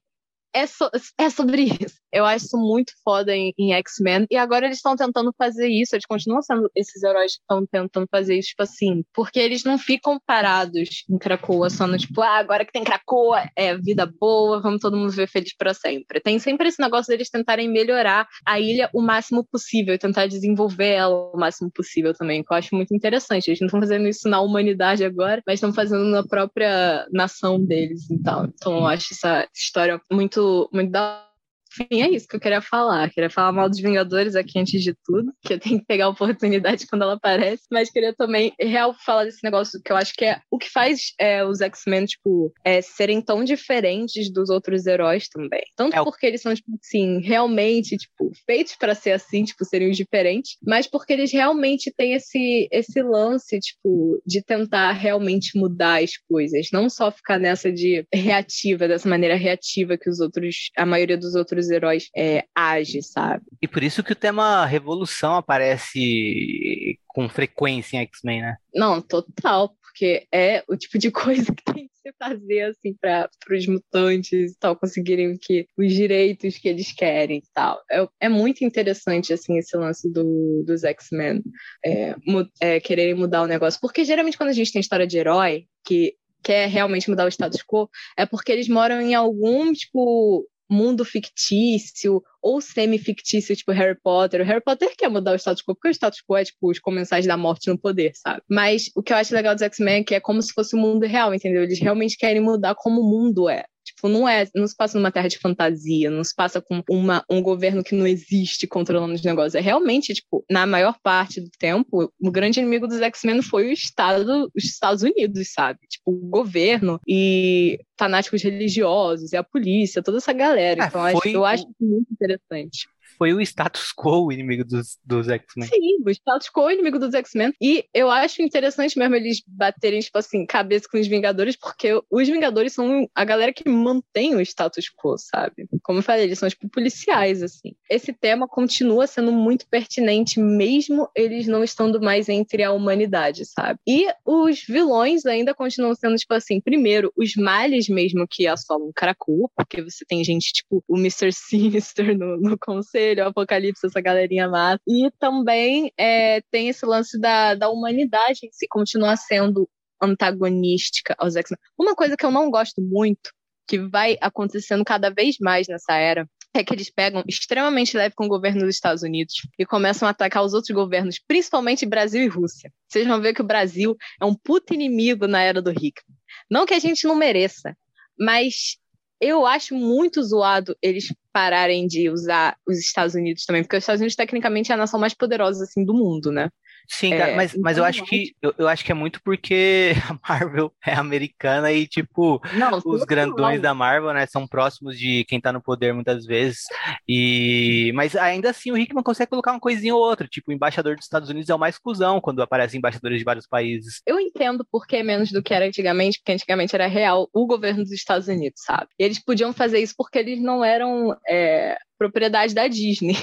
é, 0.53 0.65
so, 0.67 0.89
é 1.17 1.29
sobre 1.29 1.63
isso. 1.63 1.95
Eu 2.11 2.25
acho 2.25 2.45
isso 2.45 2.57
muito 2.57 2.93
foda 3.03 3.35
em, 3.35 3.51
em 3.57 3.73
X-Men. 3.73 4.27
E 4.29 4.37
agora 4.37 4.65
eles 4.65 4.77
estão 4.77 4.95
tentando 4.95 5.33
fazer 5.37 5.67
isso. 5.67 5.95
Eles 5.95 6.05
continuam 6.05 6.41
sendo 6.41 6.69
esses 6.75 7.01
heróis 7.01 7.33
que 7.33 7.41
estão 7.41 7.65
tentando 7.65 8.07
fazer 8.09 8.37
isso, 8.37 8.49
tipo 8.49 8.63
assim. 8.63 9.03
Porque 9.13 9.39
eles 9.39 9.63
não 9.63 9.77
ficam 9.77 10.19
parados 10.25 11.03
em 11.09 11.17
Krakoa, 11.17 11.69
só 11.69 11.87
no 11.87 11.97
tipo, 11.97 12.21
ah, 12.21 12.37
agora 12.37 12.65
que 12.65 12.71
tem 12.71 12.83
Krakoa, 12.83 13.49
é 13.55 13.75
vida 13.77 14.05
boa, 14.05 14.61
vamos 14.61 14.79
todo 14.79 14.95
mundo 14.95 15.09
viver 15.09 15.27
feliz 15.27 15.55
para 15.57 15.73
sempre. 15.73 16.19
Tem 16.19 16.37
sempre 16.37 16.67
esse 16.67 16.79
negócio 16.79 17.09
deles 17.09 17.29
tentarem 17.29 17.67
melhorar 17.67 18.27
a 18.45 18.59
ilha 18.59 18.89
o 18.93 19.01
máximo 19.01 19.43
possível, 19.43 19.97
tentar 19.97 20.27
desenvolver 20.27 20.89
ela 20.89 21.31
o 21.33 21.37
máximo 21.37 21.71
possível 21.71 22.13
também, 22.13 22.43
que 22.43 22.53
eu 22.53 22.57
acho 22.57 22.75
muito 22.75 22.93
interessante. 22.93 23.47
Eles 23.47 23.59
não 23.59 23.67
estão 23.67 23.79
fazendo 23.79 24.07
isso 24.07 24.29
na 24.29 24.39
humanidade 24.39 25.03
agora, 25.03 25.41
mas 25.47 25.55
estão 25.55 25.73
fazendo 25.73 26.05
na 26.05 26.23
própria 26.23 27.07
nação 27.11 27.59
deles. 27.59 28.09
Então, 28.11 28.51
então 28.53 28.77
eu 28.77 28.85
acho 28.85 29.13
essa 29.13 29.47
história 29.55 29.99
muito 30.11 30.42
da 30.91 31.32
enfim, 31.73 32.01
é 32.01 32.09
isso 32.09 32.27
que 32.27 32.35
eu 32.35 32.39
queria 32.39 32.61
falar. 32.61 33.09
Queria 33.09 33.29
falar 33.29 33.51
mal 33.51 33.69
dos 33.69 33.79
Vingadores 33.79 34.35
aqui 34.35 34.59
antes 34.59 34.81
de 34.81 34.93
tudo, 35.03 35.33
que 35.41 35.53
eu 35.53 35.59
tenho 35.59 35.79
que 35.79 35.85
pegar 35.85 36.05
a 36.05 36.09
oportunidade 36.09 36.87
quando 36.87 37.01
ela 37.01 37.13
aparece. 37.13 37.63
Mas 37.71 37.89
queria 37.89 38.13
também, 38.13 38.53
real, 38.59 38.95
falar 39.05 39.25
desse 39.25 39.43
negócio 39.43 39.81
que 39.83 39.91
eu 39.91 39.97
acho 39.97 40.13
que 40.13 40.25
é 40.25 40.39
o 40.51 40.57
que 40.57 40.69
faz 40.69 41.13
é, 41.19 41.43
os 41.43 41.61
X-Men, 41.61 42.05
tipo, 42.05 42.53
é, 42.63 42.81
serem 42.81 43.21
tão 43.21 43.43
diferentes 43.43 44.31
dos 44.31 44.49
outros 44.49 44.85
heróis 44.85 45.27
também. 45.27 45.63
Tanto 45.75 45.95
é 45.95 46.03
porque 46.03 46.25
eles 46.25 46.41
são, 46.41 46.53
tipo, 46.53 46.69
assim, 46.81 47.19
realmente, 47.19 47.97
tipo, 47.97 48.31
feitos 48.45 48.75
para 48.75 48.95
ser 48.95 49.11
assim, 49.11 49.43
tipo, 49.43 49.65
serem 49.65 49.89
os 49.89 49.97
diferentes, 49.97 50.57
mas 50.65 50.87
porque 50.87 51.13
eles 51.13 51.31
realmente 51.31 51.91
têm 51.95 52.13
esse, 52.13 52.67
esse 52.71 53.01
lance, 53.01 53.59
tipo, 53.59 54.21
de 54.25 54.41
tentar 54.41 54.91
realmente 54.91 55.57
mudar 55.57 56.03
as 56.03 56.17
coisas. 56.17 56.67
Não 56.71 56.89
só 56.89 57.11
ficar 57.11 57.39
nessa 57.39 57.71
de 57.71 58.05
reativa, 58.13 58.87
dessa 58.87 59.09
maneira 59.09 59.35
reativa 59.35 59.97
que 59.97 60.09
os 60.09 60.19
outros, 60.19 60.69
a 60.77 60.85
maioria 60.85 61.17
dos 61.17 61.35
outros 61.35 61.62
os 61.63 61.69
heróis 61.69 62.09
é, 62.15 62.45
age, 62.55 63.01
sabe? 63.01 63.43
E 63.61 63.67
por 63.67 63.83
isso 63.83 64.03
que 64.03 64.13
o 64.13 64.15
tema 64.15 64.65
revolução 64.65 65.35
aparece 65.35 66.99
com 67.07 67.29
frequência 67.29 67.97
em 67.97 68.01
X-Men, 68.01 68.41
né? 68.41 68.57
Não, 68.73 69.01
total, 69.01 69.75
porque 69.81 70.27
é 70.31 70.63
o 70.67 70.75
tipo 70.75 70.97
de 70.97 71.11
coisa 71.11 71.53
que 71.53 71.63
tem 71.63 71.87
que 71.87 71.93
se 72.03 72.13
fazer 72.19 72.61
assim 72.63 72.93
para 72.99 73.29
os 73.51 73.67
mutantes 73.67 74.51
e 74.51 74.59
tal 74.59 74.75
conseguirem 74.75 75.37
que 75.39 75.67
os 75.77 75.93
direitos 75.93 76.57
que 76.57 76.67
eles 76.67 76.91
querem 76.91 77.37
e 77.37 77.43
tal. 77.53 77.81
É, 77.89 78.07
é 78.21 78.29
muito 78.29 78.65
interessante 78.65 79.31
assim 79.31 79.57
esse 79.57 79.77
lance 79.77 80.11
do, 80.11 80.63
dos 80.65 80.83
X-Men 80.83 81.41
é, 81.85 82.15
é, 82.59 82.79
quererem 82.79 83.13
mudar 83.13 83.43
o 83.43 83.47
negócio, 83.47 83.79
porque 83.79 84.03
geralmente 84.03 84.37
quando 84.37 84.49
a 84.49 84.53
gente 84.53 84.71
tem 84.71 84.81
história 84.81 85.07
de 85.07 85.17
herói 85.17 85.65
que 85.85 86.15
quer 86.43 86.67
realmente 86.67 87.09
mudar 87.09 87.25
o 87.25 87.29
status 87.29 87.63
quo, 87.63 87.89
é 88.17 88.25
porque 88.25 88.51
eles 88.51 88.67
moram 88.67 88.99
em 88.99 89.15
algum, 89.15 89.71
tipo, 89.71 90.45
mundo 90.73 91.05
fictício 91.05 92.21
ou 92.41 92.59
semi-fictício, 92.59 93.55
tipo 93.55 93.71
Harry 93.71 93.97
Potter. 94.03 94.41
O 94.41 94.43
Harry 94.43 94.61
Potter 94.61 94.93
quer 94.97 95.09
mudar 95.09 95.31
o 95.31 95.35
status 95.35 95.63
quo, 95.63 95.75
porque 95.75 95.89
o 95.89 95.91
status 95.91 96.21
quo 96.27 96.35
é, 96.35 96.43
tipo, 96.43 96.69
os 96.69 96.79
comensais 96.79 97.25
da 97.25 97.37
morte 97.37 97.69
no 97.69 97.77
poder, 97.77 98.11
sabe? 98.15 98.41
Mas 98.49 98.89
o 98.95 99.01
que 99.01 99.13
eu 99.13 99.17
acho 99.17 99.33
legal 99.33 99.55
dos 99.55 99.61
X-Men 99.61 100.01
é 100.01 100.03
que 100.03 100.15
é 100.15 100.19
como 100.19 100.41
se 100.41 100.51
fosse 100.53 100.75
o 100.75 100.79
mundo 100.79 101.05
real, 101.05 101.33
entendeu? 101.33 101.63
Eles 101.63 101.79
realmente 101.79 102.17
querem 102.17 102.41
mudar 102.41 102.75
como 102.75 103.01
o 103.01 103.09
mundo 103.09 103.47
é. 103.47 103.65
Tipo, 104.03 104.09
não 104.09 104.27
é, 104.27 104.45
não 104.53 104.67
se 104.67 104.75
passa 104.75 104.97
numa 104.97 105.11
terra 105.11 105.29
de 105.29 105.39
fantasia, 105.39 106.09
não 106.09 106.23
se 106.25 106.35
passa 106.35 106.61
com 106.61 106.83
uma, 106.89 107.23
um 107.29 107.41
governo 107.41 107.81
que 107.81 107.95
não 107.95 108.05
existe 108.05 108.67
controlando 108.67 109.13
os 109.13 109.23
negócios. 109.23 109.55
É 109.55 109.61
realmente, 109.61 110.13
tipo, 110.13 110.43
na 110.51 110.67
maior 110.67 110.97
parte 111.01 111.39
do 111.39 111.49
tempo, 111.57 112.11
o 112.19 112.31
grande 112.31 112.59
inimigo 112.59 112.85
dos 112.85 112.99
X-Men 112.99 113.41
foi 113.41 113.69
o 113.69 113.71
Estado, 113.71 114.51
os 114.53 114.65
Estados 114.65 115.03
Unidos, 115.03 115.53
sabe? 115.53 115.79
Tipo, 115.87 116.11
o 116.11 116.29
governo 116.29 116.99
e 117.07 117.79
fanáticos 117.97 118.43
religiosos 118.43 119.31
e 119.31 119.37
a 119.37 119.43
polícia, 119.43 120.03
toda 120.03 120.17
essa 120.17 120.33
galera. 120.33 120.83
É, 120.83 120.87
então, 120.87 121.01
acho, 121.01 121.27
eu 121.29 121.45
acho 121.45 121.65
muito 121.79 122.11
interessante 122.11 122.87
foi 123.17 123.33
o 123.33 123.41
status 123.41 123.93
quo 123.95 124.31
inimigo 124.31 124.63
dos, 124.63 124.97
dos 125.05 125.27
X-Men. 125.27 125.67
Sim, 125.67 126.03
o 126.05 126.09
status 126.09 126.49
quo 126.49 126.69
inimigo 126.69 126.99
dos 126.99 127.13
X-Men. 127.13 127.53
E 127.61 127.85
eu 127.93 128.09
acho 128.09 128.41
interessante 128.41 128.97
mesmo 128.97 129.15
eles 129.15 129.41
baterem, 129.47 129.99
tipo 129.99 130.17
assim, 130.17 130.45
cabeça 130.45 130.87
com 130.89 130.99
os 130.99 131.07
Vingadores, 131.07 131.55
porque 131.55 132.01
os 132.09 132.27
Vingadores 132.27 132.73
são 132.73 133.09
a 133.13 133.25
galera 133.25 133.53
que 133.53 133.67
mantém 133.69 134.35
o 134.35 134.41
status 134.41 134.85
quo, 134.89 135.17
sabe? 135.17 135.67
Como 135.81 135.99
eu 135.99 136.03
falei, 136.03 136.25
eles 136.25 136.39
são, 136.39 136.49
tipo, 136.49 136.69
policiais, 136.69 137.41
assim. 137.41 137.73
Esse 137.89 138.13
tema 138.13 138.47
continua 138.47 139.07
sendo 139.07 139.31
muito 139.31 139.67
pertinente, 139.67 140.39
mesmo 140.39 141.09
eles 141.15 141.47
não 141.47 141.63
estando 141.63 142.01
mais 142.01 142.29
entre 142.29 142.63
a 142.63 142.71
humanidade, 142.71 143.45
sabe? 143.45 143.79
E 143.87 144.07
os 144.25 144.63
vilões 144.67 145.25
ainda 145.25 145.53
continuam 145.53 145.95
sendo, 145.95 146.15
tipo 146.15 146.33
assim, 146.33 146.59
primeiro, 146.59 147.11
os 147.15 147.35
males 147.35 147.87
mesmo 147.87 148.27
que 148.29 148.47
assolam 148.47 148.91
Krakow, 148.95 149.49
porque 149.55 149.81
você 149.81 150.05
tem 150.05 150.23
gente, 150.23 150.51
tipo, 150.51 150.83
o 150.87 150.97
Mr. 150.97 151.31
Sinister 151.31 152.17
no, 152.17 152.37
no 152.37 152.57
conselho, 153.03 153.27
Apocalipse, 153.27 153.85
essa 153.85 154.01
galerinha 154.01 154.47
massa. 154.47 154.79
E 154.87 155.11
também 155.19 155.91
é, 155.97 156.41
tem 156.51 156.69
esse 156.69 156.85
lance 156.85 157.19
da, 157.19 157.55
da 157.55 157.69
humanidade 157.69 158.39
em 158.43 158.51
si 158.51 158.67
continuar 158.67 159.17
sendo 159.17 159.69
antagonística 160.01 161.15
aos 161.17 161.35
X-Men. 161.35 161.59
Uma 161.77 161.95
coisa 161.95 162.15
que 162.15 162.25
eu 162.25 162.31
não 162.31 162.49
gosto 162.49 162.81
muito, 162.81 163.31
que 163.67 163.79
vai 163.79 164.17
acontecendo 164.21 164.83
cada 164.83 165.09
vez 165.09 165.37
mais 165.39 165.67
nessa 165.67 165.93
era, 165.93 166.27
é 166.55 166.63
que 166.63 166.73
eles 166.73 166.89
pegam 166.89 167.23
extremamente 167.27 167.97
leve 167.97 168.13
com 168.15 168.25
o 168.25 168.29
governo 168.29 168.61
dos 168.61 168.75
Estados 168.75 169.01
Unidos 169.01 169.33
e 169.57 169.65
começam 169.65 170.07
a 170.07 170.11
atacar 170.11 170.43
os 170.43 170.53
outros 170.53 170.75
governos, 170.75 171.19
principalmente 171.27 171.85
Brasil 171.85 172.21
e 172.21 172.27
Rússia. 172.27 172.71
Vocês 172.87 173.07
vão 173.07 173.19
ver 173.19 173.33
que 173.33 173.41
o 173.41 173.45
Brasil 173.45 173.95
é 174.21 174.25
um 174.25 174.35
puto 174.35 174.73
inimigo 174.73 175.27
na 175.27 175.41
era 175.41 175.61
do 175.61 175.71
Hickman. 175.71 176.17
Não 176.49 176.65
que 176.65 176.73
a 176.73 176.79
gente 176.79 177.07
não 177.07 177.15
mereça, 177.15 177.75
mas 178.19 178.77
eu 179.23 179.45
acho 179.45 179.75
muito 179.75 180.21
zoado 180.21 180.75
eles 180.81 181.13
pararem 181.31 181.87
de 181.87 182.09
usar 182.09 182.55
os 182.67 182.77
Estados 182.77 183.15
Unidos 183.15 183.45
também, 183.45 183.63
porque 183.63 183.77
os 183.77 183.83
Estados 183.83 184.01
Unidos 184.01 184.15
tecnicamente 184.15 184.71
é 184.71 184.75
a 184.75 184.77
nação 184.77 184.99
mais 184.99 185.13
poderosa 185.13 185.63
assim 185.63 185.85
do 185.85 185.93
mundo, 185.93 186.31
né? 186.31 186.49
Sim, 186.87 187.13
é, 187.13 187.35
mas, 187.35 187.55
mas 187.55 187.77
eu 187.77 187.83
acho 187.83 188.03
que 188.05 188.33
eu, 188.41 188.53
eu, 188.57 188.67
acho 188.67 188.83
que 188.83 188.91
é 188.91 188.95
muito 188.95 189.21
porque 189.23 189.93
a 190.09 190.19
Marvel 190.27 190.71
é 190.85 190.93
americana 190.93 191.71
e, 191.71 191.87
tipo, 191.87 192.41
não, 192.53 192.79
os 192.85 193.03
grandões 193.03 193.55
não. 193.55 193.61
da 193.61 193.73
Marvel, 193.73 194.13
né, 194.13 194.25
são 194.25 194.47
próximos 194.47 194.97
de 194.97 195.23
quem 195.25 195.39
tá 195.39 195.51
no 195.51 195.61
poder 195.61 195.93
muitas 195.93 196.25
vezes. 196.25 196.63
E 197.07 197.91
mas 197.95 198.15
ainda 198.15 198.49
assim 198.49 198.71
o 198.71 198.77
Hickman 198.77 199.03
consegue 199.03 199.29
colocar 199.29 199.51
uma 199.51 199.59
coisinha 199.59 199.95
ou 199.95 200.01
outra, 200.01 200.27
tipo, 200.27 200.51
o 200.51 200.53
embaixador 200.53 200.95
dos 200.95 201.05
Estados 201.05 201.29
Unidos 201.29 201.49
é 201.49 201.55
o 201.55 201.59
mais 201.59 201.77
cuzão 201.77 202.19
quando 202.19 202.41
aparecem 202.41 202.77
embaixadores 202.77 203.19
de 203.19 203.25
vários 203.25 203.47
países. 203.47 204.01
Eu 204.05 204.19
entendo 204.19 204.65
porque 204.71 204.97
é 204.97 205.03
menos 205.03 205.31
do 205.31 205.41
que 205.41 205.53
era 205.53 205.65
antigamente, 205.65 206.19
porque 206.19 206.33
antigamente 206.33 206.75
era 206.75 206.87
real 206.87 207.29
o 207.33 207.45
governo 207.45 207.83
dos 207.83 207.91
Estados 207.91 208.27
Unidos, 208.27 208.61
sabe? 208.63 208.87
E 208.99 209.03
eles 209.03 209.23
podiam 209.23 209.53
fazer 209.53 209.79
isso 209.79 209.93
porque 209.97 210.19
eles 210.19 210.41
não 210.41 210.63
eram 210.63 211.15
é, 211.27 211.77
propriedade 211.97 212.53
da 212.53 212.67
Disney. 212.67 213.15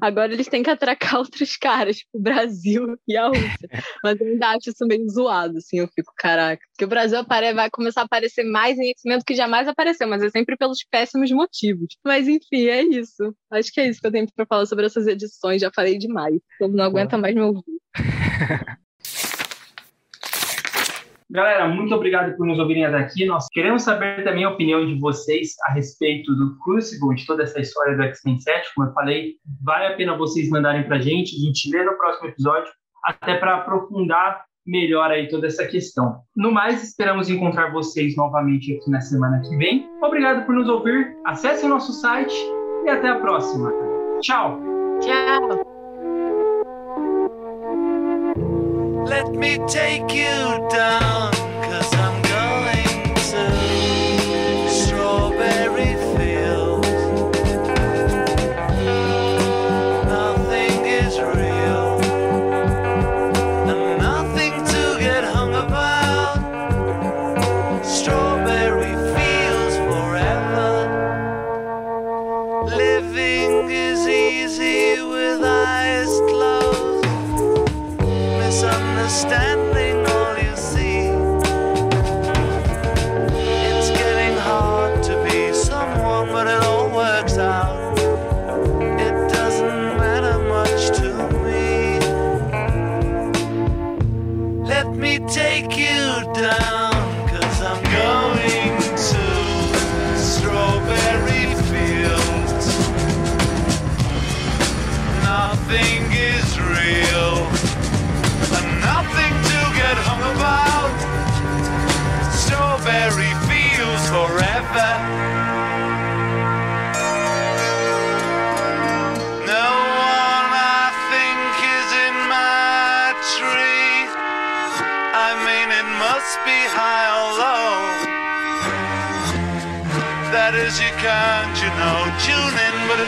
Agora 0.00 0.32
eles 0.32 0.48
têm 0.48 0.62
que 0.62 0.70
atracar 0.70 1.16
outros 1.18 1.56
caras, 1.56 1.98
tipo 1.98 2.18
o 2.18 2.20
Brasil 2.20 2.96
e 3.06 3.16
a 3.16 3.28
Rússia. 3.28 3.68
Mas 4.02 4.20
eu 4.20 4.26
ainda 4.26 4.48
acho 4.48 4.70
isso 4.70 4.86
meio 4.86 5.08
zoado, 5.08 5.58
assim, 5.58 5.78
eu 5.78 5.88
fico, 5.88 6.12
caraca. 6.16 6.62
Porque 6.72 6.84
o 6.84 6.88
Brasil 6.88 7.18
apare... 7.18 7.52
vai 7.52 7.70
começar 7.70 8.02
a 8.02 8.04
aparecer 8.04 8.44
mais 8.44 8.78
em 8.78 8.92
do 9.18 9.24
que 9.24 9.34
jamais 9.34 9.68
apareceu, 9.68 10.08
mas 10.08 10.22
é 10.22 10.30
sempre 10.30 10.56
pelos 10.56 10.84
péssimos 10.90 11.30
motivos. 11.30 11.96
Mas 12.04 12.28
enfim, 12.28 12.66
é 12.66 12.82
isso. 12.82 13.34
Acho 13.50 13.72
que 13.72 13.80
é 13.80 13.88
isso 13.88 14.00
que 14.00 14.06
eu 14.06 14.12
tenho 14.12 14.26
pra 14.34 14.46
falar 14.46 14.66
sobre 14.66 14.86
essas 14.86 15.06
edições. 15.06 15.60
Já 15.60 15.70
falei 15.74 15.98
demais. 15.98 16.40
Povo 16.58 16.76
não 16.76 16.84
aguenta 16.84 17.16
mais 17.16 17.34
me 17.34 17.40
ouvir. 17.40 17.62
Galera, 21.30 21.68
muito 21.68 21.94
obrigado 21.94 22.34
por 22.36 22.46
nos 22.46 22.58
ouvirem 22.58 22.86
até 22.86 22.96
aqui. 22.96 23.26
Nós 23.26 23.46
queremos 23.52 23.82
saber 23.82 24.24
também 24.24 24.44
a 24.44 24.50
opinião 24.50 24.86
de 24.86 24.98
vocês 24.98 25.50
a 25.66 25.72
respeito 25.72 26.34
do 26.34 26.58
Crucible, 26.60 27.14
de 27.14 27.26
toda 27.26 27.42
essa 27.42 27.60
história 27.60 27.96
do 27.96 28.02
X-Men 28.04 28.38
7. 28.38 28.74
Como 28.74 28.88
eu 28.88 28.92
falei, 28.94 29.34
vale 29.62 29.86
a 29.86 29.96
pena 29.96 30.16
vocês 30.16 30.48
mandarem 30.48 30.84
para 30.84 30.96
a 30.96 31.00
gente. 31.00 31.36
A 31.36 31.46
gente 31.46 31.70
lê 31.70 31.84
no 31.84 31.98
próximo 31.98 32.28
episódio, 32.28 32.72
até 33.04 33.36
para 33.36 33.56
aprofundar 33.56 34.42
melhor 34.66 35.10
aí 35.10 35.28
toda 35.28 35.46
essa 35.46 35.66
questão. 35.66 36.20
No 36.36 36.52
mais, 36.52 36.82
esperamos 36.82 37.28
encontrar 37.28 37.72
vocês 37.72 38.16
novamente 38.16 38.76
aqui 38.76 38.90
na 38.90 39.00
semana 39.00 39.40
que 39.40 39.56
vem. 39.56 39.88
Obrigado 40.02 40.46
por 40.46 40.54
nos 40.54 40.68
ouvir. 40.68 41.14
Acesse 41.26 41.64
o 41.66 41.68
nosso 41.68 41.92
site 41.92 42.34
e 42.84 42.88
até 42.88 43.08
a 43.08 43.18
próxima. 43.18 43.70
Tchau. 44.20 44.60
Tchau. 45.00 45.77
Let 49.08 49.30
me 49.32 49.58
take 49.66 50.12
you 50.12 50.68
down, 50.68 51.32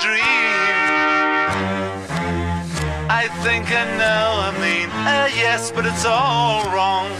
Dream. 0.00 0.22
I 3.10 3.26
think 3.42 3.66
I 3.72 3.84
know, 3.98 4.26
I 4.46 4.50
mean, 4.62 4.88
uh, 4.90 5.28
yes, 5.34 5.72
but 5.72 5.86
it's 5.86 6.04
all 6.04 6.62
wrong. 6.70 7.10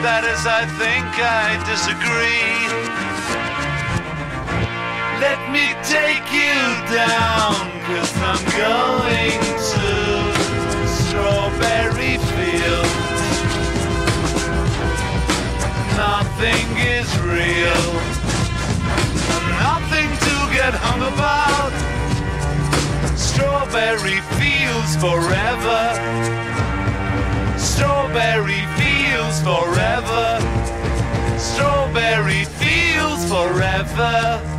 That 0.00 0.24
is, 0.24 0.46
I 0.46 0.64
think 0.80 1.04
I 1.20 1.60
disagree. 1.68 2.56
Let 5.20 5.40
me 5.52 5.76
take 5.84 6.24
you 6.32 6.56
down, 6.88 7.60
cause 7.84 8.12
I'm 8.24 8.40
going 8.56 9.44
to 9.72 9.86
Strawberry 10.88 12.16
Fields. 12.32 13.28
Nothing 15.96 16.68
is 16.96 17.08
real, 17.20 17.84
nothing 19.60 20.15
get 20.56 20.72
hung 20.74 21.02
about. 21.12 21.72
Strawberry 23.14 24.20
fields 24.38 24.96
forever. 24.96 25.82
Strawberry 27.58 28.64
fields 28.78 29.38
forever. 29.48 30.40
Strawberry 31.38 32.44
fields 32.60 33.24
forever. 33.28 34.56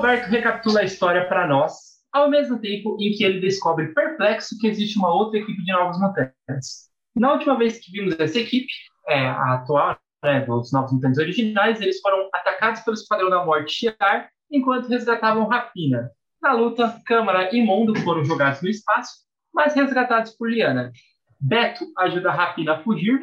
Roberto 0.00 0.30
recapitula 0.30 0.80
a 0.80 0.84
história 0.84 1.28
para 1.28 1.46
nós, 1.46 1.74
ao 2.10 2.30
mesmo 2.30 2.58
tempo 2.58 2.96
em 2.98 3.12
que 3.12 3.22
ele 3.22 3.38
descobre 3.38 3.92
perplexo 3.92 4.56
que 4.58 4.66
existe 4.66 4.98
uma 4.98 5.12
outra 5.12 5.38
equipe 5.38 5.62
de 5.62 5.70
novos 5.70 6.00
mutantes. 6.00 6.88
Na 7.14 7.34
última 7.34 7.58
vez 7.58 7.78
que 7.78 7.92
vimos 7.92 8.18
essa 8.18 8.38
equipe, 8.38 8.72
é, 9.06 9.26
a 9.26 9.56
atual, 9.56 9.98
né, 10.24 10.40
dos 10.46 10.72
novos 10.72 10.90
mutantes 10.90 11.18
originais, 11.18 11.82
eles 11.82 12.00
foram 12.00 12.30
atacados 12.32 12.80
pelo 12.80 12.94
Esquadrão 12.94 13.28
da 13.28 13.44
Morte 13.44 13.74
Shi'ar 13.74 14.30
enquanto 14.50 14.88
resgatavam 14.88 15.46
Rapina. 15.46 16.10
Na 16.40 16.54
luta, 16.54 16.98
Câmara 17.04 17.54
e 17.54 17.62
Mondo 17.62 17.94
foram 18.00 18.24
jogados 18.24 18.62
no 18.62 18.70
espaço, 18.70 19.12
mas 19.52 19.74
resgatados 19.74 20.34
por 20.34 20.50
Liana. 20.50 20.90
Beto 21.38 21.84
ajuda 21.98 22.30
Rapina 22.30 22.76
a 22.76 22.82
fugir, 22.82 23.20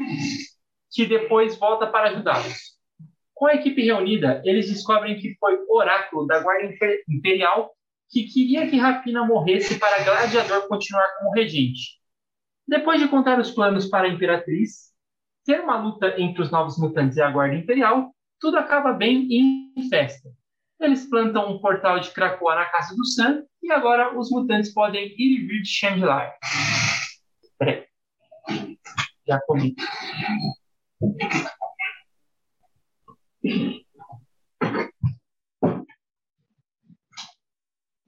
que 0.91 1.07
depois 1.07 1.57
volta 1.57 1.87
para 1.87 2.11
ajudá-los. 2.11 2.76
Com 3.37 3.45
a 3.45 3.53
equipe 3.53 3.83
reunida, 3.83 4.41
eles 4.43 4.67
descobrem 4.67 5.19
que 5.19 5.35
foi 5.35 5.59
Oráculo 5.69 6.25
da 6.25 6.39
Guarda 6.39 6.73
Imperial 7.07 7.71
que 8.09 8.23
queria 8.23 8.67
que 8.67 8.77
Rapina 8.77 9.23
morresse 9.23 9.77
para 9.77 10.03
Gladiador 10.03 10.67
continuar 10.67 11.07
como 11.19 11.35
regente. 11.35 11.99
Depois 12.67 12.99
de 12.99 13.07
contar 13.07 13.39
os 13.39 13.51
planos 13.51 13.85
para 13.85 14.07
a 14.07 14.09
Imperatriz, 14.09 14.91
ter 15.45 15.61
uma 15.61 15.77
luta 15.79 16.19
entre 16.19 16.41
os 16.41 16.49
novos 16.49 16.79
mutantes 16.79 17.15
e 17.15 17.21
a 17.21 17.29
Guarda 17.29 17.55
Imperial, 17.55 18.11
tudo 18.39 18.57
acaba 18.57 18.91
bem 18.91 19.27
em 19.31 19.87
festa. 19.87 20.31
Eles 20.79 21.07
plantam 21.07 21.51
um 21.51 21.59
portal 21.59 21.99
de 21.99 22.09
Krakoa 22.09 22.55
na 22.55 22.65
Casa 22.65 22.95
do 22.95 23.05
Sun 23.05 23.43
e 23.61 23.71
agora 23.71 24.17
os 24.17 24.31
mutantes 24.31 24.73
podem 24.73 25.05
ir 25.15 25.41
e 25.41 25.45
vir 25.45 25.61
de 25.61 25.69
Chandlar. 25.69 26.33
Peraí. 27.59 27.85
Já 29.27 29.39
comi. 29.45 29.75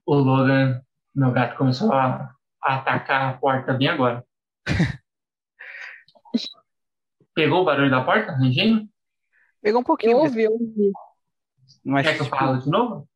O 0.05 0.15
Logan, 0.15 0.81
meu 1.15 1.31
gato, 1.31 1.57
começou 1.57 1.91
a, 1.93 2.33
a 2.63 2.75
atacar 2.75 3.33
a 3.33 3.37
porta 3.37 3.73
bem 3.73 3.87
agora. 3.87 4.25
Pegou 7.33 7.61
o 7.61 7.65
barulho 7.65 7.89
da 7.89 8.03
porta, 8.03 8.33
rangendo? 8.33 8.87
Pegou 9.61 9.81
um 9.81 9.83
pouquinho, 9.83 10.11
Eu 10.11 10.17
ouvi, 10.19 10.43
eu 10.43 10.51
ouvi. 10.51 10.91
mas 11.83 12.05
Quer 12.05 12.15
que 12.15 12.21
eu 12.21 12.25
tipo, 12.25 12.37
fale 12.37 12.61
de 12.61 12.69
novo? 12.69 13.08